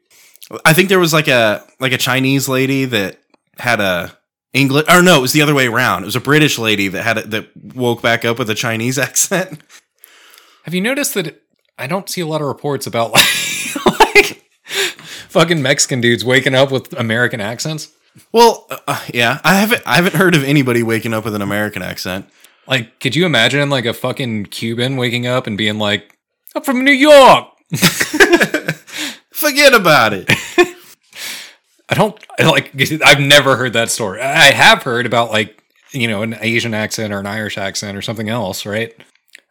I 0.63 0.73
think 0.73 0.89
there 0.89 0.99
was 0.99 1.13
like 1.13 1.27
a 1.27 1.63
like 1.79 1.91
a 1.93 1.97
Chinese 1.97 2.47
lady 2.49 2.85
that 2.85 3.19
had 3.59 3.79
a 3.81 4.17
English 4.53 4.85
or 4.89 5.01
no, 5.01 5.17
it 5.17 5.21
was 5.21 5.33
the 5.33 5.41
other 5.41 5.53
way 5.55 5.67
around. 5.67 6.03
It 6.03 6.05
was 6.05 6.15
a 6.15 6.21
British 6.21 6.57
lady 6.57 6.87
that 6.87 7.03
had 7.03 7.17
a, 7.17 7.27
that 7.27 7.49
woke 7.75 8.01
back 8.01 8.23
up 8.25 8.39
with 8.39 8.49
a 8.49 8.55
Chinese 8.55 8.97
accent. 9.07 9.59
Have 10.63 10.73
you 10.73 10.81
noticed 10.81 11.13
that 11.15 11.41
I 11.77 11.87
don't 11.87 12.09
see 12.09 12.21
a 12.21 12.27
lot 12.27 12.41
of 12.41 12.47
reports 12.47 12.87
about 12.87 13.11
like 13.11 13.25
fucking 15.29 15.61
Mexican 15.61 16.01
dudes 16.01 16.25
waking 16.25 16.55
up 16.55 16.71
with 16.71 16.93
American 16.93 17.41
accents? 17.41 17.89
Well, 18.31 18.67
uh, 18.87 19.05
yeah, 19.13 19.39
I 19.43 19.55
haven't 19.55 19.83
I 19.85 19.95
haven't 19.95 20.15
heard 20.15 20.35
of 20.35 20.43
anybody 20.43 20.83
waking 20.83 21.13
up 21.13 21.25
with 21.25 21.35
an 21.35 21.41
American 21.41 21.81
accent. 21.81 22.29
Like, 22.67 22.99
could 22.99 23.15
you 23.15 23.25
imagine 23.25 23.69
like 23.69 23.85
a 23.85 23.93
fucking 23.93 24.47
Cuban 24.47 24.97
waking 24.97 25.27
up 25.27 25.47
and 25.47 25.57
being 25.57 25.77
like, 25.77 26.17
"I'm 26.55 26.63
from 26.63 26.83
New 26.83 26.91
York." 26.91 27.47
Forget 29.31 29.73
about 29.73 30.13
it. 30.13 30.29
I 31.89 31.95
don't 31.95 32.19
like. 32.39 32.71
I've 33.05 33.19
never 33.19 33.55
heard 33.55 33.73
that 33.73 33.89
story. 33.89 34.21
I 34.21 34.51
have 34.51 34.83
heard 34.83 35.05
about 35.05 35.31
like 35.31 35.63
you 35.91 36.07
know 36.07 36.21
an 36.21 36.35
Asian 36.41 36.73
accent 36.73 37.13
or 37.13 37.19
an 37.19 37.27
Irish 37.27 37.57
accent 37.57 37.97
or 37.97 38.01
something 38.01 38.29
else, 38.29 38.65
right? 38.65 38.93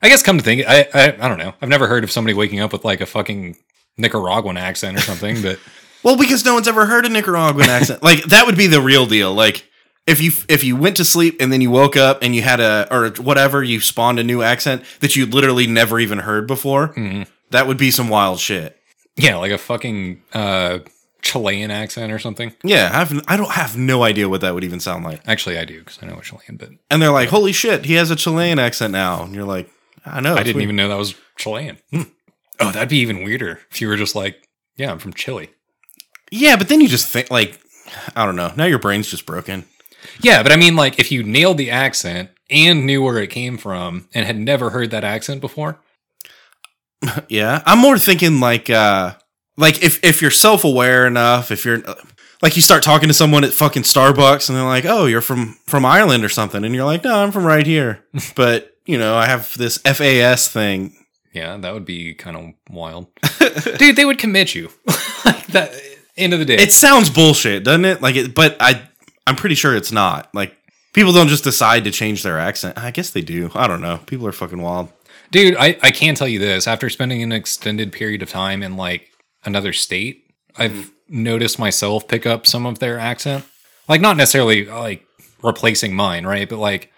I 0.02 0.08
guess 0.08 0.22
come 0.22 0.38
to 0.38 0.44
think, 0.44 0.66
I 0.68 0.88
I, 0.92 1.04
I 1.18 1.28
don't 1.28 1.38
know. 1.38 1.54
I've 1.62 1.68
never 1.68 1.86
heard 1.86 2.04
of 2.04 2.10
somebody 2.10 2.34
waking 2.34 2.60
up 2.60 2.72
with 2.72 2.84
like 2.84 3.00
a 3.00 3.06
fucking 3.06 3.56
Nicaraguan 3.98 4.56
accent 4.56 4.96
or 4.96 5.00
something, 5.00 5.40
but 5.42 5.58
Well, 6.02 6.16
because 6.16 6.44
no 6.44 6.54
one's 6.54 6.68
ever 6.68 6.86
heard 6.86 7.04
a 7.04 7.08
Nicaraguan 7.08 7.68
accent. 7.68 8.02
Like 8.02 8.22
that 8.24 8.46
would 8.46 8.56
be 8.56 8.66
the 8.68 8.80
real 8.80 9.06
deal. 9.06 9.34
Like 9.34 9.66
if 10.06 10.20
you 10.20 10.30
if 10.48 10.62
you 10.62 10.76
went 10.76 10.96
to 10.98 11.04
sleep 11.04 11.38
and 11.40 11.52
then 11.52 11.60
you 11.60 11.70
woke 11.70 11.96
up 11.96 12.18
and 12.22 12.34
you 12.34 12.42
had 12.42 12.60
a 12.60 12.86
or 12.92 13.10
whatever, 13.22 13.62
you 13.64 13.80
spawned 13.80 14.18
a 14.20 14.24
new 14.24 14.40
accent 14.42 14.84
that 15.00 15.16
you 15.16 15.26
literally 15.26 15.66
never 15.66 15.98
even 15.98 16.18
heard 16.18 16.46
before. 16.46 16.94
That 17.50 17.66
would 17.66 17.76
be 17.78 17.90
some 17.90 18.08
wild 18.08 18.38
shit. 18.38 18.78
yeah, 19.16 19.36
like 19.36 19.50
a 19.52 19.58
fucking 19.58 20.22
uh, 20.32 20.80
Chilean 21.22 21.70
accent 21.72 22.12
or 22.12 22.18
something. 22.20 22.54
Yeah, 22.62 22.90
I've 22.92 23.20
I 23.26 23.36
don't 23.36 23.50
have 23.52 23.76
no 23.76 24.04
idea 24.04 24.28
what 24.28 24.42
that 24.42 24.54
would 24.54 24.62
even 24.62 24.78
sound 24.78 25.04
like. 25.04 25.22
Actually, 25.26 25.58
I 25.58 25.64
do 25.64 25.80
because 25.80 25.98
I 26.02 26.06
know 26.06 26.18
a 26.18 26.22
Chilean, 26.22 26.56
but 26.56 26.68
And 26.90 27.02
they're 27.02 27.10
like, 27.10 27.30
"Holy 27.30 27.52
shit, 27.52 27.84
he 27.86 27.94
has 27.94 28.10
a 28.12 28.16
Chilean 28.16 28.58
accent 28.60 28.92
now." 28.92 29.24
And 29.24 29.34
you're 29.34 29.44
like, 29.44 29.68
"I 30.04 30.20
know." 30.20 30.34
I 30.34 30.44
didn't 30.44 30.56
weird." 30.56 30.64
even 30.64 30.76
know 30.76 30.88
that 30.88 30.98
was 30.98 31.14
Chilean. 31.36 31.78
Hmm. 31.90 32.02
Oh, 32.60 32.70
that'd 32.72 32.88
be 32.88 32.98
even 32.98 33.22
weirder 33.24 33.60
if 33.70 33.80
you 33.80 33.88
were 33.88 33.96
just 33.96 34.14
like, 34.14 34.48
yeah, 34.76 34.90
I'm 34.90 34.98
from 34.98 35.12
Chile. 35.12 35.50
Yeah, 36.30 36.56
but 36.56 36.68
then 36.68 36.80
you 36.80 36.88
just 36.88 37.08
think 37.08 37.30
like, 37.30 37.60
I 38.14 38.24
don't 38.24 38.36
know. 38.36 38.52
Now 38.56 38.64
your 38.64 38.78
brain's 38.78 39.10
just 39.10 39.26
broken. 39.26 39.64
Yeah, 40.20 40.42
but 40.42 40.52
I 40.52 40.56
mean, 40.56 40.76
like, 40.76 40.98
if 40.98 41.10
you 41.10 41.22
nailed 41.22 41.58
the 41.58 41.70
accent 41.70 42.30
and 42.50 42.86
knew 42.86 43.02
where 43.02 43.18
it 43.18 43.30
came 43.30 43.58
from 43.58 44.08
and 44.14 44.26
had 44.26 44.38
never 44.38 44.70
heard 44.70 44.90
that 44.90 45.04
accent 45.04 45.40
before, 45.40 45.78
Yeah, 47.28 47.62
I'm 47.66 47.78
more 47.78 47.98
thinking 47.98 48.40
like 48.40 48.70
uh 48.70 49.14
like 49.56 49.82
if 49.82 50.02
if 50.04 50.22
you're 50.22 50.30
self-aware 50.30 51.06
enough, 51.06 51.50
if 51.50 51.64
you're 51.64 51.82
like 52.42 52.56
you 52.56 52.62
start 52.62 52.82
talking 52.82 53.08
to 53.08 53.14
someone 53.14 53.44
at 53.44 53.52
fucking 53.52 53.82
Starbucks 53.82 54.48
and 54.48 54.56
they're 54.56 54.64
like, 54.64 54.84
"Oh, 54.84 55.06
you're 55.06 55.20
from 55.20 55.58
from 55.66 55.84
Ireland 55.84 56.24
or 56.24 56.28
something." 56.28 56.64
And 56.64 56.74
you're 56.74 56.84
like, 56.84 57.04
"No, 57.04 57.22
I'm 57.22 57.32
from 57.32 57.44
right 57.44 57.66
here." 57.66 58.04
but, 58.34 58.76
you 58.84 58.98
know, 58.98 59.14
I 59.16 59.26
have 59.26 59.56
this 59.56 59.78
FAS 59.78 60.48
thing. 60.48 60.94
Yeah, 61.36 61.58
that 61.58 61.74
would 61.74 61.84
be 61.84 62.14
kind 62.14 62.36
of 62.36 62.54
wild. 62.70 63.08
Dude, 63.78 63.94
they 63.94 64.06
would 64.06 64.18
commit 64.18 64.54
you. 64.54 64.70
like 65.24 65.46
that 65.48 65.70
end 66.16 66.32
of 66.32 66.38
the 66.38 66.46
day. 66.46 66.56
It 66.56 66.72
sounds 66.72 67.10
bullshit, 67.10 67.62
doesn't 67.62 67.84
it? 67.84 68.00
Like 68.00 68.16
it 68.16 68.34
but 68.34 68.56
I 68.58 68.82
I'm 69.26 69.36
pretty 69.36 69.54
sure 69.54 69.76
it's 69.76 69.92
not. 69.92 70.34
Like 70.34 70.56
people 70.94 71.12
don't 71.12 71.28
just 71.28 71.44
decide 71.44 71.84
to 71.84 71.90
change 71.90 72.22
their 72.22 72.38
accent. 72.38 72.78
I 72.78 72.90
guess 72.90 73.10
they 73.10 73.20
do. 73.20 73.50
I 73.54 73.66
don't 73.66 73.82
know. 73.82 73.98
People 74.06 74.26
are 74.26 74.32
fucking 74.32 74.62
wild. 74.62 74.88
Dude, 75.30 75.56
I, 75.56 75.76
I 75.82 75.90
can 75.90 76.14
tell 76.14 76.28
you 76.28 76.38
this. 76.38 76.66
After 76.66 76.88
spending 76.88 77.22
an 77.22 77.32
extended 77.32 77.92
period 77.92 78.22
of 78.22 78.30
time 78.30 78.62
in 78.62 78.76
like 78.76 79.10
another 79.44 79.72
state, 79.72 80.24
I've 80.56 80.70
mm-hmm. 80.70 81.22
noticed 81.22 81.58
myself 81.58 82.08
pick 82.08 82.24
up 82.24 82.46
some 82.46 82.64
of 82.64 82.78
their 82.78 82.98
accent. 82.98 83.44
Like 83.88 84.00
not 84.00 84.16
necessarily 84.16 84.64
like 84.64 85.06
replacing 85.42 85.94
mine, 85.94 86.24
right? 86.26 86.48
But 86.48 86.58
like 86.58 86.92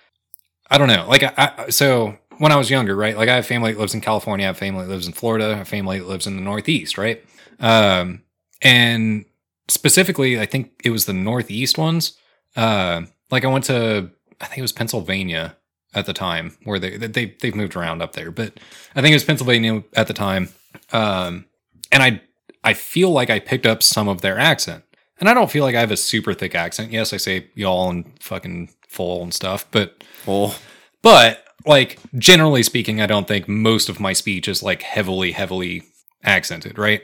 I 0.70 0.78
don't 0.78 0.88
know. 0.88 1.06
Like 1.08 1.24
I, 1.24 1.32
I 1.36 1.70
so 1.70 2.16
when 2.38 2.52
I 2.52 2.56
was 2.56 2.70
younger, 2.70 2.96
right? 2.96 3.16
Like 3.16 3.28
I 3.28 3.36
have 3.36 3.46
family 3.46 3.72
that 3.72 3.78
lives 3.78 3.94
in 3.94 4.00
California, 4.00 4.44
I 4.44 4.48
have 4.48 4.58
family 4.58 4.84
that 4.84 4.90
lives 4.90 5.06
in 5.06 5.12
Florida, 5.12 5.52
I 5.52 5.56
have 5.58 5.68
family 5.68 5.98
that 5.98 6.08
lives 6.08 6.26
in 6.26 6.36
the 6.36 6.42
Northeast, 6.42 6.98
right? 6.98 7.24
Um 7.60 8.22
and 8.62 9.24
specifically 9.68 10.40
I 10.40 10.46
think 10.46 10.80
it 10.84 10.90
was 10.90 11.06
the 11.06 11.12
Northeast 11.12 11.78
ones. 11.78 12.16
Uh 12.56 13.02
like 13.30 13.44
I 13.44 13.48
went 13.48 13.64
to 13.64 14.10
I 14.40 14.46
think 14.46 14.58
it 14.58 14.62
was 14.62 14.72
Pennsylvania 14.72 15.56
at 15.94 16.06
the 16.06 16.12
time 16.12 16.56
where 16.64 16.78
they 16.78 16.96
they 16.96 17.36
they've 17.40 17.54
moved 17.54 17.76
around 17.76 18.02
up 18.02 18.12
there, 18.12 18.30
but 18.30 18.58
I 18.94 19.00
think 19.00 19.12
it 19.12 19.16
was 19.16 19.24
Pennsylvania 19.24 19.82
at 19.94 20.06
the 20.06 20.14
time. 20.14 20.48
Um, 20.92 21.46
and 21.90 22.02
I 22.02 22.20
I 22.64 22.74
feel 22.74 23.10
like 23.10 23.30
I 23.30 23.40
picked 23.40 23.66
up 23.66 23.82
some 23.82 24.08
of 24.08 24.20
their 24.20 24.38
accent, 24.38 24.84
and 25.18 25.28
I 25.28 25.34
don't 25.34 25.50
feel 25.50 25.64
like 25.64 25.74
I 25.74 25.80
have 25.80 25.90
a 25.90 25.96
super 25.96 26.34
thick 26.34 26.54
accent. 26.54 26.92
Yes, 26.92 27.12
I 27.12 27.16
say 27.16 27.48
y'all 27.54 27.90
and 27.90 28.04
fucking 28.20 28.70
full 28.86 29.22
and 29.22 29.32
stuff, 29.32 29.66
but 29.70 30.04
Well, 30.26 30.54
but 31.02 31.44
like 31.68 31.98
generally 32.16 32.62
speaking, 32.64 33.00
I 33.00 33.06
don't 33.06 33.28
think 33.28 33.46
most 33.48 33.88
of 33.88 34.00
my 34.00 34.12
speech 34.12 34.48
is 34.48 34.62
like 34.62 34.82
heavily 34.82 35.30
heavily 35.32 35.82
accented, 36.24 36.78
right? 36.78 37.02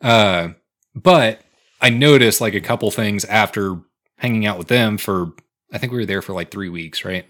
Uh, 0.00 0.50
but 0.94 1.42
I 1.80 1.90
noticed 1.90 2.40
like 2.40 2.54
a 2.54 2.60
couple 2.60 2.90
things 2.90 3.24
after 3.26 3.78
hanging 4.16 4.46
out 4.46 4.56
with 4.58 4.68
them 4.68 4.96
for 4.98 5.32
I 5.72 5.78
think 5.78 5.92
we 5.92 5.98
were 5.98 6.06
there 6.06 6.22
for 6.22 6.32
like 6.32 6.50
three 6.50 6.70
weeks, 6.70 7.04
right? 7.04 7.26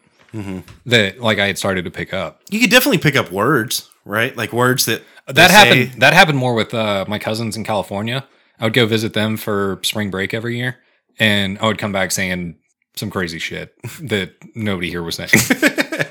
That 0.86 1.20
like 1.20 1.38
I 1.38 1.46
had 1.46 1.58
started 1.58 1.84
to 1.86 1.90
pick 1.90 2.12
up. 2.14 2.42
you 2.50 2.60
could 2.60 2.70
definitely 2.70 2.98
pick 2.98 3.16
up 3.16 3.32
words, 3.32 3.88
right? 4.04 4.36
Like 4.36 4.52
words 4.52 4.84
that 4.84 5.02
That 5.26 5.50
happened. 5.50 5.92
say- 5.92 5.98
That 5.98 6.12
happened 6.12 6.38
more 6.38 6.54
with 6.54 6.72
uh, 6.74 7.04
my 7.08 7.18
cousins 7.18 7.56
in 7.56 7.64
California. 7.64 8.24
I 8.60 8.64
would 8.64 8.74
go 8.74 8.86
visit 8.86 9.14
them 9.14 9.36
for 9.36 9.80
spring 9.82 10.10
break 10.10 10.34
every 10.34 10.56
year, 10.58 10.76
and 11.18 11.58
I 11.60 11.66
would 11.66 11.78
come 11.78 11.92
back 11.92 12.12
saying 12.12 12.56
some 12.96 13.10
crazy 13.10 13.38
shit 13.38 13.74
that 14.02 14.32
nobody 14.54 14.90
here 14.90 15.02
was 15.02 15.14
saying. 15.16 15.30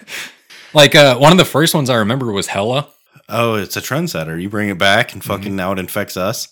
like 0.78 0.96
uh, 0.96 1.18
one 1.18 1.32
of 1.34 1.38
the 1.38 1.46
first 1.46 1.74
ones 1.76 1.90
I 1.90 1.96
remember 1.96 2.32
was 2.32 2.48
hella. 2.48 2.88
Oh, 3.28 3.56
it's 3.56 3.76
a 3.76 3.82
trendsetter. 3.82 4.42
You 4.42 4.50
bring 4.50 4.70
it 4.70 4.78
back 4.78 5.12
and 5.14 5.22
Mm-hmm. 5.22 5.32
fucking 5.34 5.56
now 5.56 5.74
it 5.74 5.80
infects 5.80 6.16
us. 6.16 6.48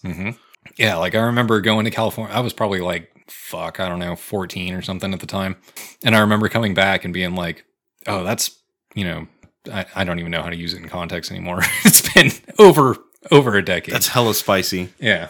Yeah, 0.77 0.97
like 0.97 1.15
I 1.15 1.19
remember 1.19 1.61
going 1.61 1.85
to 1.85 1.91
California. 1.91 2.35
I 2.35 2.41
was 2.41 2.51
probably 2.53 2.81
like 2.81 3.09
fuck, 3.29 3.79
I 3.79 3.87
don't 3.87 3.99
know, 3.99 4.15
fourteen 4.15 4.73
or 4.73 4.81
something 4.81 5.13
at 5.13 5.19
the 5.19 5.25
time, 5.27 5.55
and 6.03 6.15
I 6.15 6.19
remember 6.19 6.49
coming 6.49 6.73
back 6.73 7.05
and 7.05 7.13
being 7.13 7.35
like, 7.35 7.65
"Oh, 8.07 8.23
that's 8.23 8.51
you 8.93 9.05
know." 9.05 9.27
I, 9.71 9.83
I 9.95 10.03
don't 10.03 10.19
even 10.19 10.31
know 10.31 10.43
how 10.43 10.49
to 10.51 10.55
use 10.55 10.75
it 10.75 10.81
in 10.83 10.89
context 10.89 11.31
anymore. 11.31 11.61
it's 11.85 12.13
been 12.13 12.29
over 12.59 12.97
over 13.31 13.55
a 13.55 13.65
decade. 13.65 13.95
That's 13.95 14.09
hella 14.09 14.35
spicy. 14.35 14.89
Yeah. 14.99 15.29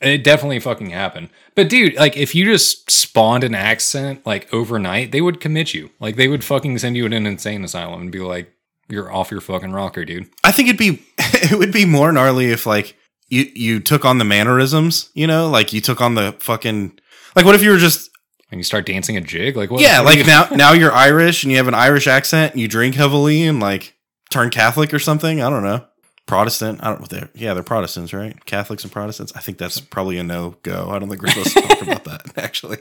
It 0.00 0.22
definitely 0.22 0.60
fucking 0.60 0.90
happened. 0.90 1.30
But 1.56 1.68
dude, 1.68 1.96
like 1.96 2.16
if 2.16 2.34
you 2.34 2.44
just 2.44 2.88
spawned 2.90 3.42
an 3.44 3.54
accent 3.54 4.24
like 4.24 4.52
overnight, 4.54 5.10
they 5.10 5.20
would 5.20 5.40
commit 5.40 5.74
you. 5.74 5.90
Like 5.98 6.16
they 6.16 6.28
would 6.28 6.44
fucking 6.44 6.78
send 6.78 6.96
you 6.96 7.04
in 7.06 7.12
an 7.12 7.26
insane 7.26 7.64
asylum 7.64 8.00
and 8.02 8.12
be 8.12 8.20
like, 8.20 8.52
You're 8.88 9.12
off 9.12 9.30
your 9.32 9.40
fucking 9.40 9.72
rocker, 9.72 10.04
dude. 10.04 10.28
I 10.44 10.52
think 10.52 10.68
it'd 10.68 10.78
be 10.78 11.02
it 11.18 11.58
would 11.58 11.72
be 11.72 11.84
more 11.84 12.12
gnarly 12.12 12.50
if 12.52 12.64
like 12.64 12.96
you 13.28 13.50
you 13.54 13.80
took 13.80 14.04
on 14.04 14.18
the 14.18 14.24
mannerisms, 14.24 15.10
you 15.14 15.26
know, 15.26 15.48
like 15.50 15.72
you 15.72 15.80
took 15.80 16.00
on 16.00 16.14
the 16.14 16.32
fucking 16.38 16.98
like 17.34 17.44
what 17.44 17.54
if 17.56 17.62
you 17.62 17.70
were 17.70 17.78
just 17.78 18.08
And 18.52 18.60
you 18.60 18.64
start 18.64 18.86
dancing 18.86 19.16
a 19.16 19.20
jig? 19.20 19.56
Like 19.56 19.70
what? 19.70 19.80
Yeah, 19.82 19.98
what 19.98 20.06
like 20.06 20.18
you- 20.18 20.24
now 20.24 20.48
now 20.52 20.72
you're 20.74 20.92
Irish 20.92 21.42
and 21.42 21.50
you 21.50 21.56
have 21.58 21.66
an 21.68 21.74
Irish 21.74 22.06
accent 22.06 22.52
and 22.52 22.60
you 22.60 22.68
drink 22.68 22.94
heavily 22.94 23.42
and 23.42 23.58
like 23.58 23.94
turn 24.30 24.50
Catholic 24.50 24.94
or 24.94 24.98
something. 25.00 25.42
I 25.42 25.50
don't 25.50 25.64
know. 25.64 25.84
Protestant. 26.28 26.80
I 26.82 26.90
don't 26.90 27.00
know. 27.00 27.06
They're, 27.06 27.28
yeah, 27.34 27.54
they're 27.54 27.64
Protestants, 27.64 28.12
right? 28.12 28.44
Catholics 28.44 28.84
and 28.84 28.92
Protestants. 28.92 29.32
I 29.34 29.40
think 29.40 29.58
that's 29.58 29.80
probably 29.80 30.18
a 30.18 30.22
no 30.22 30.56
go. 30.62 30.90
I 30.90 30.98
don't 31.00 31.08
think 31.08 31.22
we're 31.22 31.30
supposed 31.30 31.56
to 31.56 31.62
talk 31.62 31.82
about 31.82 32.04
that 32.04 32.36
actually. 32.38 32.78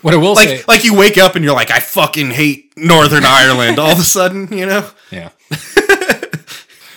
What 0.00 0.14
I 0.14 0.16
will 0.16 0.34
Like 0.34 0.48
say, 0.48 0.62
like 0.66 0.84
you 0.84 0.96
wake 0.96 1.18
up 1.18 1.36
and 1.36 1.44
you're 1.44 1.54
like, 1.54 1.70
I 1.70 1.80
fucking 1.80 2.30
hate 2.30 2.72
Northern 2.76 3.24
Ireland. 3.24 3.78
All 3.78 3.90
of 3.90 3.98
a 3.98 4.04
sudden, 4.04 4.56
you 4.56 4.66
know. 4.66 4.88
yeah. 5.10 5.30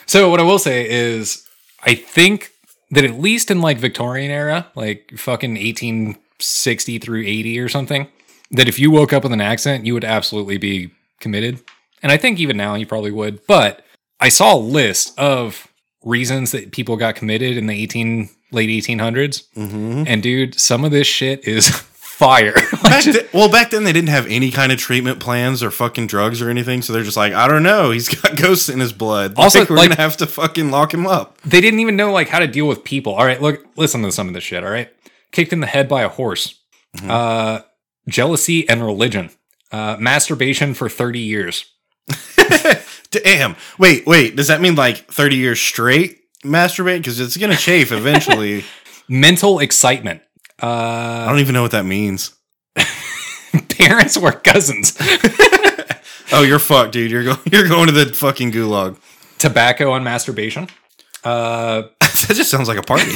so 0.05 0.29
what 0.29 0.39
I 0.39 0.43
will 0.43 0.59
say 0.59 0.89
is, 0.89 1.47
I 1.83 1.95
think 1.95 2.51
that 2.91 3.03
at 3.03 3.19
least 3.19 3.51
in 3.51 3.59
like 3.61 3.77
Victorian 3.77 4.31
era, 4.31 4.67
like 4.75 5.13
fucking 5.17 5.51
1860 5.51 6.99
through 6.99 7.21
80 7.21 7.59
or 7.59 7.69
something, 7.69 8.07
that 8.51 8.67
if 8.67 8.79
you 8.79 8.91
woke 8.91 9.13
up 9.13 9.23
with 9.23 9.33
an 9.33 9.41
accent, 9.41 9.85
you 9.85 9.93
would 9.93 10.05
absolutely 10.05 10.57
be 10.57 10.91
committed. 11.19 11.59
And 12.01 12.11
I 12.11 12.17
think 12.17 12.39
even 12.39 12.57
now 12.57 12.75
you 12.75 12.85
probably 12.85 13.11
would. 13.11 13.45
But 13.47 13.83
I 14.19 14.29
saw 14.29 14.55
a 14.55 14.57
list 14.57 15.17
of 15.19 15.67
reasons 16.03 16.51
that 16.51 16.71
people 16.71 16.95
got 16.97 17.15
committed 17.15 17.57
in 17.57 17.67
the 17.67 17.73
18 17.81 18.29
late 18.51 18.69
1800s. 18.69 19.43
Mm-hmm. 19.55 20.03
And 20.07 20.21
dude, 20.23 20.59
some 20.59 20.85
of 20.85 20.91
this 20.91 21.07
shit 21.07 21.47
is 21.47 21.67
fire. 21.69 22.53
Back 22.83 23.03
then, 23.03 23.25
well, 23.33 23.49
back 23.51 23.71
then 23.71 23.83
they 23.83 23.91
didn't 23.91 24.09
have 24.09 24.25
any 24.27 24.49
kind 24.51 24.71
of 24.71 24.77
treatment 24.79 25.19
plans 25.19 25.61
or 25.61 25.69
fucking 25.71 26.07
drugs 26.07 26.41
or 26.41 26.49
anything, 26.49 26.81
so 26.81 26.93
they're 26.93 27.03
just 27.03 27.17
like, 27.17 27.33
I 27.33 27.47
don't 27.47 27.63
know, 27.63 27.91
he's 27.91 28.07
got 28.21 28.37
ghosts 28.37 28.69
in 28.69 28.79
his 28.79 28.93
blood. 28.93 29.33
Also, 29.35 29.59
Like, 29.61 29.69
we're 29.69 29.75
like- 29.75 29.89
gonna 29.89 30.01
have 30.01 30.15
to 30.17 30.27
fucking 30.27 30.71
lock 30.71 30.93
him 30.93 31.05
up. 31.07 31.41
they 31.41 31.59
didn't 31.59 31.81
even 31.81 31.95
know 31.97 32.11
like 32.13 32.29
how 32.29 32.39
to 32.39 32.47
deal 32.47 32.67
with 32.67 32.83
people. 32.85 33.13
All 33.15 33.25
right, 33.25 33.41
look, 33.41 33.65
listen 33.75 34.01
to 34.03 34.11
some 34.13 34.27
of 34.29 34.33
this 34.33 34.43
shit. 34.45 34.63
All 34.63 34.69
right, 34.69 34.89
kicked 35.33 35.51
in 35.51 35.59
the 35.59 35.67
head 35.67 35.89
by 35.89 36.03
a 36.03 36.09
horse, 36.09 36.57
uh, 37.03 37.59
jealousy 38.07 38.69
and 38.69 38.85
religion, 38.85 39.31
uh, 39.73 39.97
masturbation 39.99 40.73
for 40.73 40.87
thirty 40.87 41.19
years. 41.19 41.65
Damn. 43.23 43.55
Wait, 43.77 44.05
wait. 44.05 44.35
Does 44.35 44.47
that 44.47 44.61
mean 44.61 44.75
like 44.75 45.11
thirty 45.11 45.35
years 45.37 45.59
straight 45.61 46.19
masturbate? 46.43 46.97
Because 46.97 47.19
it's 47.19 47.37
gonna 47.37 47.55
chafe 47.55 47.91
eventually. 47.91 48.63
Mental 49.07 49.59
excitement. 49.59 50.21
Uh, 50.61 50.67
I 50.67 51.27
don't 51.29 51.39
even 51.39 51.53
know 51.53 51.61
what 51.61 51.71
that 51.71 51.85
means. 51.85 52.33
parents 53.69 54.17
were 54.17 54.31
cousins. 54.31 54.97
Oh, 56.31 56.41
you're 56.41 56.59
fucked, 56.59 56.91
dude. 56.91 57.11
You're 57.11 57.23
going. 57.23 57.37
You're 57.51 57.67
going 57.67 57.85
to 57.85 57.91
the 57.93 58.13
fucking 58.13 58.51
gulag. 58.51 58.97
Tobacco 59.37 59.93
and 59.93 60.03
masturbation. 60.03 60.67
Uh, 61.23 61.83
that 61.99 62.31
just 62.33 62.49
sounds 62.49 62.67
like 62.67 62.77
a 62.77 62.81
party. 62.81 63.13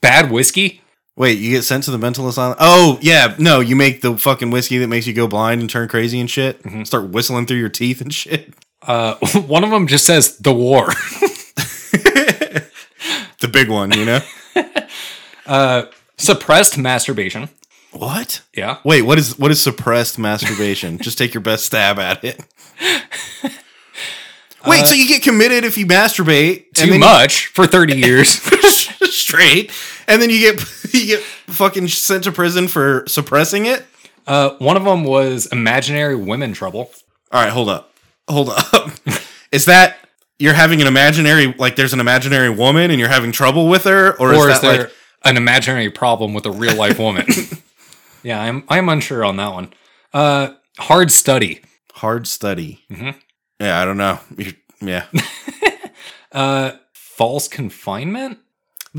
bad 0.00 0.30
whiskey. 0.30 0.80
Wait, 1.16 1.38
you 1.38 1.50
get 1.50 1.62
sent 1.62 1.84
to 1.84 1.90
the 1.90 1.98
mental 1.98 2.26
asylum? 2.28 2.56
Oh, 2.58 2.98
yeah. 3.02 3.34
No, 3.38 3.60
you 3.60 3.76
make 3.76 4.00
the 4.00 4.16
fucking 4.16 4.50
whiskey 4.50 4.78
that 4.78 4.88
makes 4.88 5.06
you 5.06 5.12
go 5.12 5.26
blind 5.28 5.60
and 5.60 5.68
turn 5.68 5.86
crazy 5.86 6.18
and 6.18 6.30
shit. 6.30 6.60
Start 6.86 7.10
whistling 7.10 7.46
through 7.46 7.58
your 7.58 7.68
teeth 7.68 8.00
and 8.00 8.12
shit. 8.12 8.54
Uh, 8.82 9.14
one 9.46 9.64
of 9.64 9.70
them 9.70 9.86
just 9.86 10.06
says 10.06 10.36
the 10.38 10.52
war. 10.52 10.88
The 13.40 13.48
big 13.48 13.70
one, 13.70 13.90
you 13.92 14.04
know? 14.04 14.20
Uh, 15.46 15.86
suppressed 16.16 16.78
masturbation. 16.78 17.48
what? 17.90 18.42
Yeah. 18.54 18.76
Wait, 18.84 19.02
what 19.02 19.18
is 19.18 19.36
what 19.36 19.50
is 19.50 19.60
suppressed 19.60 20.16
masturbation? 20.16 20.98
Just 20.98 21.18
take 21.18 21.34
your 21.34 21.40
best 21.40 21.64
stab 21.64 21.98
at 21.98 22.22
it. 22.22 22.38
Wait, 24.64 24.86
so 24.86 24.94
you 24.94 25.08
get 25.08 25.22
committed 25.24 25.64
if 25.64 25.76
you 25.76 25.86
masturbate 25.86 26.72
Too 26.74 26.98
much 27.00 27.46
for 27.46 27.66
30 27.66 27.96
years. 27.96 28.28
straight, 29.12 29.72
and 30.06 30.22
then 30.22 30.30
you 30.30 30.38
get 30.38 30.60
you 30.94 31.06
get 31.06 31.20
fucking 31.20 31.88
sent 31.88 32.24
to 32.24 32.32
prison 32.32 32.68
for 32.68 33.02
suppressing 33.08 33.66
it. 33.66 33.84
Uh, 34.28 34.50
one 34.58 34.76
of 34.76 34.84
them 34.84 35.02
was 35.02 35.46
imaginary 35.46 36.14
women 36.14 36.52
trouble. 36.52 36.92
All 37.32 37.42
right, 37.42 37.50
hold 37.50 37.70
up, 37.70 37.89
hold 38.30 38.50
up. 38.50 38.90
is 39.52 39.64
that 39.66 39.98
you're 40.38 40.54
having 40.54 40.80
an 40.80 40.86
imaginary 40.86 41.52
like 41.58 41.76
there's 41.76 41.92
an 41.92 42.00
imaginary 42.00 42.50
woman 42.50 42.90
and 42.90 42.98
you're 43.00 43.08
having 43.08 43.32
trouble 43.32 43.68
with 43.68 43.84
her, 43.84 44.12
or, 44.18 44.32
or 44.34 44.48
is 44.48 44.56
is 44.56 44.60
that 44.60 44.72
there 44.72 44.82
like 44.84 44.92
an 45.24 45.36
imaginary 45.36 45.90
problem 45.90 46.32
with 46.34 46.46
a 46.46 46.50
real 46.50 46.74
life 46.76 46.98
woman? 46.98 47.26
yeah, 48.22 48.40
I'm 48.40 48.64
I'm 48.68 48.88
unsure 48.88 49.24
on 49.24 49.36
that 49.36 49.52
one. 49.52 49.72
Uh, 50.12 50.54
hard 50.78 51.10
study. 51.12 51.60
hard 51.94 52.26
study? 52.26 52.84
Mhm. 52.90 53.14
Yeah, 53.60 53.80
I 53.80 53.84
don't 53.84 53.98
know. 53.98 54.18
Yeah. 54.80 55.04
Uh, 56.32 56.72
false 56.92 57.48
confinement. 57.48 58.38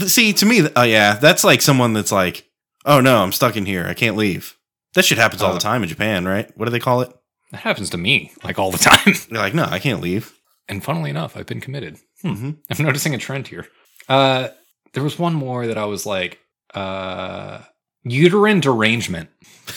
See, 0.07 0.33
to 0.33 0.45
me, 0.45 0.67
oh 0.75 0.83
yeah, 0.83 1.13
that's 1.15 1.43
like 1.45 1.61
someone 1.61 1.93
that's 1.93 2.11
like, 2.11 2.45
oh 2.85 2.99
no, 2.99 3.23
I'm 3.23 3.31
stuck 3.31 3.55
in 3.55 3.65
here. 3.65 3.85
I 3.87 3.93
can't 3.93 4.17
leave. 4.17 4.57
That 4.95 5.05
shit 5.05 5.17
happens 5.17 5.41
all 5.41 5.51
Uh, 5.51 5.53
the 5.53 5.59
time 5.61 5.81
in 5.81 5.87
Japan, 5.89 6.25
right? 6.27 6.51
What 6.57 6.65
do 6.65 6.71
they 6.71 6.79
call 6.79 7.01
it? 7.01 7.13
That 7.51 7.61
happens 7.61 7.89
to 7.91 7.97
me 7.97 8.31
like 8.43 8.59
all 8.59 8.71
the 8.71 8.77
time. 8.77 9.13
They're 9.29 9.41
like, 9.41 9.53
no, 9.53 9.65
I 9.65 9.79
can't 9.79 10.01
leave. 10.01 10.33
and 10.69 10.83
funnily 10.83 11.09
enough, 11.09 11.35
I've 11.35 11.45
been 11.47 11.61
committed. 11.61 11.97
Hmm. 12.21 12.29
Mhm. 12.33 12.57
I'm 12.69 12.85
noticing 12.85 13.13
a 13.13 13.17
trend 13.17 13.47
here. 13.47 13.67
Uh, 14.07 14.49
there 14.93 15.03
was 15.03 15.19
one 15.19 15.33
more 15.33 15.67
that 15.67 15.77
I 15.77 15.85
was 15.85 16.05
like, 16.05 16.39
uh, 16.73 17.59
uterine 18.03 18.61
derangement. 18.61 19.29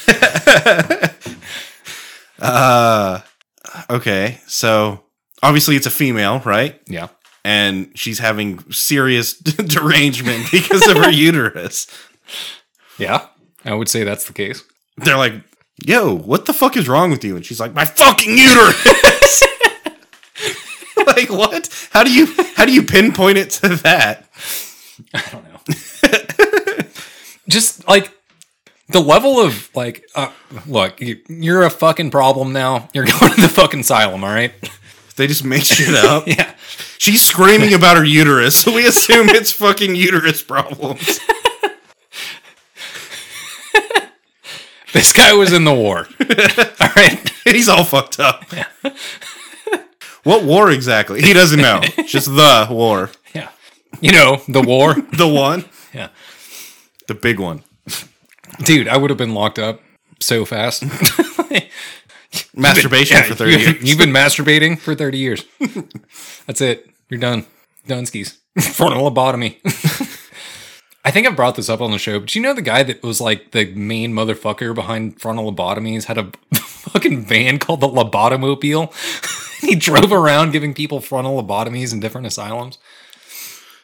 uh, 2.41 3.21
okay, 3.91 4.41
so 4.47 5.05
obviously 5.43 5.77
it's 5.77 5.87
a 5.87 5.91
female, 5.91 6.41
right? 6.41 6.81
Yeah. 6.87 7.09
And 7.45 7.91
she's 7.95 8.19
having 8.19 8.59
serious 8.71 9.39
derangement 9.39 10.51
because 10.51 10.87
of 10.89 10.97
her 10.97 11.11
uterus. 11.11 11.87
Yeah, 12.99 13.27
I 13.65 13.75
would 13.75 13.89
say 13.89 14.05
that's 14.05 14.27
the 14.27 14.33
case. 14.33 14.63
They're 14.97 15.17
like, 15.19 15.35
yo, 15.79 16.15
what 16.15 16.47
the 16.47 16.53
fuck 16.53 16.77
is 16.77 16.89
wrong 16.89 17.11
with 17.11 17.25
you? 17.25 17.37
And 17.37 17.45
she's 17.45 17.61
like, 17.61 17.75
my 17.75 17.85
fucking 17.85 18.37
uterus. 18.37 19.43
like 21.07 21.31
what? 21.31 21.89
How 21.93 22.05
do 22.05 22.13
you 22.13 22.27
how 22.57 22.65
do 22.65 22.73
you 22.73 22.83
pinpoint 22.83 23.39
it 23.39 23.51
to 23.51 23.69
that? 23.77 24.29
I 25.13 25.23
don't 25.31 25.45
know. 25.45 26.87
Just 27.49 27.87
like 27.87 28.11
the 28.89 29.01
level 29.01 29.39
of 29.41 29.71
like, 29.75 30.05
uh, 30.15 30.31
look, 30.67 31.01
you, 31.01 31.21
you're 31.29 31.63
a 31.63 31.71
fucking 31.71 32.11
problem 32.11 32.53
now. 32.53 32.89
You're 32.93 33.05
going 33.21 33.33
to 33.33 33.41
the 33.41 33.49
fucking 33.49 33.81
asylum, 33.81 34.25
all 34.25 34.31
right? 34.31 34.53
They 35.17 35.29
just 35.29 35.45
make 35.45 35.63
shit 35.63 35.95
up. 35.95 36.27
yeah. 36.27 36.55
She's 36.99 37.23
screaming 37.23 37.73
about 37.73 37.97
her 37.97 38.05
uterus, 38.05 38.57
so 38.57 38.75
we 38.75 38.85
assume 38.85 39.29
it's 39.29 39.53
fucking 39.53 39.95
uterus 39.95 40.43
problems. 40.43 41.21
This 44.95 45.13
guy 45.13 45.33
was 45.35 45.53
in 45.53 45.65
the 45.65 45.75
war. 45.75 46.07
all 46.81 46.89
right. 46.97 47.31
He's 47.45 47.69
all 47.69 47.85
fucked 47.85 48.19
up. 48.21 48.45
what 50.23 50.45
war 50.45 50.71
exactly? 50.71 51.21
He 51.21 51.33
doesn't 51.35 51.61
know. 51.61 51.83
Just 52.07 52.27
the 52.27 52.67
war. 52.71 53.11
Yeah. 53.35 53.51
You 54.01 54.13
know, 54.13 54.41
the 54.49 54.63
war. 54.63 54.95
The 55.13 55.29
one. 55.29 55.67
Yeah. 55.93 56.09
The 57.09 57.15
big 57.15 57.39
one. 57.39 57.63
Dude, 58.65 58.89
I 58.89 58.97
would 58.97 59.11
have 59.11 59.19
been 59.19 59.35
locked 59.35 59.59
up 59.59 59.81
so 60.21 60.45
fast. 60.45 60.85
Masturbation 62.57 63.17
Yeah, 63.17 63.23
for 63.25 63.35
30 63.35 63.51
you- 63.53 63.59
years. 63.59 63.83
You've 63.83 63.99
been 63.99 64.11
masturbating 64.13 64.79
for 64.79 64.95
30 64.95 65.19
years. 65.19 65.45
That's 66.47 66.61
it. 66.61 66.89
You're 67.11 67.21
done. 67.21 67.47
Done 67.87 68.07
skis. 68.07 68.39
Frontal 68.61 69.11
lobotomy. 69.11 69.59
I 71.07 71.11
think 71.11 71.27
I've 71.27 71.37
brought 71.37 71.57
this 71.57 71.69
up 71.69 71.81
on 71.83 71.91
the 71.91 71.99
show, 71.99 72.19
but 72.19 72.35
you 72.35 72.41
know 72.41 72.55
the 72.55 72.63
guy 72.63 72.83
that 72.83 73.03
was 73.03 73.21
like 73.21 73.51
the 73.51 73.67
main 73.75 74.13
motherfucker 74.15 74.75
behind 74.75 75.21
frontal 75.21 75.53
lobotomies 75.53 76.05
had 76.05 76.17
a 76.17 76.31
fucking 76.55 77.27
van 77.27 77.59
called 77.59 77.81
the 77.81 77.89
Lobotomobile. 77.89 78.91
he 79.61 79.75
drove 79.77 80.13
around 80.13 80.53
giving 80.53 80.73
people 80.73 81.01
frontal 81.01 81.43
lobotomies 81.43 81.93
in 81.93 82.01
different 82.01 82.27
asylums. 82.27 82.79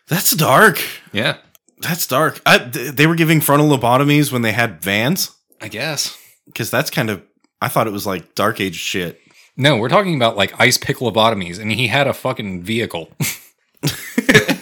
That's 0.09 0.31
dark. 0.33 0.81
Yeah, 1.13 1.37
That's 1.79 2.07
dark. 2.07 2.41
I, 2.47 2.59
th- 2.59 2.93
they 2.93 3.07
were 3.07 3.15
giving 3.15 3.41
frontal 3.41 3.69
lobotomies 3.69 4.33
when 4.33 4.43
they 4.43 4.53
had 4.53 4.81
vans 4.83 5.31
I 5.61 5.69
guess. 5.69 6.17
because 6.47 6.71
that's 6.71 6.91
kind 6.91 7.11
of. 7.11 7.23
I 7.61 7.69
thought 7.69 7.87
it 7.87 7.93
was 7.93 8.07
like 8.07 8.35
dark 8.35 8.61
age 8.61 8.77
shit. 8.77 9.21
No, 9.59 9.77
we're 9.77 9.91
talking 9.91 10.17
about 10.17 10.37
like 10.39 10.59
ice 10.59 10.79
pick 10.79 10.97
lobotomies, 10.99 11.59
and 11.61 11.71
he 11.71 11.89
had 11.89 12.07
a 12.07 12.15
fucking 12.15 12.63
vehicle. 12.63 13.11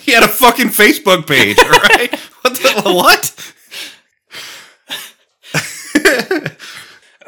he 0.09 0.15
had 0.15 0.25
a 0.25 0.29
fucking 0.29 0.69
Facebook 0.69 1.27
page, 1.27 1.59
right? 1.59 2.15
what? 2.43 2.55
The, 2.55 2.83
what? 6.45 6.55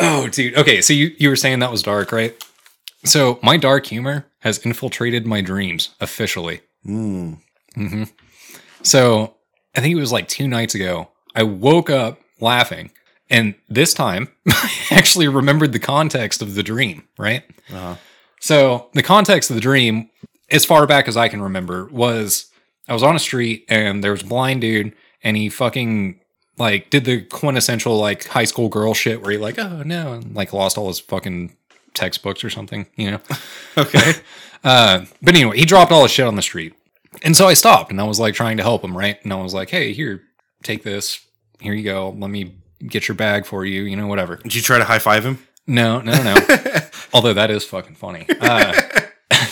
Oh, 0.02 0.28
dude. 0.28 0.56
Okay, 0.56 0.80
so 0.80 0.94
you, 0.94 1.14
you 1.18 1.28
were 1.28 1.36
saying 1.36 1.58
that 1.58 1.70
was 1.70 1.82
dark, 1.82 2.10
right? 2.10 2.34
So 3.04 3.38
my 3.42 3.58
dark 3.58 3.84
humor 3.84 4.24
has 4.38 4.56
infiltrated 4.64 5.26
my 5.26 5.42
dreams 5.42 5.90
officially. 6.00 6.62
Hmm. 6.84 7.34
hmm 7.74 8.04
So 8.82 9.34
I 9.76 9.82
think 9.82 9.94
it 9.94 10.00
was 10.00 10.10
like 10.10 10.26
two 10.26 10.48
nights 10.48 10.74
ago. 10.74 11.10
I 11.34 11.42
woke 11.42 11.90
up 11.90 12.18
laughing, 12.40 12.92
and 13.28 13.54
this 13.68 13.92
time 13.92 14.28
I 14.48 14.70
actually 14.90 15.28
remembered 15.28 15.72
the 15.72 15.78
context 15.78 16.40
of 16.40 16.54
the 16.54 16.62
dream. 16.62 17.06
Right. 17.18 17.42
Uh-huh. 17.68 17.96
So 18.40 18.88
the 18.94 19.02
context 19.02 19.50
of 19.50 19.56
the 19.56 19.60
dream, 19.60 20.08
as 20.50 20.64
far 20.64 20.86
back 20.86 21.08
as 21.08 21.16
I 21.18 21.28
can 21.28 21.42
remember, 21.42 21.90
was 21.92 22.49
I 22.90 22.92
was 22.92 23.02
on 23.04 23.16
a 23.16 23.20
street 23.20 23.64
and 23.68 24.02
there 24.02 24.10
was 24.10 24.22
a 24.22 24.26
blind 24.26 24.60
dude, 24.60 24.92
and 25.22 25.36
he 25.36 25.48
fucking 25.48 26.20
like 26.58 26.90
did 26.90 27.04
the 27.04 27.22
quintessential 27.22 27.96
like 27.96 28.26
high 28.26 28.44
school 28.44 28.68
girl 28.68 28.92
shit 28.92 29.22
where 29.22 29.30
he 29.30 29.38
like 29.38 29.58
oh 29.58 29.82
no 29.82 30.12
and 30.14 30.34
like 30.34 30.52
lost 30.52 30.76
all 30.76 30.88
his 30.88 31.00
fucking 31.00 31.56
textbooks 31.94 32.44
or 32.44 32.50
something, 32.50 32.86
you 32.96 33.12
know. 33.12 33.20
Okay. 33.78 34.12
Uh, 34.62 35.06
but 35.22 35.34
anyway, 35.34 35.56
he 35.56 35.64
dropped 35.64 35.90
all 35.90 36.02
his 36.02 36.10
shit 36.10 36.26
on 36.26 36.36
the 36.36 36.42
street. 36.42 36.74
And 37.22 37.34
so 37.34 37.48
I 37.48 37.54
stopped 37.54 37.90
and 37.90 37.98
I 37.98 38.04
was 38.04 38.20
like 38.20 38.34
trying 38.34 38.58
to 38.58 38.62
help 38.62 38.84
him, 38.84 38.94
right? 38.94 39.16
And 39.24 39.32
I 39.32 39.36
was 39.36 39.54
like, 39.54 39.70
hey, 39.70 39.94
here, 39.94 40.20
take 40.62 40.82
this. 40.82 41.24
Here 41.60 41.72
you 41.72 41.82
go. 41.82 42.10
Let 42.10 42.28
me 42.28 42.56
get 42.86 43.08
your 43.08 43.14
bag 43.14 43.46
for 43.46 43.64
you, 43.64 43.84
you 43.84 43.96
know, 43.96 44.06
whatever. 44.06 44.36
Did 44.36 44.54
you 44.54 44.60
try 44.60 44.76
to 44.76 44.84
high 44.84 44.98
five 44.98 45.24
him? 45.24 45.38
No, 45.66 46.02
no, 46.02 46.12
no. 46.22 46.36
Although 47.14 47.32
that 47.32 47.50
is 47.50 47.64
fucking 47.64 47.94
funny. 47.94 48.26
Uh, 48.38 48.78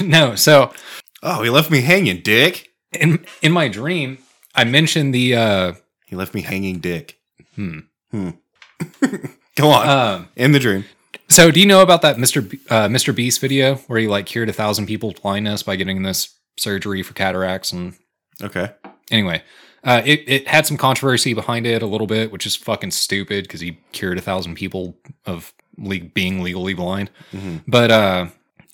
no, 0.02 0.35
so 0.35 0.74
Oh, 1.23 1.43
he 1.43 1.51
left 1.51 1.70
me 1.70 1.81
hanging, 1.81 2.20
dick. 2.20 2.68
In 2.93 3.24
in 3.43 3.52
my 3.52 3.69
dream, 3.69 4.19
I 4.55 4.65
mentioned 4.65 5.15
the 5.15 5.35
uh 5.36 5.73
He 6.06 6.16
left 6.16 6.35
me 6.35 6.43
hanging, 6.43 6.78
dick. 6.81 7.19
hmm. 7.55 7.81
Hmm. 8.10 8.31
Go 9.56 9.70
on. 9.70 9.89
Um 9.89 10.28
In 10.36 10.52
the 10.52 10.59
dream. 10.60 10.85
so 11.28 11.51
do 11.51 11.60
you 11.60 11.66
know 11.66 11.82
about 11.82 12.02
that 12.02 12.16
Mr. 12.16 12.48
B- 12.48 12.60
uh, 12.70 12.89
Mr. 12.89 13.15
Beast 13.15 13.40
video 13.40 13.77
where 13.89 13.98
he 13.98 14.06
like 14.06 14.27
cured 14.27 14.48
a 14.48 14.52
thousand 14.52 14.86
people's 14.86 15.15
blindness 15.20 15.62
by 15.62 15.77
getting 15.77 16.02
this 16.02 16.35
surgery 16.56 17.02
for 17.02 17.15
cataracts 17.15 17.73
and 17.73 17.94
Okay. 18.43 18.70
anyway, 19.10 19.43
uh, 19.82 20.01
it 20.05 20.23
it 20.28 20.48
had 20.48 20.65
some 20.66 20.77
controversy 20.77 21.35
behind 21.35 21.66
it 21.66 21.82
a 21.82 21.86
little 21.86 22.06
bit, 22.06 22.31
which 22.31 22.47
is 22.47 22.55
fucking 22.56 22.93
stupid 22.93 23.44
because 23.44 23.60
he 23.60 23.78
cured 23.93 24.16
a 24.19 24.20
thousand 24.20 24.55
people 24.55 24.97
of 25.27 25.52
le- 25.77 26.01
being 26.15 26.40
legally 26.43 26.73
blind. 26.74 27.10
Mhm. 27.32 27.62
But 27.66 27.90
uh, 27.90 28.27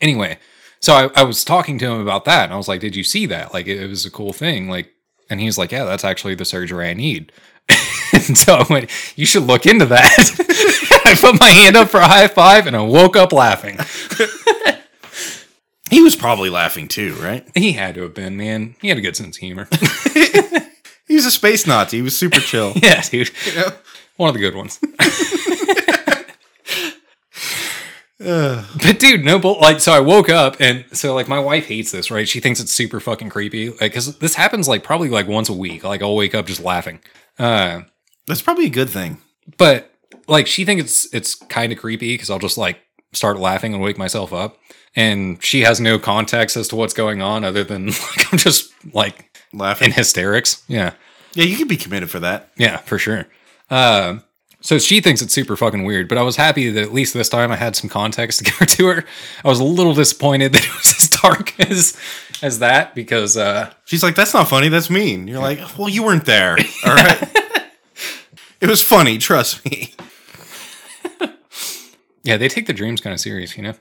anyway, 0.02 0.38
so 0.84 0.92
I, 0.92 1.20
I 1.20 1.22
was 1.22 1.44
talking 1.44 1.78
to 1.78 1.86
him 1.86 2.00
about 2.00 2.26
that, 2.26 2.44
and 2.44 2.52
I 2.52 2.56
was 2.56 2.68
like, 2.68 2.80
"Did 2.80 2.94
you 2.94 3.04
see 3.04 3.24
that? 3.26 3.54
Like, 3.54 3.66
it, 3.66 3.80
it 3.80 3.88
was 3.88 4.04
a 4.04 4.10
cool 4.10 4.32
thing." 4.32 4.68
Like, 4.68 4.92
and 5.30 5.40
he's 5.40 5.56
like, 5.56 5.72
"Yeah, 5.72 5.84
that's 5.84 6.04
actually 6.04 6.34
the 6.34 6.44
surgery 6.44 6.88
I 6.88 6.92
need." 6.92 7.32
and 8.12 8.36
so 8.36 8.56
I 8.56 8.66
went, 8.68 8.90
"You 9.16 9.24
should 9.24 9.44
look 9.44 9.64
into 9.64 9.86
that." 9.86 11.00
I 11.06 11.14
put 11.14 11.40
my 11.40 11.48
hand 11.48 11.76
up 11.76 11.88
for 11.88 12.00
a 12.00 12.06
high 12.06 12.28
five, 12.28 12.66
and 12.66 12.76
I 12.76 12.82
woke 12.82 13.16
up 13.16 13.32
laughing. 13.32 13.78
He 15.90 16.02
was 16.02 16.16
probably 16.16 16.50
laughing 16.50 16.88
too, 16.88 17.14
right? 17.16 17.46
He 17.54 17.72
had 17.72 17.94
to 17.94 18.02
have 18.02 18.14
been, 18.14 18.36
man. 18.36 18.74
He 18.80 18.88
had 18.88 18.98
a 18.98 19.02
good 19.02 19.14
sense 19.14 19.36
of 19.36 19.40
humor. 19.40 19.68
He 21.06 21.14
was 21.14 21.26
a 21.26 21.30
space 21.30 21.66
Nazi. 21.66 21.98
He 21.98 22.02
was 22.02 22.16
super 22.18 22.40
chill. 22.40 22.72
yeah, 22.82 23.00
dude. 23.02 23.30
You 23.46 23.54
know? 23.54 23.68
One 24.16 24.28
of 24.28 24.34
the 24.34 24.40
good 24.40 24.56
ones. 24.56 24.80
But 28.18 28.98
dude, 28.98 29.24
no 29.24 29.38
bull. 29.38 29.58
Like, 29.60 29.80
so 29.80 29.92
I 29.92 30.00
woke 30.00 30.28
up 30.28 30.56
and 30.60 30.84
so 30.92 31.14
like 31.14 31.28
my 31.28 31.38
wife 31.38 31.66
hates 31.66 31.90
this, 31.92 32.10
right? 32.10 32.28
She 32.28 32.40
thinks 32.40 32.60
it's 32.60 32.72
super 32.72 33.00
fucking 33.00 33.30
creepy. 33.30 33.70
Like, 33.70 33.92
cause 33.92 34.18
this 34.18 34.34
happens 34.34 34.68
like 34.68 34.82
probably 34.84 35.08
like 35.08 35.26
once 35.26 35.48
a 35.48 35.52
week. 35.54 35.84
Like, 35.84 36.02
I'll 36.02 36.16
wake 36.16 36.34
up 36.34 36.46
just 36.46 36.60
laughing. 36.62 37.00
Uh, 37.38 37.82
That's 38.26 38.42
probably 38.42 38.66
a 38.66 38.70
good 38.70 38.90
thing. 38.90 39.18
but 39.58 39.90
like 40.28 40.46
she 40.46 40.64
thinks 40.64 40.82
it's 40.84 41.14
it's 41.14 41.34
kind 41.34 41.70
of 41.72 41.78
creepy 41.78 42.14
because 42.14 42.30
I'll 42.30 42.38
just 42.38 42.56
like 42.56 42.78
start 43.12 43.38
laughing 43.38 43.74
and 43.74 43.82
wake 43.82 43.98
myself 43.98 44.32
up, 44.32 44.58
and 44.96 45.42
she 45.44 45.60
has 45.62 45.80
no 45.80 45.98
context 45.98 46.56
as 46.56 46.68
to 46.68 46.76
what's 46.76 46.94
going 46.94 47.20
on 47.20 47.44
other 47.44 47.62
than 47.64 47.86
like 48.16 48.32
I'm 48.32 48.38
just 48.38 48.72
like 48.94 49.38
Laughing. 49.52 49.86
in 49.88 49.92
hysterics. 49.92 50.62
Yeah. 50.66 50.94
yeah, 51.34 51.44
you 51.44 51.56
could 51.56 51.68
be 51.68 51.76
committed 51.76 52.10
for 52.10 52.20
that. 52.20 52.50
Yeah, 52.56 52.78
for 52.78 52.96
sure. 52.98 53.26
Uh, 53.68 54.18
so 54.64 54.78
she 54.78 55.02
thinks 55.02 55.20
it's 55.20 55.34
super 55.34 55.56
fucking 55.58 55.84
weird, 55.84 56.08
but 56.08 56.16
I 56.16 56.22
was 56.22 56.36
happy 56.36 56.70
that 56.70 56.82
at 56.82 56.94
least 56.94 57.12
this 57.12 57.28
time 57.28 57.52
I 57.52 57.56
had 57.56 57.76
some 57.76 57.90
context 57.90 58.38
to 58.38 58.44
give 58.46 58.54
her 58.54 58.64
to 58.64 58.86
her. 58.86 59.04
I 59.44 59.48
was 59.48 59.60
a 59.60 59.64
little 59.64 59.92
disappointed 59.92 60.54
that 60.54 60.64
it 60.64 60.74
was 60.74 61.02
as 61.02 61.08
dark 61.10 61.60
as 61.70 61.96
as 62.42 62.60
that 62.60 62.94
because 62.94 63.36
uh, 63.36 63.72
She's 63.84 64.02
like, 64.02 64.14
"That's 64.14 64.32
not 64.32 64.48
funny. 64.48 64.70
That's 64.70 64.88
mean." 64.88 65.28
You're 65.28 65.42
like, 65.42 65.60
"Well, 65.78 65.90
you 65.90 66.02
weren't 66.02 66.24
there." 66.24 66.56
All 66.86 66.94
right. 66.94 67.36
it 68.62 68.68
was 68.68 68.82
funny. 68.82 69.18
Trust 69.18 69.62
me. 69.66 69.94
yeah, 72.22 72.38
they 72.38 72.48
take 72.48 72.66
the 72.66 72.72
dreams 72.72 73.02
kind 73.02 73.12
of 73.12 73.20
serious, 73.20 73.56
you 73.58 73.64
know. 73.64 73.74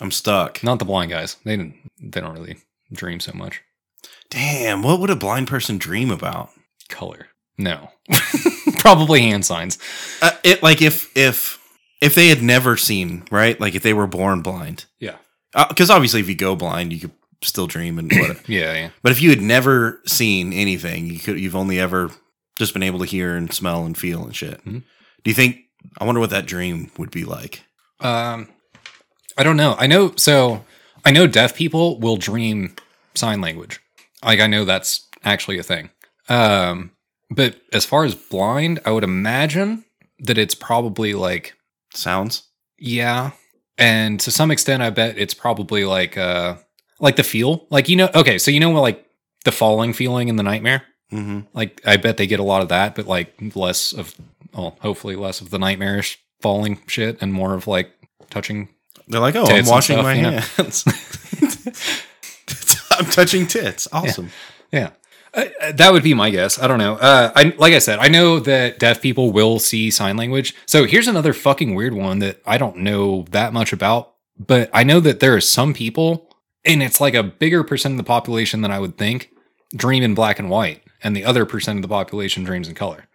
I'm 0.00 0.10
stuck. 0.10 0.64
Not 0.64 0.80
the 0.80 0.84
blind 0.84 1.12
guys; 1.12 1.36
they 1.44 1.56
didn't 1.56 1.76
they 2.00 2.20
don't 2.20 2.34
really 2.34 2.56
dream 2.92 3.20
so 3.20 3.32
much. 3.34 3.62
Damn. 4.30 4.82
What 4.82 4.98
would 4.98 5.10
a 5.10 5.16
blind 5.16 5.46
person 5.46 5.78
dream 5.78 6.10
about? 6.10 6.50
Color, 6.88 7.28
no, 7.56 7.90
probably 8.80 9.20
hand 9.22 9.44
signs. 9.44 9.78
Uh, 10.22 10.30
it 10.42 10.62
like 10.62 10.82
if 10.82 11.14
if 11.16 11.58
if 12.00 12.14
they 12.14 12.28
had 12.28 12.42
never 12.42 12.76
seen 12.76 13.24
right, 13.30 13.60
like 13.60 13.74
if 13.74 13.82
they 13.82 13.92
were 13.92 14.06
born 14.06 14.40
blind, 14.42 14.86
Yeah, 14.98 15.16
because 15.68 15.90
obviously 15.90 16.20
if 16.20 16.28
you 16.28 16.34
go 16.34 16.56
blind, 16.56 16.92
you 16.92 17.00
could 17.00 17.12
still 17.42 17.66
dream 17.66 17.98
and 17.98 18.10
whatever. 18.12 18.40
yeah, 18.46 18.72
yeah. 18.74 18.90
but 19.02 19.12
if 19.12 19.20
you 19.22 19.30
had 19.30 19.40
never 19.42 20.00
seen 20.06 20.52
anything, 20.52 21.06
you 21.06 21.18
could 21.18 21.38
you've 21.38 21.56
only 21.56 21.78
ever 21.78 22.10
just 22.58 22.72
been 22.74 22.82
able 22.82 22.98
to 22.98 23.04
hear 23.06 23.36
and 23.36 23.52
smell 23.52 23.84
and 23.86 23.96
feel 23.96 24.24
and 24.24 24.34
shit. 24.36 24.64
Mhm. 24.64 24.82
Do 25.22 25.30
you 25.30 25.34
think? 25.34 25.56
I 25.98 26.04
wonder 26.04 26.20
what 26.20 26.30
that 26.30 26.46
dream 26.46 26.90
would 26.98 27.10
be 27.10 27.24
like. 27.24 27.62
Um, 28.00 28.48
I 29.38 29.42
don't 29.42 29.56
know. 29.56 29.76
I 29.78 29.86
know. 29.86 30.12
So 30.16 30.64
I 31.04 31.10
know 31.10 31.26
deaf 31.26 31.54
people 31.54 31.98
will 32.00 32.16
dream 32.16 32.76
sign 33.14 33.40
language. 33.40 33.80
Like 34.24 34.40
I 34.40 34.46
know 34.46 34.64
that's 34.66 35.06
actually 35.24 35.58
a 35.58 35.62
thing. 35.62 35.90
Um, 36.28 36.92
but 37.30 37.60
as 37.72 37.84
far 37.84 38.04
as 38.04 38.14
blind, 38.14 38.80
I 38.84 38.90
would 38.90 39.04
imagine 39.04 39.84
that 40.20 40.38
it's 40.38 40.54
probably 40.54 41.14
like 41.14 41.54
Sounds. 41.94 42.42
yeah, 42.78 43.32
and 43.78 44.20
to 44.20 44.30
some 44.30 44.50
extent, 44.50 44.82
I 44.82 44.90
bet 44.90 45.18
it's 45.18 45.34
probably 45.34 45.84
like 45.84 46.16
uh 46.16 46.56
like 46.98 47.16
the 47.16 47.24
feel. 47.24 47.66
Like 47.70 47.88
you 47.88 47.96
know, 47.96 48.10
okay, 48.14 48.38
so 48.38 48.50
you 48.50 48.60
know 48.60 48.70
like 48.72 49.06
the 49.44 49.52
falling 49.52 49.92
feeling 49.92 50.28
in 50.28 50.36
the 50.36 50.42
nightmare. 50.42 50.82
Mm-hmm. 51.12 51.40
Like 51.54 51.80
I 51.86 51.96
bet 51.96 52.16
they 52.16 52.26
get 52.26 52.40
a 52.40 52.44
lot 52.44 52.62
of 52.62 52.68
that, 52.68 52.94
but 52.94 53.06
like 53.06 53.34
less 53.54 53.92
of 53.92 54.14
well, 54.54 54.76
hopefully 54.80 55.16
less 55.16 55.40
of 55.40 55.50
the 55.50 55.58
nightmarish 55.58 56.18
falling 56.40 56.80
shit 56.86 57.20
and 57.20 57.32
more 57.32 57.54
of 57.54 57.66
like 57.66 57.90
touching 58.30 58.68
They're 59.08 59.20
like, 59.20 59.36
oh, 59.36 59.44
I'm 59.44 59.66
washing 59.66 59.94
stuff, 59.94 60.04
my 60.04 60.14
you 60.14 60.22
know? 60.22 60.38
hands. 60.38 60.84
I'm 62.90 63.06
touching 63.06 63.46
tits. 63.46 63.88
Awesome. 63.92 64.30
Yeah. 64.72 64.86
Uh, 64.86 64.90
uh, 65.34 65.72
that 65.72 65.92
would 65.92 66.02
be 66.02 66.14
my 66.14 66.30
guess. 66.30 66.58
I 66.58 66.66
don't 66.66 66.78
know. 66.78 66.94
Uh, 66.94 67.32
I 67.34 67.54
like 67.56 67.72
I 67.72 67.78
said, 67.78 67.98
I 67.98 68.08
know 68.08 68.40
that 68.40 68.78
deaf 68.78 69.00
people 69.00 69.32
will 69.32 69.58
see 69.58 69.90
sign 69.90 70.16
language. 70.16 70.54
So 70.66 70.84
here's 70.84 71.08
another 71.08 71.32
fucking 71.32 71.74
weird 71.74 71.94
one 71.94 72.18
that 72.20 72.40
I 72.46 72.58
don't 72.58 72.78
know 72.78 73.24
that 73.30 73.52
much 73.52 73.72
about, 73.72 74.14
but 74.38 74.70
I 74.72 74.82
know 74.82 75.00
that 75.00 75.20
there 75.20 75.34
are 75.34 75.40
some 75.40 75.72
people, 75.74 76.34
and 76.64 76.82
it's 76.82 77.00
like 77.00 77.14
a 77.14 77.22
bigger 77.22 77.62
percent 77.62 77.92
of 77.92 77.98
the 77.98 78.04
population 78.04 78.62
than 78.62 78.70
I 78.70 78.80
would 78.80 78.98
think, 78.98 79.30
dream 79.74 80.02
in 80.02 80.14
black 80.14 80.38
and 80.38 80.50
white, 80.50 80.82
and 81.02 81.16
the 81.16 81.24
other 81.24 81.46
percent 81.46 81.78
of 81.78 81.82
the 81.82 81.88
population 81.88 82.44
dreams 82.44 82.68
in 82.68 82.74
color. 82.74 83.06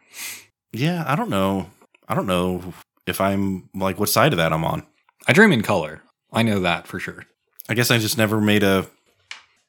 Yeah, 0.72 1.04
I 1.08 1.16
don't 1.16 1.30
know. 1.30 1.70
I 2.08 2.16
don't 2.16 2.28
know 2.28 2.74
if 3.08 3.20
I'm 3.20 3.70
like 3.74 4.00
what 4.00 4.10
side 4.10 4.34
of 4.34 4.38
that 4.38 4.54
I'm 4.54 4.66
on. 4.66 4.84
I 5.28 5.34
dream 5.34 5.52
in 5.52 5.64
color. 5.64 6.02
I 6.32 6.44
know 6.44 6.60
that 6.62 6.88
for 6.88 7.00
sure. 7.00 7.26
I 7.68 7.74
guess 7.74 7.92
I 7.92 7.98
just 7.98 8.18
never 8.18 8.40
made 8.40 8.64
a 8.64 8.88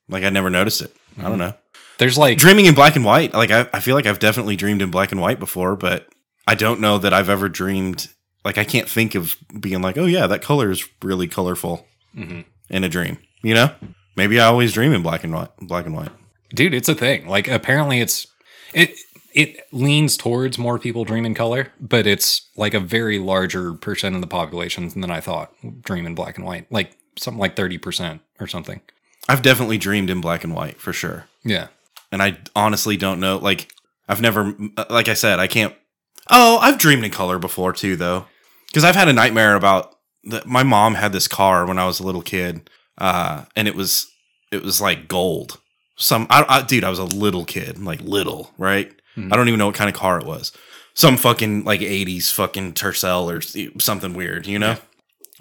like 0.09 0.25
I 0.25 0.31
never 0.31 0.51
noticed 0.51 0.83
it. 0.83 0.95
I 1.19 1.29
don't 1.29 1.39
know. 1.39 1.55
There's 1.99 2.19
like 2.19 2.39
Dreaming 2.39 2.67
in 2.67 2.75
black 2.75 2.97
and 2.97 3.05
white, 3.05 3.33
like 3.35 3.51
I, 3.51 3.69
I 3.73 3.81
feel 3.81 3.95
like 3.95 4.07
I've 4.07 4.19
definitely 4.19 4.57
dreamed 4.57 4.83
in 4.83 4.91
black 4.91 5.13
and 5.13 5.21
white 5.21 5.39
before, 5.39 5.77
but 5.77 6.09
I 6.47 6.55
don't 6.55 6.81
know 6.81 6.99
that 6.99 7.13
I've 7.15 7.29
ever 7.29 7.49
dreamed 7.49 8.09
like 8.45 8.59
I 8.59 8.65
can't 8.65 8.89
think 8.89 9.15
of 9.15 9.37
being 9.59 9.83
like, 9.83 9.97
oh 9.99 10.07
yeah, 10.07 10.27
that 10.27 10.43
color 10.43 10.71
is 10.71 10.89
really 11.03 11.27
colorful 11.29 11.87
Mhm. 12.17 12.45
in 12.71 12.85
a 12.85 12.89
dream. 12.89 13.19
You 13.43 13.55
know? 13.55 13.71
Maybe 14.17 14.41
I 14.41 14.47
always 14.47 14.73
dream 14.73 14.93
in 14.95 15.03
black 15.03 15.25
and 15.25 15.35
white 15.35 15.51
black 15.61 15.85
and 15.87 15.95
white. 15.95 16.11
dude 16.55 16.73
it's 16.75 16.89
a 16.89 16.95
thing 16.95 17.27
like 17.29 17.49
apparently 17.49 18.01
it's 18.01 18.27
it 18.73 18.95
it 19.35 19.67
leans 19.73 20.17
towards 20.17 20.57
more 20.59 20.79
people 20.79 21.05
dream 21.05 21.27
in 21.27 21.35
color 21.35 21.71
but 21.81 22.07
it's 22.07 22.49
like 22.57 22.73
a 22.73 22.81
very 22.81 23.19
larger 23.19 23.75
percent 23.75 24.15
of 24.15 24.21
the 24.23 24.27
population 24.27 24.89
than 24.89 25.11
i 25.11 25.21
thought 25.21 25.53
dream 25.83 26.07
in 26.07 26.15
black 26.15 26.39
and 26.39 26.47
white 26.47 26.71
like 26.73 26.97
something 27.19 27.39
like 27.41 27.57
30% 27.57 28.21
or 28.41 28.47
something 28.47 28.81
I've 29.29 29.43
definitely 29.43 29.77
dreamed 29.77 30.09
in 30.09 30.21
black 30.21 30.45
and 30.45 30.55
white 30.55 30.81
for 30.81 30.93
sure. 30.95 31.27
yeah 31.45 31.67
and 32.13 32.23
I 32.23 32.39
honestly 32.55 32.97
don't 32.97 33.21
know. 33.21 33.39
Like, 33.39 33.71
I've 34.09 34.21
never, 34.21 34.55
like 34.91 35.09
I 35.09 35.15
said, 35.15 35.39
I 35.39 35.47
can't. 35.47 35.75
Oh, 36.31 36.59
I've 36.59 36.79
dreamed 36.79 37.05
in 37.05 37.11
color 37.11 37.39
before 37.39 37.73
too, 37.73 37.97
though, 37.97 38.27
because 38.69 38.85
I've 38.85 38.97
had 38.97 39.09
a 39.09 39.13
nightmare 39.13 39.55
about 39.55 39.95
that. 40.25 40.47
My 40.47 40.63
mom 40.63 40.95
had 40.95 41.13
this 41.13 41.29
car 41.29 41.67
when 41.67 41.79
I 41.79 41.87
was 41.87 42.01
a 42.01 42.05
little 42.05 42.23
kid, 42.23 42.69
uh, 42.99 43.45
and 43.55 43.69
it 43.69 43.75
was 43.75 44.07
it 44.53 44.63
was 44.63 44.81
like 44.81 45.09
gold. 45.09 45.59
Some, 45.99 46.27
I, 46.29 46.45
I, 46.49 46.63
dude, 46.63 46.85
I 46.85 46.91
was 46.91 46.99
a 46.99 47.05
little 47.05 47.45
kid, 47.45 47.79
like 47.79 48.01
little, 48.03 48.51
right? 48.59 48.93
Mhm. 49.17 49.33
I 49.33 49.37
don't 49.37 49.49
even 49.49 49.59
know 49.59 49.67
what 49.67 49.75
kind 49.77 49.89
of 49.89 49.97
car 49.97 50.19
it 50.19 50.27
was. 50.27 50.53
Some 50.95 51.17
fucking 51.17 51.65
like 51.65 51.81
'80s 51.81 52.33
fucking 52.33 52.73
Tercel 52.75 53.29
or 53.33 53.41
something 53.81 54.15
weird, 54.15 54.47
you 54.47 54.59
know. 54.59 54.77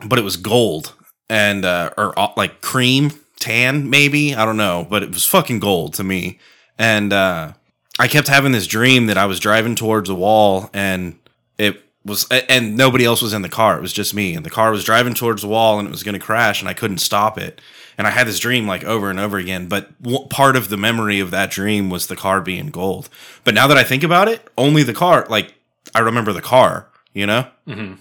But 0.05 0.19
it 0.19 0.23
was 0.23 0.37
gold 0.37 0.93
and 1.29 1.65
uh, 1.65 1.91
or 1.97 2.17
uh, 2.19 2.31
like 2.37 2.61
cream 2.61 3.11
tan, 3.39 3.89
maybe 3.89 4.35
I 4.35 4.45
don't 4.45 4.57
know, 4.57 4.85
but 4.89 5.03
it 5.03 5.09
was 5.09 5.25
fucking 5.25 5.59
gold 5.59 5.93
to 5.95 6.03
me 6.03 6.39
and 6.77 7.13
uh, 7.13 7.53
I 7.99 8.07
kept 8.07 8.27
having 8.27 8.51
this 8.51 8.67
dream 8.67 9.07
that 9.07 9.17
I 9.17 9.25
was 9.25 9.39
driving 9.39 9.75
towards 9.75 10.09
a 10.09 10.15
wall, 10.15 10.69
and 10.73 11.17
it 11.57 11.81
was, 12.05 12.27
and 12.29 12.77
nobody 12.77 13.05
else 13.05 13.21
was 13.21 13.33
in 13.33 13.41
the 13.41 13.49
car. 13.49 13.77
It 13.77 13.81
was 13.81 13.93
just 13.93 14.13
me, 14.13 14.35
and 14.35 14.45
the 14.45 14.49
car 14.49 14.71
was 14.71 14.83
driving 14.83 15.13
towards 15.13 15.41
the 15.41 15.47
wall, 15.47 15.79
and 15.79 15.87
it 15.87 15.91
was 15.91 16.03
going 16.03 16.13
to 16.13 16.19
crash, 16.25 16.61
and 16.61 16.69
I 16.69 16.73
couldn't 16.73 16.99
stop 16.99 17.37
it. 17.37 17.61
and 17.97 18.05
I 18.05 18.09
had 18.11 18.27
this 18.27 18.39
dream 18.39 18.67
like 18.67 18.83
over 18.83 19.09
and 19.09 19.19
over 19.19 19.37
again. 19.37 19.67
But 19.67 20.01
w- 20.03 20.27
part 20.27 20.55
of 20.57 20.67
the 20.69 20.77
memory 20.77 21.19
of 21.21 21.31
that 21.31 21.49
dream 21.49 21.89
was 21.89 22.07
the 22.07 22.15
car 22.15 22.41
being 22.41 22.67
gold. 22.67 23.09
But 23.45 23.53
now 23.53 23.67
that 23.67 23.77
I 23.77 23.83
think 23.83 24.03
about 24.03 24.27
it, 24.27 24.45
only 24.57 24.83
the 24.83 24.93
car. 24.93 25.25
Like 25.29 25.55
I 25.95 25.99
remember 26.01 26.33
the 26.33 26.41
car, 26.41 26.89
you 27.13 27.25
know, 27.25 27.47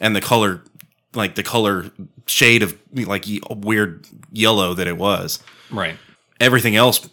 and 0.01 0.17
the 0.17 0.21
color, 0.21 0.63
like 1.15 1.37
the 1.37 1.43
color 1.45 1.91
shade 2.27 2.63
of 2.65 2.77
like 2.93 3.25
weird 3.49 4.07
yellow 4.33 4.75
that 4.75 4.87
it 4.89 4.97
was. 4.99 5.39
Right. 5.71 5.97
Everything 6.41 6.75
else 6.75 7.09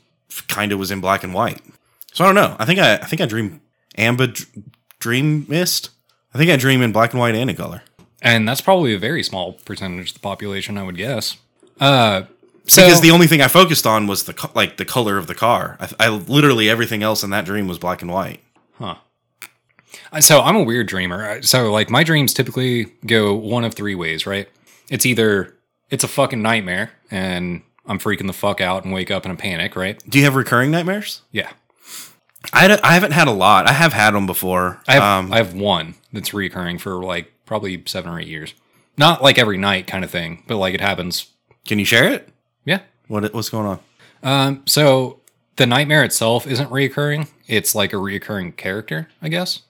kind 0.48 0.72
of 0.72 0.80
was 0.80 0.92
in 0.92 1.02
black 1.02 1.24
and 1.24 1.34
white. 1.34 1.62
So 2.14 2.24
I 2.24 2.28
don't 2.28 2.36
know. 2.36 2.56
I 2.60 2.66
think 2.66 2.80
I 2.80 2.96
I 2.96 3.06
think 3.06 3.22
I 3.22 3.26
dream 3.26 3.62
Amba 3.98 4.34
dream 5.00 5.46
mist. 5.48 5.90
I 6.34 6.38
think 6.38 6.50
I 6.52 6.56
dream 6.56 6.82
in 6.82 6.92
black 6.92 7.12
and 7.14 7.20
white 7.20 7.36
and 7.36 7.50
in 7.50 7.56
color. 7.56 7.82
And 8.22 8.48
that's 8.48 8.62
probably 8.62 8.94
a 8.94 9.00
very 9.00 9.24
small 9.24 9.54
percentage 9.54 10.10
of 10.10 10.14
the 10.16 10.20
population, 10.20 10.78
I 10.78 10.84
would 10.84 10.96
guess. 10.96 11.38
Uh, 11.80 12.24
so 12.68 12.84
because 12.84 13.02
the 13.02 13.12
only 13.12 13.26
thing 13.28 13.42
I 13.42 13.48
focused 13.48 13.88
on 13.88 14.06
was 14.08 14.26
the 14.26 14.34
co- 14.34 14.52
like 14.54 14.78
the 14.78 14.86
color 14.86 15.18
of 15.18 15.28
the 15.28 15.36
car. 15.36 15.78
I, 15.80 15.90
I 16.00 16.10
literally 16.10 16.70
everything 16.70 17.02
else 17.04 17.24
in 17.24 17.32
that 17.32 17.46
dream 17.46 17.68
was 17.68 17.80
black 17.80 18.02
and 18.02 18.12
white. 18.12 18.42
Huh. 18.78 18.96
Uh, 20.12 20.22
So 20.22 20.42
I'm 20.42 20.56
a 20.56 20.64
weird 20.64 20.88
dreamer. 20.88 21.28
Uh, 21.30 21.42
So 21.42 21.72
like 21.72 21.90
my 21.90 22.04
dreams 22.04 22.34
typically 22.34 22.86
go 23.06 23.34
one 23.34 23.64
of 23.64 23.74
three 23.74 23.96
ways, 23.96 24.26
right? 24.28 24.48
It's 24.90 25.06
either 25.06 25.56
it's 25.90 26.04
a 26.04 26.08
fucking 26.08 26.42
nightmare 26.42 26.92
and 27.10 27.64
I'm 27.86 28.00
freaking 28.00 28.28
the 28.28 28.34
fuck 28.34 28.62
out 28.62 28.84
and 28.84 28.94
wake 28.94 29.12
up 29.12 29.26
in 29.26 29.32
a 29.32 29.36
panic, 29.36 29.76
right? 29.76 30.02
Do 30.08 30.20
you 30.20 30.26
have 30.26 30.36
recurring 30.36 30.72
nightmares? 30.72 31.22
Yeah. 31.32 31.52
I, 32.54 32.80
I 32.84 32.94
haven't 32.94 33.12
had 33.12 33.28
a 33.28 33.32
lot. 33.32 33.68
I 33.68 33.74
have 33.74 33.94
had 33.94 34.12
them 34.14 34.26
before. 34.26 34.82
I 34.88 34.94
have 34.94 35.04
um, 35.04 35.32
I 35.34 35.38
have 35.38 35.54
one 35.54 35.96
that's 36.12 36.34
recurring 36.34 36.78
for 36.78 37.04
like 37.04 37.32
probably 37.46 37.84
seven 37.86 38.12
or 38.12 38.20
eight 38.20 38.28
years. 38.28 38.54
Not 38.98 39.22
like 39.22 39.38
every 39.38 39.58
night 39.58 39.88
kind 39.88 40.04
of 40.04 40.12
thing, 40.12 40.44
but 40.48 40.58
like 40.58 40.74
it 40.74 40.82
happens. 40.82 41.28
can 41.66 41.80
you 41.80 41.86
share 41.86 42.12
it? 42.12 42.30
Yeah. 42.66 42.80
What 43.08 43.34
what's 43.34 43.50
going 43.50 43.68
on? 43.68 43.80
Um, 44.24 44.64
so 44.66 45.20
the 45.56 45.66
nightmare 45.66 46.04
itself 46.04 46.48
isn't 46.48 46.70
reoccurring. 46.70 47.30
It's 47.48 47.76
like 47.76 47.94
a 47.94 47.98
reoccurring 47.98 48.58
character, 48.58 49.10
I 49.22 49.30
guess. 49.30 49.62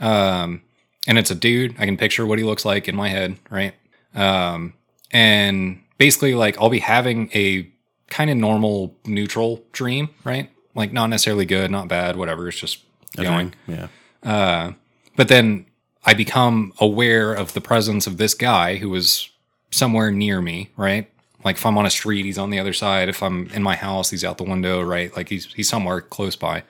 Um, 0.00 0.62
and 1.06 1.18
it's 1.18 1.30
a 1.30 1.34
dude. 1.34 1.76
I 1.78 1.86
can 1.86 1.96
picture 1.96 2.26
what 2.26 2.38
he 2.38 2.44
looks 2.44 2.64
like 2.64 2.88
in 2.88 2.96
my 2.96 3.08
head, 3.08 3.36
right? 3.50 3.74
Um, 4.14 4.74
and 5.10 5.82
basically, 5.98 6.34
like 6.34 6.58
I'll 6.58 6.70
be 6.70 6.78
having 6.78 7.30
a 7.34 7.70
kind 8.08 8.30
of 8.30 8.36
normal, 8.36 8.96
neutral 9.04 9.62
dream, 9.72 10.08
right? 10.24 10.50
Like 10.74 10.92
not 10.92 11.08
necessarily 11.08 11.44
good, 11.44 11.70
not 11.70 11.88
bad, 11.88 12.16
whatever. 12.16 12.48
It's 12.48 12.58
just 12.58 12.82
going. 13.16 13.54
Yeah. 13.66 13.88
Uh, 14.22 14.72
but 15.16 15.28
then 15.28 15.66
I 16.04 16.14
become 16.14 16.72
aware 16.80 17.34
of 17.34 17.52
the 17.52 17.60
presence 17.60 18.06
of 18.06 18.16
this 18.16 18.34
guy 18.34 18.76
who 18.76 18.88
was 18.88 19.30
somewhere 19.70 20.10
near 20.10 20.40
me, 20.40 20.70
right? 20.76 21.10
Like 21.44 21.56
if 21.56 21.66
I'm 21.66 21.78
on 21.78 21.86
a 21.86 21.90
street, 21.90 22.24
he's 22.24 22.38
on 22.38 22.50
the 22.50 22.58
other 22.58 22.72
side. 22.72 23.08
If 23.08 23.22
I'm 23.22 23.48
in 23.50 23.62
my 23.62 23.76
house, 23.76 24.10
he's 24.10 24.24
out 24.24 24.38
the 24.38 24.44
window, 24.44 24.80
right? 24.80 25.14
Like 25.16 25.28
he's 25.28 25.52
he's 25.52 25.68
somewhere 25.68 26.00
close 26.00 26.36
by. 26.36 26.62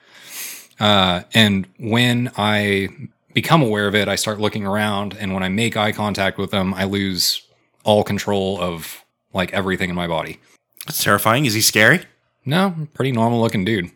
Uh, 0.79 1.23
and 1.33 1.67
when 1.77 2.31
I 2.37 2.89
become 3.33 3.61
aware 3.61 3.87
of 3.87 3.95
it, 3.95 4.07
I 4.07 4.15
start 4.15 4.39
looking 4.39 4.65
around, 4.65 5.15
and 5.19 5.33
when 5.33 5.43
I 5.43 5.49
make 5.49 5.75
eye 5.75 5.91
contact 5.91 6.37
with 6.37 6.51
them, 6.51 6.73
I 6.73 6.85
lose 6.85 7.41
all 7.83 8.03
control 8.03 8.59
of 8.61 9.03
like 9.33 9.53
everything 9.53 9.89
in 9.89 9.95
my 9.95 10.07
body. 10.07 10.39
That's 10.85 11.03
terrifying. 11.03 11.45
Is 11.45 11.53
he 11.53 11.61
scary? 11.61 12.01
No, 12.45 12.87
pretty 12.93 13.11
normal 13.11 13.41
looking 13.41 13.65
dude. 13.65 13.91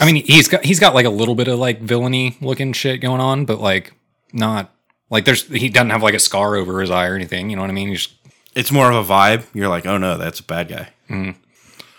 I 0.00 0.06
mean, 0.10 0.24
he's 0.24 0.48
got 0.48 0.64
he's 0.64 0.80
got 0.80 0.94
like 0.94 1.06
a 1.06 1.10
little 1.10 1.34
bit 1.34 1.48
of 1.48 1.58
like 1.58 1.80
villainy 1.80 2.36
looking 2.40 2.72
shit 2.72 3.00
going 3.00 3.20
on, 3.20 3.44
but 3.44 3.60
like 3.60 3.92
not 4.32 4.70
like 5.10 5.24
there's 5.24 5.44
he 5.48 5.68
doesn't 5.68 5.90
have 5.90 6.02
like 6.02 6.14
a 6.14 6.18
scar 6.20 6.54
over 6.56 6.80
his 6.80 6.90
eye 6.90 7.06
or 7.08 7.14
anything. 7.14 7.50
You 7.50 7.56
know 7.56 7.62
what 7.62 7.70
I 7.70 7.74
mean? 7.74 7.88
He's 7.88 8.08
It's 8.54 8.70
more 8.70 8.90
of 8.90 8.96
a 9.10 9.12
vibe. 9.12 9.44
You're 9.54 9.68
like, 9.68 9.86
oh 9.86 9.98
no, 9.98 10.16
that's 10.16 10.40
a 10.40 10.44
bad 10.44 10.68
guy. 10.68 10.88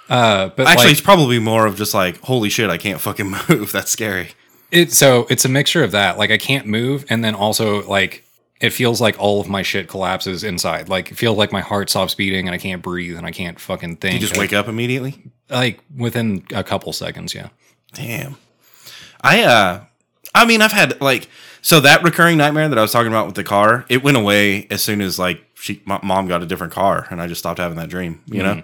uh, 0.09 0.49
but 0.49 0.67
Actually, 0.67 0.85
like, 0.85 0.91
it's 0.93 1.01
probably 1.01 1.39
more 1.39 1.65
of 1.65 1.75
just 1.75 1.93
like, 1.93 2.19
holy 2.21 2.49
shit, 2.49 2.69
I 2.69 2.77
can't 2.77 3.01
fucking 3.01 3.29
move. 3.49 3.71
That's 3.71 3.91
scary. 3.91 4.29
it 4.71 4.93
so 4.93 5.27
it's 5.29 5.45
a 5.45 5.49
mixture 5.49 5.83
of 5.83 5.91
that. 5.91 6.17
Like 6.17 6.31
I 6.31 6.37
can't 6.37 6.65
move, 6.65 7.05
and 7.09 7.23
then 7.23 7.35
also 7.35 7.85
like 7.87 8.23
it 8.59 8.71
feels 8.71 8.99
like 8.99 9.17
all 9.19 9.39
of 9.39 9.47
my 9.47 9.61
shit 9.61 9.87
collapses 9.87 10.43
inside. 10.43 10.89
Like 10.89 11.11
it 11.11 11.15
feels 11.15 11.37
like 11.37 11.51
my 11.51 11.61
heart 11.61 11.89
stops 11.89 12.13
beating 12.15 12.47
and 12.47 12.53
I 12.53 12.57
can't 12.57 12.81
breathe 12.81 13.17
and 13.17 13.25
I 13.25 13.31
can't 13.31 13.59
fucking 13.59 13.97
think. 13.97 14.15
You 14.15 14.19
just 14.27 14.37
wake 14.37 14.53
up 14.53 14.67
immediately. 14.67 15.21
like 15.49 15.79
within 15.95 16.43
a 16.53 16.63
couple 16.63 16.91
seconds. 16.93 17.33
Yeah. 17.33 17.49
Damn. 17.93 18.35
I 19.21 19.43
uh 19.43 19.83
I 20.35 20.45
mean 20.45 20.61
I've 20.61 20.71
had 20.73 20.99
like 21.01 21.29
so 21.61 21.79
that 21.81 22.03
recurring 22.03 22.37
nightmare 22.37 22.69
that 22.69 22.77
I 22.77 22.81
was 22.81 22.91
talking 22.91 23.11
about 23.11 23.25
with 23.25 23.35
the 23.35 23.43
car, 23.43 23.85
it 23.89 24.03
went 24.03 24.17
away 24.17 24.67
as 24.69 24.81
soon 24.81 25.01
as 25.01 25.17
like 25.17 25.41
she 25.55 25.81
my 25.85 25.99
mom 26.03 26.27
got 26.27 26.43
a 26.43 26.45
different 26.45 26.73
car 26.73 27.07
and 27.09 27.21
I 27.21 27.27
just 27.27 27.39
stopped 27.39 27.59
having 27.59 27.77
that 27.77 27.89
dream, 27.89 28.21
you 28.25 28.43
know? 28.43 28.61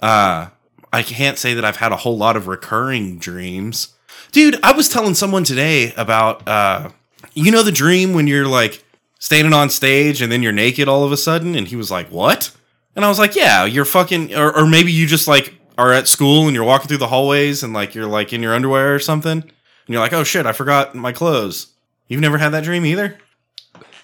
Uh 0.00 0.48
I 0.92 1.02
can't 1.02 1.38
say 1.38 1.54
that 1.54 1.64
I've 1.64 1.76
had 1.76 1.90
a 1.90 1.96
whole 1.96 2.16
lot 2.16 2.36
of 2.36 2.46
recurring 2.46 3.18
dreams. 3.18 3.94
Dude, 4.30 4.60
I 4.62 4.72
was 4.72 4.88
telling 4.88 5.14
someone 5.14 5.42
today 5.42 5.92
about 5.96 6.46
uh 6.46 6.90
you 7.34 7.50
know 7.50 7.62
the 7.64 7.72
dream 7.72 8.14
when 8.14 8.26
you're 8.28 8.46
like 8.46 8.84
standing 9.22 9.52
on 9.52 9.70
stage 9.70 10.20
and 10.20 10.32
then 10.32 10.42
you're 10.42 10.50
naked 10.52 10.88
all 10.88 11.04
of 11.04 11.12
a 11.12 11.16
sudden 11.16 11.54
and 11.54 11.68
he 11.68 11.76
was 11.76 11.90
like, 11.92 12.08
"What?" 12.10 12.50
And 12.96 13.04
I 13.04 13.08
was 13.08 13.20
like, 13.20 13.36
"Yeah, 13.36 13.64
you're 13.64 13.84
fucking 13.84 14.34
or, 14.34 14.56
or 14.56 14.66
maybe 14.66 14.90
you 14.90 15.06
just 15.06 15.28
like 15.28 15.54
are 15.78 15.92
at 15.92 16.08
school 16.08 16.46
and 16.46 16.54
you're 16.56 16.64
walking 16.64 16.88
through 16.88 16.98
the 16.98 17.06
hallways 17.06 17.62
and 17.62 17.72
like 17.72 17.94
you're 17.94 18.06
like 18.06 18.32
in 18.32 18.42
your 18.42 18.52
underwear 18.54 18.94
or 18.94 18.98
something 18.98 19.38
and 19.42 19.88
you're 19.88 20.00
like, 20.00 20.12
"Oh 20.12 20.24
shit, 20.24 20.44
I 20.44 20.52
forgot 20.52 20.94
my 20.96 21.12
clothes." 21.12 21.68
You've 22.08 22.20
never 22.20 22.38
had 22.38 22.50
that 22.50 22.64
dream 22.64 22.84
either? 22.84 23.16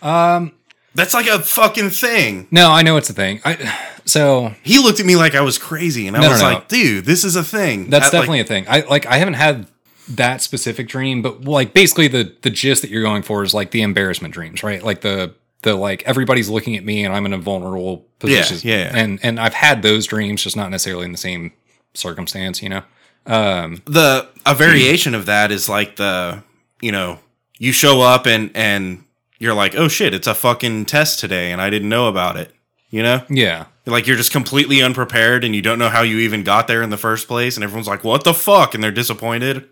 Um. 0.03 0.53
That's 0.95 1.15
like 1.15 1.27
a 1.29 1.39
fucking 1.41 1.91
thing. 1.91 2.49
No, 2.51 2.71
I 2.73 2.83
know 2.83 2.97
it's 2.97 3.11
a 3.11 3.13
thing. 3.13 3.41
I 3.45 3.77
so 4.05 4.55
He 4.63 4.79
looked 4.79 4.99
at 5.01 5.07
me 5.07 5.17
like 5.17 5.35
I 5.35 5.43
was 5.43 5.59
crazy 5.59 6.09
and 6.09 6.17
I 6.17 6.21
No, 6.21 6.27
no, 6.27 6.33
was 6.33 6.43
no. 6.43 6.49
like, 6.53 6.69
"Dude, 6.69 7.05
this 7.05 7.25
is 7.25 7.37
a 7.37 7.45
thing." 7.45 7.91
That's 7.91 8.07
At, 8.07 8.13
like- 8.15 8.21
definitely 8.23 8.41
a 8.41 8.45
thing. 8.45 8.67
I 8.69 8.81
like 8.81 9.07
I 9.07 9.17
haven't 9.19 9.35
had 9.35 9.67
that 10.11 10.43
specific 10.43 10.89
dream, 10.89 11.23
but 11.23 11.45
like 11.45 11.73
basically 11.75 12.09
the 12.09 12.35
the 12.43 12.51
gist 12.51 12.83
that 12.83 12.91
you're 12.91 13.03
going 13.03 13.23
for 13.23 13.43
is 13.43 13.55
like 13.55 13.71
the 13.71 13.83
embarrassment 13.83 14.35
dreams, 14.35 14.63
right? 14.63 14.83
Like 14.83 15.03
the 15.03 15.35
the 15.63 15.75
like 15.75 16.03
everybody's 16.05 16.49
looking 16.49 16.77
at 16.77 16.85
me 16.85 17.05
and 17.05 17.15
I'm 17.15 17.27
in 17.27 17.33
a 17.33 17.39
vulnerable 17.39 18.07
position. 18.19 18.59
yeah, 18.63 18.77
yeah. 18.77 18.93
And 18.97 19.19
and 19.23 19.41
I've 19.41 19.55
had 19.55 19.83
those 19.83 20.07
dreams, 20.07 20.43
just 20.43 20.57
not 20.57 20.71
necessarily 20.71 21.05
in 21.05 21.13
the 21.13 21.19
same 21.19 21.53
circumstance, 21.95 22.63
you 22.63 22.69
know. 22.69 22.83
Um 23.27 23.83
the 23.85 24.29
a 24.47 24.55
variation 24.55 25.15
of 25.15 25.27
that 25.27 25.51
is 25.51 25.69
like 25.69 25.97
the 25.97 26.43
you 26.81 26.93
know 26.93 27.19
you 27.59 27.73
show 27.73 28.01
up 28.01 28.27
and 28.27 28.51
and 28.55 29.05
you're 29.39 29.55
like 29.55 29.75
oh 29.77 29.89
shit 29.89 30.15
it's 30.15 30.27
a 30.27 30.35
fucking 30.35 30.87
test 30.87 31.19
today 31.19 31.53
and 31.53 31.61
i 31.61 31.69
didn't 31.69 31.89
know 31.89 32.09
about 32.09 32.37
it 32.37 32.53
you 32.91 33.03
know 33.03 33.23
yeah. 33.29 33.67
Like 33.89 34.07
you're 34.07 34.17
just 34.17 34.31
completely 34.33 34.83
unprepared 34.83 35.45
and 35.45 35.55
you 35.55 35.63
don't 35.63 35.79
know 35.79 35.89
how 35.89 36.03
you 36.03 36.19
even 36.19 36.43
got 36.45 36.67
there 36.69 36.83
in 36.83 36.91
the 36.91 36.97
first 36.97 37.27
place 37.29 37.57
and 37.57 37.65
everyone's 37.65 37.89
like 37.89 38.05
what 38.05 38.23
the 38.25 38.35
fuck 38.35 38.75
and 38.75 38.83
they're 38.85 38.91
disappointed 38.93 39.69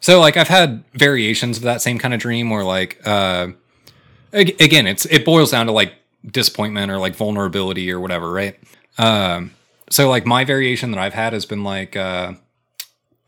So 0.00 0.20
like 0.20 0.36
I've 0.36 0.48
had 0.48 0.84
variations 0.94 1.56
of 1.56 1.62
that 1.64 1.80
same 1.82 1.98
kind 1.98 2.12
of 2.14 2.20
dream 2.20 2.50
where 2.50 2.64
like 2.64 3.00
uh 3.06 3.48
ag- 4.32 4.60
again 4.60 4.86
it's 4.86 5.06
it 5.06 5.24
boils 5.24 5.50
down 5.50 5.66
to 5.66 5.72
like 5.72 5.94
disappointment 6.26 6.90
or 6.90 6.98
like 6.98 7.14
vulnerability 7.16 7.90
or 7.90 8.00
whatever, 8.00 8.30
right? 8.30 8.58
Um 8.98 9.52
so 9.90 10.08
like 10.10 10.26
my 10.26 10.44
variation 10.44 10.90
that 10.90 11.00
I've 11.00 11.14
had 11.14 11.32
has 11.32 11.46
been 11.46 11.64
like 11.64 11.96
uh 11.96 12.32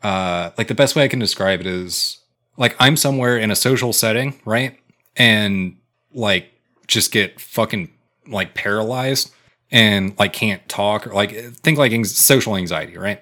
uh 0.03 0.51
like 0.57 0.67
the 0.67 0.75
best 0.75 0.95
way 0.95 1.03
I 1.03 1.07
can 1.07 1.19
describe 1.19 1.59
it 1.61 1.67
is 1.67 2.19
like 2.57 2.75
I'm 2.79 2.97
somewhere 2.97 3.37
in 3.37 3.51
a 3.51 3.55
social 3.55 3.93
setting, 3.93 4.39
right? 4.45 4.77
And 5.15 5.77
like 6.13 6.51
just 6.87 7.11
get 7.11 7.39
fucking 7.39 7.89
like 8.27 8.53
paralyzed 8.53 9.31
and 9.71 10.17
like 10.19 10.33
can't 10.33 10.67
talk 10.69 11.07
or 11.07 11.13
like 11.13 11.31
think 11.55 11.77
like 11.77 11.91
anx- 11.91 12.11
social 12.11 12.55
anxiety, 12.55 12.97
right? 12.97 13.21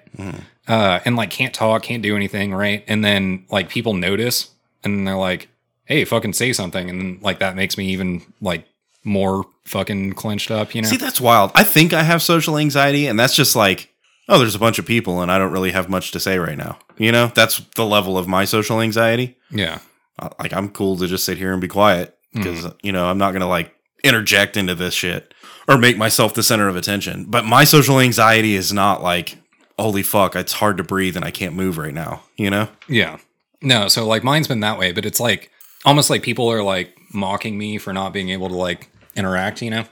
uh, 0.68 1.00
and 1.04 1.16
like 1.16 1.30
can't 1.30 1.54
talk, 1.54 1.82
can't 1.82 2.02
do 2.02 2.14
anything, 2.16 2.52
right? 2.54 2.84
And 2.88 3.04
then 3.04 3.44
like 3.50 3.68
people 3.68 3.94
notice 3.94 4.50
and 4.84 5.06
they're 5.06 5.16
like, 5.16 5.48
"Hey, 5.84 6.04
fucking 6.04 6.32
say 6.34 6.52
something," 6.52 6.88
and 6.90 7.00
then 7.00 7.18
like 7.22 7.38
that 7.40 7.56
makes 7.56 7.76
me 7.76 7.86
even 7.90 8.22
like 8.40 8.64
more 9.04 9.44
fucking 9.64 10.12
clenched 10.14 10.50
up, 10.50 10.74
you 10.74 10.82
know? 10.82 10.88
see 10.88 10.96
that's 10.96 11.20
wild. 11.20 11.50
I 11.54 11.64
think 11.64 11.92
i 11.94 12.02
have 12.02 12.20
social 12.22 12.58
anxiety 12.58 13.06
and 13.06 13.18
that's 13.18 13.34
just 13.34 13.54
like 13.56 13.88
oh 14.28 14.38
there's 14.38 14.54
a 14.54 14.58
bunch 14.58 14.78
of 14.78 14.84
people 14.84 15.22
and 15.22 15.30
i 15.32 15.38
don't 15.38 15.52
really 15.52 15.70
have 15.70 15.88
much 15.88 16.10
to 16.10 16.20
say 16.20 16.38
right 16.38 16.58
now 16.58 16.76
you 16.98 17.10
know? 17.12 17.30
That's 17.34 17.60
the 17.76 17.86
level 17.86 18.18
of 18.18 18.28
my 18.28 18.44
social 18.44 18.80
anxiety. 18.80 19.38
Yeah, 19.50 19.78
Uh, 20.18 20.28
like 20.38 20.52
I'm 20.52 20.68
cool 20.68 20.96
to 20.98 21.06
just 21.06 21.24
sit 21.24 21.38
here 21.38 21.52
and 21.52 21.60
be 21.62 21.68
quiet 21.68 22.14
because 22.34 22.66
you 22.82 22.92
know 22.92 23.06
I'm 23.06 23.16
not 23.18 23.32
gonna 23.32 23.48
like 23.48 23.74
interject 24.04 24.56
into 24.58 24.74
this 24.74 24.92
shit 24.92 25.32
or 25.68 25.78
make 25.78 25.96
myself 25.96 26.34
the 26.34 26.42
center 26.42 26.68
of 26.68 26.76
attention. 26.76 27.24
But 27.28 27.44
my 27.44 27.64
social 27.64 28.00
anxiety 28.00 28.54
is 28.54 28.72
not 28.72 29.02
like 29.02 29.36
holy 29.78 30.02
fuck, 30.02 30.36
it's 30.36 30.52
hard 30.52 30.76
to 30.76 30.84
breathe 30.84 31.16
and 31.16 31.24
I 31.24 31.30
can't 31.30 31.54
move 31.54 31.78
right 31.78 31.94
now. 31.94 32.22
You 32.36 32.50
know? 32.50 32.68
yeah. 32.88 33.18
No, 33.62 33.88
so 33.88 34.06
like 34.06 34.24
mine's 34.24 34.48
been 34.48 34.60
that 34.60 34.78
way, 34.78 34.92
but 34.92 35.04
it's 35.04 35.20
like 35.20 35.50
almost 35.84 36.08
like 36.08 36.22
people 36.22 36.50
are 36.50 36.62
like 36.62 36.96
mocking 37.12 37.58
me 37.58 37.78
for 37.78 37.92
not 37.92 38.12
being 38.12 38.30
able 38.30 38.48
to 38.48 38.54
like 38.54 38.88
interact, 39.16 39.60
you 39.62 39.70
know? 39.70 39.84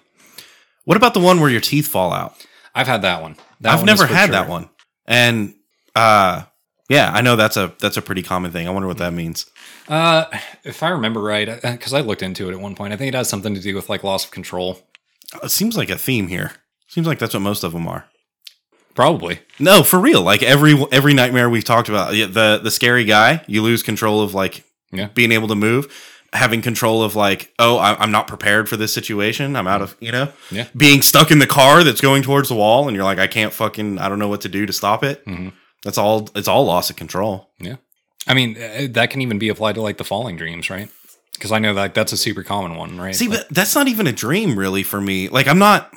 What 0.84 0.96
about 0.96 1.12
the 1.12 1.20
one 1.20 1.40
where 1.40 1.50
your 1.50 1.60
teeth 1.60 1.86
fall 1.86 2.12
out? 2.12 2.34
I've 2.74 2.86
had 2.86 3.02
that 3.02 3.20
one. 3.20 3.36
That 3.60 3.74
I've 3.74 3.80
one 3.80 3.86
never 3.86 4.06
had 4.06 4.26
sure. 4.26 4.32
that 4.32 4.48
one, 4.48 4.70
and 5.06 5.54
uh, 5.94 6.44
yeah, 6.88 7.10
I 7.12 7.20
know 7.20 7.36
that's 7.36 7.56
a 7.56 7.74
that's 7.80 7.96
a 7.96 8.02
pretty 8.02 8.22
common 8.22 8.52
thing. 8.52 8.66
I 8.66 8.70
wonder 8.70 8.88
what 8.88 8.98
that 8.98 9.12
means. 9.12 9.46
Uh, 9.88 10.24
if 10.64 10.82
I 10.82 10.90
remember 10.90 11.20
right, 11.20 11.60
because 11.60 11.92
I 11.92 12.00
looked 12.00 12.22
into 12.22 12.48
it 12.48 12.52
at 12.52 12.60
one 12.60 12.74
point, 12.74 12.92
I 12.92 12.96
think 12.96 13.08
it 13.12 13.16
has 13.16 13.28
something 13.28 13.54
to 13.54 13.60
do 13.60 13.74
with 13.74 13.88
like 13.88 14.04
loss 14.04 14.24
of 14.24 14.30
control. 14.30 14.80
It 15.42 15.50
seems 15.50 15.76
like 15.76 15.90
a 15.90 15.98
theme 15.98 16.28
here. 16.28 16.52
Seems 16.88 17.06
like 17.06 17.18
that's 17.18 17.34
what 17.34 17.40
most 17.40 17.64
of 17.64 17.72
them 17.72 17.86
are. 17.86 18.06
Probably. 18.94 19.40
No, 19.60 19.82
for 19.82 19.98
real. 20.00 20.22
Like 20.22 20.42
every 20.42 20.74
every 20.90 21.14
nightmare 21.14 21.48
we've 21.48 21.64
talked 21.64 21.88
about, 21.88 22.10
the 22.12 22.60
the 22.62 22.70
scary 22.70 23.04
guy, 23.04 23.44
you 23.46 23.62
lose 23.62 23.82
control 23.82 24.22
of 24.22 24.34
like 24.34 24.64
Yeah. 24.90 25.08
being 25.14 25.30
able 25.32 25.48
to 25.48 25.54
move, 25.54 25.86
having 26.32 26.62
control 26.62 27.02
of 27.02 27.14
like, 27.14 27.52
oh, 27.58 27.78
I'm 27.78 28.10
not 28.10 28.26
prepared 28.26 28.68
for 28.68 28.76
this 28.76 28.92
situation. 28.92 29.54
I'm 29.54 29.68
out 29.68 29.82
of, 29.82 29.96
you 30.00 30.10
know, 30.10 30.32
Yeah. 30.50 30.66
being 30.76 31.02
stuck 31.02 31.30
in 31.30 31.38
the 31.38 31.46
car 31.46 31.84
that's 31.84 32.00
going 32.00 32.22
towards 32.22 32.48
the 32.48 32.54
wall, 32.56 32.88
and 32.88 32.94
you're 32.96 33.04
like, 33.04 33.18
I 33.18 33.26
can't 33.28 33.52
fucking, 33.52 33.98
I 33.98 34.08
don't 34.08 34.18
know 34.18 34.28
what 34.28 34.40
to 34.42 34.48
do 34.48 34.66
to 34.66 34.72
stop 34.72 35.04
it. 35.04 35.24
Mm-hmm. 35.26 35.50
That's 35.84 35.98
all. 35.98 36.28
It's 36.34 36.48
all 36.48 36.64
loss 36.64 36.90
of 36.90 36.96
control. 36.96 37.50
Yeah. 37.60 37.76
I 38.26 38.34
mean, 38.34 38.56
uh, 38.60 38.88
that 38.90 39.10
can 39.10 39.20
even 39.22 39.38
be 39.38 39.48
applied 39.48 39.76
to 39.76 39.82
like 39.82 39.96
the 39.98 40.04
falling 40.04 40.36
dreams, 40.36 40.70
right? 40.70 40.88
Because 41.38 41.52
I 41.52 41.58
know 41.58 41.74
that 41.74 41.94
that's 41.94 42.12
a 42.12 42.16
super 42.16 42.42
common 42.42 42.76
one, 42.76 42.98
right? 43.00 43.14
See, 43.14 43.28
Like- 43.28 43.38
but 43.48 43.48
that's 43.54 43.74
not 43.74 43.88
even 43.88 44.06
a 44.06 44.12
dream, 44.12 44.58
really, 44.58 44.82
for 44.82 45.00
me. 45.00 45.28
Like, 45.28 45.46
I'm 45.48 45.58
not 45.58 45.92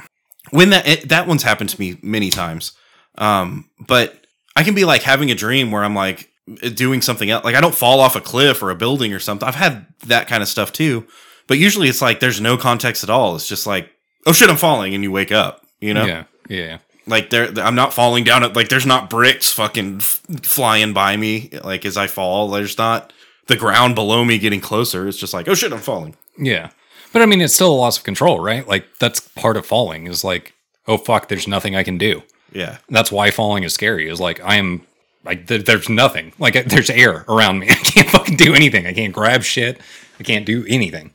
when 0.51 0.69
that 0.71 0.87
it, 0.87 1.09
that 1.09 1.27
one's 1.27 1.43
happened 1.43 1.69
to 1.69 1.79
me 1.79 1.97
many 2.01 2.29
times. 2.29 2.73
Um, 3.17 3.69
but 3.87 4.25
I 4.55 4.63
can 4.63 4.73
be 4.75 4.85
like 4.85 5.03
having 5.03 5.31
a 5.31 5.35
dream 5.35 5.71
where 5.71 5.83
I'm 5.83 5.95
like 5.95 6.29
doing 6.73 7.01
something 7.01 7.29
else. 7.29 7.43
Like, 7.43 7.55
I 7.55 7.61
don't 7.61 7.75
fall 7.75 7.99
off 7.99 8.15
a 8.15 8.21
cliff 8.21 8.61
or 8.63 8.69
a 8.69 8.75
building 8.75 9.13
or 9.13 9.19
something. 9.19 9.47
I've 9.47 9.55
had 9.55 9.85
that 10.07 10.27
kind 10.27 10.41
of 10.41 10.49
stuff 10.49 10.71
too. 10.73 11.05
But 11.47 11.57
usually, 11.57 11.89
it's 11.89 12.01
like 12.01 12.19
there's 12.19 12.39
no 12.41 12.55
context 12.57 13.03
at 13.03 13.09
all. 13.09 13.35
It's 13.35 13.47
just 13.47 13.67
like, 13.67 13.89
oh 14.25 14.31
shit, 14.31 14.49
I'm 14.49 14.55
falling, 14.57 14.93
and 14.93 15.03
you 15.03 15.11
wake 15.11 15.31
up. 15.31 15.65
You 15.81 15.93
know, 15.93 16.05
yeah, 16.05 16.23
yeah. 16.47 16.77
like 17.07 17.29
there, 17.29 17.47
I'm 17.59 17.75
not 17.75 17.93
falling 17.93 18.23
down. 18.23 18.53
Like, 18.53 18.69
there's 18.69 18.85
not 18.85 19.09
bricks 19.09 19.51
fucking 19.51 19.97
f- 19.97 20.21
flying 20.43 20.93
by 20.93 21.17
me. 21.17 21.49
Like 21.63 21.85
as 21.85 21.97
I 21.97 22.07
fall, 22.07 22.49
there's 22.51 22.77
not 22.77 23.11
the 23.51 23.57
ground 23.57 23.93
below 23.95 24.25
me 24.25 24.39
getting 24.39 24.61
closer. 24.61 25.07
It's 25.07 25.17
just 25.17 25.33
like, 25.33 25.47
oh 25.47 25.53
shit, 25.53 25.71
I'm 25.71 25.79
falling. 25.79 26.15
Yeah. 26.37 26.71
But 27.13 27.21
I 27.21 27.25
mean, 27.25 27.41
it's 27.41 27.53
still 27.53 27.71
a 27.71 27.75
loss 27.75 27.97
of 27.97 28.03
control, 28.03 28.39
right? 28.39 28.67
Like, 28.67 28.85
that's 28.97 29.19
part 29.19 29.57
of 29.57 29.65
falling 29.65 30.07
is 30.07 30.23
like, 30.23 30.53
oh, 30.87 30.97
fuck, 30.97 31.27
there's 31.27 31.47
nothing 31.47 31.75
I 31.75 31.83
can 31.83 31.97
do. 31.97 32.23
Yeah. 32.53 32.77
That's 32.89 33.11
why 33.11 33.31
falling 33.31 33.63
is 33.63 33.73
scary, 33.73 34.07
is 34.07 34.19
like, 34.19 34.41
I 34.41 34.55
am, 34.55 34.85
like, 35.25 35.47
th- 35.47 35.65
there's 35.65 35.89
nothing. 35.89 36.31
Like, 36.39 36.53
there's 36.65 36.89
air 36.89 37.25
around 37.27 37.59
me. 37.59 37.67
I 37.69 37.73
can't 37.75 38.09
fucking 38.09 38.37
do 38.37 38.53
anything. 38.53 38.87
I 38.87 38.93
can't 38.93 39.13
grab 39.13 39.43
shit. 39.43 39.79
I 40.19 40.23
can't 40.23 40.45
do 40.45 40.65
anything. 40.67 41.11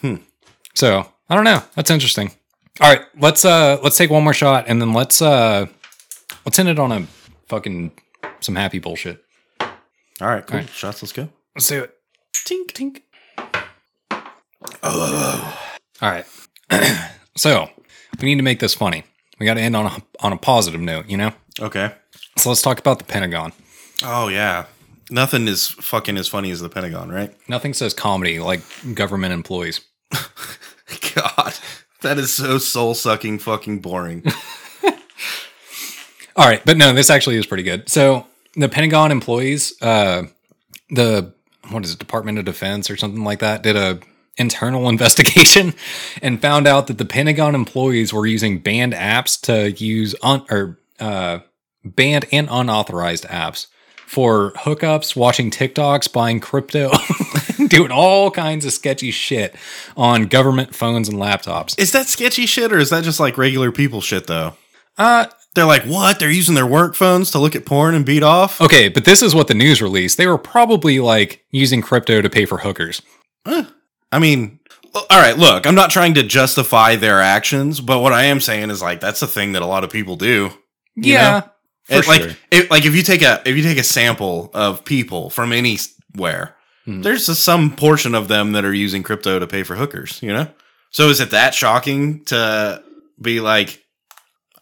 Hmm. 0.00 0.16
So, 0.74 1.08
I 1.28 1.34
don't 1.34 1.44
know. 1.44 1.62
That's 1.74 1.90
interesting. 1.90 2.30
All 2.80 2.92
right, 2.92 3.06
let's 3.16 3.44
uh 3.44 3.78
let's 3.84 3.96
take 3.96 4.10
one 4.10 4.24
more 4.24 4.34
shot 4.34 4.64
and 4.66 4.82
then 4.82 4.92
let's 4.92 5.22
uh 5.22 5.66
let's 6.44 6.58
end 6.58 6.68
it 6.68 6.78
on 6.80 6.90
a 6.90 7.06
fucking 7.46 7.92
some 8.40 8.56
happy 8.56 8.80
bullshit. 8.80 9.24
All 9.60 10.28
right, 10.28 10.44
cool. 10.44 10.62
Shots, 10.62 11.00
let's 11.00 11.12
go. 11.12 11.28
Let's 11.54 11.68
do 11.68 11.84
it. 11.84 11.94
Tink 12.46 12.72
tink. 12.72 13.02
Oh. 14.82 15.60
All 16.02 16.10
right. 16.10 16.26
so 17.36 17.70
we 18.20 18.26
need 18.26 18.36
to 18.36 18.42
make 18.42 18.58
this 18.60 18.74
funny. 18.74 19.04
We 19.38 19.46
got 19.46 19.54
to 19.54 19.60
end 19.60 19.76
on 19.76 19.86
a 19.86 20.02
on 20.20 20.32
a 20.32 20.36
positive 20.36 20.80
note, 20.80 21.08
you 21.08 21.16
know. 21.16 21.32
Okay. 21.60 21.92
So 22.38 22.48
let's 22.48 22.62
talk 22.62 22.78
about 22.78 22.98
the 22.98 23.04
Pentagon. 23.04 23.52
Oh 24.02 24.28
yeah. 24.28 24.66
Nothing 25.10 25.46
is 25.48 25.68
fucking 25.68 26.16
as 26.16 26.28
funny 26.28 26.50
as 26.50 26.60
the 26.60 26.68
Pentagon, 26.68 27.10
right? 27.10 27.32
Nothing 27.48 27.74
says 27.74 27.94
comedy 27.94 28.40
like 28.40 28.62
government 28.94 29.32
employees. 29.32 29.80
God, 31.14 31.54
that 32.02 32.18
is 32.18 32.32
so 32.32 32.58
soul 32.58 32.94
sucking, 32.94 33.38
fucking 33.38 33.80
boring. 33.80 34.24
All 36.36 36.46
right, 36.48 36.62
but 36.64 36.76
no, 36.76 36.92
this 36.92 37.10
actually 37.10 37.36
is 37.36 37.46
pretty 37.46 37.62
good. 37.62 37.88
So 37.88 38.26
the 38.56 38.68
Pentagon 38.68 39.12
employees, 39.12 39.74
uh, 39.80 40.24
the 40.90 41.33
what 41.70 41.84
is 41.84 41.92
it, 41.92 41.98
Department 41.98 42.38
of 42.38 42.44
Defense 42.44 42.90
or 42.90 42.96
something 42.96 43.24
like 43.24 43.40
that, 43.40 43.62
did 43.62 43.76
a 43.76 44.00
internal 44.36 44.88
investigation 44.88 45.74
and 46.22 46.40
found 46.40 46.66
out 46.66 46.86
that 46.86 46.98
the 46.98 47.04
Pentagon 47.04 47.54
employees 47.54 48.12
were 48.12 48.26
using 48.26 48.58
banned 48.58 48.92
apps 48.92 49.40
to 49.42 49.72
use 49.72 50.14
un 50.22 50.44
or 50.50 50.78
uh, 51.00 51.38
banned 51.84 52.26
and 52.32 52.48
unauthorized 52.50 53.24
apps 53.24 53.66
for 54.06 54.52
hookups, 54.52 55.16
watching 55.16 55.50
TikToks, 55.50 56.12
buying 56.12 56.38
crypto, 56.38 56.90
doing 57.68 57.90
all 57.90 58.30
kinds 58.30 58.64
of 58.64 58.72
sketchy 58.72 59.10
shit 59.10 59.56
on 59.96 60.26
government 60.26 60.74
phones 60.74 61.08
and 61.08 61.18
laptops. 61.18 61.78
is 61.78 61.92
that 61.92 62.06
sketchy 62.06 62.46
shit 62.46 62.72
or 62.72 62.78
is 62.78 62.90
that 62.90 63.02
just 63.02 63.18
like 63.18 63.38
regular 63.38 63.72
people 63.72 64.00
shit 64.00 64.26
though? 64.26 64.54
Uh, 64.96 65.26
They're 65.54 65.64
like, 65.64 65.84
what? 65.84 66.18
They're 66.18 66.30
using 66.30 66.54
their 66.56 66.66
work 66.66 66.94
phones 66.96 67.30
to 67.30 67.38
look 67.38 67.54
at 67.54 67.64
porn 67.64 67.94
and 67.94 68.04
beat 68.04 68.22
off? 68.24 68.60
Okay, 68.60 68.88
but 68.88 69.04
this 69.04 69.22
is 69.22 69.34
what 69.34 69.46
the 69.46 69.54
news 69.54 69.80
released. 69.80 70.16
They 70.18 70.26
were 70.26 70.38
probably 70.38 70.98
like 70.98 71.44
using 71.52 71.80
crypto 71.80 72.20
to 72.20 72.28
pay 72.28 72.44
for 72.44 72.58
hookers. 72.58 73.00
I 73.46 74.18
mean, 74.18 74.58
all 74.94 75.04
right, 75.20 75.36
look, 75.36 75.66
I'm 75.66 75.74
not 75.74 75.90
trying 75.90 76.14
to 76.14 76.22
justify 76.22 76.96
their 76.96 77.20
actions, 77.20 77.80
but 77.80 78.00
what 78.00 78.12
I 78.12 78.24
am 78.24 78.40
saying 78.40 78.70
is 78.70 78.82
like 78.82 79.00
that's 79.00 79.22
a 79.22 79.26
thing 79.26 79.52
that 79.52 79.62
a 79.62 79.66
lot 79.66 79.84
of 79.84 79.90
people 79.90 80.16
do. 80.16 80.50
Yeah, 80.96 81.40
know? 81.40 81.96
It- 81.98 82.06
like 82.08 82.22
sure. 82.22 82.30
it, 82.50 82.70
like 82.70 82.84
if 82.84 82.94
you 82.94 83.02
take 83.02 83.22
a 83.22 83.42
if 83.44 83.56
you 83.56 83.62
take 83.62 83.78
a 83.78 83.82
sample 83.84 84.50
of 84.54 84.84
people 84.84 85.30
from 85.30 85.52
anywhere, 85.52 86.56
Hmm. 86.84 87.00
there's 87.02 87.28
a, 87.30 87.34
some 87.34 87.74
portion 87.74 88.14
of 88.14 88.28
them 88.28 88.52
that 88.52 88.64
are 88.64 88.74
using 88.74 89.02
crypto 89.02 89.38
to 89.38 89.46
pay 89.46 89.62
for 89.62 89.74
hookers. 89.74 90.20
You 90.22 90.32
know, 90.34 90.48
so 90.90 91.08
is 91.08 91.20
it 91.20 91.30
that 91.30 91.54
shocking 91.54 92.24
to 92.26 92.82
be 93.20 93.40
like? 93.40 93.82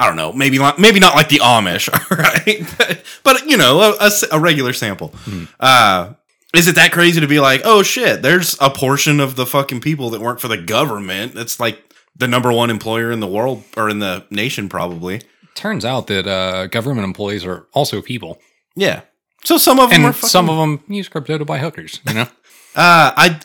I 0.02 0.08
don't 0.08 0.16
know, 0.16 0.32
maybe 0.32 0.58
not, 0.58 0.80
maybe 0.80 0.98
not 0.98 1.14
like 1.14 1.28
the 1.28 1.38
Amish, 1.38 1.88
right? 2.10 2.74
but, 2.76 3.04
but 3.22 3.46
you 3.46 3.56
know, 3.56 3.96
a 4.32 4.40
regular 4.40 4.72
sample. 4.72 5.08
Hmm. 5.14 5.44
Uh, 5.60 6.14
is 6.52 6.66
it 6.66 6.74
that 6.74 6.90
crazy 6.90 7.20
to 7.20 7.28
be 7.28 7.38
like, 7.38 7.62
oh 7.64 7.84
shit, 7.84 8.20
there's 8.20 8.56
a 8.60 8.68
portion 8.68 9.20
of 9.20 9.36
the 9.36 9.46
fucking 9.46 9.80
people 9.80 10.10
that 10.10 10.20
work 10.20 10.40
for 10.40 10.48
the 10.48 10.58
government 10.58 11.34
that's 11.34 11.60
like 11.60 11.78
the 12.16 12.26
number 12.26 12.52
one 12.52 12.68
employer 12.68 13.12
in 13.12 13.20
the 13.20 13.28
world 13.28 13.62
or 13.76 13.88
in 13.88 14.00
the 14.00 14.26
nation, 14.28 14.68
probably. 14.68 15.22
Turns 15.54 15.84
out 15.84 16.08
that 16.08 16.26
uh, 16.26 16.66
government 16.66 17.04
employees 17.04 17.44
are 17.44 17.68
also 17.72 18.02
people, 18.02 18.40
Yeah. 18.74 19.02
So 19.44 19.56
some 19.56 19.78
of 19.78 19.90
them 19.90 20.04
are 20.04 20.08
and 20.08 20.16
some 20.16 20.50
of 20.50 20.56
them 20.56 20.82
use 20.88 21.08
crypto 21.08 21.38
to 21.38 21.44
buy 21.44 21.58
hookers. 21.58 22.00
You 22.08 22.14
know, 22.14 22.22
uh 22.74 23.12
I 23.16 23.40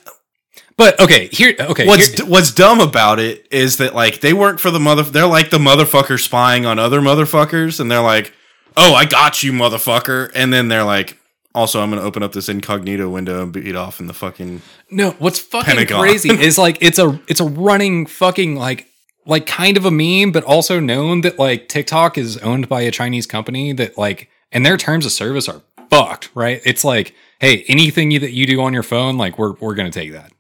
but 0.78 1.00
okay, 1.00 1.28
here, 1.32 1.56
okay, 1.60 1.86
what's 1.88 2.08
here- 2.08 2.16
d- 2.18 2.32
what's 2.32 2.52
dumb 2.52 2.80
about 2.80 3.20
it 3.20 3.48
is 3.52 3.78
that 3.78 3.96
like 3.96 4.22
they 4.22 4.34
work 4.34 4.60
for 4.60 4.72
the 4.72 4.80
mother 4.80 5.04
they're 5.04 5.26
like 5.28 5.50
the 5.50 5.58
motherfucker 5.58 6.20
spying 6.22 6.66
on 6.66 6.80
other 6.80 7.02
motherfuckers 7.02 7.80
and 7.80 7.92
they're 7.92 8.02
like, 8.02 8.32
"Oh, 8.76 8.94
I 8.94 9.06
got 9.06 9.42
you, 9.44 9.52
motherfucker." 9.52 10.32
And 10.36 10.54
then 10.54 10.68
they're 10.68 10.84
like, 10.84 11.18
"Also, 11.56 11.82
I'm 11.82 11.90
going 11.90 12.00
to 12.02 12.06
open 12.06 12.22
up 12.24 12.32
this 12.34 12.48
incognito 12.48 13.10
window 13.10 13.42
and 13.44 13.52
beat 13.52 13.76
off 13.76 14.00
in 14.00 14.08
the 14.08 14.14
fucking 14.14 14.62
no, 14.92 15.12
what's 15.20 15.40
fucking 15.40 15.66
Pentagon. 15.76 16.00
crazy 16.00 16.30
is 16.40 16.58
like 16.58 16.78
it's 16.82 17.00
a 17.00 17.20
it's 17.28 17.40
a 17.40 17.46
running 17.46 18.06
fucking 18.06 18.56
like 18.56 18.88
like 19.26 19.46
kind 19.46 19.76
of 19.78 19.86
a 19.86 19.92
meme, 19.92 20.32
but 20.32 20.44
also 20.44 20.80
known 20.80 21.22
that 21.22 21.38
like 21.40 21.68
TikTok 21.68 22.18
is 22.18 22.38
owned 22.38 22.70
by 22.70 22.82
a 22.82 22.92
Chinese 22.92 23.26
company 23.26 23.74
that 23.74 23.98
like 23.98 24.30
and 24.52 24.66
their 24.66 24.78
terms 24.78 25.06
of 25.06 25.12
service 25.12 25.50
are 25.50 25.62
fucked, 25.90 26.30
right? 26.36 26.62
It's 26.66 26.84
like, 26.86 27.14
hey, 27.40 27.64
anything 27.68 28.12
you, 28.12 28.20
that 28.20 28.32
you 28.32 28.46
do 28.46 28.62
on 28.62 28.74
your 28.74 28.84
phone, 28.84 29.18
like 29.18 29.38
we're 29.38 29.54
we're 29.60 29.76
gonna 29.76 29.92
take 29.92 30.12
that. 30.14 30.32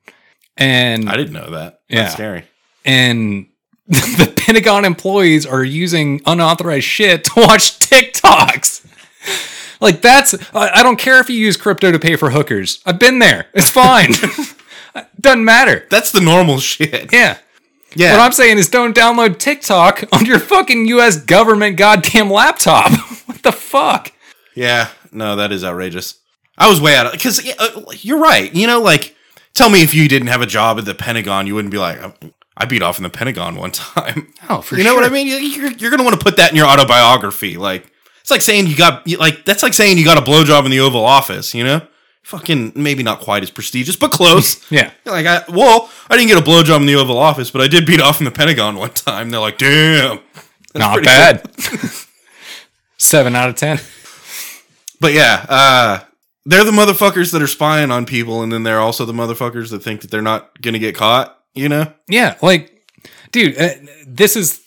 And 0.58 1.10
I 1.10 1.16
didn't 1.18 1.34
know 1.34 1.52
that. 1.52 1.82
Yeah. 1.88 2.04
That's 2.04 2.14
scary. 2.14 2.44
and 2.86 3.48
the 3.88 4.34
Pentagon 4.36 4.84
employees 4.86 5.46
are 5.46 5.64
using 5.64 6.22
unauthorized 6.26 6.86
shit 6.86 7.24
to 7.26 7.32
watch 7.38 7.80
TikToks. 7.80 8.86
Like 9.80 10.02
that's 10.02 10.36
I 10.54 10.82
don't 10.84 10.98
care 11.00 11.20
if 11.20 11.30
you 11.30 11.38
use 11.38 11.56
crypto 11.56 11.92
to 11.92 12.00
pay 12.00 12.16
for 12.16 12.32
hookers. 12.32 12.82
I've 12.86 13.00
been 13.00 13.20
there. 13.20 13.48
It's 13.54 13.70
fine. 13.70 14.12
Doesn't 15.20 15.46
matter. 15.46 15.86
That's 15.90 16.12
the 16.12 16.22
normal 16.22 16.60
shit. 16.60 17.14
Yeah. 17.14 17.38
Yeah. 17.96 18.12
What 18.12 18.22
I'm 18.22 18.32
saying 18.32 18.58
is 18.58 18.70
don't 18.70 18.96
download 18.96 19.38
TikTok 19.40 20.04
on 20.12 20.26
your 20.26 20.40
fucking 20.40 20.88
US 20.88 21.18
government 21.18 21.78
goddamn 21.78 22.30
laptop. 22.30 22.92
what 23.26 23.42
the 23.44 23.52
fuck? 23.52 24.12
Yeah, 24.56 24.90
no, 25.12 25.36
that 25.36 25.52
is 25.52 25.64
outrageous. 25.64 26.16
I 26.58 26.68
was 26.68 26.82
way 26.82 26.96
out 26.96 27.06
of 27.06 27.12
because 27.14 27.40
uh, 27.60 27.84
you're 28.02 28.20
right. 28.20 28.54
You 28.54 28.68
know, 28.68 28.82
like 28.82 29.16
tell 29.54 29.70
me 29.70 29.82
if 29.84 29.94
you 29.94 30.08
didn't 30.08 30.28
have 30.30 30.42
a 30.42 30.46
job 30.46 30.78
at 30.78 30.86
the 30.86 30.96
Pentagon, 30.96 31.48
you 31.48 31.56
wouldn't 31.56 31.72
be 31.72 31.78
like, 31.78 32.00
I 32.56 32.66
beat 32.66 32.82
off 32.82 32.98
in 32.98 33.04
the 33.04 33.10
Pentagon 33.10 33.56
one 33.56 33.72
time. 33.72 34.34
Oh, 34.50 34.62
for 34.62 34.70
sure. 34.70 34.78
you 34.80 34.84
know 34.84 34.96
what 34.96 35.04
I 35.04 35.10
mean? 35.10 35.28
You- 35.28 35.36
You're, 35.38 35.72
you're 35.74 35.92
gonna 35.92 36.04
want 36.04 36.18
to 36.18 36.24
put 36.24 36.38
that 36.38 36.50
in 36.52 36.56
your 36.58 36.68
autobiography. 36.68 37.58
Like 37.58 37.92
it's 38.22 38.32
like 38.32 38.42
saying 38.42 38.68
you 38.68 38.76
got 38.76 39.08
like 39.20 39.46
that's 39.46 39.64
like 39.64 39.74
saying 39.74 39.98
you 39.98 40.04
got 40.06 40.18
a 40.18 40.22
blowjob 40.22 40.66
in 40.66 40.72
the 40.72 40.80
Oval 40.82 41.06
Office. 41.06 41.54
You 41.54 41.64
know, 41.64 41.82
fucking 42.24 42.74
maybe 42.76 43.04
not 43.04 43.20
quite 43.22 43.42
as 43.44 43.50
prestigious, 43.52 43.96
but 43.96 44.12
close. 44.12 44.70
Yeah. 44.72 44.92
Like, 45.06 45.26
I, 45.26 45.44
well, 45.50 45.90
I 46.10 46.18
didn't 46.18 46.28
get 46.30 46.38
a 46.38 46.42
blowjob 46.42 46.78
in 46.82 46.86
the 46.88 46.96
Oval 46.96 47.18
Office, 47.18 47.52
but 47.52 47.62
I 47.62 47.68
did 47.68 47.86
beat 47.86 48.02
off 48.02 48.20
in 48.20 48.26
the 48.26 48.32
Pentagon 48.32 48.76
one 48.76 48.90
time. 48.92 49.30
They're 49.30 49.40
like, 49.40 49.58
damn, 49.58 50.20
Not 50.76 51.04
bad. 51.04 51.50
Seven 52.98 53.36
out 53.36 53.50
of 53.50 53.56
ten. 53.56 53.80
But 55.00 55.14
yeah, 55.14 55.46
uh, 55.48 56.00
they're 56.48 56.64
the 56.64 56.72
motherfuckers 56.72 57.34
that 57.34 57.42
are 57.42 57.48
spying 57.48 57.92
on 57.92 58.06
people, 58.06 58.42
and 58.42 58.52
then 58.52 58.64
they're 58.64 58.80
also 58.80 59.04
the 59.04 59.14
motherfuckers 59.14 59.70
that 59.72 59.84
think 59.84 60.02
that 60.02 60.10
they're 60.10 60.22
not 60.22 60.62
gonna 60.62 60.80
get 60.80 60.96
caught. 60.96 61.38
You 61.54 61.68
know? 61.68 61.92
Yeah, 62.08 62.38
like, 62.42 62.88
dude, 63.32 63.58
uh, 63.58 63.70
this 64.08 64.36
is 64.36 64.62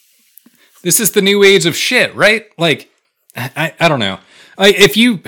this 0.82 1.00
is 1.00 1.12
the 1.12 1.22
new 1.22 1.42
age 1.42 1.64
of 1.64 1.74
shit, 1.74 2.14
right? 2.14 2.46
Like, 2.58 2.90
I 3.34 3.72
I, 3.80 3.88
don't 3.88 3.98
know. 3.98 4.18
I, 4.58 4.68
if 4.68 4.96
you 4.96 5.22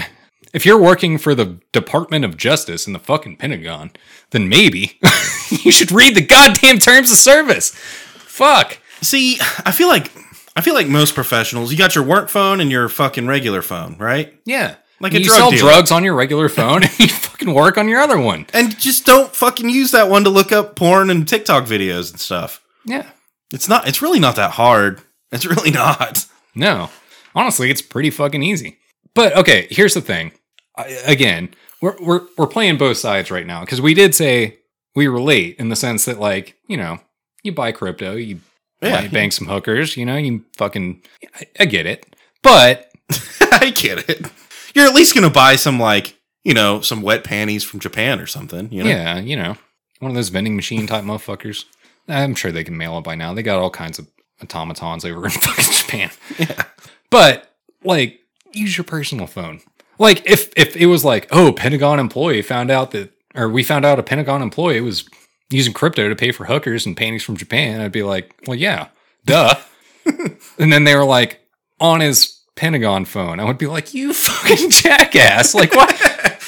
if 0.52 0.66
you're 0.66 0.80
working 0.80 1.16
for 1.16 1.34
the 1.34 1.58
Department 1.72 2.24
of 2.24 2.36
Justice 2.36 2.86
in 2.86 2.92
the 2.92 2.98
fucking 2.98 3.36
Pentagon, 3.36 3.90
then 4.30 4.48
maybe 4.48 4.98
you 5.50 5.72
should 5.72 5.90
read 5.90 6.14
the 6.14 6.26
goddamn 6.26 6.78
terms 6.78 7.10
of 7.10 7.16
service. 7.16 7.70
Fuck. 7.70 8.78
See, 9.00 9.38
I 9.64 9.72
feel 9.72 9.88
like 9.88 10.12
I 10.54 10.60
feel 10.60 10.74
like 10.74 10.86
most 10.86 11.14
professionals, 11.14 11.72
you 11.72 11.78
got 11.78 11.94
your 11.94 12.04
work 12.04 12.28
phone 12.28 12.60
and 12.60 12.70
your 12.70 12.90
fucking 12.90 13.26
regular 13.26 13.62
phone, 13.62 13.96
right? 13.96 14.38
Yeah. 14.44 14.76
Like 15.02 15.12
you 15.12 15.24
drug 15.24 15.36
sell 15.36 15.50
dealer. 15.50 15.62
drugs 15.72 15.90
on 15.90 16.04
your 16.04 16.14
regular 16.14 16.48
phone 16.48 16.84
and 16.84 16.98
you 17.00 17.08
fucking 17.08 17.52
work 17.52 17.76
on 17.76 17.88
your 17.88 18.00
other 18.00 18.18
one. 18.18 18.46
And 18.54 18.78
just 18.78 19.04
don't 19.04 19.34
fucking 19.34 19.68
use 19.68 19.90
that 19.90 20.08
one 20.08 20.24
to 20.24 20.30
look 20.30 20.52
up 20.52 20.76
porn 20.76 21.10
and 21.10 21.26
TikTok 21.28 21.64
videos 21.64 22.10
and 22.12 22.20
stuff. 22.20 22.62
Yeah. 22.84 23.10
It's 23.52 23.68
not. 23.68 23.86
It's 23.88 24.00
really 24.00 24.20
not 24.20 24.36
that 24.36 24.52
hard. 24.52 25.02
It's 25.32 25.44
really 25.54 25.70
not. 25.72 26.24
No. 26.54 26.88
Honestly, 27.34 27.70
it's 27.70 27.82
pretty 27.82 28.10
fucking 28.10 28.42
easy. 28.42 28.78
But 29.14 29.36
okay, 29.36 29.66
here's 29.70 29.94
the 29.94 30.00
thing. 30.00 30.32
I, 30.76 30.86
again, 31.04 31.50
we're 31.82 31.96
we're 32.00 32.22
we're 32.38 32.46
playing 32.46 32.78
both 32.78 32.96
sides 32.96 33.30
right 33.30 33.46
now 33.46 33.60
because 33.60 33.80
we 33.80 33.92
did 33.94 34.14
say 34.14 34.58
we 34.94 35.06
relate 35.08 35.56
in 35.58 35.68
the 35.68 35.76
sense 35.76 36.04
that 36.04 36.18
like, 36.20 36.56
you 36.68 36.76
know, 36.76 36.98
you 37.42 37.52
buy 37.52 37.72
crypto, 37.72 38.14
you 38.14 38.40
Yeah. 38.80 39.02
buy, 39.02 39.08
bank 39.08 39.32
some 39.32 39.48
hookers, 39.48 39.96
you 39.96 40.06
know, 40.06 40.16
you 40.16 40.44
fucking 40.56 41.02
I, 41.34 41.46
I 41.60 41.64
get 41.66 41.86
it. 41.86 42.14
But 42.42 42.90
I 43.52 43.70
get 43.74 44.08
it. 44.08 44.26
You're 44.74 44.86
at 44.86 44.94
least 44.94 45.14
gonna 45.14 45.30
buy 45.30 45.56
some 45.56 45.78
like 45.78 46.18
you 46.44 46.54
know 46.54 46.80
some 46.80 47.02
wet 47.02 47.24
panties 47.24 47.64
from 47.64 47.80
Japan 47.80 48.20
or 48.20 48.26
something. 48.26 48.72
You 48.72 48.84
know. 48.84 48.90
yeah, 48.90 49.18
you 49.18 49.36
know, 49.36 49.56
one 50.00 50.10
of 50.10 50.14
those 50.14 50.28
vending 50.28 50.56
machine 50.56 50.86
type 50.86 51.04
motherfuckers. 51.04 51.64
I'm 52.08 52.34
sure 52.34 52.50
they 52.50 52.64
can 52.64 52.76
mail 52.76 52.98
it 52.98 53.04
by 53.04 53.14
now. 53.14 53.32
They 53.32 53.42
got 53.42 53.60
all 53.60 53.70
kinds 53.70 53.98
of 53.98 54.08
automatons 54.42 55.04
over 55.04 55.24
in 55.24 55.30
fucking 55.30 55.72
Japan. 55.72 56.10
Yeah. 56.38 56.64
But 57.10 57.54
like, 57.84 58.20
use 58.52 58.76
your 58.76 58.84
personal 58.84 59.26
phone. 59.26 59.60
Like, 59.98 60.28
if 60.28 60.52
if 60.56 60.76
it 60.76 60.86
was 60.86 61.04
like, 61.04 61.28
oh, 61.30 61.52
Pentagon 61.52 61.98
employee 61.98 62.42
found 62.42 62.70
out 62.70 62.90
that, 62.92 63.12
or 63.34 63.48
we 63.48 63.62
found 63.62 63.84
out 63.84 63.98
a 63.98 64.02
Pentagon 64.02 64.42
employee 64.42 64.80
was 64.80 65.08
using 65.50 65.72
crypto 65.72 66.08
to 66.08 66.16
pay 66.16 66.32
for 66.32 66.46
hookers 66.46 66.86
and 66.86 66.96
panties 66.96 67.22
from 67.22 67.36
Japan, 67.36 67.80
I'd 67.80 67.92
be 67.92 68.02
like, 68.02 68.34
well, 68.46 68.58
yeah, 68.58 68.88
duh. 69.24 69.54
and 70.58 70.72
then 70.72 70.84
they 70.84 70.96
were 70.96 71.04
like 71.04 71.40
on 71.78 72.00
his 72.00 72.40
Pentagon 72.56 73.04
phone. 73.04 73.40
I 73.40 73.44
would 73.44 73.58
be 73.58 73.66
like, 73.66 73.94
you 73.94 74.12
fucking 74.12 74.70
jackass! 74.70 75.54
Like, 75.54 75.74
what? 75.74 75.90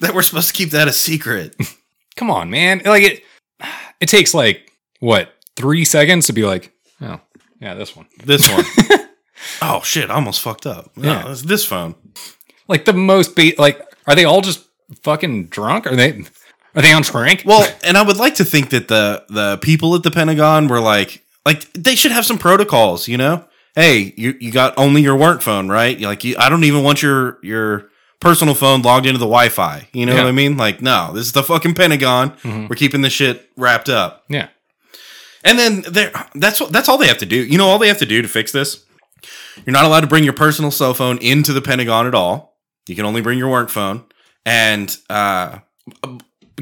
That 0.00 0.14
we're 0.14 0.22
supposed 0.22 0.46
to 0.46 0.54
keep 0.54 0.70
that 0.70 0.86
a 0.86 0.92
secret. 0.92 1.56
Come 2.16 2.30
on, 2.30 2.50
man! 2.50 2.82
Like 2.84 3.02
it, 3.02 3.22
it 4.00 4.08
takes 4.08 4.32
like 4.32 4.70
what 5.00 5.32
three 5.56 5.84
seconds 5.84 6.26
to 6.28 6.32
be 6.32 6.44
like, 6.44 6.72
oh, 7.00 7.20
yeah, 7.60 7.74
this 7.74 7.96
one. 7.96 8.06
This 8.24 8.48
one. 8.48 8.64
oh 9.62 9.80
shit! 9.82 10.08
I 10.08 10.14
almost 10.14 10.40
fucked 10.40 10.66
up. 10.66 10.96
No, 10.96 11.08
Yeah. 11.08 11.30
it's 11.32 11.42
this 11.42 11.64
phone. 11.64 11.96
Like 12.68 12.84
the 12.84 12.92
most 12.92 13.34
be 13.34 13.56
like, 13.58 13.82
are 14.06 14.14
they 14.14 14.24
all 14.24 14.40
just 14.40 14.64
fucking 15.02 15.46
drunk? 15.48 15.88
Are 15.88 15.96
they? 15.96 16.22
Are 16.76 16.82
they 16.82 16.92
on 16.92 17.02
trank? 17.02 17.42
Well, 17.44 17.68
and 17.82 17.98
I 17.98 18.02
would 18.02 18.18
like 18.18 18.36
to 18.36 18.44
think 18.44 18.70
that 18.70 18.86
the 18.86 19.24
the 19.28 19.58
people 19.62 19.96
at 19.96 20.04
the 20.04 20.12
Pentagon 20.12 20.68
were 20.68 20.78
like 20.80 21.24
like 21.44 21.72
they 21.72 21.96
should 21.96 22.12
have 22.12 22.24
some 22.24 22.38
protocols, 22.38 23.08
you 23.08 23.16
know? 23.16 23.44
Hey, 23.80 24.12
you 24.16 24.34
you 24.40 24.50
got 24.50 24.74
only 24.76 25.02
your 25.02 25.14
work 25.16 25.40
phone, 25.40 25.68
right? 25.68 26.00
Like 26.00 26.24
you, 26.24 26.34
I 26.38 26.48
don't 26.48 26.64
even 26.64 26.82
want 26.82 27.00
your 27.02 27.38
your 27.42 27.90
personal 28.20 28.54
phone 28.54 28.82
logged 28.82 29.06
into 29.06 29.18
the 29.18 29.24
Wi-Fi. 29.26 29.88
You 29.92 30.04
know 30.06 30.14
Yeah. 30.14 30.22
what 30.22 30.28
I 30.28 30.32
mean? 30.32 30.56
Like, 30.56 30.82
no, 30.82 31.12
this 31.14 31.26
is 31.26 31.32
the 31.32 31.44
fucking 31.44 31.74
Pentagon. 31.74 32.32
Mhm. 32.42 32.68
We're 32.68 32.74
keeping 32.74 33.02
this 33.02 33.12
shit 33.12 33.48
wrapped 33.56 33.88
up. 33.88 34.24
yeah. 34.28 34.48
And 35.44 35.56
then 35.58 35.82
there 35.88 36.10
that's 36.34 36.60
what 36.60 36.72
that's 36.72 36.88
all 36.88 36.98
they 36.98 37.06
have 37.06 37.18
to 37.18 37.26
do. 37.26 37.36
You 37.36 37.56
know 37.58 37.68
all 37.68 37.78
they 37.78 37.86
have 37.88 37.98
to 37.98 38.06
do 38.06 38.20
to 38.20 38.26
fix 38.28 38.50
this? 38.50 38.84
You're 39.64 39.72
not 39.72 39.84
allowed 39.84 40.00
to 40.00 40.06
bring 40.08 40.24
your 40.24 40.32
personal 40.32 40.72
cell 40.72 40.94
phone 40.94 41.18
into 41.18 41.52
the 41.52 41.60
Pentagon 41.62 42.06
at 42.08 42.14
all. 42.14 42.56
You 42.88 42.96
can 42.96 43.04
only 43.04 43.20
bring 43.20 43.38
your 43.38 43.48
work 43.48 43.68
phone 43.70 44.02
and 44.44 44.96
uh 45.08 45.58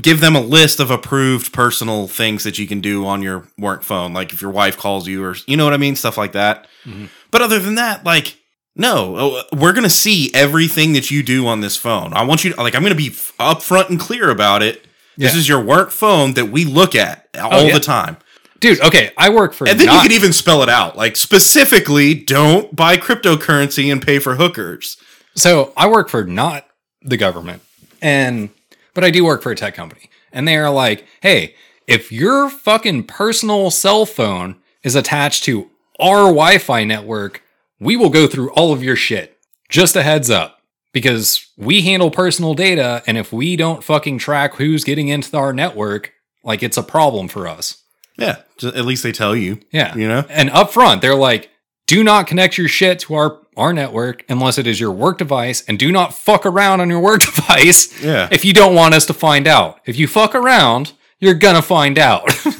give 0.01 0.21
them 0.21 0.37
a 0.37 0.41
list 0.41 0.81
of 0.81 0.91
approved 0.91 1.53
personal 1.53 2.07
things 2.07 2.45
that 2.45 2.59
you 2.59 2.67
can 2.67 2.81
do 2.81 3.07
on 3.07 3.23
your 3.23 3.47
work 3.59 3.83
phone 3.83 4.13
like 4.13 4.33
if 4.33 4.43
your 4.43 4.51
wife 4.51 4.77
calls 4.77 5.07
you 5.09 5.25
or 5.25 5.37
you 5.47 5.57
know 5.57 5.65
what 5.65 5.73
I 5.73 5.79
mean, 5.79 5.97
stuff 5.97 6.19
like 6.19 6.33
that. 6.33 6.67
Mhm. 6.85 7.09
But 7.31 7.43
other 7.43 7.59
than 7.59 7.77
that, 7.77 8.05
like 8.05 8.37
no, 8.79 9.17
oh, 9.17 9.43
we're 9.57 9.73
going 9.73 9.85
to 9.85 9.91
see 9.91 10.31
everything 10.35 10.93
that 10.93 11.11
you 11.11 11.23
do 11.23 11.47
on 11.47 11.63
this 11.63 11.79
phone. 11.79 12.13
I 12.13 12.25
want 12.25 12.45
you 12.45 12.53
to 12.53 12.63
like 12.63 12.75
I'm 12.75 12.83
going 12.83 12.93
to 12.93 12.97
be 12.97 13.11
upfront 13.11 13.89
and 13.89 13.99
clear 13.99 14.31
about 14.31 14.63
it. 14.63 14.87
This 15.19 15.35
is 15.35 15.49
your 15.49 15.63
work 15.63 15.93
phone 15.93 16.35
that 16.35 16.51
we 16.51 16.67
look 16.67 16.95
at 16.95 17.27
all 17.41 17.65
yeah. 17.65 17.73
the 17.73 17.81
time. 17.81 18.19
Dude, 18.61 18.81
okay, 18.83 19.13
I 19.17 19.31
work 19.31 19.53
for 19.53 19.67
And 19.69 19.79
then 19.79 19.87
not, 19.87 20.03
you 20.03 20.09
can 20.09 20.13
even 20.13 20.33
spell 20.33 20.63
it 20.63 20.69
out. 20.69 20.97
Like 20.97 21.17
specifically, 21.17 22.15
don't 22.15 22.75
buy 22.75 22.97
cryptocurrency 22.97 23.91
and 23.91 24.01
pay 24.01 24.19
for 24.19 24.37
hookers. 24.37 24.99
so 25.35 25.73
I 25.77 25.89
work 25.89 26.09
for 26.09 26.25
not 26.25 26.67
the 27.03 27.17
government, 27.17 27.63
and 28.03 28.51
but 28.97 29.05
I 29.05 29.13
do 29.13 29.25
work 29.25 29.43
for 29.43 29.53
a 29.53 29.57
tech 29.57 29.77
company, 29.77 30.11
and 30.33 30.49
they 30.49 30.57
are 30.57 30.71
like, 30.71 31.07
hey, 31.21 31.55
if 31.87 32.11
your 32.11 32.51
fucking 32.51 33.05
personal 33.05 33.71
cell 33.71 34.05
phone 34.07 34.57
is 34.83 34.97
attached 34.97 35.45
to 35.45 35.71
our 36.01 36.25
Wi-Fi 36.25 36.83
network, 36.83 37.43
we 37.79 37.97
will 37.97 38.11
go 38.11 38.27
through 38.27 38.51
all 38.55 38.73
of 38.73 38.83
your 38.83 38.97
shit. 38.97 39.39
Just 39.69 39.95
a 39.95 40.03
heads 40.03 40.31
up. 40.31 40.55
Because 40.93 41.47
we 41.59 41.83
handle 41.83 42.11
personal 42.11 42.55
data, 42.55 43.03
and 43.07 43.19
if 43.19 43.31
we 43.31 43.55
don't 43.55 43.85
fucking 43.85 44.17
track 44.17 44.55
who's 44.55 44.83
getting 44.83 45.09
into 45.09 45.37
our 45.37 45.53
network, 45.53 46.15
like 46.43 46.63
it's 46.63 46.79
a 46.79 46.83
problem 46.83 47.29
for 47.29 47.47
us. 47.47 47.83
Yeah, 48.17 48.37
at 48.63 48.87
least 48.87 49.03
they 49.03 49.13
tell 49.13 49.37
you. 49.37 49.61
Yeah. 49.71 49.95
You 49.95 50.09
know? 50.09 50.25
And 50.31 50.49
up 50.49 50.73
front, 50.73 51.03
they're 51.03 51.15
like, 51.15 51.51
do 51.87 52.03
not 52.05 52.27
connect 52.27 52.59
your 52.59 52.69
shit 52.69 52.99
to 53.01 53.15
our, 53.15 53.39
our 53.57 53.73
network 53.73 54.25
unless 54.29 54.59
it 54.59 54.67
is 54.67 54.79
your 54.81 54.91
work 54.93 55.19
device, 55.19 55.63
and 55.69 55.79
do 55.79 55.91
not 55.93 56.13
fuck 56.15 56.45
around 56.45 56.81
on 56.81 56.89
your 56.91 57.01
work 57.01 57.21
device 57.35 58.03
Yeah. 58.03 58.29
if 58.31 58.45
you 58.45 58.53
don't 58.53 58.75
want 58.75 58.95
us 58.95 59.07
to 59.07 59.15
find 59.15 59.47
out. 59.47 59.81
If 59.87 59.99
you 59.99 60.07
fuck 60.09 60.35
around, 60.35 60.93
you're 61.21 61.35
gonna 61.35 61.63
find 61.63 61.99
out. 61.99 62.29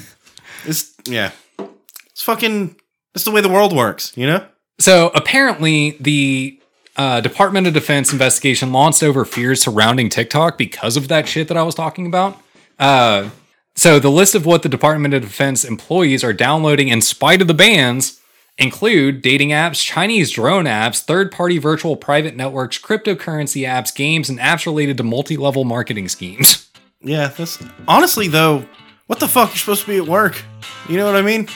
It's 0.65 0.95
yeah. 1.05 1.31
It's 2.11 2.23
fucking 2.23 2.75
it's 3.15 3.25
the 3.25 3.31
way 3.31 3.41
the 3.41 3.49
world 3.49 3.75
works, 3.75 4.13
you 4.17 4.27
know? 4.27 4.45
so 4.81 5.11
apparently, 5.15 5.97
the 6.01 6.61
uh, 6.97 7.21
Department 7.21 7.67
of 7.67 7.75
Defense 7.75 8.13
investigation 8.13 8.73
launched 8.73 9.03
over 9.03 9.25
fears 9.25 9.63
surrounding 9.63 10.09
TikTok 10.09 10.59
because 10.59 10.97
of 10.97 11.09
that 11.09 11.29
shit 11.29 11.47
that 11.49 11.57
I 11.57 11.63
was 11.63 11.75
talking 11.75 12.07
about. 12.07 12.41
Uh, 12.79 13.31
so 13.75 13.99
the 13.99 14.11
list 14.11 14.35
of 14.35 14.45
what 14.45 14.63
the 14.63 14.69
Department 14.69 15.15
of 15.15 15.23
Defense 15.23 15.65
employees 15.65 16.25
are 16.25 16.33
downloading 16.33 16.89
in 16.89 17.01
spite 17.01 17.41
of 17.43 17.47
the 17.49 17.55
bans 17.55 18.16
include 18.59 19.23
dating 19.23 19.51
apps, 19.51 19.85
Chinese 19.85 20.31
drone 20.31 20.65
apps, 20.65 21.03
third-party 21.03 21.59
virtual 21.59 21.97
private 21.97 22.37
networks, 22.37 22.79
cryptocurrency 22.79 23.67
apps, 23.67 23.95
games, 23.95 24.29
and 24.29 24.39
apps 24.39 24.67
related 24.67 24.97
to 24.97 25.03
multi-level 25.03 25.65
marketing 25.65 26.09
schemes. 26.09 26.63
Yeah, 27.03 27.29
that's 27.29 27.63
honestly 27.87 28.27
though, 28.27 28.65
what 29.07 29.21
the 29.21 29.29
fuck? 29.29 29.51
You're 29.51 29.59
supposed 29.59 29.83
to 29.83 29.87
be 29.87 29.99
at 29.99 30.09
work. 30.09 30.43
You 30.89 30.97
know 30.97 31.07
what 31.07 31.15
I 31.15 31.23
mean? 31.23 31.47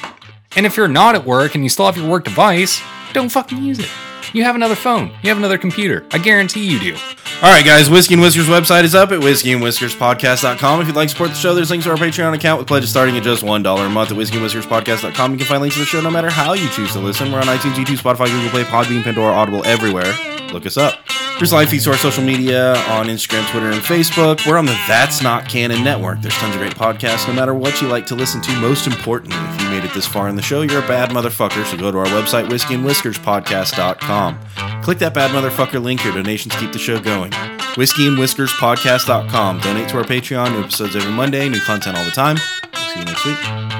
And 0.55 0.65
if 0.65 0.77
you're 0.77 0.87
not 0.87 1.17
at 1.17 1.25
work 1.25 1.57
and 1.57 1.65
you 1.65 1.71
still 1.71 1.87
have 1.87 1.97
your 1.97 2.09
work 2.09 2.25
device, 2.25 2.81
don't 3.15 3.31
fucking 3.31 3.59
use 3.61 3.81
it. 3.81 3.89
You 4.33 4.45
have 4.45 4.55
another 4.55 4.77
phone. 4.77 5.11
You 5.23 5.29
have 5.31 5.39
another 5.39 5.59
computer. 5.59 6.07
I 6.13 6.19
guarantee 6.19 6.65
you 6.65 6.79
do. 6.79 6.97
All 7.43 7.49
right, 7.49 7.65
guys, 7.65 7.89
Whiskey 7.89 8.13
and 8.15 8.23
Whiskers 8.23 8.49
website 8.49 8.85
is 8.85 8.95
up 8.95 9.13
at 9.13 9.21
whiskeyandwhiskerspodcast.com. 9.21 10.81
If 10.83 10.89
you'd 10.89 10.97
like 10.97 11.09
to 11.09 11.13
support 11.13 11.31
the 11.31 11.37
show, 11.37 11.55
there's 11.55 11.71
links 11.71 11.87
to 11.87 11.91
our 11.91 11.97
Patreon 11.97 12.35
account 12.35 12.59
with 12.59 12.69
pledges 12.69 12.91
starting 12.91 13.17
at 13.17 13.23
just 13.23 13.43
$1 13.43 13.87
a 13.87 13.89
month 13.89 14.11
at 14.11 14.17
whiskeyandwhiskerspodcast.com. 14.19 15.33
You 15.33 15.39
can 15.39 15.47
find 15.47 15.63
links 15.63 15.77
to 15.77 15.81
the 15.81 15.87
show 15.87 16.03
no 16.03 16.11
matter 16.11 16.29
how 16.29 16.53
you 16.53 16.69
choose 16.69 16.93
to 16.93 16.99
listen. 16.99 17.33
We're 17.33 17.39
on 17.39 17.47
iTunes, 17.47 17.77
YouTube, 17.77 17.97
Spotify, 17.97 18.27
Google 18.27 18.51
Play, 18.51 18.65
Podbean, 18.65 19.03
Pandora, 19.03 19.33
Audible, 19.33 19.65
everywhere. 19.65 20.15
Look 20.53 20.67
us 20.67 20.77
up. 20.77 20.99
There's 21.39 21.55
live 21.55 21.71
feeds 21.71 21.85
to 21.85 21.93
our 21.93 21.97
social 21.97 22.23
media 22.23 22.77
on 22.89 23.07
Instagram, 23.07 23.51
Twitter, 23.51 23.71
and 23.71 23.81
Facebook. 23.81 24.47
We're 24.47 24.59
on 24.59 24.67
the 24.67 24.79
That's 24.87 25.23
Not 25.23 25.49
Canon 25.49 25.83
network. 25.83 26.21
There's 26.21 26.35
tons 26.35 26.55
of 26.55 26.61
great 26.61 26.75
podcasts 26.75 27.27
no 27.27 27.33
matter 27.33 27.55
what 27.55 27.81
you 27.81 27.89
like 27.89 28.05
to 28.09 28.15
listen 28.15 28.43
to. 28.43 28.53
Most 28.61 28.87
importantly, 28.87 29.39
if 29.55 29.63
you 29.63 29.71
made 29.71 29.83
it 29.83 29.95
this 29.95 30.07
far 30.07 30.29
in 30.29 30.37
the 30.37 30.43
show, 30.43 30.61
you're 30.61 30.85
a 30.85 30.87
bad 30.87 31.09
motherfucker, 31.09 31.65
so 31.65 31.79
go 31.79 31.91
to 31.91 31.97
our 31.97 32.05
website, 32.05 32.51
whiskeyandwhiskerspodcast.com. 32.51 34.39
Click 34.83 34.99
that 34.99 35.15
bad 35.15 35.31
motherfucker 35.31 35.83
link. 35.83 36.05
Your 36.05 36.13
donations 36.13 36.55
keep 36.57 36.73
the 36.73 36.79
show 36.79 37.01
going. 37.01 37.30
Whiskeyandwhiskerspodcast.com. 37.31 39.61
Donate 39.61 39.89
to 39.89 39.99
our 39.99 40.05
Patreon. 40.05 40.53
New 40.53 40.61
episodes 40.61 40.97
every 40.97 41.13
Monday. 41.13 41.49
New 41.49 41.61
content 41.61 41.97
all 41.97 42.05
the 42.05 42.11
time. 42.11 42.37
We'll 42.73 42.83
see 42.83 42.99
you 42.99 43.05
next 43.05 43.25
week. 43.25 43.80